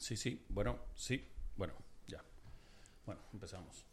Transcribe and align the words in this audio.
Sí, 0.00 0.16
sí, 0.16 0.42
bueno, 0.48 0.78
sí, 0.94 1.22
bueno, 1.56 1.74
ya. 2.08 2.24
Bueno, 3.04 3.20
empezamos. 3.34 3.84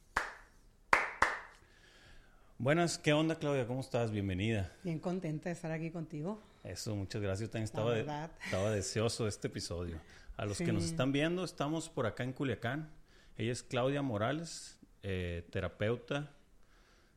Buenas, 2.58 2.98
¿qué 2.98 3.12
onda 3.12 3.36
Claudia? 3.36 3.68
¿Cómo 3.68 3.82
estás? 3.82 4.10
Bienvenida. 4.10 4.72
Bien 4.84 5.00
contenta 5.00 5.50
de 5.50 5.54
estar 5.54 5.70
aquí 5.70 5.92
contigo. 5.92 6.42
Eso, 6.64 6.96
muchas 6.96 7.22
gracias. 7.22 7.50
Yo 7.50 7.52
también 7.52 7.66
estaba, 7.66 7.94
de- 7.94 8.02
estaba 8.46 8.72
deseoso 8.72 9.24
de 9.24 9.30
este 9.32 9.48
episodio. 9.48 10.00
A 10.38 10.46
los 10.46 10.58
que 10.60 10.72
nos 10.72 10.86
están 10.86 11.12
viendo, 11.12 11.44
estamos 11.44 11.90
por 11.90 12.06
acá 12.06 12.24
en 12.24 12.32
Culiacán. 12.32 12.90
Ella 13.38 13.52
es 13.52 13.62
Claudia 13.64 14.02
Morales, 14.02 14.78
eh, 15.04 15.46
terapeuta. 15.52 16.32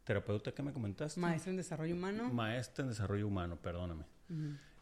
¿Terapeuta 0.02 0.50
qué 0.52 0.62
me 0.64 0.72
comentaste? 0.72 1.20
Maestra 1.20 1.50
en 1.52 1.56
desarrollo 1.58 1.94
humano. 1.94 2.28
Maestra 2.32 2.82
en 2.82 2.88
desarrollo 2.90 3.28
humano, 3.28 3.56
perdóname. 3.56 4.04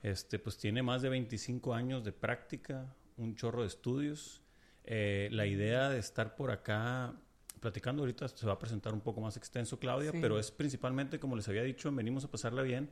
Este, 0.02 0.38
pues 0.38 0.56
tiene 0.56 0.82
más 0.82 1.02
de 1.02 1.10
25 1.10 1.74
años 1.74 2.04
de 2.04 2.12
práctica, 2.12 2.86
un 3.18 3.34
chorro 3.36 3.62
de 3.62 3.68
estudios. 3.68 4.40
Eh, 4.84 5.28
la 5.32 5.46
idea 5.46 5.90
de 5.90 5.98
estar 5.98 6.34
por 6.34 6.50
acá 6.50 7.12
platicando 7.60 8.02
ahorita 8.02 8.28
se 8.28 8.46
va 8.46 8.54
a 8.54 8.58
presentar 8.58 8.94
un 8.94 9.00
poco 9.00 9.20
más 9.20 9.36
extenso, 9.36 9.78
Claudia, 9.78 10.12
Sí. 10.12 10.18
pero 10.20 10.38
es 10.38 10.50
principalmente, 10.50 11.18
como 11.18 11.36
les 11.36 11.48
había 11.48 11.62
dicho, 11.62 11.90
venimos 11.92 12.24
a 12.24 12.30
pasarla 12.30 12.62
bien, 12.62 12.88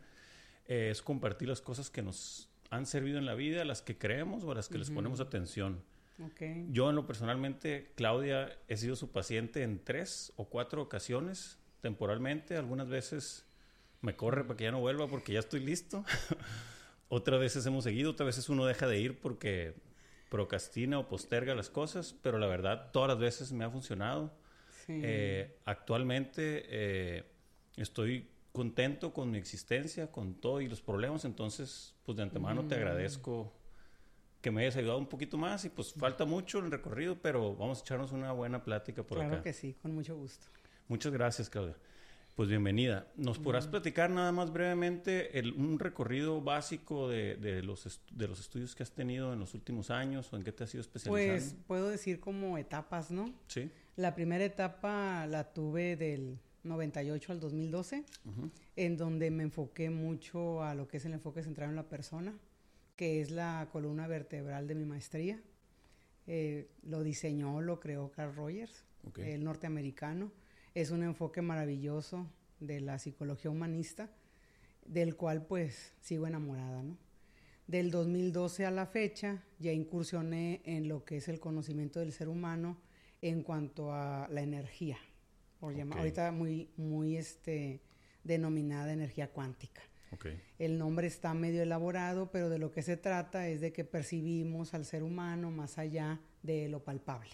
eh, 0.66 0.89
es 0.91 1.01
compartir 1.02 1.49
las 1.49 1.61
cosas 1.62 1.89
que 1.89 2.02
nos 2.02 2.49
han 2.71 2.85
servido 2.85 3.19
en 3.19 3.27
la 3.27 3.35
vida, 3.35 3.65
las 3.65 3.80
que 3.80 3.97
creemos 3.97 4.43
o 4.45 4.52
las 4.52 4.69
que 4.69 4.79
les 4.79 4.91
ponemos 4.91 5.21
atención. 5.21 5.83
Yo 6.73 6.91
en 6.91 6.97
lo 6.97 7.07
personalmente, 7.07 7.93
Claudia, 7.95 8.59
he 8.69 8.77
sido 8.77 8.97
su 8.97 9.13
paciente 9.13 9.63
en 9.63 9.79
tres 9.85 10.33
o 10.37 10.47
cuatro 10.47 10.83
ocasiones, 10.83 11.59
temporalmente, 11.80 12.57
algunas 12.57 12.88
veces 12.88 13.45
me 14.01 14.16
corre 14.16 14.43
para 14.45 14.57
que 14.57 14.65
ya 14.65 14.73
no 14.73 14.80
vuelva 14.80 15.07
porque 15.07 15.33
ya 15.35 15.38
estoy 15.38 15.61
listo. 15.61 16.05
otras 17.09 17.38
veces 17.38 17.65
hemos 17.66 17.85
seguido, 17.85 18.11
otras 18.11 18.27
veces 18.27 18.49
uno 18.49 18.66
deja 18.66 18.88
de 18.88 18.99
ir 18.99 19.21
porque 19.21 19.74
procrastina 20.29 20.98
o 20.98 21.09
posterga 21.09 21.55
las 21.55 21.71
cosas, 21.71 22.15
pero 22.23 22.39
la 22.39 22.47
verdad 22.47 22.91
todas 22.93 23.09
las 23.09 23.19
veces 23.19 23.52
me 23.52 23.65
ha 23.65 23.71
funcionado. 23.71 24.32
Sí. 24.87 25.01
Eh, 25.02 25.59
actualmente 25.65 26.65
eh, 26.69 27.24
estoy 27.77 28.29
contento 28.52 29.13
con 29.13 29.30
mi 29.30 29.38
existencia, 29.38 30.10
con 30.10 30.35
todo 30.35 30.60
y 30.60 30.69
los 30.69 30.80
problemas, 30.80 31.24
entonces 31.24 31.95
pues 32.04 32.16
de 32.16 32.23
antemano 32.23 32.66
te 32.66 32.74
agradezco 32.74 33.52
que 34.41 34.51
me 34.51 34.63
hayas 34.63 34.77
ayudado 34.77 34.99
un 34.99 35.07
poquito 35.07 35.37
más 35.37 35.65
y 35.65 35.71
pues 35.71 35.93
falta 35.93 36.24
mucho 36.24 36.60
en 36.60 36.66
el 36.66 36.71
recorrido, 36.71 37.16
pero 37.21 37.54
vamos 37.57 37.80
a 37.80 37.82
echarnos 37.82 38.13
una 38.13 38.32
buena 38.32 38.63
plática 38.63 39.02
por 39.02 39.19
claro 39.19 39.35
acá. 39.35 39.43
que 39.43 39.52
sí, 39.52 39.74
con 39.82 39.95
mucho 39.95 40.16
gusto. 40.16 40.47
Muchas 40.88 41.13
gracias, 41.13 41.51
Claudia. 41.51 41.77
Pues 42.37 42.51
bienvenida. 42.51 43.06
¿Nos 43.16 43.38
podrás 43.38 43.66
platicar 43.66 44.10
nada 44.10 44.30
más 44.30 44.52
brevemente 44.52 45.38
el- 45.38 45.54
un 45.54 45.79
recorrido 45.79 46.42
básico 46.42 47.09
de, 47.09 47.37
de 47.37 47.62
los 47.62 47.98
de 48.10 48.29
los 48.29 48.38
estudios 48.40 48.74
que 48.74 48.82
has 48.82 48.92
tenido 48.92 49.32
en 49.32 49.40
los 49.40 49.54
últimos 49.54 49.90
años 49.90 50.30
o 50.32 50.37
en 50.37 50.42
qué 50.42 50.52
te 50.52 50.64
has 50.64 50.74
ido 50.74 50.82
especializando? 50.82 51.32
Pues 51.32 51.57
puedo 51.66 51.88
decir 51.88 52.20
como 52.20 52.59
etapas, 52.59 53.10
¿no? 53.10 53.32
sí. 53.48 53.70
La 53.96 54.14
primera 54.14 54.45
etapa 54.45 55.26
la 55.26 55.54
tuve 55.54 55.96
del 55.96 56.38
98 56.64 57.32
al 57.32 57.40
2012, 57.40 58.04
Ujú. 58.26 58.51
en 58.76 58.98
donde 58.98 59.30
me 59.30 59.42
enfoqué 59.45 59.88
mucho 59.88 60.62
a 60.62 60.74
lo 60.74 60.87
que 60.87 60.98
es 60.98 61.07
el 61.07 61.14
enfoque 61.14 61.42
centrado 61.42 61.70
en 61.70 61.76
la 61.76 61.88
persona, 61.88 62.34
que 62.96 63.23
es 63.23 63.30
la 63.30 63.66
columna 63.73 64.06
vertebral 64.06 64.66
de 64.69 64.75
mi 64.75 64.84
maestría. 64.84 65.41
Eh, 66.26 66.69
lo 66.82 67.03
diseñó, 67.03 67.62
lo 67.62 67.81
creó 67.81 68.10
Carl 68.10 68.34
Rogers, 68.37 68.84
el 69.16 69.42
norteamericano. 69.42 70.31
Es 70.77 70.91
un 70.91 71.03
enfoque 71.03 71.41
maravilloso 71.41 72.27
de 72.60 72.82
la 72.82 72.99
psicología 72.99 73.50
humanista, 73.50 74.10
del 74.84 75.16
cual 75.16 75.47
pues 75.47 75.94
sigo 76.03 76.27
enamorada, 76.27 76.82
¿no? 76.82 76.99
Del 77.66 77.91
2012 77.91 78.66
a 78.66 78.71
la 78.71 78.84
fecha 78.84 79.43
ya 79.59 79.72
incursioné 79.72 80.60
en 80.66 80.87
lo 80.87 81.03
que 81.03 81.16
es 81.16 81.28
el 81.28 81.41
conocimiento 81.41 82.00
del 82.00 82.12
ser 82.12 82.28
humano 82.28 82.77
en 83.22 83.43
cuanto 83.43 83.91
a 83.91 84.28
la 84.31 84.43
energía, 84.43 84.99
por 85.60 85.75
llamar, 85.75 85.97
Ok. 85.97 86.00
ahorita 86.00 86.31
muy, 86.32 86.69
muy 86.76 87.16
este, 87.16 87.81
denominada 88.22 88.93
energía 88.93 89.32
cuántica. 89.32 89.81
El 90.58 90.76
nombre 90.76 91.06
está 91.06 91.32
medio 91.32 91.62
elaborado, 91.62 92.31
pero 92.31 92.50
de 92.50 92.58
lo 92.58 92.70
que 92.70 92.82
se 92.82 92.98
trata 92.98 93.48
es 93.48 93.62
de 93.62 93.72
que 93.72 93.84
percibimos 93.84 94.75
al 94.75 94.84
ser 94.84 95.03
humano 95.03 95.50
más 95.50 95.78
allá 95.78 96.20
de 96.43 96.69
lo 96.69 96.84
palpable. 96.84 97.31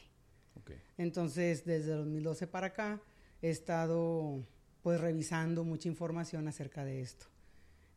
Entonces, 0.97 1.65
desde 1.65 1.91
2012 1.91 2.47
para 2.47 2.69
acá, 2.69 3.01
he 3.43 3.51
estado 3.51 4.47
pues 4.83 5.01
revisando 5.01 5.65
mucha 5.65 5.89
información 5.89 6.49
acerca 6.49 6.85
de 6.85 7.01
esto. 7.03 7.27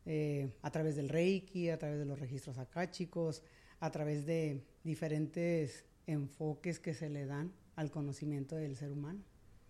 Eh, 0.04 0.52
a 0.62 0.70
través 0.70 0.94
del 0.94 1.08
Reiki, 1.08 1.70
a 1.70 1.78
través 1.78 1.98
de 1.98 2.04
los 2.04 2.18
registros 2.20 2.58
akáshicos, 2.58 3.42
a 3.80 3.90
través 3.90 4.24
de 4.24 4.62
diferentes 4.84 5.84
enfoques 6.06 6.78
que 6.78 6.94
se 6.94 7.08
le 7.08 7.26
dan 7.26 7.52
al 7.74 7.90
conocimiento 7.90 8.54
del 8.54 8.76
ser 8.76 8.92
humano, 8.92 9.20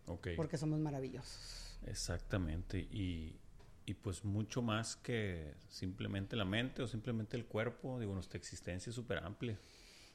Ok. 0.06 0.28
porque 0.37 0.59
somos 0.59 0.78
maravillosos. 0.78 1.78
Exactamente. 1.87 2.78
Y, 2.78 3.38
y 3.87 3.94
pues 3.94 4.25
mucho 4.25 4.60
más 4.60 4.97
que 4.97 5.54
simplemente 5.69 6.37
la 6.37 6.44
mente 6.44 6.82
o 6.82 6.87
simplemente 6.87 7.37
el 7.37 7.47
cuerpo. 7.47 7.98
Digo, 7.98 8.12
nuestra 8.12 8.38
existencia 8.38 8.91
es 8.91 8.94
súper 8.97 9.19
amplia. 9.19 9.58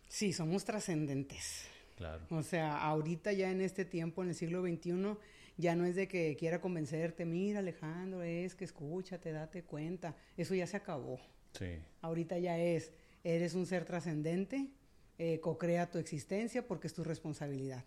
Sí, 0.08 0.34
somos 0.34 0.64
trascendentes. 0.66 1.66
Claro. 1.98 2.26
O 2.30 2.44
sea, 2.44 2.78
ahorita 2.82 3.32
ya 3.34 3.50
en 3.52 3.62
este 3.62 3.86
tiempo, 3.86 4.22
en 4.24 4.30
el 4.30 4.36
siglo 4.36 4.62
XXI, 4.62 5.18
ya 5.58 5.76
no 5.76 5.86
es 5.86 5.96
de 5.96 6.08
que 6.08 6.36
quiera 6.38 6.60
convencerte, 6.62 7.26
mira 7.26 7.60
Alejandro, 7.60 8.24
es 8.24 8.56
que 8.56 8.64
escúchate, 8.66 9.32
date 9.32 9.64
cuenta, 9.64 10.16
eso 10.38 10.56
ya 10.56 10.66
se 10.68 10.78
acabó. 10.78 11.20
Sí. 11.54 11.80
Ahorita 12.02 12.40
ya 12.40 12.58
es, 12.58 12.92
eres 13.24 13.54
un 13.54 13.66
ser 13.66 13.86
trascendente, 13.86 14.72
eh, 15.18 15.40
co-crea 15.40 15.92
tu 15.92 15.98
existencia 16.00 16.66
porque 16.68 16.88
es 16.88 16.94
tu 16.94 17.04
responsabilidad. 17.04 17.86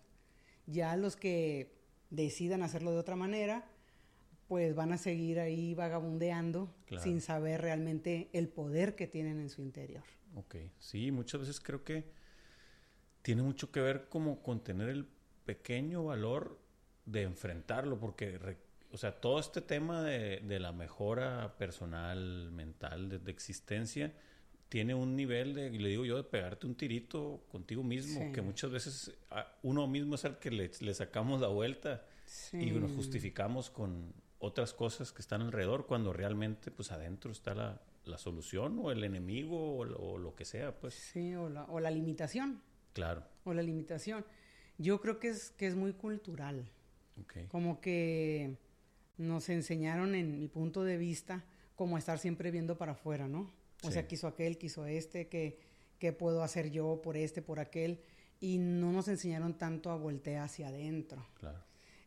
Ya 0.67 0.95
los 0.95 1.15
que 1.15 1.75
decidan 2.09 2.63
hacerlo 2.63 2.91
de 2.91 2.97
otra 2.99 3.15
manera, 3.15 3.67
pues 4.47 4.75
van 4.75 4.93
a 4.93 4.97
seguir 4.97 5.39
ahí 5.39 5.73
vagabundeando 5.73 6.73
Claro. 6.85 7.03
sin 7.03 7.19
saber 7.19 7.61
realmente 7.61 8.29
el 8.31 8.47
poder 8.47 8.95
que 8.95 9.07
tienen 9.07 9.39
en 9.39 9.49
su 9.49 9.61
interior. 9.63 10.03
Ok. 10.35 10.55
Sí, 10.77 11.11
muchas 11.11 11.41
veces 11.41 11.59
creo 11.59 11.83
que 11.83 12.05
tiene 13.23 13.41
mucho 13.41 13.71
que 13.71 13.81
ver 13.81 14.07
como 14.07 14.43
con 14.43 14.63
tener 14.63 14.87
el 14.89 15.07
pequeño 15.45 16.03
valor 16.05 16.59
de 17.05 17.23
enfrentarlo, 17.23 17.99
porque, 17.99 18.37
re- 18.37 18.57
o 18.91 18.97
sea, 18.97 19.11
todo 19.19 19.39
este 19.39 19.61
tema 19.61 20.01
de, 20.03 20.39
de 20.41 20.59
la 20.59 20.71
mejora 20.71 21.55
personal, 21.57 22.51
mental, 22.51 23.09
de, 23.09 23.19
de 23.19 23.31
existencia, 23.31 24.13
tiene 24.69 24.95
un 24.95 25.15
nivel 25.15 25.53
de, 25.53 25.69
le 25.69 25.89
digo 25.89 26.05
yo, 26.05 26.17
de 26.17 26.23
pegarte 26.23 26.65
un 26.65 26.75
tirito 26.75 27.43
contigo 27.51 27.83
mismo, 27.83 28.19
Sí. 28.21 28.31
que 28.31 28.41
muchas 28.41 28.71
veces 28.71 29.13
a- 29.29 29.47
uno 29.63 29.87
mismo 29.87 30.15
es 30.15 30.25
el 30.25 30.37
que 30.37 30.49
le, 30.51 30.71
le 30.79 30.93
sacamos 30.93 31.39
la 31.41 31.47
vuelta 31.47 32.05
y 32.53 32.71
nos 32.71 32.91
justificamos 32.93 33.69
con 33.69 34.13
otras 34.39 34.73
cosas 34.73 35.11
que 35.11 35.21
están 35.21 35.41
alrededor, 35.41 35.85
cuando 35.85 36.11
realmente, 36.13 36.71
pues, 36.71 36.91
adentro 36.91 37.31
está 37.31 37.53
la, 37.53 37.81
la 38.05 38.17
solución 38.17 38.79
o 38.81 38.91
el 38.91 39.03
enemigo 39.03 39.77
o, 39.77 39.85
lo- 39.85 39.97
o 39.97 40.17
lo 40.17 40.35
que 40.35 40.45
sea, 40.45 40.73
pues. 40.79 40.93
Sí, 40.95 41.35
o 41.35 41.49
la, 41.49 41.65
o 41.65 41.79
la 41.79 41.91
limitación. 41.91 42.61
Claro. 42.93 43.23
o 43.43 43.53
la 43.53 43.61
limitación. 43.61 44.25
Yo 44.77 44.99
creo 45.01 45.19
que 45.19 45.27
es, 45.29 45.51
que 45.51 45.67
es 45.67 45.75
muy 45.75 45.93
cultural, 45.93 46.69
Ok. 47.21 47.47
como 47.47 47.79
que 47.81 48.57
nos 49.17 49.47
enseñaron 49.49 50.15
en 50.15 50.39
mi 50.39 50.47
punto 50.47 50.83
de 50.83 50.97
vista 50.97 51.45
como 51.75 51.97
estar 51.97 52.19
siempre 52.19 52.51
viendo 52.51 52.77
para 52.77 52.93
afuera, 52.93 53.27
¿no? 53.27 53.51
O 53.83 53.87
Sí. 53.87 53.93
sea, 53.93 54.07
quiso 54.07 54.27
aquel, 54.27 54.57
quiso 54.57 54.85
este, 54.85 55.27
que 55.27 55.59
qué 55.99 56.11
puedo 56.11 56.43
hacer 56.43 56.71
yo 56.71 57.01
por 57.01 57.15
este, 57.17 57.41
por 57.41 57.59
aquel, 57.59 58.01
y 58.41 58.57
no 58.57 58.91
nos 58.91 59.07
enseñaron 59.07 59.57
tanto 59.57 59.89
a 59.91 59.95
voltear 59.95 60.43
hacia 60.43 60.67
adentro. 60.67 61.25
Claro. 61.39 61.59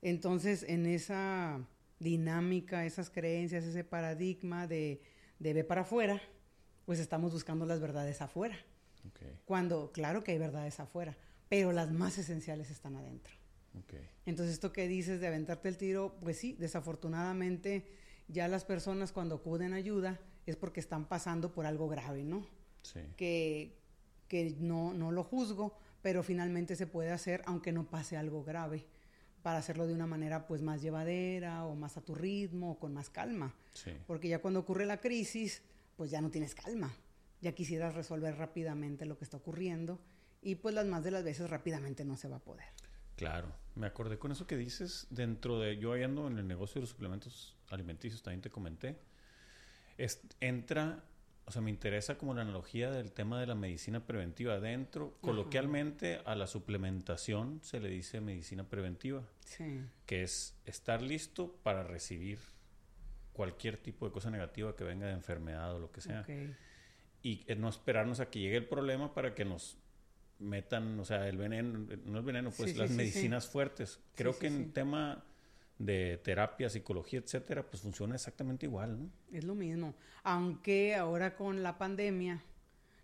Entonces, 0.02 0.62
en 0.68 0.84
esa 0.86 1.66
dinámica, 1.98 2.84
esas 2.84 3.10
creencias, 3.10 3.64
ese 3.64 3.84
paradigma 3.84 4.66
de, 4.66 5.00
de 5.38 5.52
ver 5.54 5.66
para 5.66 5.80
afuera, 5.82 6.20
pues 6.84 6.98
estamos 7.00 7.32
buscando 7.32 7.64
las 7.66 7.80
verdades 7.80 8.20
afuera. 8.22 8.56
Cuando, 9.46 9.90
claro 9.92 10.22
que 10.22 10.32
hay 10.32 10.38
verdades 10.38 10.78
afuera, 10.80 11.16
pero 11.48 11.72
las 11.72 11.90
más 11.90 12.18
esenciales 12.18 12.70
están 12.70 12.94
adentro. 12.96 13.34
Ok. 13.78 13.94
Entonces, 14.26 14.54
esto 14.54 14.72
que 14.72 14.88
dices 14.88 15.20
de 15.20 15.26
aventarte 15.26 15.68
el 15.68 15.76
tiro, 15.76 16.16
pues 16.20 16.38
sí, 16.38 16.56
desafortunadamente 16.58 17.86
ya 18.28 18.48
las 18.48 18.64
personas 18.64 19.12
cuando 19.12 19.36
acuden 19.36 19.72
a 19.72 19.76
ayuda 19.76 20.20
es 20.46 20.56
porque 20.56 20.80
están 20.80 21.06
pasando 21.06 21.52
por 21.52 21.66
algo 21.66 21.88
grave, 21.88 22.24
¿no? 22.24 22.46
Sí. 22.82 23.00
Que, 23.16 23.78
que 24.28 24.56
no, 24.60 24.92
no 24.92 25.12
lo 25.12 25.24
juzgo, 25.24 25.78
pero 26.02 26.22
finalmente 26.22 26.76
se 26.76 26.86
puede 26.86 27.10
hacer 27.10 27.42
aunque 27.46 27.72
no 27.72 27.88
pase 27.88 28.16
algo 28.16 28.44
grave, 28.44 28.86
para 29.42 29.58
hacerlo 29.58 29.86
de 29.86 29.94
una 29.94 30.06
manera 30.06 30.46
pues 30.46 30.62
más 30.62 30.82
llevadera 30.82 31.64
o 31.64 31.74
más 31.74 31.96
a 31.96 32.00
tu 32.02 32.14
ritmo 32.14 32.72
o 32.72 32.78
con 32.78 32.92
más 32.92 33.08
calma. 33.08 33.54
Sí. 33.72 33.92
Porque 34.06 34.28
ya 34.28 34.40
cuando 34.40 34.60
ocurre 34.60 34.84
la 34.84 35.00
crisis, 35.00 35.62
pues 35.96 36.10
ya 36.10 36.20
no 36.20 36.30
tienes 36.30 36.54
calma. 36.54 36.92
Ya 37.40 37.52
quisieras 37.52 37.94
resolver 37.94 38.36
rápidamente 38.36 39.06
lo 39.06 39.16
que 39.16 39.24
está 39.24 39.36
ocurriendo 39.36 40.00
y 40.42 40.56
pues 40.56 40.74
las 40.74 40.86
más 40.86 41.04
de 41.04 41.12
las 41.12 41.24
veces 41.24 41.48
rápidamente 41.48 42.04
no 42.04 42.16
se 42.16 42.28
va 42.28 42.36
a 42.36 42.44
poder. 42.44 42.66
Claro. 43.18 43.52
Me 43.74 43.86
acordé 43.86 44.18
con 44.18 44.32
eso 44.32 44.46
que 44.46 44.56
dices. 44.56 45.06
Dentro 45.10 45.60
de. 45.60 45.76
Yo 45.76 45.92
ando 45.92 46.26
en 46.26 46.38
el 46.38 46.48
negocio 46.48 46.74
de 46.74 46.82
los 46.82 46.90
suplementos 46.90 47.56
alimenticios, 47.68 48.22
también 48.22 48.40
te 48.40 48.50
comenté. 48.50 48.96
Es, 49.98 50.22
entra 50.40 51.04
o 51.48 51.50
sea, 51.50 51.62
me 51.62 51.70
interesa 51.70 52.18
como 52.18 52.34
la 52.34 52.42
analogía 52.42 52.90
del 52.90 53.10
tema 53.10 53.40
de 53.40 53.46
la 53.46 53.54
medicina 53.54 54.06
preventiva. 54.06 54.60
Dentro, 54.60 55.16
coloquialmente, 55.22 56.20
a 56.26 56.34
la 56.34 56.46
suplementación 56.46 57.60
se 57.62 57.80
le 57.80 57.88
dice 57.88 58.20
medicina 58.20 58.68
preventiva. 58.68 59.22
Sí. 59.46 59.80
Que 60.04 60.22
es 60.24 60.54
estar 60.66 61.00
listo 61.00 61.56
para 61.62 61.82
recibir 61.82 62.38
cualquier 63.32 63.78
tipo 63.78 64.04
de 64.04 64.12
cosa 64.12 64.30
negativa 64.30 64.76
que 64.76 64.84
venga 64.84 65.06
de 65.06 65.14
enfermedad 65.14 65.74
o 65.74 65.78
lo 65.78 65.90
que 65.90 66.02
sea. 66.02 66.26
Y 67.22 67.46
no 67.56 67.70
esperarnos 67.70 68.20
a 68.20 68.28
que 68.28 68.40
llegue 68.40 68.58
el 68.58 68.66
problema 68.66 69.14
para 69.14 69.34
que 69.34 69.46
nos 69.46 69.78
metan, 70.38 70.98
o 71.00 71.04
sea, 71.04 71.28
el 71.28 71.36
veneno, 71.36 71.86
no 72.04 72.18
el 72.18 72.24
veneno, 72.24 72.50
pues 72.50 72.76
las 72.76 72.90
medicinas 72.90 73.48
fuertes. 73.48 74.00
Creo 74.14 74.38
que 74.38 74.46
en 74.46 74.72
tema 74.72 75.24
de 75.78 76.20
terapia, 76.22 76.68
psicología, 76.68 77.20
etcétera, 77.20 77.62
pues 77.68 77.82
funciona 77.82 78.14
exactamente 78.14 78.66
igual, 78.66 78.98
¿no? 78.98 79.10
Es 79.32 79.44
lo 79.44 79.54
mismo. 79.54 79.94
Aunque 80.24 80.94
ahora 80.94 81.36
con 81.36 81.62
la 81.62 81.78
pandemia, 81.78 82.42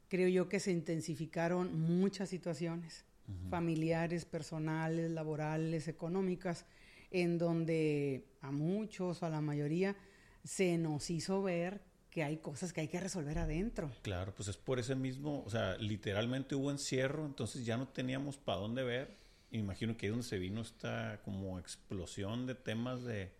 creo 0.08 0.28
yo 0.28 0.48
que 0.48 0.60
se 0.60 0.72
intensificaron 0.72 1.80
muchas 1.80 2.28
situaciones 2.28 3.04
familiares, 3.48 4.24
personales, 4.26 5.10
laborales, 5.10 5.88
económicas, 5.88 6.66
en 7.10 7.38
donde 7.38 8.26
a 8.42 8.50
muchos 8.50 9.22
o 9.22 9.26
a 9.26 9.30
la 9.30 9.40
mayoría 9.40 9.96
se 10.42 10.76
nos 10.76 11.08
hizo 11.10 11.42
ver 11.42 11.80
que 12.14 12.24
hay 12.24 12.38
cosas 12.38 12.72
que 12.72 12.80
hay 12.80 12.88
que 12.88 13.00
resolver 13.00 13.36
adentro. 13.38 13.90
Claro, 14.02 14.32
pues 14.34 14.48
es 14.48 14.56
por 14.56 14.78
ese 14.78 14.94
mismo, 14.94 15.42
o 15.44 15.50
sea, 15.50 15.76
literalmente 15.76 16.54
hubo 16.54 16.70
encierro, 16.70 17.26
entonces 17.26 17.66
ya 17.66 17.76
no 17.76 17.88
teníamos 17.88 18.38
para 18.38 18.58
dónde 18.58 18.84
ver 18.84 19.24
imagino 19.58 19.96
que 19.96 20.06
ahí 20.06 20.10
donde 20.10 20.26
se 20.26 20.38
vino 20.38 20.60
esta 20.60 21.20
como 21.24 21.58
explosión 21.58 22.46
de 22.46 22.54
temas 22.54 23.04
de 23.04 23.32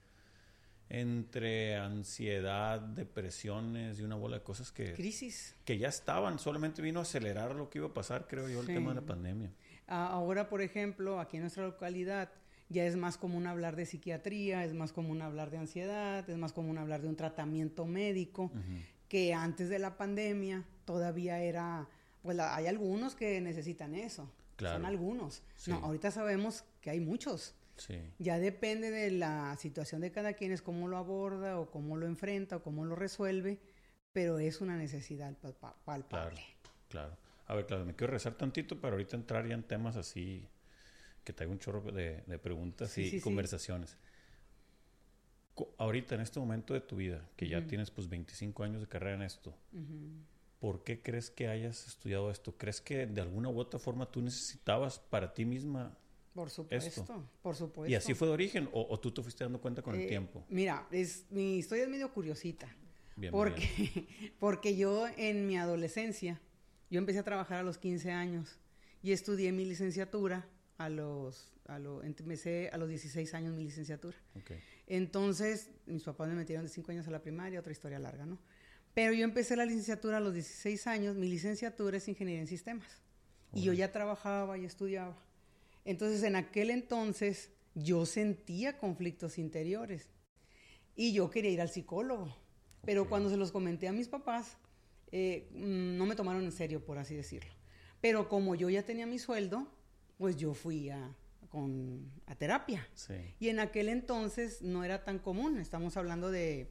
entre 0.89 1.77
ansiedad, 1.77 2.79
depresiones 2.79 3.99
y 3.99 4.03
una 4.03 4.17
bola 4.17 4.39
de 4.39 4.43
cosas 4.43 4.71
que... 4.71 4.93
Crisis. 4.93 5.57
Que 5.65 5.79
ya 5.79 5.89
estaban, 5.89 6.39
solamente 6.39 6.83
vino 6.83 7.01
a 7.01 7.03
acelerar 7.03 7.55
lo 7.55 7.71
que 7.71 7.79
iba 7.79 7.89
a 7.89 7.95
pasar, 7.95 8.27
creo 8.29 8.49
yo, 8.49 8.61
el 8.61 8.67
tema 8.67 8.91
de 8.91 9.01
la 9.01 9.07
pandemia. 9.07 9.51
Ahora, 9.87 10.49
por 10.49 10.63
ejemplo, 10.63 11.21
aquí 11.21 11.39
en 11.39 11.45
nuestra 11.45 11.65
localidad 11.65 12.31
ya 12.69 12.85
es 12.87 12.97
más 12.97 13.19
común 13.19 13.47
hablar 13.47 13.77
de 13.77 13.87
psiquiatría, 13.87 14.65
es 14.65 14.75
más 14.75 14.93
común 14.93 15.23
hablar 15.23 15.51
de 15.51 15.59
ansiedad, 15.59 16.29
es 16.29 16.37
más 16.37 16.53
común 16.53 16.79
hablar 16.79 17.03
de 17.03 17.09
un 17.09 17.17
tratamiento 17.17 17.87
médico, 17.87 18.51
que 19.09 19.35
antes 19.35 19.69
de 19.69 19.79
la 19.79 19.97
pandemia 19.97 20.65
todavía 20.85 21.41
era, 21.41 21.89
pues 22.23 22.39
hay 22.39 22.67
algunos 22.67 23.15
que 23.15 23.41
necesitan 23.41 23.95
eso. 23.95 24.31
Son 24.59 24.85
algunos. 24.85 25.43
No, 25.67 25.77
ahorita 25.77 26.11
sabemos 26.11 26.65
que 26.81 26.91
hay 26.91 27.01
muchos. 27.01 27.55
Ya 28.19 28.39
depende 28.39 28.91
de 28.91 29.11
la 29.11 29.57
situación 29.57 30.01
de 30.01 30.13
cada 30.13 30.35
quien, 30.35 30.53
es 30.53 30.63
cómo 30.63 30.89
lo 30.89 30.97
aborda 30.97 31.59
o 31.59 31.71
cómo 31.71 31.97
lo 31.97 32.07
enfrenta 32.07 32.57
o 32.57 32.63
cómo 32.63 32.85
lo 32.85 32.95
resuelve, 32.95 33.59
pero 34.13 34.39
es 34.39 34.61
una 34.61 34.77
necesidad 34.77 35.37
palpable. 35.85 36.07
Claro, 36.09 36.37
claro. 36.89 37.17
A 37.47 37.55
ver, 37.55 37.67
claro, 37.67 37.85
me 37.85 37.95
quiero 37.95 38.13
rezar 38.13 38.35
tantito 38.35 38.81
para 38.81 38.95
ahorita 38.95 39.17
entrar 39.17 39.47
ya 39.47 39.55
en 39.55 39.65
temas 39.65 39.97
así, 39.97 40.49
que 41.25 41.33
traigo 41.33 41.53
un 41.53 41.59
chorro 41.59 41.81
de, 41.91 42.23
preguntas 42.43 42.97
y 42.99 43.21
conversaciones. 43.21 43.97
Ahorita, 45.79 46.15
en 46.17 46.21
este 46.21 46.41
momento 46.41 46.75
de 46.75 46.81
tu 46.81 46.97
vida, 46.97 47.29
que 47.37 47.49
ya 47.49 47.67
tienes 47.67 47.91
pues 47.91 48.09
25 48.09 48.65
años 48.65 48.81
de 48.81 48.89
carrera 48.89 49.17
en 49.17 49.23
esto, 49.23 49.57
¿por 50.61 50.85
qué 50.85 51.01
crees 51.01 51.31
que 51.31 51.49
hayas 51.49 51.87
estudiado 51.87 52.31
esto? 52.31 52.57
¿Crees 52.57 52.81
que 52.81 53.07
de 53.07 53.21
alguna 53.21 53.49
u 53.49 53.59
otra 53.59 53.79
forma 53.79 54.11
tú 54.11 54.21
necesitabas 54.21 54.99
para 54.99 55.33
ti 55.33 55.45
misma 55.45 55.97
por 56.35 56.51
supuesto, 56.51 57.25
por 57.43 57.55
supuesto. 57.55 57.93
¿Y 57.93 57.95
así 57.95 58.13
fue 58.13 58.27
de 58.27 58.35
origen 58.35 58.69
o, 58.73 58.99
tú 58.99 59.13
te 59.13 59.23
fuiste 59.23 59.45
dando 59.45 59.61
cuenta 59.61 59.83
con 59.83 59.95
el 59.95 60.01
eh, 60.01 60.09
tiempo? 60.09 60.45
Mira, 60.49 60.85
es, 60.91 61.27
mi 61.31 61.59
historia 61.59 61.85
es 61.85 61.91
medio 61.91 62.13
curiosita. 62.13 62.75
Bien, 63.15 63.31
porque, 63.31 64.09
porque 64.41 64.77
yo 64.77 65.07
en 65.17 65.47
mi 65.47 65.57
adolescencia, 65.57 66.41
yo 66.91 66.99
empecé 66.99 67.21
a 67.21 67.23
trabajar 67.23 67.59
a 67.59 67.63
los 67.63 67.79
15 67.79 68.11
años 68.11 68.59
y 69.01 69.13
estudié 69.13 69.53
mi 69.53 69.65
licenciatura 69.65 70.45
a 70.79 70.89
los, 70.89 71.53
a 71.67 71.79
lo, 71.79 72.03
empecé 72.03 72.71
a 72.73 72.79
los 72.79 72.89
16 72.89 73.35
años 73.35 73.55
mi 73.55 73.65
licenciatura. 73.65 74.17
Entonces, 74.87 75.71
mis 75.87 76.03
papás 76.03 76.29
me 76.29 76.35
metieron 76.35 76.65
de 76.65 76.71
5 76.71 76.93
años 76.93 77.09
a 77.09 77.11
la 77.11 77.23
primaria, 77.23 77.61
otra 77.61 77.73
historia 77.73 77.99
larga, 77.99 78.27
¿no? 78.27 78.39
Pero 78.95 79.13
yo 79.13 79.25
empecé 79.25 79.57
la 79.57 79.65
licenciatura 79.65 80.19
a 80.19 80.21
los 80.21 80.35
16 80.35 80.87
años, 80.87 81.17
mi 81.17 81.29
licenciatura 81.29 81.97
es 81.97 82.07
Ingeniería 82.09 82.41
en 82.41 82.47
Sistemas. 82.47 83.03
Y 83.53 83.63
yo 83.63 83.73
ya 83.73 83.93
trabajaba 83.93 84.59
y 84.59 84.65
estudiaba. 84.65 85.17
Entonces, 85.85 86.23
en 86.23 86.37
aquel 86.37 86.71
entonces, 86.71 87.51
yo 87.75 88.07
sentía 88.07 88.79
conflictos 88.79 89.39
interiores. 89.39 90.09
Y 90.97 91.13
yo 91.13 91.31
quería 91.31 91.51
ir 91.51 91.61
al 91.61 91.71
psicólogo. 91.71 92.37
Pero 92.85 93.09
cuando 93.09 93.31
se 93.31 93.37
los 93.37 93.51
comenté 93.51 93.89
a 93.89 93.93
mis 93.93 94.09
papás, 94.09 94.57
eh, 95.11 95.49
mm, 95.53 95.97
no 95.97 96.07
me 96.07 96.17
tomaron 96.17 96.45
en 96.45 96.53
serio, 96.53 96.85
por 96.85 96.99
así 96.99 97.15
decirlo. 97.15 97.53
Pero 98.01 98.29
como 98.29 98.55
yo 98.55 98.69
ya 98.71 98.85
tenía 98.85 99.07
mi 99.07 99.19
sueldo, 99.19 99.67
pues 100.19 100.37
yo 100.37 100.55
fui 100.55 100.91
a, 100.91 101.15
con, 101.49 102.11
a 102.27 102.35
terapia. 102.35 102.87
Y 103.39 103.49
en 103.49 103.61
aquel 103.61 103.89
entonces 103.89 104.63
no 104.63 104.85
era 104.85 105.05
tan 105.05 105.19
común. 105.19 105.59
Estamos 105.59 105.97
hablando 105.97 106.31
de 106.31 106.71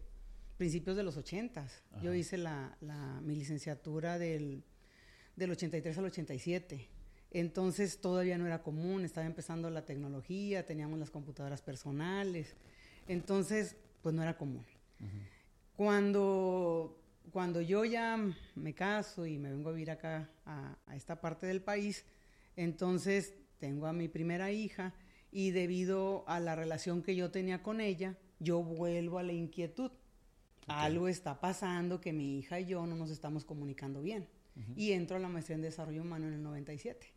principios 0.58 0.96
de 0.96 1.04
los 1.04 1.18
80. 1.18 1.68
Yo 2.02 2.14
hice 2.14 2.38
la, 2.38 2.78
mi 3.22 3.36
licenciatura 3.36 4.18
del, 4.18 4.64
del 5.36 5.52
83 5.52 5.98
al 5.98 6.06
87. 6.06 6.90
Entonces 7.32 8.00
todavía 8.00 8.38
no 8.38 8.46
era 8.46 8.62
común, 8.62 9.06
estaba 9.06 9.26
empezando 9.26 9.70
la 9.70 9.86
tecnología, 9.86 10.66
teníamos 10.66 11.00
las 11.00 11.10
computadoras 11.10 11.62
personales. 11.62 12.56
Entonces, 13.08 13.76
pues 14.02 14.14
no 14.14 14.22
era 14.22 14.38
común. 14.38 14.66
Cuando, 15.76 17.02
cuando 17.32 17.60
yo 17.62 17.84
ya 17.84 18.18
me 18.56 18.74
caso 18.74 19.26
y 19.26 19.40
me 19.40 19.50
vengo 19.50 19.70
a 19.70 19.74
vivir 19.74 19.92
acá 19.92 20.30
a, 20.46 20.78
a 20.86 20.96
esta 20.96 21.20
parte 21.20 21.48
del 21.48 21.62
país, 21.62 22.06
entonces 22.56 23.34
tengo 23.60 23.88
a 23.88 23.94
mi 23.94 24.08
primera 24.08 24.52
hija 24.52 24.94
y 25.32 25.52
debido 25.52 26.24
a 26.28 26.40
la 26.40 26.56
relación 26.56 27.02
que 27.02 27.16
yo 27.16 27.32
tenía 27.32 27.64
con 27.64 27.82
ella, 27.82 28.18
yo 28.40 28.62
vuelvo 28.62 29.20
a 29.20 29.24
la 29.24 29.34
inquietud 29.34 29.92
algo 30.68 31.08
está 31.08 31.40
pasando 31.40 32.00
que 32.00 32.14
mi 32.14 32.38
hija 32.38 32.60
y 32.60 32.66
yo 32.66 32.86
no 32.86 32.96
nos 32.96 33.10
estamos 33.10 33.46
comunicando 33.46 34.02
bien. 34.02 34.28
Y 34.76 34.92
entro 34.92 35.18
a 35.18 35.20
la 35.20 35.30
maestría 35.30 35.56
en 35.56 35.64
desarrollo 35.64 36.04
humano 36.04 36.28
en 36.28 36.34
el 36.34 36.44
97. 36.44 37.08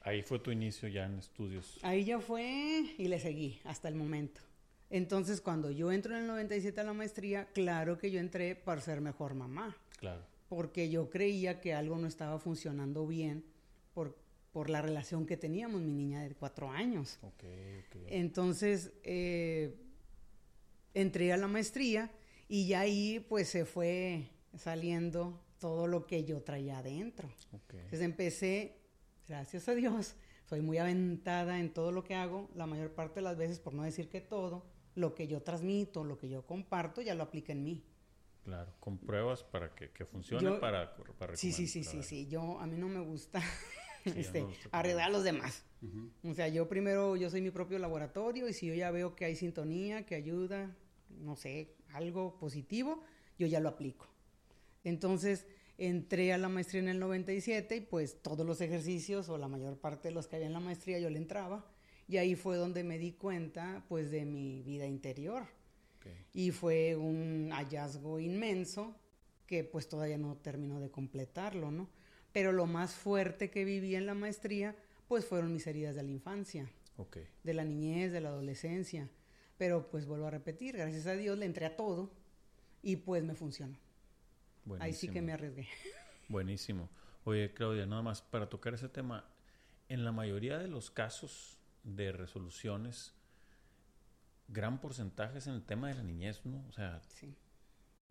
Ahí 0.00 0.22
fue 0.22 0.38
tu 0.38 0.50
inicio 0.50 0.88
ya 0.88 1.04
en 1.04 1.18
estudios. 1.18 1.78
Ahí 1.82 2.04
ya 2.04 2.20
fue 2.20 2.94
y 2.96 3.08
le 3.08 3.20
seguí 3.20 3.60
hasta 3.64 3.88
el 3.88 3.96
momento. 3.96 4.40
Entonces, 4.88 5.42
cuando 5.42 5.70
yo 5.70 5.92
entro 5.92 6.14
en 6.14 6.22
el 6.22 6.26
97 6.26 6.80
a 6.80 6.84
la 6.84 6.94
maestría, 6.94 7.48
claro 7.52 7.98
que 7.98 8.10
yo 8.10 8.18
entré 8.18 8.54
para 8.54 8.80
ser 8.80 9.02
mejor 9.02 9.34
mamá. 9.34 9.76
Claro. 9.98 10.22
Porque 10.48 10.88
yo 10.88 11.10
creía 11.10 11.60
que 11.60 11.74
algo 11.74 11.98
no 11.98 12.06
estaba 12.06 12.38
funcionando 12.38 13.06
bien 13.06 13.44
por, 13.92 14.16
por 14.56 14.70
la 14.70 14.80
relación 14.80 15.26
que 15.26 15.36
teníamos, 15.36 15.82
mi 15.82 15.92
niña 15.92 16.22
de 16.22 16.34
cuatro 16.34 16.70
años. 16.70 17.18
Okay, 17.20 17.84
okay. 17.86 18.06
Entonces, 18.08 18.90
eh, 19.02 19.76
entré 20.94 21.30
a 21.34 21.36
la 21.36 21.46
maestría 21.46 22.10
y 22.48 22.66
ya 22.66 22.80
ahí 22.80 23.20
pues 23.28 23.50
se 23.50 23.66
fue 23.66 24.30
saliendo 24.56 25.44
todo 25.58 25.86
lo 25.86 26.06
que 26.06 26.24
yo 26.24 26.40
traía 26.40 26.78
adentro. 26.78 27.28
Entonces 27.52 28.00
empecé, 28.00 28.80
gracias 29.28 29.68
a 29.68 29.74
Dios, 29.74 30.16
soy 30.46 30.62
muy 30.62 30.78
aventada 30.78 31.60
en 31.60 31.70
todo 31.74 31.92
lo 31.92 32.02
que 32.02 32.14
hago, 32.14 32.48
la 32.54 32.64
mayor 32.64 32.94
parte 32.94 33.16
de 33.16 33.24
las 33.24 33.36
veces, 33.36 33.60
por 33.60 33.74
no 33.74 33.82
decir 33.82 34.08
que 34.08 34.22
todo, 34.22 34.64
lo 34.94 35.14
que 35.14 35.28
yo 35.28 35.42
transmito, 35.42 36.02
lo 36.02 36.16
que 36.16 36.30
yo 36.30 36.46
comparto, 36.46 37.02
ya 37.02 37.14
lo 37.14 37.24
aplica 37.24 37.52
en 37.52 37.62
mí. 37.62 37.84
Claro, 38.42 38.72
con 38.80 38.96
pruebas 38.96 39.42
para 39.42 39.74
que, 39.74 39.90
que 39.90 40.06
funcione 40.06 40.52
para, 40.52 40.96
para 41.18 41.36
Sí, 41.36 41.52
sí, 41.52 41.66
sí, 41.66 41.84
sí, 41.84 42.02
sí. 42.02 42.26
Yo, 42.26 42.58
a 42.58 42.66
mí 42.66 42.78
no 42.78 42.88
me 42.88 43.00
gusta 43.00 43.42
este, 44.14 44.46
arreglar 44.70 45.08
a 45.08 45.12
los 45.12 45.24
demás. 45.24 45.64
O 46.24 46.34
sea, 46.34 46.48
yo 46.48 46.68
primero, 46.68 47.16
yo 47.16 47.30
soy 47.30 47.42
mi 47.42 47.50
propio 47.50 47.78
laboratorio 47.78 48.48
y 48.48 48.52
si 48.52 48.66
yo 48.66 48.74
ya 48.74 48.90
veo 48.90 49.14
que 49.14 49.24
hay 49.24 49.36
sintonía, 49.36 50.04
que 50.04 50.14
ayuda, 50.14 50.74
no 51.20 51.36
sé, 51.36 51.74
algo 51.92 52.38
positivo, 52.38 53.02
yo 53.38 53.46
ya 53.46 53.60
lo 53.60 53.68
aplico. 53.68 54.08
Entonces, 54.82 55.46
entré 55.78 56.32
a 56.32 56.38
la 56.38 56.48
maestría 56.48 56.80
en 56.80 56.88
el 56.88 56.98
97 56.98 57.76
y 57.76 57.80
pues 57.82 58.22
todos 58.22 58.46
los 58.46 58.60
ejercicios 58.60 59.28
o 59.28 59.38
la 59.38 59.48
mayor 59.48 59.78
parte 59.78 60.08
de 60.08 60.14
los 60.14 60.26
que 60.26 60.36
había 60.36 60.46
en 60.46 60.54
la 60.54 60.60
maestría 60.60 60.98
yo 60.98 61.10
le 61.10 61.18
entraba 61.18 61.66
y 62.08 62.16
ahí 62.18 62.34
fue 62.34 62.56
donde 62.56 62.84
me 62.84 62.98
di 62.98 63.12
cuenta 63.12 63.84
pues 63.88 64.10
de 64.10 64.24
mi 64.24 64.62
vida 64.62 64.86
interior. 64.86 65.44
Y 66.32 66.52
fue 66.52 66.94
un 66.94 67.50
hallazgo 67.50 68.20
inmenso 68.20 68.94
que 69.44 69.64
pues 69.64 69.88
todavía 69.88 70.18
no 70.18 70.36
terminó 70.36 70.78
de 70.78 70.88
completarlo, 70.88 71.72
¿no? 71.72 71.88
Pero 72.36 72.52
lo 72.52 72.66
más 72.66 72.92
fuerte 72.94 73.48
que 73.48 73.64
viví 73.64 73.94
en 73.94 74.04
la 74.04 74.12
maestría 74.12 74.76
pues 75.08 75.24
fueron 75.24 75.54
mis 75.54 75.66
heridas 75.66 75.96
de 75.96 76.02
la 76.02 76.10
infancia, 76.10 76.70
de 77.42 77.54
la 77.54 77.64
niñez, 77.64 78.12
de 78.12 78.20
la 78.20 78.28
adolescencia. 78.28 79.08
Pero 79.56 79.88
pues 79.88 80.04
vuelvo 80.04 80.26
a 80.26 80.30
repetir, 80.30 80.76
gracias 80.76 81.06
a 81.06 81.12
Dios 81.12 81.38
le 81.38 81.46
entré 81.46 81.64
a 81.64 81.76
todo 81.76 82.12
y 82.82 82.96
pues 82.96 83.24
me 83.24 83.34
funcionó. 83.34 83.78
Ahí 84.80 84.92
sí 84.92 85.08
que 85.08 85.22
me 85.22 85.32
arriesgué. 85.32 85.66
Buenísimo. 86.28 86.90
Oye, 87.24 87.54
Claudia, 87.54 87.86
nada 87.86 88.02
más 88.02 88.20
para 88.20 88.50
tocar 88.50 88.74
ese 88.74 88.90
tema, 88.90 89.24
en 89.88 90.04
la 90.04 90.12
mayoría 90.12 90.58
de 90.58 90.68
los 90.68 90.90
casos 90.90 91.56
de 91.84 92.12
resoluciones, 92.12 93.14
gran 94.48 94.78
porcentaje 94.82 95.38
es 95.38 95.46
en 95.46 95.54
el 95.54 95.64
tema 95.64 95.88
de 95.88 95.94
la 95.94 96.02
niñez, 96.02 96.44
¿no? 96.44 96.62
O 96.68 96.72
sea, 96.72 97.00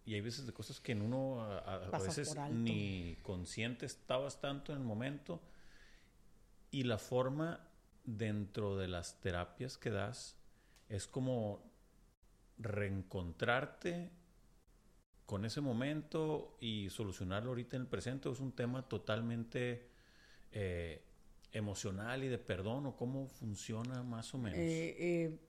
y 0.06 0.14
hay 0.14 0.22
veces 0.22 0.46
de 0.46 0.54
cosas 0.54 0.80
que 0.80 0.92
en 0.92 1.02
uno 1.02 1.42
a, 1.42 2.00
veces 2.00 2.36
ni 2.52 3.18
consciente 3.24 3.86
estabas 3.86 4.40
tanto 4.40 4.72
en 4.72 4.80
el 4.80 4.84
momento 4.84 5.42
y 6.72 6.84
la 6.84 6.98
forma 6.98 7.68
dentro 8.04 8.78
de 8.78 8.88
las 8.88 9.20
terapias 9.20 9.78
que 9.78 9.90
das 9.90 10.38
es 10.90 11.08
como 11.08 11.64
reencontrarte 12.58 14.12
con 15.26 15.44
ese 15.44 15.60
momento 15.60 16.56
y 16.62 16.90
solucionarlo 16.90 17.50
ahorita 17.50 17.76
en 17.76 17.84
el 17.84 17.88
presente 17.88 18.30
es 18.30 18.40
un 18.40 18.52
tema 18.52 18.88
totalmente 18.88 19.90
eh, 20.52 21.02
emocional 21.52 22.24
y 22.24 22.28
de 22.28 22.38
perdón 22.38 22.86
o 22.86 22.96
cómo 22.96 23.28
funciona 23.28 24.04
más 24.04 24.34
o 24.36 24.38
menos. 24.38 24.60
Eh, 24.60 24.96
eh, 25.00 25.40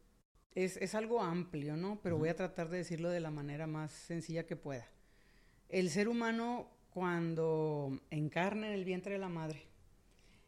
es, 0.57 0.95
algo 0.95 1.23
amplio, 1.23 1.77
¿no? 1.77 2.01
Pero 2.03 2.17
voy 2.17 2.31
a 2.31 2.35
tratar 2.35 2.71
de 2.71 2.79
decirlo 2.79 3.11
de 3.11 3.21
la 3.21 3.31
manera 3.31 3.67
más 3.67 3.93
sencilla 3.93 4.47
que 4.47 4.57
pueda. 4.57 4.89
El 5.69 5.91
ser 5.91 6.09
humano 6.09 6.71
cuando 6.91 8.01
encarna 8.11 8.69
en 8.69 8.73
el 8.73 8.85
vientre 8.85 9.13
de 9.13 9.19
la 9.19 9.29
madre 9.29 9.67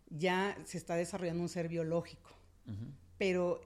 ya 0.09 0.57
se 0.65 0.79
está 0.79 0.97
desarrollando 0.97 1.43
un 1.43 1.51
ser 1.51 1.69
biológico, 1.69 2.31
pero, 3.19 3.61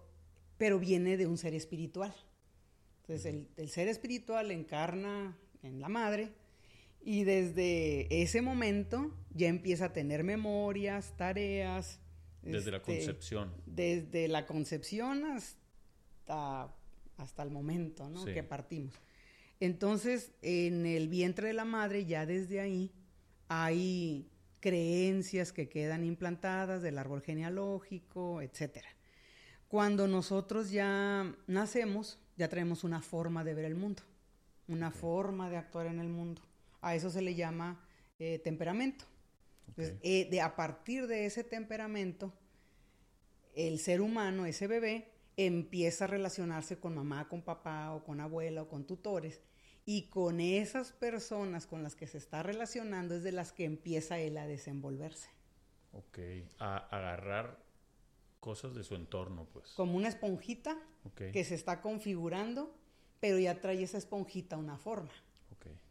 pero 0.59 0.81
viene 0.81 1.17
de 1.17 1.29
un 1.29 1.39
ser 1.39 1.55
espiritual. 1.55 2.13
Entonces 3.03 3.47
el, 3.57 3.69
ser 3.69 3.87
espiritual 3.87 4.51
encarna 4.51 5.39
en 5.63 5.81
la 5.81 5.89
madre 5.89 6.33
y 7.05 7.23
desde 7.23 8.23
ese 8.23 8.43
momento 8.43 9.15
ya 9.33 9.47
empieza 9.47 9.87
a 9.87 9.93
tener 9.93 10.25
memorias, 10.25 11.17
tareas. 11.17 12.01
Desde 12.43 12.73
la 12.73 12.79
este, 12.79 12.97
concepción. 12.97 13.53
Desde 13.67 14.27
la 14.27 14.47
concepción 14.47 15.25
hasta, 15.25 15.62
hasta 16.29 17.43
el 17.43 17.51
momento 17.51 18.09
¿no? 18.09 18.25
que 18.25 18.43
partimos. 18.43 18.95
Entonces, 19.61 20.33
en 20.43 20.87
el 20.87 21.09
vientre 21.09 21.49
de 21.49 21.55
la 21.55 21.65
madre, 21.65 22.05
ya 22.05 22.27
desde 22.27 22.61
ahí, 22.61 22.91
hay 23.49 24.29
creencias 24.61 25.53
que 25.53 25.69
quedan 25.69 26.05
implantadas 26.05 26.83
del 26.83 26.99
árbol 26.99 27.23
genealógico, 27.23 28.41
etc. 28.41 28.79
Cuando 29.69 30.09
nosotros 30.09 30.71
ya 30.71 31.35
nacemos, 31.47 32.19
ya 32.37 32.49
traemos 32.49 32.85
una 32.85 33.03
forma 33.03 33.45
de 33.45 33.55
ver 33.55 33.65
el 33.67 33.75
mundo, 33.75 34.03
una 34.69 34.91
forma 34.91 35.49
de 35.51 35.59
actuar 35.59 35.87
en 35.87 36.01
el 36.01 36.09
mundo. 36.09 36.43
A 36.81 36.95
eso 36.95 37.11
se 37.11 37.23
le 37.23 37.35
llama 37.35 37.85
eh, 38.19 38.39
temperamento. 38.39 39.05
Eh, 39.77 40.29
de, 40.31 40.41
a 40.41 40.55
partir 40.55 41.07
de 41.07 41.27
ese 41.27 41.45
temperamento, 41.45 42.33
el 43.55 43.79
ser 43.79 44.01
humano, 44.01 44.47
ese 44.47 44.67
bebé, 44.67 45.12
empieza 45.37 46.05
a 46.05 46.09
relacionarse 46.09 46.79
con 46.79 46.95
mamá, 46.95 47.29
con 47.29 47.43
papá 47.43 47.93
o 47.95 48.05
con 48.05 48.21
abuela 48.21 48.63
o 48.63 48.69
con 48.69 48.87
tutores. 48.87 49.41
Y 49.85 50.09
con 50.09 50.41
esas 50.41 50.93
personas 50.93 51.67
con 51.67 51.83
las 51.83 51.97
que 51.97 52.07
se 52.07 52.19
está 52.19 52.43
relacionando 52.43 53.17
es 53.17 53.23
de 53.25 53.33
las 53.33 53.53
que 53.53 53.65
empieza 53.65 54.19
él 54.19 54.37
a 54.39 54.47
desenvolverse. 54.47 55.29
Ok, 55.93 56.19
a 56.59 56.77
agarrar 56.77 57.59
cosas 58.39 58.75
de 58.75 58.85
su 58.85 58.95
entorno, 58.95 59.47
pues. 59.53 59.71
Como 59.71 59.97
una 59.97 60.09
esponjita 60.09 60.79
que 61.17 61.45
se 61.45 61.55
está 61.55 61.81
configurando, 61.81 62.75
pero 63.21 63.39
ya 63.39 63.61
trae 63.61 63.83
esa 63.83 63.99
esponjita 63.99 64.57
una 64.57 64.79
forma. 64.79 65.13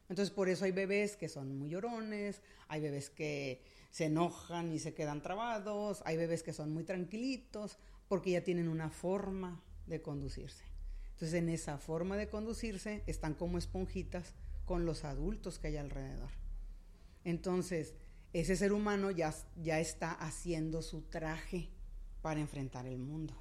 Entonces, 0.10 0.36
por 0.36 0.50
eso 0.50 0.66
hay 0.66 0.74
bebés 0.74 1.16
que 1.16 1.30
son 1.30 1.58
muy 1.58 1.70
llorones, 1.70 2.42
hay 2.68 2.82
bebés 2.82 3.10
que 3.10 3.64
se 3.92 4.08
enojan 4.08 4.74
y 4.74 4.80
se 4.80 4.94
quedan 4.94 5.22
trabados, 5.22 6.04
hay 6.04 6.18
bebés 6.18 6.44
que 6.44 6.52
son 6.52 6.74
muy 6.74 6.84
tranquilitos, 6.84 7.78
porque 8.12 8.32
ya 8.32 8.44
tienen 8.44 8.68
una 8.68 8.90
forma 8.90 9.64
de 9.88 10.02
conducirse. 10.02 10.66
Entonces, 11.14 11.34
en 11.34 11.48
esa 11.48 11.78
forma 11.78 12.18
de 12.18 12.28
conducirse 12.28 13.04
están 13.08 13.36
como 13.36 13.58
esponjitas 13.58 14.36
con 14.66 14.86
los 14.86 15.06
adultos 15.06 15.60
que 15.60 15.68
hay 15.68 15.78
alrededor. 15.78 16.30
Entonces, 17.24 17.94
ese 18.34 18.58
ser 18.58 18.74
humano 18.74 19.12
ya, 19.12 19.34
ya 19.64 19.80
está 19.80 20.12
haciendo 20.12 20.82
su 20.82 21.04
traje 21.04 21.70
para 22.22 22.42
enfrentar 22.42 22.86
el 22.86 22.98
mundo. 22.98 23.34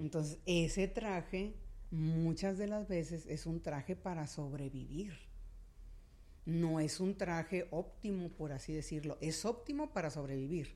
Entonces, 0.00 0.40
ese 0.46 0.88
traje 0.88 1.54
muchas 1.92 2.58
de 2.58 2.66
las 2.66 2.88
veces 2.88 3.24
es 3.26 3.46
un 3.46 3.62
traje 3.62 3.94
para 3.94 4.26
sobrevivir. 4.26 5.12
No 6.44 6.80
es 6.80 6.98
un 6.98 7.16
traje 7.16 7.68
óptimo, 7.70 8.30
por 8.30 8.50
así 8.50 8.72
decirlo. 8.72 9.16
Es 9.20 9.44
óptimo 9.44 9.92
para 9.92 10.10
sobrevivir. 10.10 10.74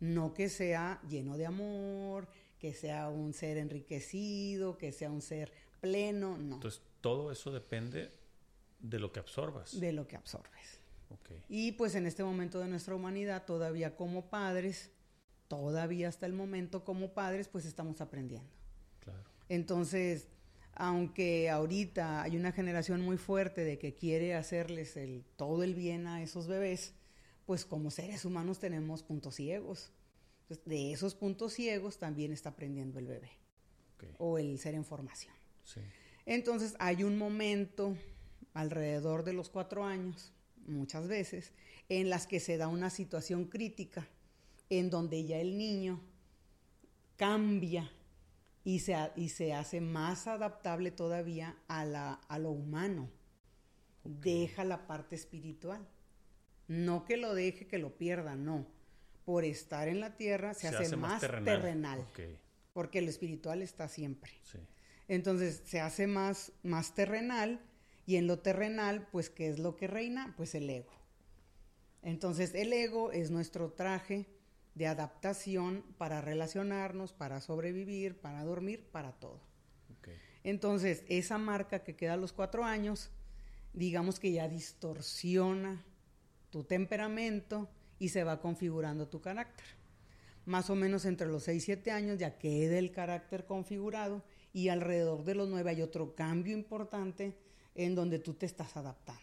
No 0.00 0.34
que 0.34 0.48
sea 0.48 1.00
lleno 1.08 1.36
de 1.36 1.46
amor, 1.46 2.28
que 2.58 2.74
sea 2.74 3.08
un 3.08 3.32
ser 3.32 3.56
enriquecido, 3.58 4.76
que 4.78 4.92
sea 4.92 5.10
un 5.10 5.22
ser 5.22 5.52
pleno, 5.80 6.36
no. 6.36 6.56
Entonces, 6.56 6.82
todo 7.00 7.30
eso 7.30 7.50
depende 7.50 8.10
de 8.80 8.98
lo 8.98 9.12
que 9.12 9.20
absorbas. 9.20 9.78
De 9.78 9.92
lo 9.92 10.06
que 10.06 10.16
absorbes. 10.16 10.80
Y 11.48 11.72
pues 11.72 11.94
en 11.94 12.06
este 12.06 12.24
momento 12.24 12.58
de 12.58 12.66
nuestra 12.66 12.94
humanidad, 12.94 13.44
todavía 13.44 13.96
como 13.96 14.28
padres, 14.28 14.90
todavía 15.48 16.08
hasta 16.08 16.26
el 16.26 16.32
momento 16.32 16.84
como 16.84 17.14
padres, 17.14 17.48
pues 17.48 17.64
estamos 17.64 18.00
aprendiendo. 18.00 18.50
Claro. 19.00 19.22
Entonces, 19.48 20.28
aunque 20.74 21.48
ahorita 21.48 22.22
hay 22.22 22.36
una 22.36 22.52
generación 22.52 23.00
muy 23.00 23.16
fuerte 23.16 23.62
de 23.64 23.78
que 23.78 23.94
quiere 23.94 24.34
hacerles 24.34 24.96
el, 24.96 25.24
todo 25.36 25.62
el 25.62 25.74
bien 25.74 26.06
a 26.06 26.22
esos 26.22 26.48
bebés, 26.48 26.94
pues 27.46 27.64
como 27.64 27.90
seres 27.90 28.24
humanos 28.24 28.58
tenemos 28.58 29.02
puntos 29.02 29.36
ciegos. 29.36 29.92
de 30.64 30.92
esos 30.92 31.14
puntos 31.14 31.54
ciegos 31.54 31.98
también 31.98 32.32
está 32.32 32.50
aprendiendo 32.50 32.98
el 32.98 33.06
bebé 33.06 33.30
o 34.18 34.38
el 34.38 34.58
ser 34.58 34.74
en 34.74 34.84
formación. 34.84 35.34
Entonces 36.26 36.74
hay 36.78 37.04
un 37.04 37.16
momento 37.16 37.96
alrededor 38.52 39.24
de 39.24 39.32
los 39.32 39.48
cuatro 39.48 39.84
años, 39.84 40.32
muchas 40.66 41.08
veces, 41.08 41.52
en 41.88 42.10
las 42.10 42.26
que 42.26 42.40
se 42.40 42.56
da 42.56 42.68
una 42.68 42.90
situación 42.90 43.46
crítica 43.46 44.08
en 44.68 44.90
donde 44.90 45.24
ya 45.24 45.38
el 45.38 45.56
niño 45.56 46.00
cambia 47.16 47.90
y 48.64 48.80
se, 48.80 48.96
y 49.14 49.28
se 49.28 49.54
hace 49.54 49.80
más 49.80 50.26
adaptable 50.26 50.90
todavía 50.90 51.56
a, 51.68 51.84
la, 51.84 52.14
a 52.14 52.38
lo 52.38 52.50
humano. 52.50 53.08
Deja 54.02 54.64
la 54.64 54.86
parte 54.86 55.14
espiritual. 55.14 55.86
No 56.68 57.04
que 57.04 57.16
lo 57.16 57.34
deje, 57.34 57.66
que 57.66 57.78
lo 57.78 57.96
pierda, 57.96 58.34
no. 58.34 58.66
Por 59.24 59.44
estar 59.44 59.88
en 59.88 60.00
la 60.00 60.16
tierra 60.16 60.54
se, 60.54 60.68
hace, 60.68 60.96
más 60.96 61.20
terrenal. 61.20 62.06
Porque 62.72 63.02
lo 63.02 63.10
espiritual 63.10 63.62
está 63.62 63.88
siempre. 63.88 64.32
Entonces 65.08 65.62
se 65.64 65.80
hace 65.80 66.06
más, 66.06 66.52
más 66.62 66.94
terrenal 66.94 67.60
y 68.06 68.16
en 68.16 68.26
lo 68.26 68.38
terrenal, 68.38 69.08
pues, 69.10 69.30
¿qué 69.30 69.48
es 69.48 69.58
lo 69.58 69.76
que 69.76 69.86
reina? 69.86 70.34
Pues 70.36 70.54
el 70.54 70.68
ego. 70.70 70.92
Entonces 72.02 72.54
el 72.54 72.72
ego 72.72 73.10
es 73.10 73.30
nuestro 73.30 73.72
traje 73.72 74.26
de 74.76 74.86
adaptación 74.86 75.82
para 75.96 76.20
relacionarnos, 76.20 77.12
para 77.12 77.40
sobrevivir, 77.40 78.20
para 78.20 78.44
dormir, 78.44 78.86
para 78.92 79.12
todo. 79.12 79.40
Entonces, 80.44 81.02
esa 81.08 81.38
marca 81.38 81.82
que 81.82 81.96
queda 81.96 82.12
a 82.12 82.16
los 82.16 82.32
cuatro 82.32 82.62
años, 82.64 83.10
digamos 83.72 84.20
que 84.20 84.30
ya 84.30 84.48
distorsiona 84.48 85.84
tu 86.56 86.64
temperamento 86.64 87.68
y 87.98 88.08
se 88.08 88.24
va 88.24 88.40
configurando 88.40 89.08
tu 89.08 89.20
carácter. 89.20 89.66
Más 90.46 90.70
o 90.70 90.74
menos 90.74 91.04
entre 91.04 91.26
los 91.26 91.42
seis, 91.42 91.64
siete 91.64 91.90
años 91.90 92.18
ya 92.18 92.38
queda 92.38 92.78
el 92.78 92.92
carácter 92.92 93.44
configurado 93.44 94.22
y 94.54 94.68
alrededor 94.68 95.24
de 95.24 95.34
los 95.34 95.50
nueve 95.50 95.70
hay 95.70 95.82
otro 95.82 96.14
cambio 96.14 96.56
importante 96.56 97.36
en 97.74 97.94
donde 97.94 98.18
tú 98.20 98.32
te 98.32 98.46
estás 98.46 98.74
adaptando. 98.76 99.20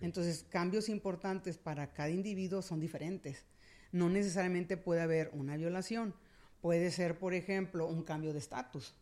Entonces, 0.00 0.44
cambios 0.48 0.88
importantes 0.88 1.58
para 1.58 1.92
cada 1.92 2.10
individuo 2.10 2.60
son 2.60 2.80
diferentes 2.80 3.44
no 3.92 4.08
necesariamente 4.08 4.76
puede 4.76 5.02
haber 5.02 5.30
una 5.34 5.56
violación. 5.56 6.14
Puede 6.60 6.90
ser, 6.90 7.18
por 7.18 7.34
ejemplo, 7.34 7.86
un 7.86 8.02
cambio 8.02 8.32
de 8.32 8.38
estatus, 8.38 8.94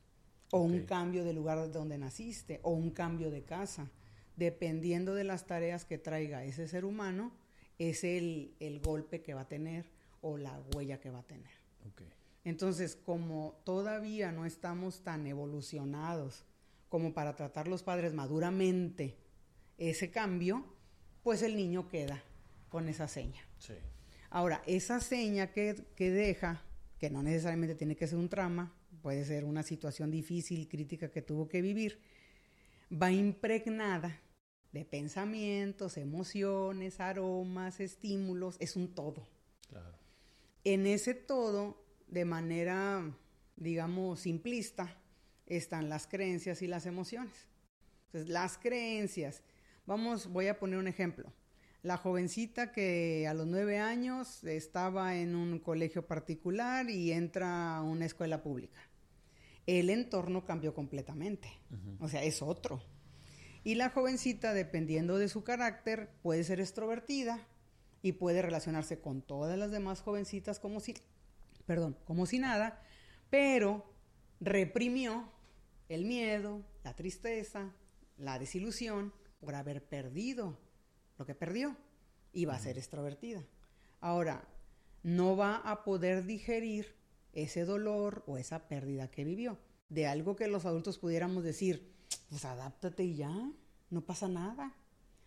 o 0.51 0.61
un 0.61 0.85
cambio 0.85 1.25
de 1.25 1.33
lugar 1.33 1.71
donde 1.71 1.97
naciste, 1.97 2.59
o 2.63 2.73
un 2.73 2.91
cambio 2.91 3.31
de 3.31 3.45
casa. 3.45 3.89
Dependiendo 4.41 5.15
de 5.15 5.25
las 5.25 5.47
tareas 5.47 5.85
que 5.85 5.99
traiga 5.99 6.45
ese 6.45 6.67
ser 6.67 6.87
humano, 6.87 7.31
es 7.79 8.05
el, 8.05 8.81
golpe 8.83 9.21
que 9.21 9.35
va 9.35 9.43
a 9.43 9.49
tener 9.49 9.85
o 10.23 10.39
la 10.39 10.59
huella 10.75 10.99
que 10.99 11.11
va 11.11 11.19
a 11.19 11.27
tener. 11.27 11.53
Entonces, 12.43 12.97
como 12.97 13.61
todavía 13.65 14.33
no 14.33 14.47
estamos 14.47 15.03
tan 15.03 15.27
evolucionados 15.27 16.47
como 16.89 17.13
para 17.13 17.37
tratar 17.37 17.69
los 17.69 17.83
padres 17.83 18.15
maduramente 18.15 19.19
ese 19.77 20.11
cambio, 20.11 20.65
pues 21.23 21.43
el 21.43 21.55
niño 21.55 21.87
queda 21.87 22.25
con 22.71 22.89
esa 22.89 23.09
seña. 23.09 23.47
Sí. 23.59 23.75
Ahora, 24.31 24.63
esa 24.65 25.01
seña 25.01 25.53
que, 25.53 25.75
deja, 25.99 26.65
que 26.99 27.11
no 27.11 27.23
necesariamente 27.23 27.75
tiene 27.75 27.95
que 27.95 28.07
ser 28.07 28.17
un 28.17 28.31
trauma, 28.31 28.75
puede 29.03 29.23
ser 29.27 29.45
una 29.45 29.63
situación 29.63 30.11
difícil, 30.11 30.67
crítica 30.67 31.11
que 31.11 31.21
tuvo 31.21 31.47
que 31.47 31.61
vivir, 31.61 32.01
va 32.91 33.13
impregnada 33.13 34.19
de 34.73 34.85
pensamientos, 34.85 35.97
emociones, 35.97 37.01
aromas, 37.01 37.81
estímulos, 37.81 38.57
es 38.61 38.77
un 38.77 38.95
todo. 38.95 39.27
En 40.63 40.87
ese 40.87 41.15
todo, 41.15 41.83
de 42.07 42.25
manera, 42.25 43.17
digamos, 43.57 44.21
simplista, 44.21 44.97
están 45.47 45.89
las 45.89 46.07
creencias 46.07 46.63
y 46.63 46.67
las 46.67 46.87
emociones. 46.87 47.49
Entonces, 48.07 48.31
las 48.31 48.59
creencias. 48.59 49.43
Vamos, 49.87 50.29
voy 50.29 50.49
a 50.49 50.59
poner 50.59 50.79
un 50.79 50.87
ejemplo. 50.87 51.33
La 51.83 51.97
jovencita 51.97 52.73
que 52.73 53.27
a 53.27 53.35
los 53.35 53.47
nueve 53.47 53.79
años 53.79 54.45
estaba 54.45 55.17
en 55.17 55.35
un 55.35 55.59
colegio 55.61 56.07
particular 56.07 56.91
y 56.91 57.11
entra 57.11 57.77
a 57.77 57.83
una 57.83 58.05
escuela 58.05 58.43
pública. 58.43 58.81
El 59.67 59.89
entorno 59.89 60.45
cambió 60.45 60.75
completamente. 60.75 61.49
O 62.01 62.09
sea, 62.09 62.23
es 62.23 62.43
otro. 62.43 62.83
Y 63.63 63.75
la 63.75 63.91
jovencita, 63.91 64.55
dependiendo 64.55 65.19
de 65.19 65.29
su 65.29 65.45
carácter, 65.45 66.11
puede 66.23 66.45
ser 66.45 66.61
extrovertida 66.61 67.47
y 68.03 68.13
puede 68.13 68.43
relacionarse 68.43 69.01
con 69.01 69.21
todas 69.23 69.59
las 69.59 69.71
demás 69.71 70.01
jovencitas 70.01 70.59
como 70.59 70.81
si, 70.81 70.95
perdón, 71.67 71.97
como 72.05 72.27
si 72.27 72.39
nada, 72.39 72.83
pero 73.29 73.85
reprimió 74.41 75.31
el 75.89 76.05
miedo, 76.05 76.65
la 76.85 76.97
tristeza, 76.97 77.75
la 78.17 78.39
desilusión 78.39 79.13
por 79.41 79.55
haber 79.55 79.85
perdido 79.85 80.59
lo 81.19 81.27
que 81.27 81.35
perdió 81.35 81.77
y 82.33 82.47
va 82.47 82.55
a 82.55 82.61
ser 82.61 82.79
extrovertida. 82.79 83.45
Ahora, 84.01 84.49
no 85.03 85.37
va 85.37 85.57
a 85.57 85.85
poder 85.85 86.25
digerir 86.25 86.95
ese 87.33 87.65
dolor 87.65 88.23
o 88.27 88.39
esa 88.39 88.69
pérdida 88.69 89.11
que 89.11 89.25
vivió. 89.25 89.59
De 89.89 90.07
algo 90.07 90.37
que 90.37 90.47
los 90.47 90.65
adultos 90.65 90.99
pudiéramos 90.99 91.43
decir, 91.43 91.93
pues 92.31 92.45
adáptate 92.45 93.05
y 93.05 93.17
ya, 93.17 93.53
no 93.91 94.01
pasa 94.01 94.29
nada. 94.29 94.73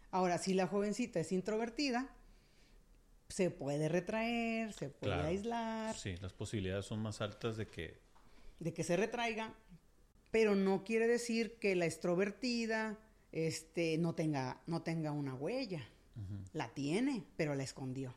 Ahora, 0.10 0.38
si 0.38 0.54
la 0.54 0.68
jovencita 0.68 1.20
es 1.20 1.32
introvertida, 1.32 2.10
se 3.28 3.52
puede 3.52 3.90
retraer, 3.90 4.74
se 4.74 4.90
puede 4.90 5.22
aislar. 5.22 5.96
Sí, 5.96 6.16
las 6.18 6.34
posibilidades 6.34 6.86
son 6.86 7.02
más 7.02 7.22
altas 7.22 7.58
de 7.58 7.68
que... 7.68 8.00
De 8.60 8.74
que 8.74 8.84
se 8.84 8.96
retraiga, 8.96 9.54
pero 10.32 10.56
no 10.56 10.84
quiere 10.84 11.08
decir 11.08 11.60
que 11.60 11.76
la 11.76 11.86
extrovertida 11.86 12.98
este, 13.34 13.98
no, 13.98 14.16
tenga, 14.16 14.62
no 14.68 14.82
tenga 14.82 15.12
una 15.12 15.36
huella. 15.36 15.84
La 16.54 16.72
tiene, 16.76 17.24
pero 17.36 17.56
la 17.56 17.64
escondió. 17.64 18.14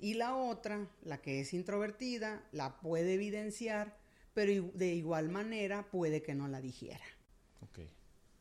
y 0.00 0.14
la 0.14 0.34
otra, 0.34 0.88
la 1.02 1.20
que 1.20 1.40
es 1.40 1.52
introvertida, 1.52 2.42
la 2.50 2.80
puede 2.80 3.14
evidenciar, 3.14 3.98
pero 4.32 4.70
de 4.72 4.94
igual 4.94 5.28
manera 5.28 5.90
puede 5.90 6.22
que 6.22 6.34
no 6.34 6.48
la 6.48 6.62
dijera. 6.62 7.04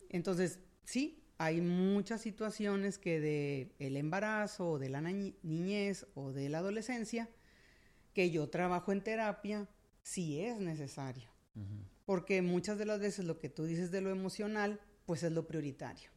Entonces, 0.09 0.59
sí, 0.83 1.23
hay 1.37 1.61
muchas 1.61 2.21
situaciones 2.21 2.97
que 2.97 3.19
de 3.19 3.75
el 3.79 3.97
embarazo 3.97 4.71
o 4.71 4.79
de 4.79 4.89
la 4.89 5.01
niñez 5.01 6.07
o 6.15 6.31
de 6.31 6.49
la 6.49 6.59
adolescencia 6.59 7.29
que 8.13 8.31
yo 8.31 8.49
trabajo 8.49 8.91
en 8.91 9.03
terapia, 9.03 9.67
sí 10.01 10.39
es 10.39 10.59
necesario. 10.59 11.29
Porque 12.05 12.41
muchas 12.41 12.77
de 12.77 12.85
las 12.85 12.99
veces 12.99 13.25
lo 13.25 13.39
que 13.39 13.49
tú 13.49 13.65
dices 13.65 13.91
de 13.91 14.01
lo 14.01 14.09
emocional, 14.09 14.79
pues 15.05 15.23
es 15.23 15.31
lo 15.31 15.47
prioritario. 15.47 16.09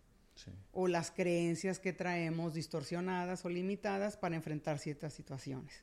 O 0.73 0.87
las 0.87 1.11
creencias 1.11 1.81
que 1.81 1.93
traemos 1.93 2.55
distorsionadas 2.55 3.45
o 3.45 3.49
limitadas 3.49 4.17
para 4.17 4.37
enfrentar 4.37 4.79
ciertas 4.79 5.13
situaciones. 5.13 5.83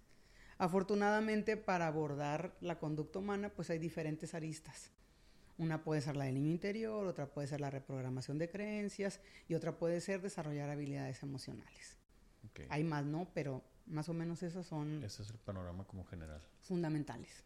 Afortunadamente, 0.57 1.57
para 1.57 1.87
abordar 1.87 2.55
la 2.61 2.79
conducta 2.79 3.19
humana, 3.19 3.49
pues 3.49 3.69
hay 3.69 3.79
diferentes 3.79 4.33
aristas. 4.33 4.91
Una 5.57 5.83
puede 5.83 6.01
ser 6.01 6.17
la 6.17 6.25
del 6.25 6.35
niño 6.35 6.51
interior, 6.51 7.07
otra 7.07 7.27
puede 7.27 7.47
ser 7.47 7.61
la 7.61 7.69
reprogramación 7.69 8.37
de 8.37 8.49
creencias 8.49 9.21
y 9.47 9.53
otra 9.53 9.77
puede 9.77 10.01
ser 10.01 10.21
desarrollar 10.21 10.69
habilidades 10.69 11.23
emocionales. 11.23 11.97
Hay 12.69 12.83
más, 12.83 13.05
¿no? 13.05 13.29
Pero 13.33 13.63
más 13.85 14.09
o 14.09 14.13
menos 14.13 14.43
esas 14.43 14.65
son... 14.65 15.03
Ese 15.03 15.23
es 15.23 15.29
el 15.29 15.37
panorama 15.37 15.85
como 15.85 16.05
general. 16.05 16.41
Fundamentales. 16.61 17.43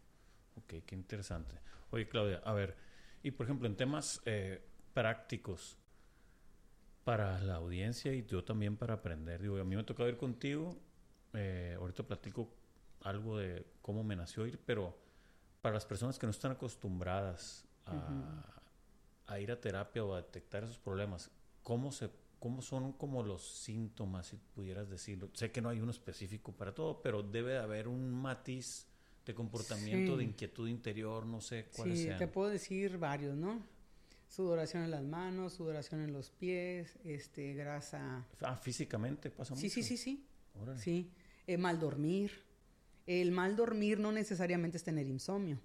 Ok, 0.55 0.83
qué 0.85 0.95
interesante. 0.95 1.55
Oye, 1.91 2.07
Claudia, 2.07 2.41
a 2.43 2.53
ver, 2.53 2.75
y 3.23 3.31
por 3.31 3.45
ejemplo, 3.45 3.67
en 3.67 3.75
temas 3.75 4.21
eh, 4.25 4.61
prácticos 4.93 5.77
para 7.03 7.39
la 7.39 7.55
audiencia 7.55 8.13
y 8.13 8.25
yo 8.25 8.43
también 8.43 8.77
para 8.77 8.95
aprender, 8.95 9.41
digo, 9.41 9.57
a 9.57 9.63
mí 9.63 9.75
me 9.75 9.81
ha 9.81 9.85
tocado 9.85 10.09
ir 10.09 10.17
contigo, 10.17 10.77
eh, 11.33 11.75
ahorita 11.79 12.03
platico 12.03 12.53
algo 13.01 13.37
de 13.37 13.65
cómo 13.81 14.03
me 14.03 14.15
nació 14.15 14.45
ir, 14.45 14.59
pero 14.65 14.97
para 15.61 15.74
las 15.74 15.85
personas 15.85 16.19
que 16.19 16.27
no 16.27 16.31
están 16.31 16.51
acostumbradas 16.51 17.65
a, 19.27 19.39
ir 19.39 19.51
a 19.51 19.59
terapia 19.59 20.03
o 20.03 20.13
a 20.13 20.21
detectar 20.21 20.63
esos 20.63 20.77
problemas, 20.77 21.29
¿cómo, 21.63 21.91
se, 21.91 22.09
¿cómo 22.39 22.61
son 22.61 22.93
como 22.93 23.23
los 23.23 23.47
síntomas, 23.47 24.27
si 24.27 24.37
pudieras 24.37 24.89
decirlo? 24.89 25.29
Sé 25.33 25.51
que 25.51 25.61
no 25.61 25.69
hay 25.69 25.79
uno 25.79 25.91
específico 25.91 26.51
para 26.51 26.73
todo, 26.73 27.01
pero 27.01 27.23
debe 27.23 27.53
de 27.53 27.59
haber 27.59 27.87
un 27.87 28.09
matiz 28.11 28.87
de 29.25 29.33
comportamiento, 29.35 30.17
de 30.17 30.23
inquietud 30.23 30.67
interior, 30.67 31.25
no 31.25 31.39
sé 31.41 31.67
cuáles 31.75 31.99
sí, 31.99 32.09
te 32.17 32.27
puedo 32.27 32.49
decir 32.49 32.97
varios, 32.97 33.35
¿no? 33.35 33.61
Sudoración 34.27 34.83
en 34.83 34.91
las 34.91 35.03
manos, 35.03 35.53
sudoración 35.53 36.01
en 36.01 36.13
los 36.13 36.29
pies, 36.29 36.97
este, 37.03 37.53
grasa. 37.53 38.25
Ah, 38.41 38.55
físicamente 38.55 39.31
pasa 39.31 39.55
mucho. 39.55 39.61
Sí, 39.61 39.69
sí, 39.69 39.83
sí, 39.83 39.97
sí. 39.97 40.25
Sí. 40.77 41.11
Eh, 41.47 41.57
mal 41.57 41.79
dormir. 41.79 42.31
El 43.07 43.31
mal 43.31 43.55
dormir 43.55 43.99
no 43.99 44.11
necesariamente 44.11 44.77
es 44.77 44.83
tener 44.83 45.07
insomnio. 45.07 45.59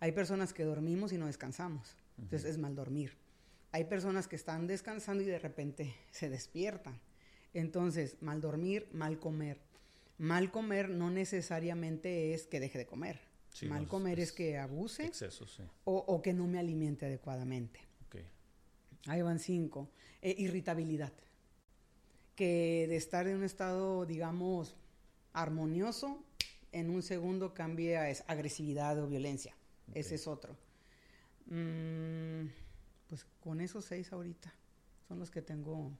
Hay 0.00 0.12
personas 0.12 0.52
que 0.52 0.64
dormimos 0.64 1.12
y 1.12 1.18
no 1.18 1.26
descansamos. 1.26 1.96
Entonces 2.18 2.50
es 2.50 2.58
mal 2.58 2.74
dormir. 2.74 3.16
Hay 3.72 3.84
personas 3.84 4.28
que 4.28 4.36
están 4.36 4.66
descansando 4.66 5.22
y 5.22 5.26
de 5.26 5.38
repente 5.38 5.94
se 6.10 6.28
despiertan. 6.28 7.00
Entonces, 7.52 8.16
mal 8.20 8.40
dormir, 8.40 8.88
mal 8.92 9.18
comer. 9.18 9.58
Mal 10.18 10.50
comer 10.50 10.90
no 10.90 11.10
necesariamente 11.10 12.34
es 12.34 12.46
que 12.46 12.60
deje 12.60 12.78
de 12.78 12.86
comer. 12.86 13.20
mal 13.68 13.88
comer 13.88 14.20
es, 14.20 14.32
que 14.32 14.58
abuse 14.58 15.10
o, 15.84 16.22
que 16.22 16.32
no 16.32 16.46
me 16.46 16.58
alimente 16.58 17.06
adecuadamente. 17.06 17.80
Ahí 19.06 19.20
van 19.22 19.38
cinco. 19.38 19.90
Eh, 20.22 20.34
irritabilidad. 20.38 21.12
Que 22.36 22.86
de 22.88 22.96
estar 22.96 23.26
en 23.26 23.36
un 23.36 23.44
estado, 23.44 24.06
digamos, 24.06 24.76
armonioso, 25.32 26.24
en 26.72 26.90
un 26.90 27.02
segundo 27.02 27.54
cambie 27.54 27.96
a 27.96 28.06
agresividad 28.26 28.98
o 28.98 29.06
violencia. 29.06 29.54
Ese 29.92 30.14
es 30.14 30.26
otro. 30.26 30.56
Mm, 31.46 32.46
pues 33.08 33.26
con 33.40 33.60
esos 33.60 33.84
seis 33.84 34.12
ahorita 34.12 34.54
son 35.06 35.18
los 35.18 35.30
que 35.30 35.42
tengo 35.42 35.92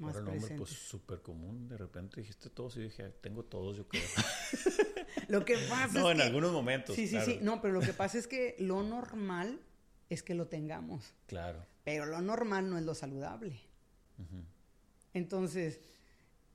más 0.00 0.16
Ahora, 0.16 0.32
presentes. 0.32 0.58
pues 0.58 0.70
súper 0.70 1.22
común. 1.22 1.68
De 1.68 1.76
repente 1.76 2.20
dijiste 2.20 2.50
todos 2.50 2.76
y 2.76 2.80
dije, 2.80 3.10
tengo 3.20 3.44
todos, 3.44 3.76
yo 3.76 3.86
creo. 3.86 4.02
lo 5.28 5.44
que 5.44 5.56
pasa 5.68 6.00
no, 6.00 6.10
en 6.10 6.20
algunos 6.20 6.52
momentos. 6.52 6.96
Sí, 6.96 7.06
sí, 7.06 7.18
sí. 7.24 7.38
No, 7.40 7.60
pero 7.60 7.74
lo 7.74 7.80
que 7.80 7.92
pasa 7.92 8.18
es 8.18 8.26
que 8.26 8.56
lo 8.58 8.82
normal 8.82 9.60
es 10.10 10.22
que 10.22 10.34
lo 10.34 10.48
tengamos. 10.48 11.14
Claro. 11.26 11.64
Pero 11.84 12.06
lo 12.06 12.20
normal 12.20 12.68
no 12.70 12.78
es 12.78 12.84
lo 12.84 12.94
saludable. 12.94 13.60
Entonces, 15.12 15.80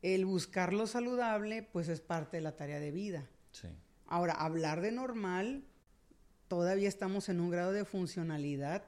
el 0.01 0.25
buscar 0.25 0.73
lo 0.73 0.87
saludable, 0.87 1.63
pues 1.63 1.87
es 1.87 2.01
parte 2.01 2.37
de 2.37 2.41
la 2.41 2.55
tarea 2.55 2.79
de 2.79 2.91
vida. 2.91 3.29
Sí. 3.51 3.69
Ahora, 4.05 4.33
hablar 4.33 4.81
de 4.81 4.91
normal 4.91 5.68
todavía 6.49 6.89
estamos 6.89 7.29
en 7.29 7.39
un 7.39 7.49
grado 7.49 7.71
de 7.71 7.85
funcionalidad 7.85 8.83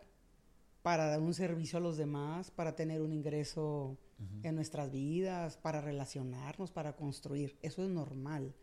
para 0.81 1.05
dar 1.05 1.21
un 1.21 1.33
servicio 1.33 1.77
a 1.77 1.81
los 1.81 1.95
demás, 1.95 2.51
para 2.51 2.75
tener 2.75 3.01
un 3.01 3.13
ingreso 3.13 3.97
en 4.43 4.55
nuestras 4.55 4.91
vidas, 4.91 5.57
para 5.57 5.81
relacionarnos, 5.81 6.71
para 6.71 6.95
construir. 6.95 7.57
Eso 7.61 7.83
es 7.83 7.89
normal. 7.89 8.53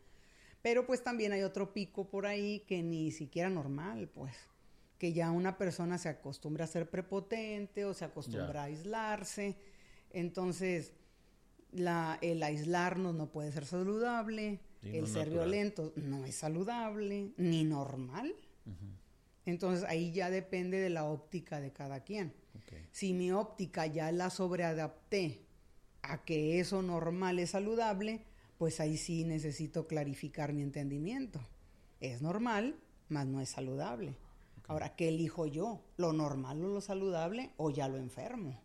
Pero 0.62 0.86
pues 0.86 1.02
también 1.02 1.32
hay 1.32 1.42
otro 1.42 1.72
pico 1.72 2.08
por 2.08 2.26
ahí 2.26 2.60
que 2.60 2.82
ni 2.82 3.10
siquiera 3.10 3.48
normal, 3.50 4.08
pues. 4.08 4.36
Que 4.98 5.12
ya 5.12 5.30
una 5.30 5.58
persona 5.58 5.98
se 5.98 6.08
acostumbra 6.08 6.64
a 6.64 6.68
ser 6.68 6.90
prepotente 6.90 7.84
o 7.84 7.94
se 7.94 8.04
acostumbra 8.04 8.62
a 8.62 8.64
aislarse. 8.64 9.56
Entonces, 10.10 10.92
la, 11.72 12.18
el 12.20 12.42
aislarnos 12.42 13.14
no 13.14 13.30
puede 13.30 13.52
ser 13.52 13.64
saludable, 13.64 14.60
el 14.82 15.06
ser 15.06 15.30
violento 15.30 15.92
no 15.96 16.24
es 16.24 16.36
saludable, 16.36 17.32
ni 17.36 17.64
normal. 17.64 18.34
Entonces 19.46 19.84
ahí 19.88 20.12
ya 20.12 20.30
depende 20.30 20.78
de 20.78 20.90
la 20.90 21.04
óptica 21.04 21.60
de 21.60 21.72
cada 21.72 22.00
quien. 22.00 22.34
Si 22.90 23.14
mi 23.14 23.32
óptica 23.32 23.86
ya 23.86 24.12
la 24.12 24.30
sobreadapté 24.30 25.46
a 26.02 26.24
que 26.24 26.60
eso 26.60 26.82
normal 26.82 27.38
es 27.38 27.50
saludable, 27.50 28.24
pues 28.58 28.80
ahí 28.80 28.96
sí 28.96 29.24
necesito 29.24 29.86
clarificar 29.86 30.52
mi 30.52 30.62
entendimiento. 30.62 31.40
Es 32.00 32.20
normal, 32.22 32.76
mas 33.08 33.26
no 33.26 33.40
es 33.40 33.48
saludable. 33.48 34.16
Ahora, 34.66 34.94
¿qué 34.96 35.08
elijo 35.08 35.46
yo? 35.46 35.82
¿Lo 35.96 36.12
normal 36.12 36.62
o 36.62 36.68
lo 36.68 36.80
saludable 36.80 37.52
o 37.56 37.70
ya 37.70 37.88
lo 37.88 37.96
enfermo? 37.96 38.60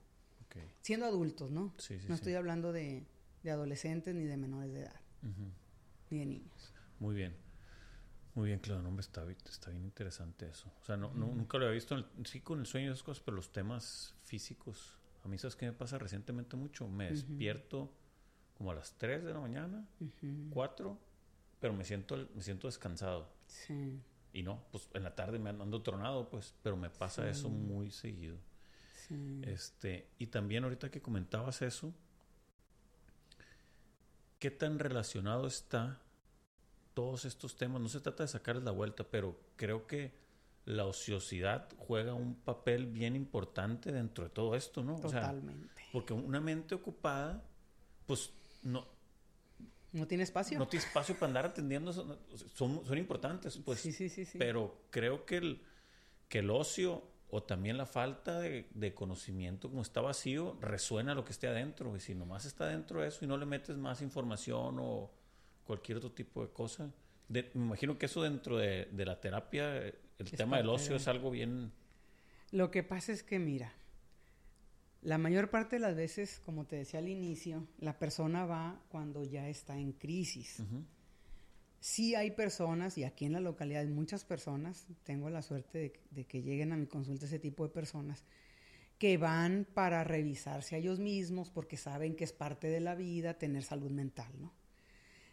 Siendo 0.82 1.06
adultos, 1.06 1.50
¿no? 1.50 1.74
no 2.08 2.16
estoy 2.16 2.34
hablando 2.34 2.72
de, 2.72 3.06
adolescentes 3.46 4.14
ni 4.14 4.26
de 4.26 4.38
menores 4.38 4.74
de 4.74 4.82
edad, 4.82 5.02
ni 6.10 6.20
de 6.20 6.26
niños. 6.26 6.74
Muy 7.00 7.16
bien. 7.16 7.43
Muy 8.36 8.48
bien, 8.48 8.60
claro, 8.60 8.82
no, 8.82 9.00
está, 9.00 9.30
está 9.30 9.70
bien 9.70 9.84
interesante 9.84 10.48
eso. 10.48 10.72
O 10.82 10.86
sea, 10.86 10.98
no, 10.98 11.14
nunca 11.14 11.58
lo 11.58 11.66
había 11.66 11.76
visto, 11.76 12.04
sí 12.26 12.42
con 12.42 12.60
el 12.60 12.66
sueño 12.66 12.88
y 12.88 12.92
esas 12.92 13.04
cosas, 13.04 13.24
pero 13.24 13.36
los 13.38 13.52
temas 13.52 14.16
físicos. 14.24 14.98
A 15.24 15.28
mí, 15.28 15.38
¿sabes 15.38 15.56
qué 15.56 15.68
me 15.68 15.74
pasa 15.74 16.00
recientemente 16.00 16.56
mucho? 16.56 16.88
Me 16.88 17.12
despierto 17.12 17.94
como 18.58 18.72
a 18.72 18.76
las 18.76 18.98
3 18.98 19.24
de 19.24 19.34
la 19.34 19.40
mañana, 19.40 19.88
4, 20.52 20.98
pero 21.60 21.74
me 21.74 21.86
siento, 21.86 22.28
me 22.34 22.42
siento 22.42 22.68
descansado. 22.68 23.30
Sí. 23.46 24.00
Y 24.34 24.42
no, 24.42 24.64
pues 24.72 24.90
en 24.94 25.04
la 25.04 25.16
tarde 25.16 25.38
me 25.38 25.52
ando 25.52 25.84
tronado, 25.84 26.30
pues, 26.30 26.56
pero 26.64 26.76
me 26.76 26.90
pasa 26.90 27.30
eso 27.30 27.50
muy 27.50 27.92
seguido. 27.92 28.38
Este, 29.44 30.10
y 30.18 30.28
también 30.28 30.64
ahorita 30.64 30.90
que 30.90 31.02
comentabas 31.02 31.62
eso, 31.62 31.94
¿qué 34.40 34.50
tan 34.50 34.80
relacionado 34.80 35.46
está 35.46 36.02
todos 36.94 37.26
estos 37.26 37.56
temas? 37.56 37.82
No 37.82 37.90
se 37.90 38.00
trata 38.00 38.24
de 38.24 38.28
sacarles 38.28 38.64
la 38.64 38.72
vuelta, 38.72 39.04
pero 39.04 39.40
creo 39.56 39.88
que 39.88 40.14
la 40.66 40.86
ociosidad 40.86 41.68
juega 41.78 42.14
un 42.14 42.36
papel 42.36 42.86
bien 42.86 43.16
importante 43.16 43.92
dentro 43.92 44.24
de 44.24 44.30
todo 44.30 44.56
esto, 44.56 44.84
¿no? 44.84 45.00
Totalmente. 45.00 45.84
porque 45.92 46.14
una 46.14 46.40
mente 46.40 46.76
ocupada, 46.76 47.44
pues 48.06 48.32
no. 48.64 48.88
No 49.92 50.08
tiene 50.08 50.24
espacio. 50.24 50.58
No 50.58 50.68
tiene 50.68 50.86
espacio 50.86 51.16
para 51.16 51.28
andar 51.28 51.46
atendiendo. 51.46 51.94
Son, 51.94 52.18
son 52.56 52.98
importantes, 52.98 53.58
pues. 53.58 53.80
Sí, 53.80 53.92
sí, 53.92 54.10
sí, 54.10 54.26
sí. 54.26 54.38
Pero 54.40 54.86
creo 54.90 55.26
que 55.26 55.38
el, 55.38 55.62
que 56.28 56.40
el 56.40 56.50
ocio 56.50 57.04
o 57.36 57.42
también 57.42 57.78
la 57.78 57.88
falta 57.88 58.40
de, 58.40 58.94
conocimiento, 58.94 59.68
como 59.68 59.82
está 59.82 60.02
vacío, 60.02 60.56
resuena 60.62 61.16
lo 61.16 61.26
que 61.26 61.32
esté 61.32 61.48
adentro. 61.48 61.96
Y 61.98 62.00
si 62.00 62.14
nomás 62.14 62.46
está 62.46 62.68
dentro 62.68 63.02
de 63.02 63.08
eso 63.08 63.26
y 63.26 63.28
no 63.28 63.38
le 63.38 63.48
metes 63.48 63.76
más 63.76 64.04
información 64.04 64.78
o 64.80 65.12
cualquier 65.66 65.98
otro 65.98 66.12
tipo 66.12 66.42
de 66.42 66.52
cosa. 66.52 66.92
me 67.30 67.50
imagino 67.56 67.98
que 67.98 68.06
eso 68.06 68.22
dentro 68.22 68.58
de, 68.58 68.86
de 68.92 69.06
la 69.06 69.20
terapia 69.20 69.94
el 70.20 70.32
tema 70.32 70.58
del 70.58 70.70
ocio 70.70 70.96
es 70.96 71.08
algo 71.08 71.32
bien... 71.32 71.72
Lo 72.52 72.70
que 72.70 72.84
pasa 72.84 73.12
es 73.12 73.24
que, 73.24 73.40
mira, 73.40 73.74
la 75.02 75.18
mayor 75.18 75.50
parte 75.50 75.78
de 75.78 75.82
las 75.82 75.96
veces, 75.96 76.40
como 76.46 76.66
te 76.66 76.78
decía 76.78 77.00
al 77.00 77.10
inicio, 77.10 77.68
la 77.80 77.98
persona 77.98 78.46
va 78.46 78.80
cuando 78.90 79.24
ya 79.24 79.50
está 79.50 79.78
en 79.78 79.92
crisis. 79.94 80.62
Sí 81.80 82.16
hay 82.16 82.32
personas, 82.32 82.98
y 82.98 83.04
aquí 83.04 83.26
en 83.26 83.34
la 83.34 83.42
localidad 83.42 83.82
hay 83.82 83.90
muchas 83.90 84.24
personas, 84.24 84.86
tengo 85.04 85.30
la 85.30 85.42
suerte 85.42 85.94
de, 86.12 86.26
que 86.26 86.42
lleguen 86.42 86.72
a 86.72 86.78
mi 86.78 86.86
consulta 86.86 87.26
ese 87.26 87.40
tipo 87.40 87.68
de 87.68 87.74
personas, 87.74 88.24
que 88.98 89.18
van 89.18 89.68
para 89.74 90.04
revisarse 90.04 90.76
a 90.76 90.78
ellos 90.78 91.00
mismos 91.00 91.50
porque 91.50 91.76
saben 91.76 92.16
que 92.16 92.24
es 92.24 92.32
parte 92.32 92.68
de 92.68 92.80
la 92.80 92.96
vida 92.96 93.38
tener 93.38 93.64
salud 93.64 93.92
mental, 93.92 94.32
¿no? 94.40 94.54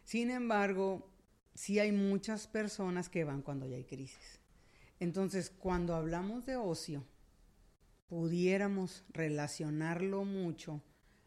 Sin 0.05 0.31
embargo, 0.31 1.11
sí 1.55 1.79
hay 1.79 1.93
muchas 1.93 2.47
personas 2.47 3.09
que 3.09 3.25
van 3.25 3.43
cuando 3.43 3.67
ya 3.67 3.77
hay 3.77 3.85
crisis. 3.85 4.41
Entonces, 4.99 5.51
cuando 5.51 5.95
hablamos 5.95 6.47
de 6.47 6.57
ocio, 6.57 7.05
pudiéramos 8.09 9.05
relacionarlo 9.11 10.25
mucho 10.25 10.83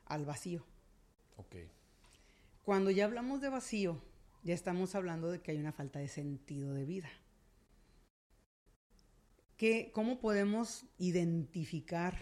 al 0.06 0.26
vacío. 0.26 0.66
Ok. 1.38 1.56
Cuando 2.64 2.92
ya 2.92 3.06
hablamos 3.06 3.42
de 3.42 3.50
vacío, 3.50 4.02
ya 4.44 4.54
estamos 4.54 4.96
hablando 4.96 5.32
de 5.32 5.42
que 5.42 5.52
hay 5.52 5.58
una 5.58 5.72
falta 5.72 6.00
de 6.00 6.08
sentido 6.08 6.74
de 6.74 6.86
vida. 6.86 7.10
¿Qué, 9.58 9.92
¿Cómo 9.94 10.20
podemos 10.20 10.86
identificar 10.98 12.18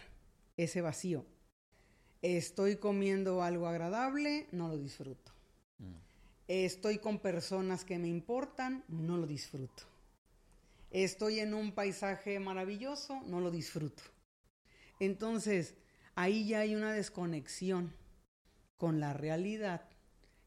ese 0.58 0.82
vacío? 0.82 1.26
Estoy 2.22 2.76
comiendo 2.76 3.42
algo 3.42 3.68
agradable, 3.68 4.48
no 4.52 4.68
lo 4.68 4.78
disfruto. 4.78 5.32
Mm. 5.80 6.11
Estoy 6.52 6.98
con 6.98 7.20
personas 7.20 7.86
que 7.86 7.98
me 7.98 8.10
importan, 8.10 8.84
no 8.90 9.18
lo 9.18 9.26
disfruto 9.26 9.92
estoy 10.92 11.40
en 11.40 11.54
un 11.54 11.72
paisaje 11.72 12.40
maravilloso, 12.40 13.22
no 13.26 13.40
lo 13.40 13.50
disfruto. 13.50 14.04
Entonces, 15.00 15.76
ahí 16.16 16.48
ya 16.48 16.60
hay 16.60 16.76
una 16.76 16.94
desconexión 16.94 17.94
con 18.78 19.00
la 19.00 19.14
realidad 19.14 19.90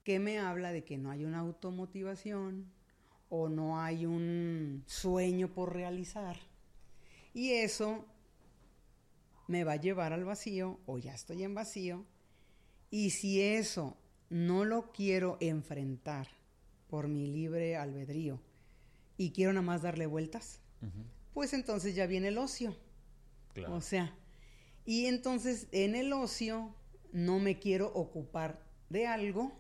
que 0.04 0.18
me 0.18 0.38
habla 0.38 0.70
de 0.70 0.84
que 0.84 0.98
no 0.98 1.10
hay 1.10 1.24
una 1.24 1.38
automotivación 1.38 2.70
o 3.30 3.48
no 3.48 3.80
hay 3.80 4.04
un 4.06 4.84
sueño 4.86 5.52
por 5.52 5.72
realizar. 5.72 6.36
Y 7.32 7.52
eso 7.52 8.04
me 9.48 9.64
va 9.64 9.72
a 9.72 9.80
llevar 9.80 10.12
al 10.12 10.24
vacío 10.24 10.78
o 10.86 10.98
ya 10.98 11.14
estoy 11.14 11.42
en 11.42 11.54
vacío. 11.54 12.04
Y 12.90 13.10
si 13.10 13.40
eso 13.40 13.96
no 14.34 14.64
lo 14.64 14.90
quiero 14.90 15.36
enfrentar 15.38 16.26
por 16.88 17.06
mi 17.06 17.28
libre 17.28 17.76
albedrío, 17.76 18.40
y 19.16 19.30
quiero 19.30 19.52
nada 19.52 19.64
más 19.64 19.82
darle 19.82 20.06
vueltas, 20.06 20.58
pues 21.32 21.52
entonces 21.52 21.94
ya 21.94 22.06
viene 22.06 22.28
el 22.28 22.38
ocio. 22.38 22.76
O 23.68 23.80
sea, 23.80 24.12
y 24.84 25.06
entonces 25.06 25.68
en 25.70 25.94
el 25.94 26.12
ocio 26.12 26.74
no 27.12 27.38
me 27.38 27.60
quiero 27.60 27.92
ocupar 27.94 28.60
de 28.90 29.06
algo, 29.06 29.52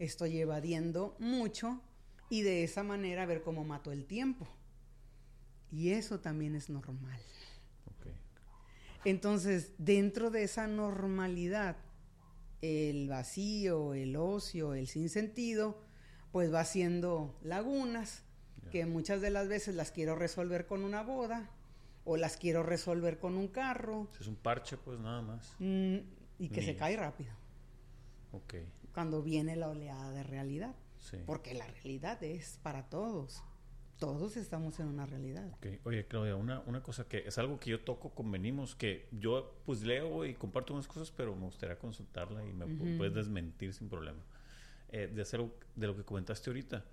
estoy 0.00 0.38
evadiendo 0.38 1.14
mucho 1.20 1.80
y 2.28 2.42
de 2.42 2.64
esa 2.64 2.82
manera 2.82 3.26
ver 3.26 3.42
cómo 3.42 3.62
mato 3.62 3.92
el 3.92 4.06
tiempo. 4.06 4.48
Y 5.70 5.90
eso 5.90 6.18
también 6.18 6.56
es 6.56 6.68
normal. 6.68 7.20
Entonces, 9.04 9.70
dentro 9.78 10.32
de 10.32 10.42
esa 10.42 10.66
normalidad, 10.66 11.76
el 12.62 13.08
vacío, 13.08 13.94
el 13.94 14.16
ocio, 14.16 14.74
el 14.74 14.86
sinsentido, 14.86 15.82
pues 16.32 16.52
va 16.52 16.60
haciendo 16.60 17.38
lagunas 17.42 18.24
que 18.70 18.86
muchas 18.86 19.20
de 19.20 19.30
las 19.30 19.48
veces 19.48 19.74
las 19.74 19.90
quiero 19.90 20.14
resolver 20.14 20.66
con 20.66 20.84
una 20.84 21.02
boda 21.02 21.50
o 22.04 22.16
las 22.16 22.36
quiero 22.36 22.62
resolver 22.62 23.18
con 23.18 23.36
un 23.36 23.48
carro. 23.48 24.08
Es 24.20 24.26
un 24.26 24.36
parche, 24.36 24.76
pues 24.76 24.98
nada 25.00 25.22
más. 25.22 25.54
Mm, 25.58 25.96
y 26.38 26.48
que 26.48 26.62
se 26.62 26.76
cae 26.76 26.96
rápido. 26.96 27.32
Ok. 28.32 28.54
Cuando 28.94 29.22
viene 29.22 29.56
la 29.56 29.68
oleada 29.68 30.10
de 30.12 30.22
realidad. 30.22 30.74
Sí. 30.98 31.18
Porque 31.26 31.54
la 31.54 31.66
realidad 31.66 32.22
es 32.22 32.58
para 32.62 32.88
todos. 32.88 33.42
Todos 34.00 34.36
estamos 34.36 34.80
en 34.80 34.88
una 34.88 35.06
realidad. 35.06 35.48
Okay. 35.58 35.78
Oye, 35.84 36.06
Claudia, 36.06 36.34
una, 36.34 36.60
una 36.60 36.82
cosa 36.82 37.06
que 37.06 37.18
es 37.26 37.38
algo 37.38 37.60
que 37.60 37.70
yo 37.70 37.80
toco, 37.80 38.10
convenimos, 38.10 38.74
que 38.74 39.08
yo 39.12 39.62
pues 39.64 39.82
leo 39.82 40.24
y 40.24 40.34
comparto 40.34 40.72
unas 40.72 40.88
cosas, 40.88 41.12
pero 41.12 41.36
me 41.36 41.44
gustaría 41.44 41.78
consultarla 41.78 42.44
y 42.44 42.52
me 42.52 42.66
puedes 42.96 43.14
desmentir 43.14 43.72
sin 43.74 43.88
problema. 43.88 44.20
Eh, 44.88 45.06
de 45.06 45.22
hacer 45.22 45.40
de 45.76 45.86
lo 45.86 45.96
que 45.96 46.02
comentaste 46.02 46.50
ahorita 46.50 46.84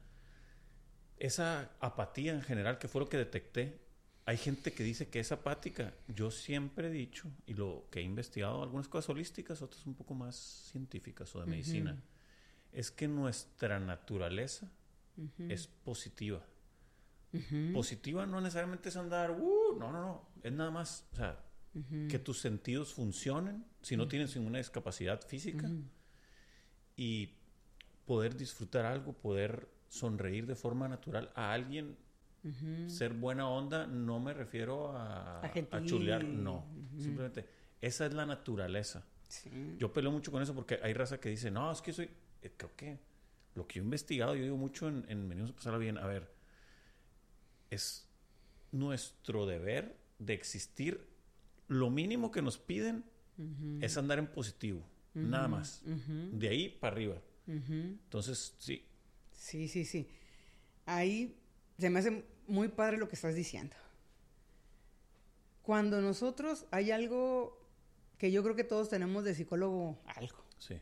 esa 1.19 1.71
apatía 1.79 2.33
en 2.33 2.41
general, 2.41 2.77
que 2.77 2.87
fue 2.87 3.01
lo 3.01 3.09
que 3.09 3.17
detecté, 3.17 3.79
hay 4.25 4.37
gente 4.37 4.73
que 4.73 4.83
dice 4.83 5.09
que 5.09 5.19
es 5.19 5.31
apática. 5.31 5.93
Yo 6.07 6.31
siempre 6.31 6.87
he 6.87 6.91
dicho, 6.91 7.29
y 7.45 7.53
lo 7.53 7.87
que 7.89 7.99
he 7.99 8.03
investigado, 8.03 8.61
algunas 8.61 8.87
cosas 8.87 9.09
holísticas, 9.09 9.61
otras 9.61 9.85
un 9.85 9.95
poco 9.95 10.13
más 10.13 10.35
científicas 10.71 11.33
o 11.35 11.41
de 11.41 11.47
medicina, 11.47 11.97
es 12.71 12.91
que 12.91 13.07
nuestra 13.07 13.79
naturaleza 13.79 14.69
es 15.49 15.67
positiva. 15.67 16.45
Positiva 17.73 18.25
no 18.25 18.41
necesariamente 18.41 18.89
es 18.89 18.97
andar, 18.97 19.31
uh, 19.31 19.77
no, 19.77 19.91
no, 19.91 20.01
no, 20.01 20.29
es 20.43 20.51
nada 20.51 20.71
más, 20.71 21.07
o 21.11 21.15
sea, 21.17 21.43
que 22.09 22.17
tus 22.17 22.39
sentidos 22.39 22.93
funcionen 22.93 23.63
si 23.81 23.95
no 23.95 24.07
tienes 24.07 24.35
ninguna 24.35 24.57
discapacidad 24.57 25.21
física 25.21 25.69
y 26.95 27.29
poder 28.05 28.35
disfrutar 28.35 28.85
algo, 28.85 29.13
poder 29.13 29.67
sonreír 29.89 30.47
de 30.47 30.55
forma 30.55 30.87
natural 30.87 31.31
a 31.35 31.51
alguien, 31.51 31.97
ser 32.87 33.13
buena 33.13 33.49
onda, 33.49 33.85
no 33.85 34.19
me 34.19 34.33
refiero 34.33 34.97
a, 34.97 35.41
a, 35.41 35.83
chulear, 35.85 36.23
no. 36.23 36.65
Simplemente, 36.97 37.45
esa 37.81 38.05
es 38.05 38.13
la 38.13 38.25
naturaleza. 38.25 39.05
Yo 39.77 39.91
peleo 39.91 40.11
mucho 40.11 40.31
con 40.31 40.41
eso 40.41 40.55
porque 40.55 40.79
hay 40.81 40.93
raza 40.93 41.19
que 41.19 41.29
dice, 41.29 41.51
no, 41.51 41.71
es 41.71 41.81
que 41.81 41.91
soy, 41.91 42.09
eh, 42.41 42.53
creo 42.55 42.71
que 42.75 42.99
lo 43.55 43.67
que 43.67 43.75
yo 43.75 43.81
he 43.81 43.85
investigado, 43.85 44.35
yo 44.35 44.43
digo 44.43 44.57
mucho 44.57 44.87
en, 44.87 45.05
en 45.09 45.27
Venimos 45.27 45.51
a 45.51 45.55
pasarla 45.55 45.79
bien, 45.79 45.97
a 45.97 46.07
ver, 46.07 46.36
es 47.69 48.07
nuestro 48.71 49.45
deber 49.45 49.97
de 50.19 50.33
existir, 50.33 51.07
lo 51.67 51.89
mínimo 51.89 52.31
que 52.31 52.41
nos 52.41 52.57
piden 52.57 53.03
es 53.81 53.97
andar 53.97 54.19
en 54.19 54.27
positivo, 54.27 54.81
nada 55.13 55.47
más. 55.47 55.83
De 55.85 56.49
ahí 56.49 56.69
para 56.69 56.93
arriba. 56.95 57.21
Entonces, 57.47 58.55
sí, 58.57 58.83
Sí, 59.37 59.67
sí, 59.67 59.85
sí. 59.85 60.09
Ahí 60.85 61.39
se 61.77 61.89
me 61.89 61.99
hace 61.99 62.25
muy 62.47 62.67
padre 62.69 62.97
lo 62.97 63.07
que 63.07 63.15
estás 63.15 63.35
diciendo. 63.35 63.75
Cuando 65.61 66.01
nosotros 66.01 66.65
hay 66.71 66.91
algo 66.91 67.65
que 68.17 68.31
yo 68.31 68.41
creo 68.43 68.55
que 68.55 68.63
todos 68.63 68.89
tenemos 68.89 69.23
de 69.23 69.35
psicólogo, 69.35 70.01
algo. 70.05 70.43
Sí. 70.57 70.79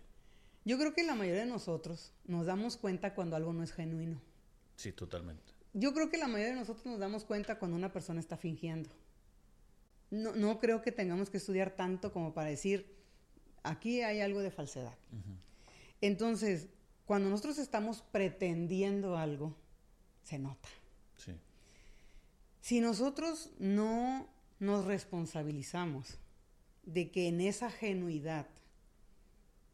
Yo 0.64 0.78
creo 0.78 0.94
que 0.94 1.04
la 1.04 1.16
mayoría 1.16 1.42
de 1.42 1.50
nosotros 1.50 2.14
nos 2.26 2.46
damos 2.46 2.78
cuenta 2.78 3.14
cuando 3.14 3.36
algo 3.36 3.54
no 3.54 3.62
es 3.62 3.72
genuino. 3.72 4.22
Sí, 4.78 4.92
totalmente. 4.92 5.54
Yo 5.78 5.94
creo 5.94 6.10
que 6.10 6.18
la 6.18 6.30
mayoría 6.30 6.54
de 6.54 6.60
nosotros 6.62 6.86
nos 6.86 7.00
damos 7.00 7.26
cuenta 7.26 7.60
cuando 7.60 7.76
una 7.76 7.92
persona 7.92 8.22
está 8.22 8.38
fingiendo. 8.38 8.90
No, 10.10 10.34
no 10.34 10.58
creo 10.58 10.82
que 10.82 10.94
tengamos 10.94 11.30
que 11.30 11.36
estudiar 11.36 11.76
tanto 11.76 12.14
como 12.14 12.34
para 12.34 12.50
decir, 12.50 12.96
aquí 13.62 14.02
hay 14.02 14.22
algo 14.22 14.40
de 14.40 14.52
falsedad. 14.52 14.96
Entonces, 16.00 16.70
cuando 17.06 17.30
nosotros 17.30 17.58
estamos 17.58 18.02
pretendiendo 18.02 19.18
algo, 19.18 19.54
se 20.24 20.40
nota. 20.40 20.70
Sí. 21.18 21.34
Si 22.62 22.80
nosotros 22.80 23.52
no 23.60 24.30
nos 24.60 24.86
responsabilizamos 24.86 26.20
de 26.84 27.12
que 27.12 27.28
en 27.28 27.42
esa 27.42 27.70
genuidad 27.70 28.48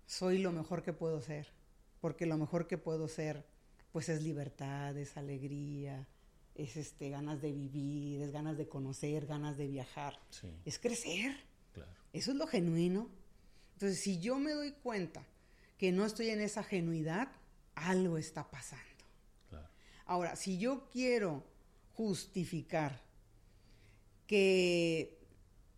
soy 0.07 0.39
lo 0.39 0.51
mejor 0.51 0.81
que 0.81 0.93
puedo 0.93 1.21
ser, 1.21 1.53
porque 1.99 2.25
lo 2.25 2.39
mejor 2.39 2.65
que 2.67 2.79
puedo 2.79 3.07
ser, 3.07 3.45
pues 3.91 4.09
es 4.09 4.21
libertad, 4.21 4.95
es 4.97 5.17
alegría, 5.17 6.07
es 6.55 6.77
este 6.77 7.09
ganas 7.09 7.41
de 7.41 7.51
vivir, 7.51 8.21
es 8.21 8.31
ganas 8.31 8.57
de 8.57 8.67
conocer, 8.67 9.25
ganas 9.25 9.57
de 9.57 9.67
viajar, 9.67 10.19
es 10.65 10.79
crecer. 10.79 11.35
Claro. 11.73 11.91
Eso 12.13 12.31
es 12.31 12.37
lo 12.37 12.47
genuino. 12.47 13.09
Entonces, 13.73 13.99
si 14.01 14.19
yo 14.19 14.37
me 14.37 14.51
doy 14.51 14.71
cuenta 14.71 15.25
que 15.77 15.91
no 15.91 16.05
estoy 16.05 16.29
en 16.29 16.41
esa 16.41 16.63
genuidad, 16.63 17.31
algo 17.75 18.17
está 18.17 18.49
pasando. 18.49 18.85
Ahora, 20.05 20.35
si 20.35 20.57
yo 20.57 20.89
quiero 20.91 21.43
justificar 21.93 23.01
que 24.27 25.17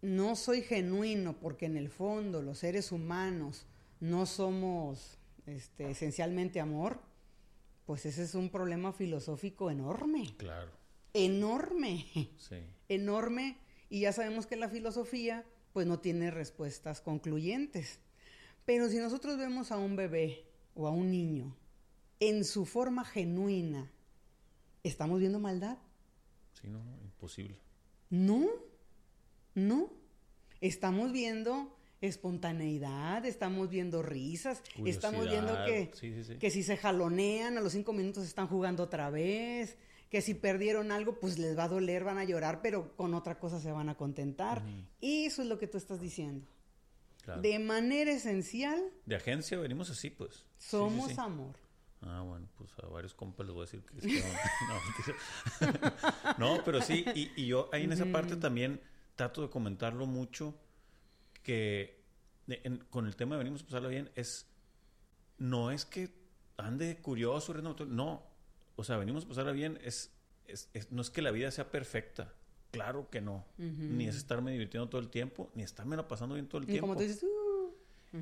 no 0.01 0.35
soy 0.35 0.63
genuino 0.63 1.39
porque 1.39 1.67
en 1.67 1.77
el 1.77 1.89
fondo 1.89 2.41
los 2.41 2.57
seres 2.59 2.91
humanos 2.91 3.67
no 3.99 4.25
somos 4.25 5.19
este, 5.45 5.91
esencialmente 5.91 6.59
amor, 6.59 6.99
pues 7.85 8.05
ese 8.05 8.23
es 8.23 8.35
un 8.35 8.49
problema 8.49 8.93
filosófico 8.93 9.69
enorme. 9.69 10.35
Claro. 10.37 10.71
Enorme. 11.13 12.05
Sí. 12.37 12.57
Enorme. 12.89 13.57
Y 13.89 14.01
ya 14.01 14.13
sabemos 14.13 14.47
que 14.47 14.55
la 14.55 14.69
filosofía 14.69 15.45
pues 15.73 15.87
no 15.87 15.99
tiene 15.99 16.31
respuestas 16.31 17.01
concluyentes. 17.01 17.99
Pero 18.65 18.87
si 18.89 18.97
nosotros 18.97 19.37
vemos 19.37 19.71
a 19.71 19.77
un 19.77 19.95
bebé 19.95 20.45
o 20.73 20.87
a 20.87 20.91
un 20.91 21.11
niño 21.11 21.55
en 22.19 22.45
su 22.45 22.65
forma 22.65 23.03
genuina, 23.03 23.91
¿estamos 24.83 25.19
viendo 25.19 25.39
maldad? 25.39 25.77
Sí, 26.53 26.67
no, 26.67 26.81
imposible. 27.03 27.59
No, 28.09 28.47
no. 29.55 29.91
Estamos 30.61 31.11
viendo 31.11 31.75
espontaneidad, 32.07 33.25
estamos 33.25 33.69
viendo 33.69 34.01
risas, 34.01 34.61
estamos 34.85 35.29
viendo 35.29 35.53
que, 35.65 35.91
que 36.39 36.51
si 36.51 36.63
se 36.63 36.77
jalonean 36.77 37.57
a 37.57 37.61
los 37.61 37.73
cinco 37.73 37.93
minutos 37.93 38.25
están 38.25 38.47
jugando 38.47 38.83
otra 38.83 39.09
vez, 39.09 39.77
que 40.09 40.21
si 40.21 40.33
perdieron 40.33 40.91
algo 40.91 41.19
pues 41.19 41.39
les 41.39 41.57
va 41.57 41.63
a 41.63 41.67
doler, 41.69 42.03
van 42.03 42.17
a 42.17 42.23
llorar, 42.23 42.61
pero 42.61 42.95
con 42.95 43.13
otra 43.13 43.39
cosa 43.39 43.59
se 43.59 43.71
van 43.71 43.89
a 43.89 43.95
contentar. 43.95 44.63
Y 44.99 45.25
eso 45.25 45.41
es 45.41 45.47
lo 45.47 45.57
que 45.57 45.67
tú 45.67 45.77
estás 45.77 46.01
diciendo. 46.01 46.45
De 47.41 47.57
manera 47.57 48.11
esencial. 48.11 48.83
De 49.05 49.15
agencia 49.15 49.57
venimos 49.57 49.89
así, 49.89 50.09
pues. 50.09 50.45
Somos 50.57 51.17
amor. 51.17 51.55
Ah, 52.01 52.21
bueno, 52.21 52.49
pues 52.57 52.69
a 52.83 52.87
varios 52.87 53.13
compas 53.13 53.45
les 53.45 53.55
voy 53.55 53.63
a 53.63 53.65
decir 53.65 53.81
que, 53.85 53.97
es 53.97 54.03
que 54.03 54.23
no, 54.67 55.77
no, 56.57 56.63
pero 56.65 56.81
sí, 56.81 57.05
y, 57.15 57.45
yo 57.45 57.69
ahí 57.71 57.85
en 57.85 57.93
esa 57.93 58.05
parte 58.05 58.35
también 58.35 58.81
trato 59.15 59.41
de 59.41 59.49
comentarlo 59.49 60.05
mucho, 60.05 60.53
que 61.43 62.01
con 62.89 63.05
el 63.05 63.15
tema 63.15 63.35
de 63.35 63.39
venimos 63.39 63.61
a 63.61 63.65
pasarlo 63.65 63.89
bien, 63.89 64.09
es, 64.15 64.47
no 65.37 65.71
es 65.71 65.85
que 65.85 66.09
ande 66.57 66.97
curioso, 66.97 67.53
no, 67.53 68.23
o 68.75 68.83
sea, 68.83 68.97
venimos 68.97 69.25
a 69.25 69.27
pasarla 69.27 69.51
bien, 69.51 69.79
es, 69.83 70.11
no 70.89 71.01
es 71.01 71.09
que 71.09 71.21
la 71.21 71.31
vida 71.31 71.51
sea 71.51 71.69
perfecta, 71.69 72.33
claro 72.71 73.09
que 73.09 73.21
no, 73.21 73.45
ni 73.57 74.07
es 74.07 74.15
estarme 74.15 74.51
divirtiendo 74.51 74.89
todo 74.89 74.99
el 75.01 75.09
tiempo, 75.09 75.51
ni 75.55 75.63
estarme 75.63 76.01
pasando 76.03 76.35
bien 76.35 76.47
todo 76.47 76.61
el 76.61 76.67
tiempo. 76.67 76.87
Como 76.87 76.97
tú 76.97 77.03
dices, 77.03 77.23
uh, 77.23 77.73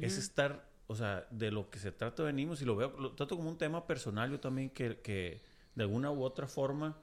es 0.02 0.18
estar 0.18 0.70
o 0.92 0.96
sea, 0.96 1.26
de 1.32 1.52
lo 1.52 1.70
que 1.70 1.80
se 1.80 1.94
trata 1.94 2.22
venimos 2.22 2.62
y 2.62 2.66
lo 2.66 2.76
veo, 2.76 2.94
lo 3.00 3.14
trato 3.14 3.38
como 3.38 3.50
un 3.50 3.58
tema 3.58 3.88
personal 3.88 4.30
yo 4.30 4.42
también 4.42 4.70
que, 4.70 5.00
que 5.00 5.42
de 5.74 5.84
alguna 5.84 6.12
u 6.12 6.22
otra 6.22 6.48
forma, 6.48 6.98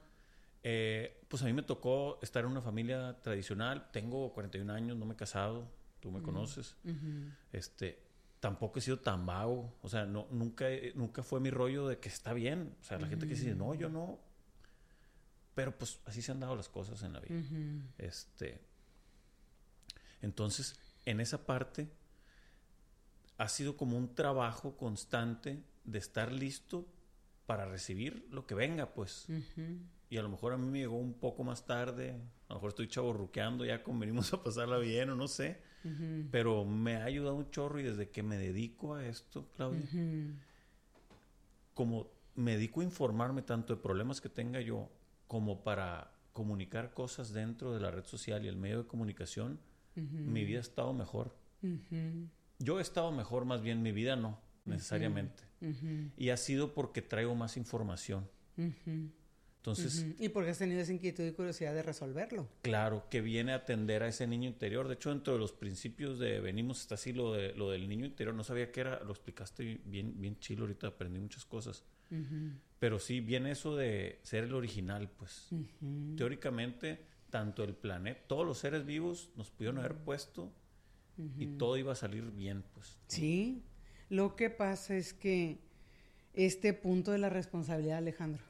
eh, 0.61 1.19
pues 1.27 1.41
a 1.41 1.47
mí 1.47 1.53
me 1.53 1.63
tocó 1.63 2.19
estar 2.21 2.43
en 2.43 2.51
una 2.51 2.61
familia 2.61 3.17
tradicional, 3.23 3.89
tengo 3.91 4.31
41 4.31 4.71
años, 4.71 4.95
no 4.95 5.05
me 5.05 5.13
he 5.13 5.17
casado, 5.17 5.67
tú 5.99 6.11
me 6.11 6.21
conoces, 6.21 6.75
este, 7.51 8.01
tampoco 8.39 8.79
he 8.79 8.81
sido 8.81 8.99
tan 8.99 9.25
vago, 9.25 9.73
o 9.81 9.89
sea, 9.89 10.05
no, 10.05 10.27
nunca, 10.31 10.67
nunca 10.95 11.23
fue 11.23 11.39
mi 11.39 11.49
rollo 11.49 11.87
de 11.87 11.99
que 11.99 12.09
está 12.09 12.33
bien, 12.33 12.75
o 12.79 12.83
sea, 12.83 12.99
la 12.99 13.07
gente 13.07 13.27
que 13.27 13.33
dice, 13.35 13.55
no, 13.55 13.73
yo 13.73 13.89
no, 13.89 14.19
pero 15.55 15.77
pues 15.77 15.99
así 16.05 16.21
se 16.21 16.31
han 16.31 16.39
dado 16.39 16.55
las 16.55 16.69
cosas 16.69 17.01
en 17.03 17.13
la 17.13 17.19
vida, 17.19 17.41
este, 17.97 18.61
entonces, 20.21 20.79
en 21.05 21.19
esa 21.21 21.45
parte, 21.45 21.87
ha 23.37 23.47
sido 23.47 23.77
como 23.77 23.97
un 23.97 24.13
trabajo 24.15 24.75
constante 24.75 25.63
de 25.85 25.97
estar 25.97 26.31
listo 26.31 26.85
para 27.45 27.65
recibir 27.65 28.27
lo 28.31 28.45
que 28.45 28.53
venga, 28.53 28.93
pues. 28.93 29.27
Y 30.09 30.17
a 30.17 30.21
lo 30.21 30.29
mejor 30.29 30.53
a 30.53 30.57
mí 30.57 30.67
me 30.67 30.79
llegó 30.79 30.97
un 30.97 31.13
poco 31.13 31.43
más 31.43 31.65
tarde, 31.65 32.19
a 32.49 32.53
lo 32.53 32.55
mejor 32.55 32.69
estoy 32.69 32.87
chaborruqueando, 32.87 33.63
ya 33.63 33.83
convenimos 33.83 34.33
a 34.33 34.43
pasarla 34.43 34.79
bien 34.79 35.11
o 35.11 35.15
no 35.15 35.27
sé, 35.27 35.61
pero 36.31 36.65
me 36.65 36.97
ha 36.97 37.05
ayudado 37.05 37.35
un 37.35 37.49
chorro 37.51 37.79
y 37.79 37.83
desde 37.83 38.09
que 38.09 38.23
me 38.23 38.37
dedico 38.37 38.95
a 38.95 39.05
esto, 39.05 39.47
Claudia, 39.55 39.85
como 41.73 42.11
me 42.35 42.53
dedico 42.53 42.81
a 42.81 42.83
informarme 42.83 43.43
tanto 43.43 43.75
de 43.75 43.81
problemas 43.81 44.19
que 44.19 44.29
tenga 44.29 44.61
yo 44.61 44.89
como 45.27 45.63
para 45.63 46.11
comunicar 46.33 46.93
cosas 46.93 47.31
dentro 47.33 47.73
de 47.73 47.79
la 47.79 47.91
red 47.91 48.03
social 48.05 48.43
y 48.43 48.47
el 48.47 48.55
medio 48.55 48.79
de 48.79 48.87
comunicación, 48.87 49.59
mi 49.95 50.43
vida 50.43 50.57
ha 50.57 50.61
estado 50.61 50.91
mejor. 50.91 51.35
Yo 52.57 52.79
he 52.79 52.81
estado 52.81 53.11
mejor, 53.11 53.45
más 53.45 53.61
bien 53.61 53.81
mi 53.81 53.91
vida 53.91 54.15
no, 54.15 54.39
necesariamente. 54.65 55.43
Y 56.17 56.29
ha 56.29 56.37
sido 56.37 56.73
porque 56.73 57.01
traigo 57.01 57.35
más 57.35 57.57
información. 57.57 58.27
Entonces. 59.59 60.05
Y 60.17 60.29
porque 60.29 60.51
has 60.51 60.57
tenido 60.57 60.79
esa 60.79 60.93
inquietud 60.93 61.25
y 61.25 61.31
curiosidad 61.33 61.73
de 61.73 61.83
resolverlo. 61.83 62.47
Claro, 62.61 63.03
que 63.09 63.19
viene 63.19 63.51
a 63.51 63.55
atender 63.55 64.03
a 64.03 64.07
ese 64.07 64.25
niño 64.25 64.47
interior. 64.47 64.87
De 64.87 64.93
hecho, 64.93 65.09
dentro 65.09 65.33
de 65.33 65.39
los 65.39 65.51
principios 65.51 66.17
de 66.17 66.39
venimos 66.39 66.79
está 66.79 66.95
así 66.95 67.11
lo, 67.11 67.33
de, 67.33 67.53
lo 67.55 67.69
del 67.69 67.89
niño 67.89 68.05
interior. 68.05 68.33
No 68.33 68.45
sabía 68.45 68.71
qué 68.71 68.81
era, 68.81 69.03
lo 69.03 69.11
explicaste 69.11 69.81
bien, 69.83 70.19
bien 70.19 70.39
chilo. 70.39 70.61
Ahorita 70.61 70.87
aprendí 70.87 71.19
muchas 71.19 71.45
cosas. 71.45 71.83
Pero 72.79 72.97
sí, 72.99 73.19
viene 73.19 73.51
eso 73.51 73.75
de 73.75 74.19
ser 74.23 74.45
el 74.45 74.53
original, 74.53 75.09
pues. 75.09 75.49
Teóricamente, 76.15 77.05
tanto 77.29 77.63
el 77.63 77.75
planeta, 77.75 78.21
todos 78.27 78.45
los 78.45 78.57
seres 78.57 78.85
vivos 78.85 79.29
nos 79.35 79.51
pudieron 79.51 79.79
haber 79.79 79.95
puesto 79.97 80.51
y 81.37 81.45
todo 81.57 81.75
iba 81.77 81.91
a 81.91 81.95
salir 81.95 82.31
bien, 82.31 82.63
pues. 82.73 82.97
Sí, 83.07 83.61
lo 84.07 84.37
que 84.37 84.49
pasa 84.49 84.95
es 84.95 85.13
que 85.13 85.59
este 86.33 86.73
punto 86.73 87.11
de 87.11 87.17
la 87.17 87.29
responsabilidad, 87.29 87.97
Alejandro, 87.97 88.48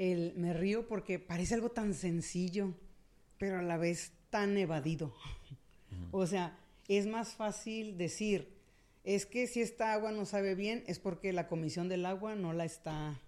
el, 0.00 0.34
me 0.36 0.52
río 0.52 0.88
porque 0.88 1.18
parece 1.18 1.54
algo 1.54 1.70
tan 1.70 1.94
sencillo, 1.94 2.74
pero 3.38 3.58
a 3.58 3.62
la 3.62 3.76
vez 3.76 4.12
tan 4.30 4.56
evadido. 4.56 5.14
O 6.10 6.26
sea, 6.26 6.58
es 6.88 7.06
más 7.06 7.34
fácil 7.34 7.96
decir, 7.96 8.48
es 9.04 9.26
que 9.26 9.46
si 9.46 9.60
esta 9.60 9.92
agua 9.92 10.10
no 10.10 10.24
sabe 10.24 10.54
bien, 10.54 10.82
es 10.88 10.98
porque 10.98 11.32
la 11.32 11.46
comisión 11.46 11.88
del 11.88 12.06
agua 12.06 12.34
no 12.34 12.52
la 12.52 12.64
está 12.64 13.20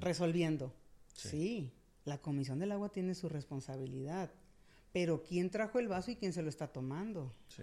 resolviendo. 0.00 0.72
sí, 1.14 1.72
la 2.04 2.18
comisión 2.18 2.58
del 2.58 2.72
agua 2.72 2.88
tiene 2.88 3.14
su 3.14 3.28
responsabilidad 3.28 4.30
pero 4.92 5.22
quién 5.22 5.50
trajo 5.50 5.78
el 5.78 5.88
vaso 5.88 6.10
y 6.10 6.16
quién 6.16 6.32
se 6.32 6.42
lo 6.42 6.48
está 6.48 6.68
tomando. 6.68 7.32
Sí. 7.48 7.62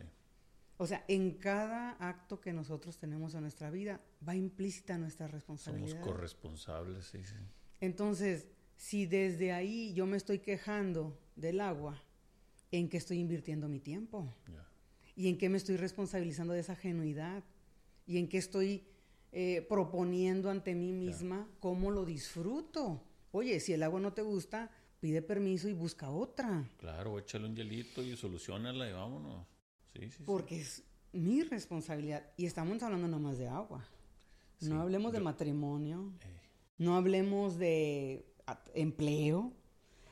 O 0.78 0.86
sea, 0.86 1.04
en 1.08 1.32
cada 1.32 1.92
acto 2.00 2.40
que 2.40 2.54
nosotros 2.54 2.98
tenemos 2.98 3.34
en 3.34 3.42
nuestra 3.42 3.70
vida 3.72 4.00
va 4.28 4.36
implícita 4.36 4.98
nuestra 4.98 5.28
responsabilidad. 5.28 5.90
Somos 5.90 6.08
corresponsables, 6.08 7.06
sí, 7.06 7.24
sí. 7.24 7.36
Entonces, 7.80 8.48
si 8.76 9.06
desde 9.06 9.52
ahí 9.52 9.94
yo 9.94 10.06
me 10.06 10.18
estoy 10.18 10.40
quejando 10.40 11.18
del 11.36 11.62
agua, 11.62 12.02
¿en 12.72 12.90
qué 12.90 12.98
estoy 12.98 13.20
invirtiendo 13.20 13.68
mi 13.68 13.80
tiempo? 13.80 14.34
¿Y 15.16 15.30
en 15.30 15.38
qué 15.38 15.50
me 15.50 15.58
estoy 15.58 15.78
responsabilizando 15.78 16.54
de 16.54 16.60
esa 16.60 16.76
genuidad? 16.76 17.44
¿Y 18.06 18.20
en 18.20 18.30
qué 18.30 18.38
estoy 18.38 18.84
eh, 19.32 19.66
proponiendo 19.68 20.50
ante 20.50 20.76
mí 20.76 20.94
misma 20.94 21.50
cómo 21.60 21.92
lo 21.92 22.06
disfruto? 22.06 23.04
Oye, 23.32 23.60
si 23.60 23.74
el 23.74 23.84
agua 23.84 24.00
no 24.00 24.14
te 24.14 24.22
gusta, 24.22 24.72
pide 25.00 25.22
permiso 25.22 25.68
y 25.68 25.74
busca 25.74 26.10
otra. 26.10 26.70
Claro, 26.78 27.18
échale 27.20 27.46
un 27.46 27.56
hielito 27.56 28.02
y 28.02 28.16
solucionala 28.16 28.90
y 28.90 28.94
vámonos. 28.94 29.46
Sí, 29.94 30.12
sí, 30.12 30.24
Porque 30.26 30.62
es 30.62 30.84
mi 31.14 31.44
responsabilidad. 31.44 32.32
Y 32.38 32.46
estamos 32.46 32.82
hablando 32.84 33.08
nada 33.08 33.22
más 33.22 33.38
de 33.38 33.48
agua. 33.48 33.86
no 34.62 34.82
hablemos 34.82 35.12
de 35.12 35.20
matrimonio. 35.20 36.14
No 36.78 36.96
hablemos 36.96 37.58
de 37.58 38.26
empleo. 38.74 39.54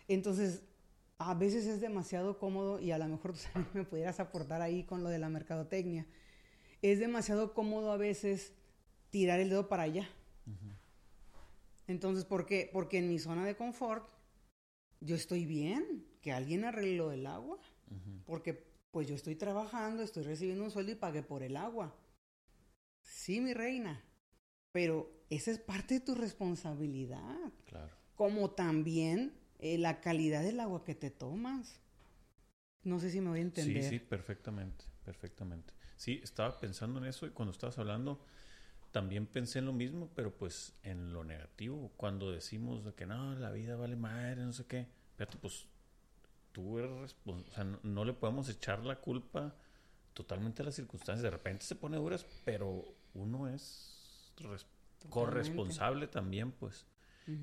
Entonces, 0.08 0.62
a 1.18 1.34
veces 1.34 1.66
es 1.66 1.82
demasiado 1.82 2.38
cómodo 2.38 2.80
y 2.80 2.92
a 2.92 2.98
lo 2.98 3.08
mejor 3.08 3.34
tú 3.34 3.40
me 3.74 3.84
pudieras 3.84 4.20
aportar 4.20 4.62
ahí 4.62 4.84
con 4.84 5.04
lo 5.04 5.10
de 5.10 5.20
la 5.20 5.30
mercadotecnia. 5.30 6.06
Es 6.82 7.00
demasiado 7.00 7.54
cómodo 7.54 7.92
a 7.92 7.98
veces 7.98 8.54
tirar 9.10 9.40
el 9.40 9.50
dedo 9.50 9.70
para 9.70 9.84
allá. 9.84 10.10
Entonces, 11.88 12.26
¿por 12.26 12.46
qué? 12.46 12.70
Porque 12.74 12.98
en 12.98 13.08
mi 13.08 13.20
zona 13.20 13.46
de 13.46 13.56
confort 13.56 14.10
yo 15.00 15.16
estoy 15.16 15.46
bien, 15.46 16.06
que 16.22 16.32
alguien 16.32 16.66
arregle 16.66 16.98
lo 16.98 17.10
del 17.10 17.28
agua, 17.28 17.60
porque 18.26 18.66
pues 18.92 19.08
yo 19.08 19.16
estoy 19.16 19.36
trabajando, 19.36 20.04
estoy 20.04 20.24
recibiendo 20.24 20.64
un 20.64 20.72
sueldo 20.72 20.92
y 20.92 20.96
pagué 20.96 21.22
por 21.22 21.44
el 21.44 21.58
agua. 21.58 21.96
Sí, 23.02 23.40
mi 23.40 23.54
reina, 23.54 24.04
pero 24.72 25.15
esa 25.30 25.52
es 25.52 25.60
parte 25.60 25.96
de 25.96 26.00
tu 26.02 26.16
responsabilidad. 26.16 27.52
Claro. 27.66 27.96
Como 28.16 28.52
también 28.52 29.34
eh, 29.60 29.78
la 29.78 30.02
calidad 30.02 30.44
del 30.44 30.60
agua 30.60 30.84
que 30.84 30.96
te 30.96 31.10
tomas. 31.10 31.80
No 32.84 33.00
sé 33.00 33.10
si 33.10 33.20
me 33.20 33.30
voy 33.30 33.40
a 33.40 33.44
entender. 33.44 33.84
Sí, 33.84 33.90
sí, 33.90 34.00
perfectamente, 34.00 34.86
perfectamente. 35.04 35.74
Sí, 35.98 36.20
estaba 36.24 36.60
pensando 36.60 37.00
en 37.00 37.06
eso 37.06 37.26
y 37.26 37.32
cuando 37.32 37.52
estabas 37.52 37.78
hablando, 37.80 38.22
también 38.92 39.26
pensé 39.26 39.60
en 39.60 39.66
lo 39.66 39.74
mismo, 39.74 40.10
pero 40.16 40.36
pues 40.36 40.74
en 40.84 41.12
lo 41.12 41.24
negativo, 41.24 41.92
cuando 41.98 42.32
decimos 42.32 42.86
de 42.86 42.94
que 42.94 43.06
no, 43.06 43.34
la 43.36 43.52
vida 43.52 43.76
vale 43.76 43.96
madre, 43.96 44.44
no 44.44 44.54
sé 44.54 44.66
qué, 44.66 44.88
fíjate, 45.16 45.38
pues 45.38 45.66
tú 46.52 46.80
eres, 46.80 47.16
o 47.26 47.44
sea, 47.54 47.64
no, 47.64 48.06
le 48.06 48.14
podemos 48.14 48.48
echar 48.50 48.86
la 48.86 48.98
culpa 48.98 49.56
totalmente 50.14 50.64
las 50.64 50.76
circunstancias. 50.76 51.24
De 51.24 51.30
repente 51.30 51.66
se 51.66 51.76
pone 51.76 51.98
duras, 51.98 52.26
pero 52.46 52.86
uno 53.14 53.50
es 53.50 54.32
corresponsable 55.10 56.08
también, 56.08 56.52
pues. 56.52 56.86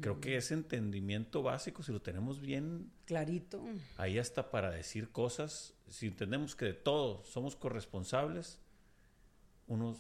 Creo 0.01 0.20
que 0.20 0.37
ese 0.37 0.55
entendimiento 0.55 1.42
básico, 1.42 1.83
si 1.83 1.90
lo 1.90 2.01
tenemos 2.01 2.40
bien 2.40 2.92
clarito, 3.05 3.64
ahí 3.96 4.16
hasta 4.16 4.48
para 4.48 4.70
decir 4.70 5.11
cosas, 5.11 5.75
si 5.88 6.07
entendemos 6.07 6.55
que 6.55 6.66
de 6.66 6.75
todo 6.75 7.25
somos 7.25 7.57
corresponsables, 7.57 8.61
uno 9.66 9.96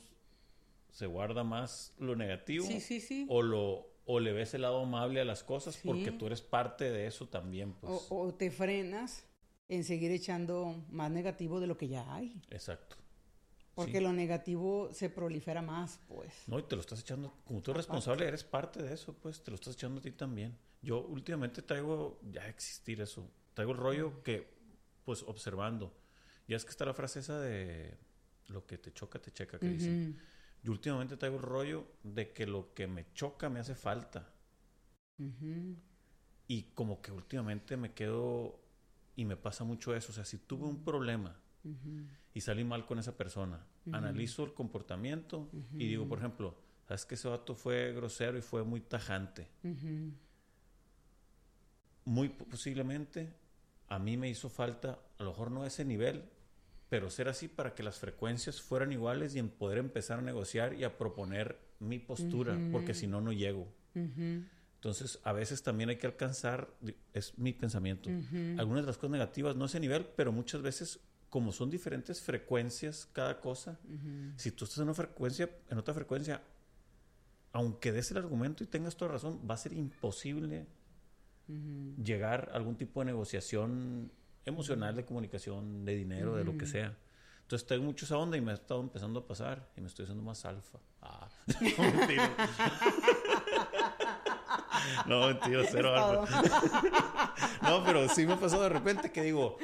se 0.92 1.06
guarda 1.06 1.42
más 1.42 1.94
lo 1.98 2.14
negativo 2.14 2.66
sí, 2.66 2.80
sí, 2.80 3.00
sí. 3.00 3.26
o 3.28 3.42
lo 3.42 3.92
o 4.04 4.20
le 4.20 4.32
ves 4.32 4.54
el 4.54 4.62
lado 4.62 4.82
amable 4.82 5.20
a 5.20 5.24
las 5.24 5.42
cosas 5.42 5.80
porque 5.82 6.12
tú 6.12 6.26
eres 6.26 6.42
parte 6.42 6.90
de 6.90 7.06
eso 7.06 7.28
también, 7.28 7.72
pues. 7.72 8.06
O, 8.08 8.34
te 8.34 8.50
frenas 8.50 9.24
en 9.68 9.84
seguir 9.84 10.10
echando 10.10 10.84
más 10.90 11.10
negativo 11.10 11.60
de 11.60 11.66
lo 11.66 11.76
que 11.76 11.88
ya 11.88 12.12
hay. 12.14 12.40
Exacto. 12.50 12.96
Porque 13.74 14.00
lo 14.00 14.12
negativo 14.12 14.92
se 14.92 15.08
prolifera 15.08 15.62
más, 15.62 15.98
pues. 16.06 16.32
No, 16.46 16.58
y 16.58 16.62
te 16.62 16.76
lo 16.76 16.82
estás 16.82 17.00
echando, 17.00 17.32
como 17.44 17.62
tú 17.62 17.70
eres 17.70 17.84
responsable, 17.84 18.28
eres 18.28 18.44
parte 18.44 18.82
de 18.82 18.92
eso, 18.92 19.14
pues, 19.14 19.42
te 19.42 19.50
lo 19.50 19.54
estás 19.54 19.74
echando 19.74 20.00
a 20.00 20.02
ti 20.02 20.10
también. 20.10 20.58
Yo 20.82 21.00
últimamente 21.00 21.62
traigo, 21.62 22.20
ya 22.30 22.46
existir 22.48 23.00
eso, 23.00 23.30
traigo 23.54 23.72
el 23.72 23.78
rollo 23.78 24.22
que, 24.22 24.52
pues, 25.04 25.22
observando. 25.22 25.96
Ya 26.48 26.56
es 26.56 26.64
que 26.64 26.70
está 26.70 26.84
la 26.84 26.92
frase 26.92 27.20
esa 27.20 27.40
de 27.40 27.96
lo 28.48 28.66
que 28.66 28.76
te 28.76 28.92
choca, 28.92 29.20
te 29.20 29.32
checa, 29.32 29.58
que 29.58 29.68
dicen. 29.68 30.20
Yo 30.62 30.72
últimamente 30.72 31.16
traigo 31.16 31.36
el 31.36 31.42
rollo 31.42 31.86
de 32.02 32.32
que 32.32 32.46
lo 32.46 32.74
que 32.74 32.86
me 32.86 33.10
choca 33.14 33.48
me 33.48 33.60
hace 33.60 33.74
falta. 33.74 34.28
Y 36.46 36.62
como 36.74 37.00
que 37.00 37.10
últimamente 37.10 37.76
me 37.76 37.94
quedo, 37.94 38.60
y 39.16 39.24
me 39.24 39.36
pasa 39.36 39.64
mucho 39.64 39.94
eso, 39.94 40.12
o 40.12 40.14
sea, 40.14 40.24
si 40.24 40.38
tuve 40.38 40.66
un 40.66 40.84
problema, 40.84 41.40
y 42.34 42.40
salí 42.40 42.64
mal 42.64 42.86
con 42.86 42.98
esa 42.98 43.16
persona. 43.16 43.64
Analizo 43.92 44.44
el 44.44 44.54
comportamiento 44.54 45.48
y 45.74 45.86
digo, 45.88 46.08
por 46.08 46.18
ejemplo, 46.18 46.54
sabes 46.86 47.04
que 47.04 47.14
ese 47.14 47.28
vato 47.28 47.54
fue 47.54 47.92
grosero 47.92 48.38
y 48.38 48.42
fue 48.42 48.62
muy 48.64 48.80
tajante. 48.80 49.48
Muy 52.04 52.28
posiblemente 52.28 53.32
a 53.88 53.98
mí 53.98 54.16
me 54.16 54.28
hizo 54.28 54.48
falta, 54.48 54.98
a 55.18 55.22
lo 55.22 55.30
mejor 55.30 55.50
no 55.50 55.66
ese 55.66 55.84
nivel, 55.84 56.24
pero 56.88 57.10
ser 57.10 57.28
así 57.28 57.48
para 57.48 57.74
que 57.74 57.82
las 57.82 57.98
frecuencias 57.98 58.60
fueran 58.60 58.92
iguales 58.92 59.34
y 59.34 59.38
en 59.38 59.48
poder 59.50 59.78
empezar 59.78 60.18
a 60.18 60.22
negociar 60.22 60.74
y 60.74 60.84
a 60.84 60.96
proponer 60.98 61.58
mi 61.78 61.98
postura, 61.98 62.58
porque 62.70 62.94
si 62.94 63.06
no, 63.06 63.20
no 63.20 63.32
llego. 63.32 63.66
Entonces, 64.74 65.20
a 65.22 65.32
veces 65.32 65.62
también 65.62 65.90
hay 65.90 65.96
que 65.96 66.06
alcanzar, 66.06 66.68
es 67.12 67.38
mi 67.38 67.52
pensamiento, 67.52 68.10
algunas 68.58 68.82
de 68.82 68.86
las 68.86 68.96
cosas 68.96 69.10
negativas, 69.10 69.56
no 69.56 69.66
ese 69.66 69.78
nivel, 69.78 70.06
pero 70.16 70.32
muchas 70.32 70.62
veces 70.62 71.00
como 71.32 71.50
son 71.50 71.70
diferentes 71.70 72.20
frecuencias 72.20 73.08
cada 73.10 73.40
cosa, 73.40 73.78
si 74.36 74.50
tú 74.50 74.66
estás 74.66 74.76
en 74.76 74.84
una 74.84 74.92
frecuencia, 74.92 75.48
en 75.70 75.78
otra 75.78 75.94
frecuencia, 75.94 76.42
aunque 77.52 77.90
des 77.90 78.10
el 78.10 78.18
argumento 78.18 78.62
y 78.62 78.66
tengas 78.66 78.98
toda 78.98 79.12
razón, 79.12 79.40
va 79.50 79.54
a 79.54 79.56
ser 79.56 79.72
imposible 79.72 80.66
llegar 82.04 82.50
a 82.52 82.56
algún 82.56 82.76
tipo 82.76 83.00
de 83.00 83.06
negociación 83.06 84.12
emocional, 84.44 84.94
de 84.94 85.06
comunicación, 85.06 85.86
de 85.86 85.96
dinero, 85.96 86.36
de 86.36 86.44
lo 86.44 86.58
que 86.58 86.66
sea. 86.66 86.94
Entonces 87.40 87.66
tengo 87.66 87.84
mucho 87.84 88.04
esa 88.04 88.18
onda 88.18 88.36
y 88.36 88.42
me 88.42 88.50
ha 88.50 88.54
estado 88.54 88.82
empezando 88.82 89.20
a 89.20 89.26
pasar 89.26 89.66
y 89.74 89.80
me 89.80 89.86
estoy 89.86 90.02
haciendo 90.02 90.22
más 90.22 90.44
alfa. 90.44 90.80
Ah, 91.00 91.30
no, 91.78 91.92
mentira. 91.94 92.30
no, 95.06 95.28
mentira, 95.28 95.62
cero 95.70 95.94
alfa. 95.94 97.34
no, 97.62 97.84
pero 97.84 98.06
sí 98.10 98.26
me 98.26 98.34
ha 98.34 98.38
pasado 98.38 98.64
de 98.64 98.68
repente 98.68 99.10
que 99.10 99.22
digo, 99.22 99.56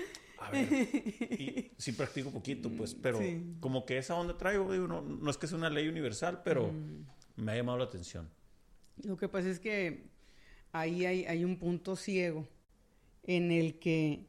y 0.57 1.71
sí 1.79 1.93
practico 1.93 2.31
poquito, 2.31 2.71
pues, 2.71 2.95
pero 2.95 3.21
como 3.61 3.85
que 3.85 3.99
esa 3.99 4.15
onda 4.15 4.37
traigo, 4.37 4.73
digo, 4.73 4.87
no, 4.87 5.03
no, 5.03 5.31
es 5.31 5.37
que 5.37 5.47
sea 5.47 5.59
una 5.59 5.71
ley 5.71 5.89
universal, 5.89 6.43
pero 6.45 6.73
mm. 6.73 7.43
me 7.43 7.53
ha 7.53 7.57
llamado 7.57 7.79
la 7.79 7.85
atención. 7.85 8.29
Lo 9.03 9.17
que 9.17 9.29
pasa 9.29 9.49
es 9.49 9.61
que 9.61 10.09
ahí 10.73 11.05
hay, 11.05 11.25
hay 11.25 11.45
un 11.45 11.59
punto 11.59 11.97
ciego 11.97 12.49
en 13.23 13.51
el 13.51 13.79
que 13.79 14.27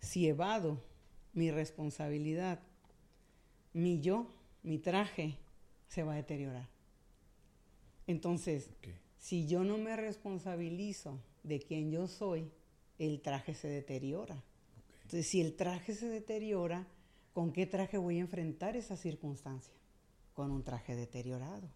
si 0.00 0.28
evado 0.28 0.84
mi 1.32 1.50
responsabilidad, 1.50 2.60
mi 3.72 4.00
yo, 4.00 4.34
mi 4.62 4.78
traje, 4.78 5.38
se 5.86 6.02
va 6.02 6.12
a 6.12 6.16
deteriorar. 6.16 6.68
Entonces, 8.06 8.70
si 9.16 9.46
yo 9.46 9.64
no 9.64 9.78
me 9.78 9.96
responsabilizo 9.96 11.20
de 11.42 11.60
quién 11.60 11.90
yo 11.90 12.06
soy, 12.06 12.50
el 12.98 13.20
traje 13.20 13.54
se 13.54 13.68
deteriora. 13.68 14.42
Entonces, 15.08 15.30
si 15.30 15.40
el 15.40 15.56
traje 15.56 15.94
se 15.94 16.06
deteriora, 16.06 16.86
¿con 17.32 17.50
qué 17.50 17.64
traje 17.64 17.96
voy 17.96 18.18
a 18.18 18.20
enfrentar 18.20 18.76
esa 18.76 18.94
circunstancia? 18.94 19.72
Con 20.34 20.50
un 20.50 20.62
traje 20.62 20.96
deteriorado. 20.96 21.66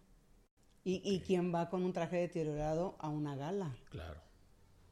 ¿Y, 0.83 1.19
quién 1.21 1.51
va 1.51 1.67
con 1.67 1.83
un 1.83 1.93
traje 1.93 2.17
deteriorado 2.17 2.95
a 2.99 3.09
una 3.09 3.35
gala? 3.35 3.75
Claro. 3.89 4.21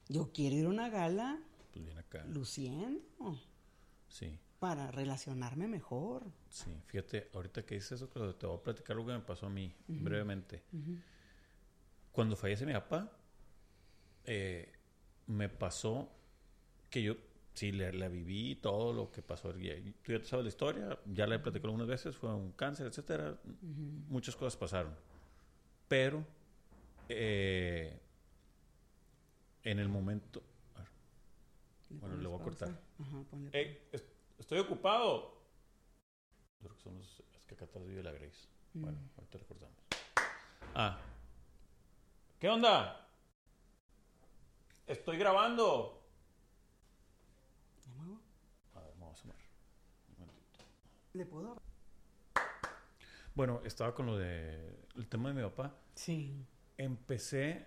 Yo 0.10 0.32
quiero 0.34 0.56
ir 0.56 0.66
a 0.66 0.70
una 0.70 0.90
gala 0.90 1.40
pues 1.72 1.96
acá. 1.96 2.26
luciendo. 2.26 3.40
Sí. 4.10 4.40
Para 4.58 4.90
relacionarme 4.90 5.68
mejor. 5.68 6.26
Sí, 6.50 6.76
fíjate, 6.88 7.30
ahorita 7.36 7.64
que 7.64 7.76
dices 7.76 7.92
eso, 7.92 8.08
te 8.08 8.48
voy 8.48 8.58
a 8.58 8.64
platicar 8.64 8.96
lo 8.96 9.06
que 9.06 9.12
me 9.12 9.20
pasó 9.20 9.46
a 9.46 9.50
mí, 9.52 9.72
brevemente. 9.88 10.64
Cuando 12.12 12.36
fallece 12.36 12.66
mi 12.66 12.74
papá, 12.74 13.12
eh, 14.24 14.74
me 15.28 15.48
pasó 15.48 16.10
que 16.90 17.04
yo 17.04 17.16
sí, 17.54 17.72
la, 17.72 18.08
viví, 18.08 18.56
todo 18.56 18.94
lo 18.94 19.12
que 19.12 19.22
pasó. 19.22 19.54
Tú 19.54 19.60
ya 20.12 20.24
sabes 20.24 20.46
la 20.46 20.50
historia, 20.50 21.00
ya 21.06 21.28
la 21.28 21.36
he 21.36 21.40
platicado 21.40 21.70
algunas 21.70 21.88
veces, 21.88 22.16
fue 22.16 22.34
un 22.34 22.52
cáncer, 22.54 22.88
etcétera. 22.88 23.40
Muchas 24.10 24.36
cosas 24.36 24.58
pasaron. 24.58 24.96
Pero 25.88 26.26
eh, 27.10 28.00
en 29.64 29.80
el 29.80 29.90
momento. 29.90 30.42
bueno, 31.90 32.16
le 32.18 32.28
voy 32.28 32.40
a 32.40 32.44
cortar. 32.44 32.82
estoy 34.38 34.60
ocupado. 34.60 35.42
Creo 36.60 36.76
que 36.76 36.82
son 36.82 36.98
los, 36.98 37.24
es 37.34 37.44
que 37.46 37.56
acá 37.56 37.66
atrás 37.66 37.86
vive 37.86 38.04
la 38.04 38.12
Grace. 38.12 38.48
Bueno, 38.74 38.98
ahorita 39.18 39.38
le 39.38 39.46
cortamos. 39.46 39.78
Ah. 40.74 41.00
¿Qué 42.40 42.50
onda? 42.50 43.08
Estoy 44.88 45.18
grabando. 45.18 46.01
¿Le 51.14 51.26
puedo? 51.26 51.62
Bueno, 53.36 53.62
estaba 53.66 53.94
con 53.94 54.06
lo 54.06 54.18
de 54.18 54.80
el 54.96 55.08
tema 55.08 55.30
de 55.30 55.36
mi 55.36 55.42
papá. 55.42 55.76
Sí. 55.96 56.46
Empecé, 56.78 57.66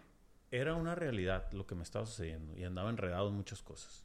era 0.51 0.75
una 0.75 0.95
realidad 0.95 1.51
lo 1.53 1.67
que 1.67 1.75
me 1.75 1.83
estaba 1.83 2.07
sucediendo 2.07 2.57
y 2.57 2.65
andaba 2.65 2.91
enredado 2.91 3.29
en 3.29 3.35
muchas 3.35 3.63
cosas. 3.63 4.05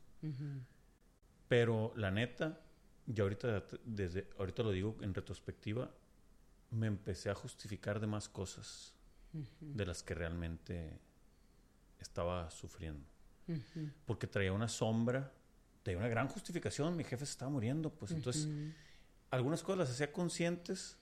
Pero 1.48 1.94
la 1.96 2.12
neta, 2.12 2.60
yo 3.08 3.24
ahorita, 3.24 3.64
desde, 3.86 4.30
ahorita 4.38 4.64
lo 4.64 4.72
digo 4.72 4.98
en 5.02 5.14
retrospectiva, 5.14 5.90
me 6.72 6.88
empecé 6.88 7.30
a 7.30 7.36
justificar 7.36 8.00
de 8.00 8.08
más 8.08 8.30
cosas 8.30 8.94
de 9.60 9.86
las 9.86 10.04
que 10.04 10.14
realmente 10.14 11.00
estaba 12.00 12.52
sufriendo. 12.52 13.08
Porque 14.06 14.28
traía 14.28 14.52
una 14.52 14.68
sombra, 14.68 15.32
traía 15.84 15.98
una 15.98 16.10
gran 16.10 16.28
justificación, 16.28 16.96
mi 16.96 17.04
jefe 17.04 17.26
se 17.26 17.32
estaba 17.32 17.50
muriendo, 17.50 17.90
pues 17.90 18.12
entonces 18.12 18.48
algunas 19.32 19.64
cosas 19.64 19.80
las 19.80 19.92
hacía 19.92 20.12
conscientes, 20.12 20.98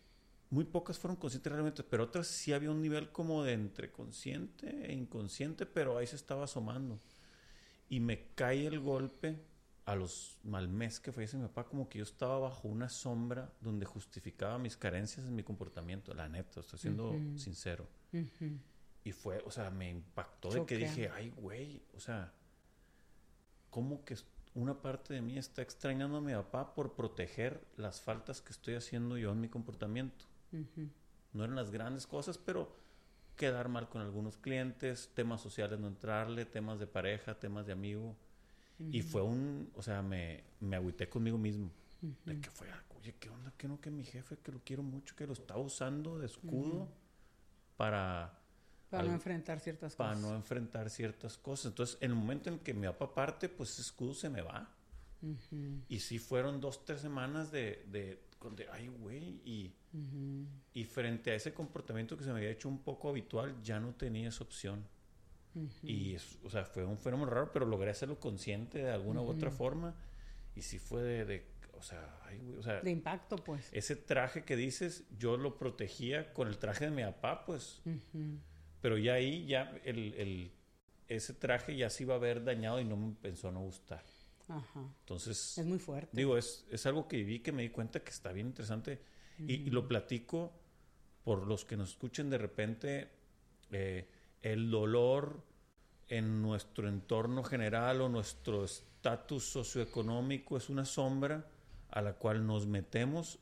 muy 0.50 0.66
pocas 0.66 0.98
fueron 0.98 1.18
conscientes 1.18 1.52
realmente, 1.52 1.84
pero 1.84 2.04
otras 2.04 2.28
sí 2.28 2.54
había 2.54 2.72
un 2.72 2.82
nivel 2.82 3.12
como 3.12 3.44
de 3.44 3.54
entre 3.54 3.92
consciente 3.92 4.90
e 4.90 4.94
inconsciente, 4.94 5.66
pero 5.66 5.98
ahí 5.98 6.08
se 6.08 6.16
estaba 6.16 6.46
asomando. 6.46 7.00
Y 7.90 8.00
me 8.00 8.30
cae 8.36 8.68
el 8.68 8.80
golpe 8.80 9.40
a 9.86 9.96
los 9.96 10.38
mal 10.44 10.68
mes 10.68 11.00
que 11.00 11.14
fallece 11.14 11.38
mi 11.38 11.44
papá, 11.44 11.66
como 11.66 11.88
que 11.88 12.00
yo 12.00 12.04
estaba 12.04 12.40
bajo 12.40 12.68
una 12.68 12.90
sombra 12.90 13.54
donde 13.62 13.86
justificaba 13.86 14.58
mis 14.58 14.76
carencias 14.76 15.26
en 15.26 15.34
mi 15.34 15.44
comportamiento, 15.44 16.14
la 16.14 16.28
neta, 16.28 16.60
estoy 16.60 16.80
siendo 16.80 17.18
sincero. 17.38 17.88
Y 19.04 19.12
fue, 19.14 19.42
o 19.46 19.52
sea, 19.52 19.70
me 19.70 19.90
impactó 19.90 20.50
de 20.50 20.66
que 20.66 20.76
dije, 20.76 21.10
ay, 21.10 21.30
güey, 21.30 21.82
o 21.96 22.02
sea, 22.02 22.34
¿cómo 23.70 24.04
que 24.04 24.18
una 24.58 24.82
parte 24.82 25.14
de 25.14 25.22
mí 25.22 25.38
está 25.38 25.62
extrañando 25.62 26.18
a 26.18 26.22
mi 26.22 26.34
papá 26.34 26.74
por 26.74 26.96
proteger 26.96 27.64
las 27.78 28.02
faltas 28.02 28.42
que 28.42 28.52
estoy 28.52 28.74
haciendo 28.74 29.16
yo 29.16 29.32
en 29.32 29.40
mi 29.40 29.50
comportamiento. 29.50 30.26
No 31.34 31.44
eran 31.44 31.56
las 31.56 31.70
grandes 31.70 32.08
cosas, 32.08 32.40
pero 32.40 32.76
quedar 33.36 33.70
mal 33.70 33.88
con 33.88 34.02
algunos 34.02 34.36
clientes, 34.38 35.12
temas 35.14 35.42
sociales 35.42 35.80
no 35.80 35.88
entrarle, 35.88 36.46
temas 36.46 36.80
de 36.80 36.88
pareja, 36.88 37.40
temas 37.40 37.68
de 37.68 37.74
amigo. 37.74 38.16
Y 38.80 39.04
fue 39.04 39.22
un, 39.22 39.70
o 39.76 39.84
sea, 39.84 40.02
me, 40.02 40.44
me 40.60 40.76
agüité 40.76 41.08
conmigo 41.08 41.38
mismo. 41.38 41.70
De 42.26 42.42
que 42.42 42.50
fue, 42.50 42.68
oye, 43.00 43.14
¿qué 43.20 43.30
onda? 43.30 43.54
Que 43.58 43.68
no, 43.68 43.80
que 43.80 43.92
mi 43.92 44.04
jefe, 44.04 44.38
que 44.38 44.52
lo 44.52 44.60
quiero 44.64 44.82
mucho, 44.82 45.16
que 45.16 45.28
lo 45.28 45.34
está 45.34 45.56
usando 45.58 46.18
de 46.18 46.26
escudo 46.26 46.90
para 47.76 48.40
para 48.90 49.04
no 49.04 49.14
enfrentar 49.14 49.60
ciertas 49.60 49.96
cosas. 49.96 50.16
Para 50.16 50.20
no 50.20 50.36
enfrentar 50.36 50.90
ciertas 50.90 51.38
cosas. 51.38 51.72
Entonces, 51.72 51.98
en 52.02 52.12
el 52.12 52.18
momento 52.18 52.50
en 52.50 52.60
que 52.60 52.74
mi 52.74 52.88
papá 52.88 53.14
parte, 53.14 53.50
pues 53.50 53.72
ese 53.72 53.82
escudo 53.82 54.14
se 54.14 54.30
me 54.30 54.42
va. 54.42 54.74
Y 55.90 56.00
sí 56.00 56.20
fueron 56.20 56.62
dos, 56.62 56.86
tres 56.86 57.02
semanas 57.02 57.52
de, 57.52 57.86
de 57.92 58.20
ay, 58.72 58.88
güey, 58.88 59.42
y, 59.44 59.74
y 60.74 60.84
frente 60.86 61.32
a 61.32 61.36
ese 61.36 61.54
comportamiento 61.54 62.16
que 62.18 62.24
se 62.24 62.32
me 62.32 62.38
había 62.38 62.52
hecho 62.52 62.70
un 62.70 62.80
poco 62.80 63.10
habitual, 63.10 63.56
ya 63.64 63.80
no 63.80 63.94
tenía 63.96 64.30
esa 64.30 64.44
opción. 64.44 64.86
Y, 65.82 66.16
o 66.44 66.50
sea, 66.52 66.66
fue 66.66 66.86
un 66.86 67.00
fenómeno 67.00 67.32
raro, 67.32 67.52
pero 67.52 67.66
logré 67.66 67.90
hacerlo 67.90 68.20
consciente 68.20 68.78
de 68.78 68.92
alguna 68.92 69.22
u 69.22 69.28
otra 69.28 69.50
forma. 69.50 69.96
Y 70.56 70.62
sí 70.62 70.78
fue 70.78 71.02
de, 71.02 71.46
o 71.74 71.82
sea, 71.82 72.20
ay, 72.26 72.40
güey, 72.40 72.58
o 72.58 72.64
sea... 72.64 72.82
De 72.82 72.92
impacto, 72.92 73.38
pues. 73.38 73.68
Ese 73.72 73.96
traje 73.96 74.44
que 74.44 74.56
dices, 74.56 75.06
yo 75.18 75.36
lo 75.36 75.58
protegía 75.58 76.32
con 76.34 76.48
el 76.48 76.58
traje 76.58 76.86
de 76.86 76.92
mi 76.92 77.04
papá, 77.04 77.44
pues. 77.46 77.82
Pero 78.88 78.98
ya 78.98 79.16
ahí, 79.16 79.46
ya 79.46 79.78
el, 79.84 80.14
el, 80.14 80.52
ese 81.10 81.34
traje 81.34 81.76
ya 81.76 81.90
se 81.90 82.04
iba 82.04 82.16
a 82.16 82.20
ver 82.20 82.46
dañado 82.46 82.80
y 82.80 82.86
no 82.86 82.96
me 82.96 83.12
pensó 83.16 83.52
no 83.52 83.60
gustar. 83.60 84.02
Ajá. 84.48 84.80
Entonces... 85.02 85.58
Es 85.58 85.66
muy 85.66 85.78
fuerte. 85.78 86.16
Digo, 86.16 86.38
es, 86.38 86.66
es 86.72 86.86
algo 86.86 87.06
que 87.06 87.22
vi 87.22 87.42
que 87.42 87.52
me 87.52 87.64
di 87.64 87.70
cuenta 87.70 88.00
que 88.00 88.12
está 88.12 88.32
bien 88.32 88.48
interesante. 88.48 89.02
y, 89.40 89.70
lo 89.72 89.90
platico 89.90 90.54
por 91.26 91.46
los 91.48 91.66
que 91.66 91.76
nos 91.76 91.90
escuchen 91.90 92.30
de 92.30 92.38
repente. 92.38 93.10
Eh, 93.72 94.08
el 94.42 94.72
dolor 94.72 95.44
en 96.08 96.42
nuestro 96.42 96.88
entorno 96.88 97.44
general 97.44 98.00
o 98.00 98.08
nuestro 98.08 98.64
estatus 98.64 99.44
socioeconómico 99.44 100.56
es 100.56 100.70
una 100.70 100.86
sombra 100.86 101.46
a 101.90 102.02
la 102.02 102.14
cual 102.14 102.48
nos 102.48 102.66
metemos 102.68 103.38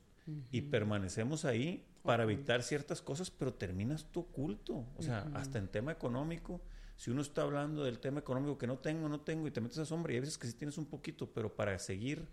y 0.52 0.62
permanecemos 0.62 1.46
ahí 1.46 1.86
para 2.06 2.24
evitar 2.24 2.64
ciertas 2.64 3.02
cosas, 3.02 3.32
pero 3.32 3.54
terminas 3.54 4.06
tú 4.12 4.22
oculto. 4.22 4.86
O 4.98 5.02
sea, 5.02 5.30
hasta 5.34 5.58
en 5.58 5.68
tema 5.68 5.92
económico, 5.92 6.62
si 6.96 7.12
uno 7.12 7.22
está 7.22 7.42
hablando 7.42 7.84
del 7.84 8.00
tema 8.00 8.20
económico 8.20 8.58
que 8.58 8.68
no 8.68 8.78
tengo, 8.78 9.10
no 9.10 9.22
tengo, 9.22 9.48
y 9.48 9.52
te 9.52 9.62
metes 9.62 9.78
a 9.80 9.86
sombra, 9.86 10.14
y 10.14 10.18
a 10.18 10.22
veces 10.22 10.38
que 10.38 10.48
sí 10.48 10.54
tienes 10.54 10.78
un 10.78 10.86
poquito, 10.86 11.32
pero 11.32 11.56
para 11.56 11.78
seguir, 11.80 12.28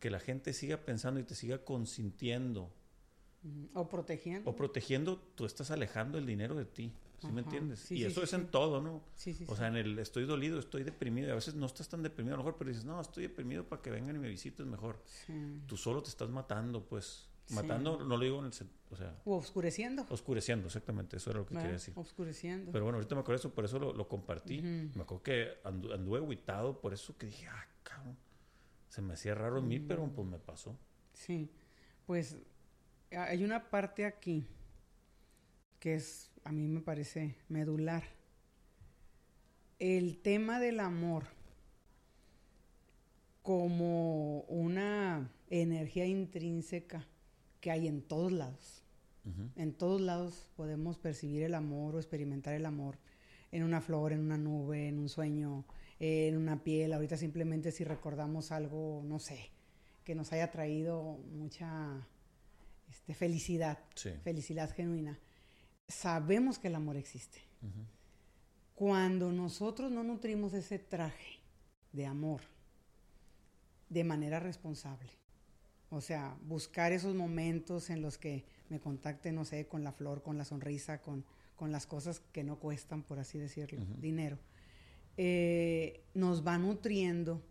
que 0.00 0.10
la 0.10 0.20
gente 0.20 0.52
siga 0.52 0.78
pensando 0.78 1.20
y 1.20 1.24
te 1.24 1.34
siga 1.34 1.64
consintiendo. 1.64 2.72
O 3.74 3.88
protegiendo. 3.88 4.50
O 4.50 4.56
protegiendo, 4.56 5.18
tú 5.34 5.44
estás 5.44 5.70
alejando 5.70 6.18
el 6.18 6.26
dinero 6.26 6.54
de 6.54 6.64
ti. 6.64 6.92
¿Sí 7.20 7.32
me 7.32 7.40
entiendes? 7.40 7.90
y 7.90 8.04
eso 8.04 8.22
es 8.22 8.32
en 8.32 8.46
todo, 8.46 8.80
¿no? 8.80 9.02
o 9.48 9.56
sea, 9.56 9.66
en 9.66 9.76
el 9.76 9.98
estoy 9.98 10.24
dolido, 10.24 10.60
estoy 10.60 10.84
deprimido. 10.84 11.28
Y 11.28 11.30
a 11.32 11.34
veces 11.34 11.54
no 11.54 11.66
estás 11.66 11.88
tan 11.88 12.02
deprimido 12.02 12.34
a 12.34 12.38
lo 12.38 12.44
mejor, 12.44 12.56
pero 12.56 12.68
dices, 12.70 12.84
no, 12.84 13.00
estoy 13.00 13.24
deprimido 13.24 13.64
para 13.64 13.82
que 13.82 13.90
vengan 13.90 14.14
y 14.14 14.18
me 14.20 14.28
visiten 14.28 14.70
mejor. 14.70 15.02
Tú 15.66 15.76
solo 15.76 16.02
te 16.02 16.10
estás 16.10 16.30
matando, 16.30 16.84
pues. 16.84 17.28
Matando, 17.50 18.04
no 18.04 18.16
lo 18.16 18.24
digo 18.24 18.38
en 18.40 18.46
el... 18.46 18.52
O 18.90 18.96
sea... 18.96 19.20
O 19.24 19.36
oscureciendo. 19.36 20.06
Oscureciendo, 20.10 20.66
exactamente. 20.66 21.16
Eso 21.16 21.30
era 21.30 21.40
lo 21.40 21.46
que 21.46 21.54
quería 21.54 21.72
decir. 21.72 21.94
Oscureciendo. 21.96 22.72
Pero 22.72 22.84
bueno, 22.84 22.96
ahorita 22.96 23.14
me 23.14 23.20
acuerdo 23.20 23.38
eso, 23.38 23.54
por 23.54 23.64
eso 23.64 23.78
lo, 23.78 24.08
compartí. 24.08 24.62
Me 24.62 25.02
acuerdo 25.02 25.22
que 25.22 25.48
anduve 25.64 26.18
aguitado 26.18 26.80
por 26.80 26.92
eso 26.92 27.16
que 27.16 27.26
dije, 27.26 27.46
ah, 27.48 27.66
cabrón. 27.82 28.16
Se 28.88 29.02
me 29.02 29.14
hacía 29.14 29.34
raro 29.34 29.58
en 29.58 29.68
mí, 29.68 29.78
pero 29.80 30.06
pues 30.08 30.26
me 30.26 30.38
pasó. 30.38 30.78
Sí. 31.12 31.50
Pues 32.06 32.38
hay 33.10 33.44
una 33.44 33.70
parte 33.70 34.04
aquí 34.04 34.46
que 35.78 35.94
es, 35.94 36.30
a 36.44 36.52
mí 36.52 36.66
me 36.66 36.80
parece 36.80 37.36
medular. 37.48 38.04
El 39.78 40.18
tema 40.18 40.58
del 40.58 40.80
amor 40.80 41.24
como 43.42 44.40
una 44.42 45.30
energía 45.48 46.04
intrínseca 46.04 47.06
que 47.60 47.70
hay 47.70 47.86
en 47.86 48.02
todos 48.02 48.32
lados. 48.32 48.84
En 49.56 49.74
todos 49.74 50.00
lados 50.00 50.48
podemos 50.56 50.96
percibir 50.96 51.42
el 51.42 51.54
amor 51.54 51.94
o 51.94 51.98
experimentar 51.98 52.54
el 52.54 52.64
amor. 52.64 52.98
En 53.52 53.62
una 53.62 53.82
flor, 53.82 54.12
en 54.12 54.20
una 54.20 54.38
nube, 54.38 54.88
en 54.88 54.98
un 54.98 55.10
sueño, 55.10 55.66
en 55.98 56.36
una 56.36 56.64
piel. 56.64 56.94
Ahorita 56.94 57.18
simplemente 57.18 57.70
si 57.70 57.84
recordamos 57.84 58.52
algo, 58.52 59.02
no 59.04 59.18
sé, 59.18 59.50
que 60.02 60.14
nos 60.14 60.32
haya 60.32 60.50
traído 60.50 61.18
mucha 61.30 62.08
este, 62.88 63.12
felicidad, 63.12 63.78
felicidad 64.22 64.74
genuina 64.74 65.18
sabemos 65.88 66.58
que 66.58 66.68
el 66.68 66.74
amor 66.74 66.96
existe. 66.96 67.40
Cuando 68.74 69.32
nosotros 69.32 69.90
no 69.90 70.04
nutrimos 70.04 70.52
ese 70.52 70.78
traje 70.78 71.40
de 71.92 72.06
amor 72.06 72.42
de 73.88 74.04
manera 74.04 74.38
responsable, 74.38 75.10
o 75.90 76.00
sea, 76.00 76.36
buscar 76.42 76.92
esos 76.92 77.14
momentos 77.14 77.90
en 77.90 78.02
los 78.02 78.18
que 78.18 78.44
me 78.68 78.80
contacte, 78.80 79.32
no 79.32 79.44
sé, 79.44 79.66
con 79.66 79.82
la 79.84 79.92
flor, 79.92 80.22
con 80.22 80.36
la 80.36 80.44
sonrisa, 80.44 81.00
con, 81.00 81.24
con 81.56 81.72
las 81.72 81.86
cosas 81.86 82.20
que 82.32 82.44
no 82.44 82.58
cuestan, 82.58 83.02
por 83.02 83.18
así 83.18 83.38
decirlo, 83.38 83.84
dinero, 83.98 84.38
eh, 85.16 86.04
nos 86.14 86.46
va 86.46 86.58
nutriendo 86.58 87.42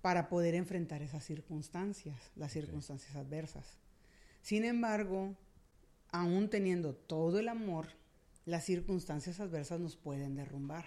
para 0.00 0.28
poder 0.28 0.54
enfrentar 0.54 1.02
esas 1.02 1.24
circunstancias, 1.24 2.32
las 2.34 2.52
circunstancias 2.52 3.14
adversas. 3.14 3.78
Sin 4.42 4.64
embargo, 4.64 5.36
aún 6.10 6.48
teniendo 6.48 6.94
todo 6.94 7.38
el 7.38 7.48
amor, 7.48 7.88
las 8.46 8.64
circunstancias 8.64 9.40
adversas 9.40 9.78
nos 9.78 9.96
pueden 9.96 10.34
derrumbar 10.34 10.86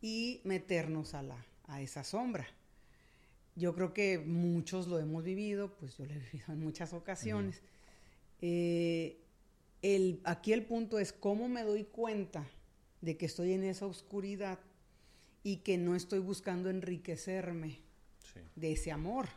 y 0.00 0.40
meternos 0.44 1.14
a, 1.14 1.22
la, 1.22 1.46
a 1.64 1.80
esa 1.80 2.04
sombra. 2.04 2.46
Yo 3.58 3.74
creo 3.74 3.92
que 3.92 4.18
muchos 4.18 4.86
lo 4.86 4.98
hemos 4.98 5.24
vivido, 5.24 5.74
pues 5.76 5.96
yo 5.96 6.06
lo 6.06 6.12
he 6.12 6.18
vivido 6.18 6.52
en 6.52 6.60
muchas 6.60 6.92
ocasiones. 6.92 7.60
Eh, 8.40 9.18
el, 9.82 10.20
aquí 10.24 10.52
el 10.52 10.64
punto 10.64 10.98
es 10.98 11.12
cómo 11.12 11.48
me 11.48 11.64
doy 11.64 11.84
cuenta 11.84 12.48
de 13.00 13.16
que 13.16 13.26
estoy 13.26 13.52
en 13.52 13.64
esa 13.64 13.86
oscuridad 13.86 14.58
y 15.42 15.58
que 15.58 15.76
no 15.76 15.96
estoy 15.96 16.20
buscando 16.20 16.70
enriquecerme 16.70 17.80
de 18.54 18.72
ese 18.72 18.92
amor. 18.92 19.28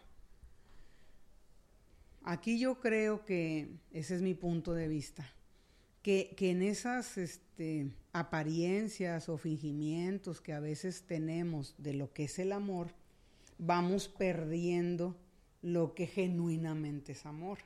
Aquí 2.23 2.59
yo 2.59 2.79
creo 2.79 3.25
que 3.25 3.69
ese 3.91 4.15
es 4.15 4.21
mi 4.21 4.33
punto 4.33 4.73
de 4.73 4.87
vista. 4.87 5.33
Que, 6.03 6.35
en 6.39 6.61
esas 6.61 7.17
este, 7.17 7.91
apariencias 8.11 9.29
o 9.29 9.37
fingimientos 9.37 10.41
que 10.41 10.53
a 10.53 10.59
veces 10.59 11.03
tenemos 11.03 11.75
de 11.77 11.93
lo 11.93 12.11
que 12.11 12.23
es 12.23 12.39
el 12.39 12.51
amor, 12.51 12.93
vamos 13.61 14.07
perdiendo 14.07 15.15
lo 15.61 15.93
que 15.93 16.07
genuinamente 16.07 17.11
es 17.11 17.25
amor. 17.25 17.59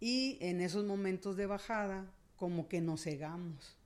Y 0.00 0.38
en 0.40 0.60
esos 0.60 0.84
momentos 0.84 1.36
de 1.36 1.46
bajada, 1.46 2.10
como 2.36 2.68
que 2.68 2.80
nos 2.80 3.02
cegamos 3.02 3.76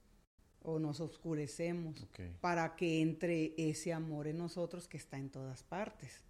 o 0.62 0.78
nos 0.78 1.00
oscurecemos 1.00 2.06
para 2.40 2.76
que 2.76 3.02
entre 3.02 3.52
ese 3.58 3.92
amor 3.92 4.28
en 4.28 4.38
nosotros 4.38 4.88
que 4.88 4.96
está 4.96 5.18
en 5.18 5.28
todas 5.28 5.62
partes. 5.64 6.22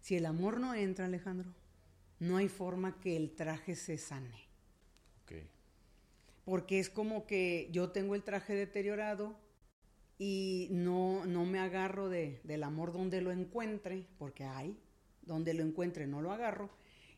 Si 0.00 0.16
el 0.16 0.26
amor 0.26 0.60
no 0.60 0.74
entra, 0.74 1.04
Alejandro, 1.04 1.50
no 2.18 2.38
hay 2.38 2.48
forma 2.48 2.98
que 3.00 3.16
el 3.16 3.34
traje 3.34 3.76
se 3.76 3.98
sane. 3.98 4.48
Porque 6.44 6.78
es 6.78 6.90
como 6.90 7.26
que 7.26 7.68
yo 7.72 7.90
tengo 7.90 8.14
el 8.14 8.22
traje 8.22 8.54
deteriorado 8.54 9.34
y 10.18 10.68
no, 10.70 11.24
no 11.26 11.44
me 11.44 11.58
agarro 11.58 12.08
de, 12.08 12.40
del 12.44 12.62
amor 12.62 12.92
donde 12.92 13.20
lo 13.20 13.32
encuentre, 13.32 14.06
porque 14.18 14.44
hay, 14.44 14.78
donde 15.22 15.54
lo 15.54 15.62
encuentre 15.62 16.06
no 16.06 16.22
lo 16.22 16.32
agarro, 16.32 16.70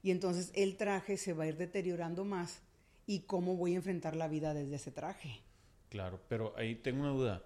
y 0.03 0.11
entonces 0.11 0.53
el 0.55 0.76
traje 0.76 1.16
se 1.16 1.32
va 1.32 1.44
a 1.44 1.49
ir 1.49 1.57
deteriorando 1.57 2.24
más 2.24 2.62
y 3.07 3.20
cómo 3.20 3.57
voy 3.57 3.74
a 3.74 3.76
enfrentar 3.76 4.16
la 4.16 4.28
vida 4.28 4.55
desde 4.55 4.76
ese 4.76 4.90
traje. 4.90 5.40
Claro, 5.88 6.20
pero 6.28 6.57
ahí 6.57 6.74
tengo 6.76 7.01
una 7.01 7.11
duda. 7.11 7.44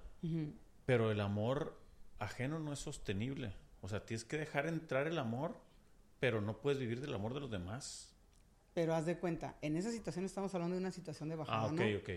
Pero 0.87 1.11
el 1.11 1.21
amor 1.21 1.79
ajeno 2.19 2.59
no 2.59 2.73
es 2.73 2.79
sostenible. 2.79 3.55
O 3.81 3.89
sea, 3.89 4.05
tienes 4.05 4.25
que 4.25 4.37
dejar 4.37 4.67
entrar 4.67 5.07
el 5.07 5.19
amor 5.19 5.57
pero 6.21 6.43
no 6.43 6.61
puedes 6.61 6.79
vivir 6.79 7.01
del 7.01 7.15
amor 7.15 7.35
de 7.35 7.41
los 7.41 7.51
demás. 7.51 8.15
Pero 8.75 8.95
haz 8.95 9.07
de 9.07 9.19
cuenta, 9.19 9.57
en 9.63 9.77
esa 9.77 9.91
situación 9.91 10.27
estamos 10.27 10.55
hablando 10.55 10.77
de 10.77 10.81
una 10.81 10.93
situación 10.93 11.29
de 11.31 11.37
bajada. 11.37 11.63
Ah, 11.63 11.67
ok, 11.67 11.81
ok. 12.03 12.11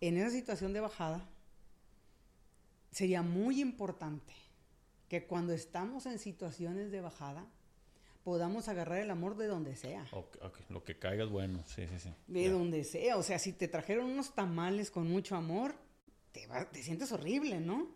En 0.00 0.16
esa 0.18 0.30
situación 0.30 0.72
de 0.72 0.80
bajada, 0.80 1.26
sería 2.90 3.22
muy 3.22 3.60
importante 3.60 4.32
que 5.08 5.26
cuando 5.26 5.52
estamos 5.52 6.06
en 6.06 6.18
situaciones 6.18 6.90
de 6.90 7.00
bajada, 7.00 7.46
podamos 8.24 8.68
agarrar 8.68 8.98
el 8.98 9.10
amor 9.10 9.36
de 9.36 9.46
donde 9.46 9.74
sea. 9.74 10.06
Lo 10.68 10.84
que 10.84 10.98
caiga 10.98 11.24
es 11.24 11.30
bueno, 11.30 11.62
sí, 11.66 11.86
sí, 11.88 11.98
sí. 11.98 12.10
De 12.26 12.50
donde 12.50 12.84
sea, 12.84 13.16
o 13.16 13.22
sea, 13.22 13.38
si 13.38 13.52
te 13.52 13.68
trajeron 13.68 14.06
unos 14.06 14.34
tamales 14.34 14.90
con 14.90 15.08
mucho 15.08 15.34
amor, 15.34 15.74
te, 16.32 16.46
te 16.72 16.82
sientes 16.82 17.10
horrible, 17.12 17.60
¿no? 17.60 17.88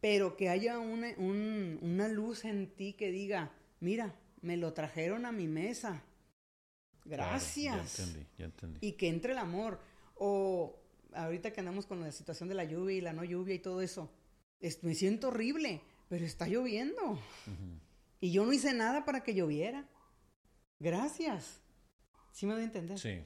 Pero 0.00 0.36
que 0.36 0.48
haya 0.48 0.78
una, 0.78 1.14
una 1.16 2.08
luz 2.08 2.44
en 2.44 2.74
ti 2.74 2.94
que 2.94 3.10
diga, 3.10 3.52
mira, 3.80 4.14
me 4.40 4.56
lo 4.56 4.72
trajeron 4.72 5.26
a 5.26 5.32
mi 5.32 5.46
mesa. 5.46 6.02
Gracias. 7.04 7.96
ya 7.96 8.04
entendí, 8.04 8.26
ya 8.36 8.44
entendí. 8.44 8.78
Y 8.86 8.92
que 8.92 9.08
entre 9.08 9.32
el 9.32 9.38
amor. 9.38 9.80
O 10.16 10.80
ahorita 11.14 11.52
que 11.52 11.60
andamos 11.60 11.86
con 11.86 12.00
la 12.00 12.12
situación 12.12 12.48
de 12.48 12.54
la 12.54 12.64
lluvia 12.64 12.96
y 12.96 13.00
la 13.00 13.12
no 13.12 13.24
lluvia 13.24 13.54
y 13.54 13.58
todo 13.58 13.80
eso. 13.80 14.10
Me 14.82 14.94
siento 14.94 15.28
horrible, 15.28 15.82
pero 16.08 16.24
está 16.24 16.46
lloviendo. 16.46 17.18
Y 18.20 18.32
yo 18.32 18.44
no 18.44 18.52
hice 18.52 18.74
nada 18.74 19.04
para 19.04 19.22
que 19.22 19.34
lloviera. 19.34 19.88
Gracias. 20.80 21.60
¿Sí 22.32 22.46
me 22.46 22.52
doy 22.52 22.62
a 22.62 22.66
entender? 22.66 22.98
Sí. 22.98 23.24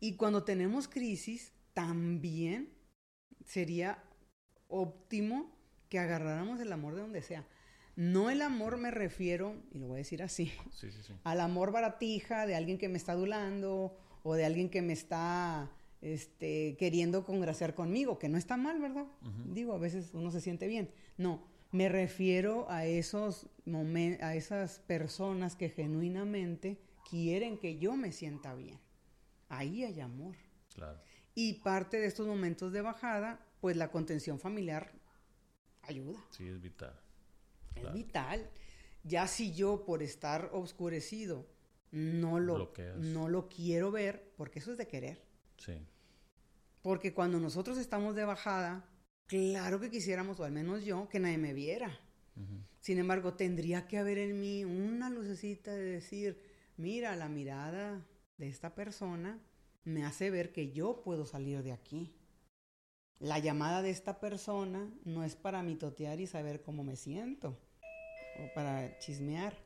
Y 0.00 0.16
cuando 0.16 0.44
tenemos 0.44 0.88
crisis, 0.88 1.52
también 1.72 2.72
sería 3.44 4.02
óptimo 4.68 5.54
que 5.88 5.98
agarráramos 5.98 6.60
el 6.60 6.72
amor 6.72 6.94
de 6.94 7.02
donde 7.02 7.22
sea 7.22 7.46
No 7.94 8.28
el 8.28 8.42
amor 8.42 8.76
me 8.76 8.90
refiero, 8.90 9.54
y 9.72 9.78
lo 9.78 9.88
voy 9.88 9.96
a 9.96 9.98
decir 9.98 10.22
así, 10.22 10.52
al 11.24 11.40
amor 11.40 11.72
baratija 11.72 12.46
de 12.46 12.56
alguien 12.56 12.78
que 12.78 12.88
me 12.88 12.98
está 12.98 13.12
adulando 13.12 13.96
o 14.22 14.34
de 14.34 14.44
alguien 14.44 14.68
que 14.68 14.82
me 14.82 14.92
está 14.92 15.70
este, 16.06 16.76
queriendo 16.78 17.24
congraciar 17.24 17.74
conmigo, 17.74 18.18
que 18.18 18.28
no 18.28 18.38
está 18.38 18.56
mal, 18.56 18.80
¿verdad? 18.80 19.06
Digo, 19.46 19.72
a 19.72 19.78
veces 19.78 20.10
uno 20.14 20.30
se 20.30 20.40
siente 20.40 20.68
bien. 20.68 20.88
No, 21.16 21.44
me 21.72 21.88
refiero 21.88 22.70
a 22.70 22.86
esos 22.86 23.48
a 24.20 24.36
esas 24.36 24.78
personas 24.80 25.56
que 25.56 25.68
genuinamente 25.68 26.78
quieren 27.10 27.58
que 27.58 27.78
yo 27.78 27.96
me 27.96 28.12
sienta 28.12 28.54
bien. 28.54 28.78
Ahí 29.48 29.82
hay 29.82 30.00
amor. 30.00 30.36
Claro. 30.74 31.00
Y 31.34 31.54
parte 31.54 31.98
de 31.98 32.06
estos 32.06 32.26
momentos 32.28 32.72
de 32.72 32.82
bajada, 32.82 33.44
pues 33.60 33.76
la 33.76 33.90
contención 33.90 34.38
familiar 34.38 34.92
ayuda. 35.82 36.24
Sí, 36.30 36.46
es 36.46 36.60
vital. 36.60 36.94
Es 37.74 37.92
vital. 37.92 38.48
Ya 39.02 39.26
si 39.26 39.52
yo 39.52 39.84
por 39.84 40.04
estar 40.04 40.50
oscurecido 40.52 41.46
no 41.90 42.38
lo, 42.38 42.72
no 42.96 43.28
lo 43.28 43.48
quiero 43.48 43.90
ver, 43.90 44.32
porque 44.36 44.60
eso 44.60 44.70
es 44.70 44.78
de 44.78 44.86
querer. 44.86 45.20
Sí. 45.56 45.84
Porque 46.86 47.12
cuando 47.12 47.40
nosotros 47.40 47.78
estamos 47.78 48.14
de 48.14 48.24
bajada, 48.24 48.88
claro 49.26 49.80
que 49.80 49.90
quisiéramos, 49.90 50.38
o 50.38 50.44
al 50.44 50.52
menos 50.52 50.84
yo, 50.84 51.08
que 51.08 51.18
nadie 51.18 51.36
me 51.36 51.52
viera. 51.52 51.98
Sin 52.78 52.98
embargo, 52.98 53.34
tendría 53.34 53.88
que 53.88 53.98
haber 53.98 54.18
en 54.18 54.38
mí 54.38 54.64
una 54.64 55.10
lucecita 55.10 55.72
de 55.72 55.82
decir, 55.82 56.40
mira, 56.76 57.16
la 57.16 57.28
mirada 57.28 58.06
de 58.36 58.46
esta 58.46 58.76
persona 58.76 59.40
me 59.82 60.04
hace 60.04 60.30
ver 60.30 60.52
que 60.52 60.70
yo 60.70 61.02
puedo 61.02 61.26
salir 61.26 61.64
de 61.64 61.72
aquí. 61.72 62.14
La 63.18 63.40
llamada 63.40 63.82
de 63.82 63.90
esta 63.90 64.20
persona 64.20 64.88
no 65.04 65.24
es 65.24 65.34
para 65.34 65.64
mitotear 65.64 66.20
y 66.20 66.28
saber 66.28 66.62
cómo 66.62 66.84
me 66.84 66.94
siento 66.94 67.58
o 68.38 68.54
para 68.54 68.96
chismear. 69.00 69.65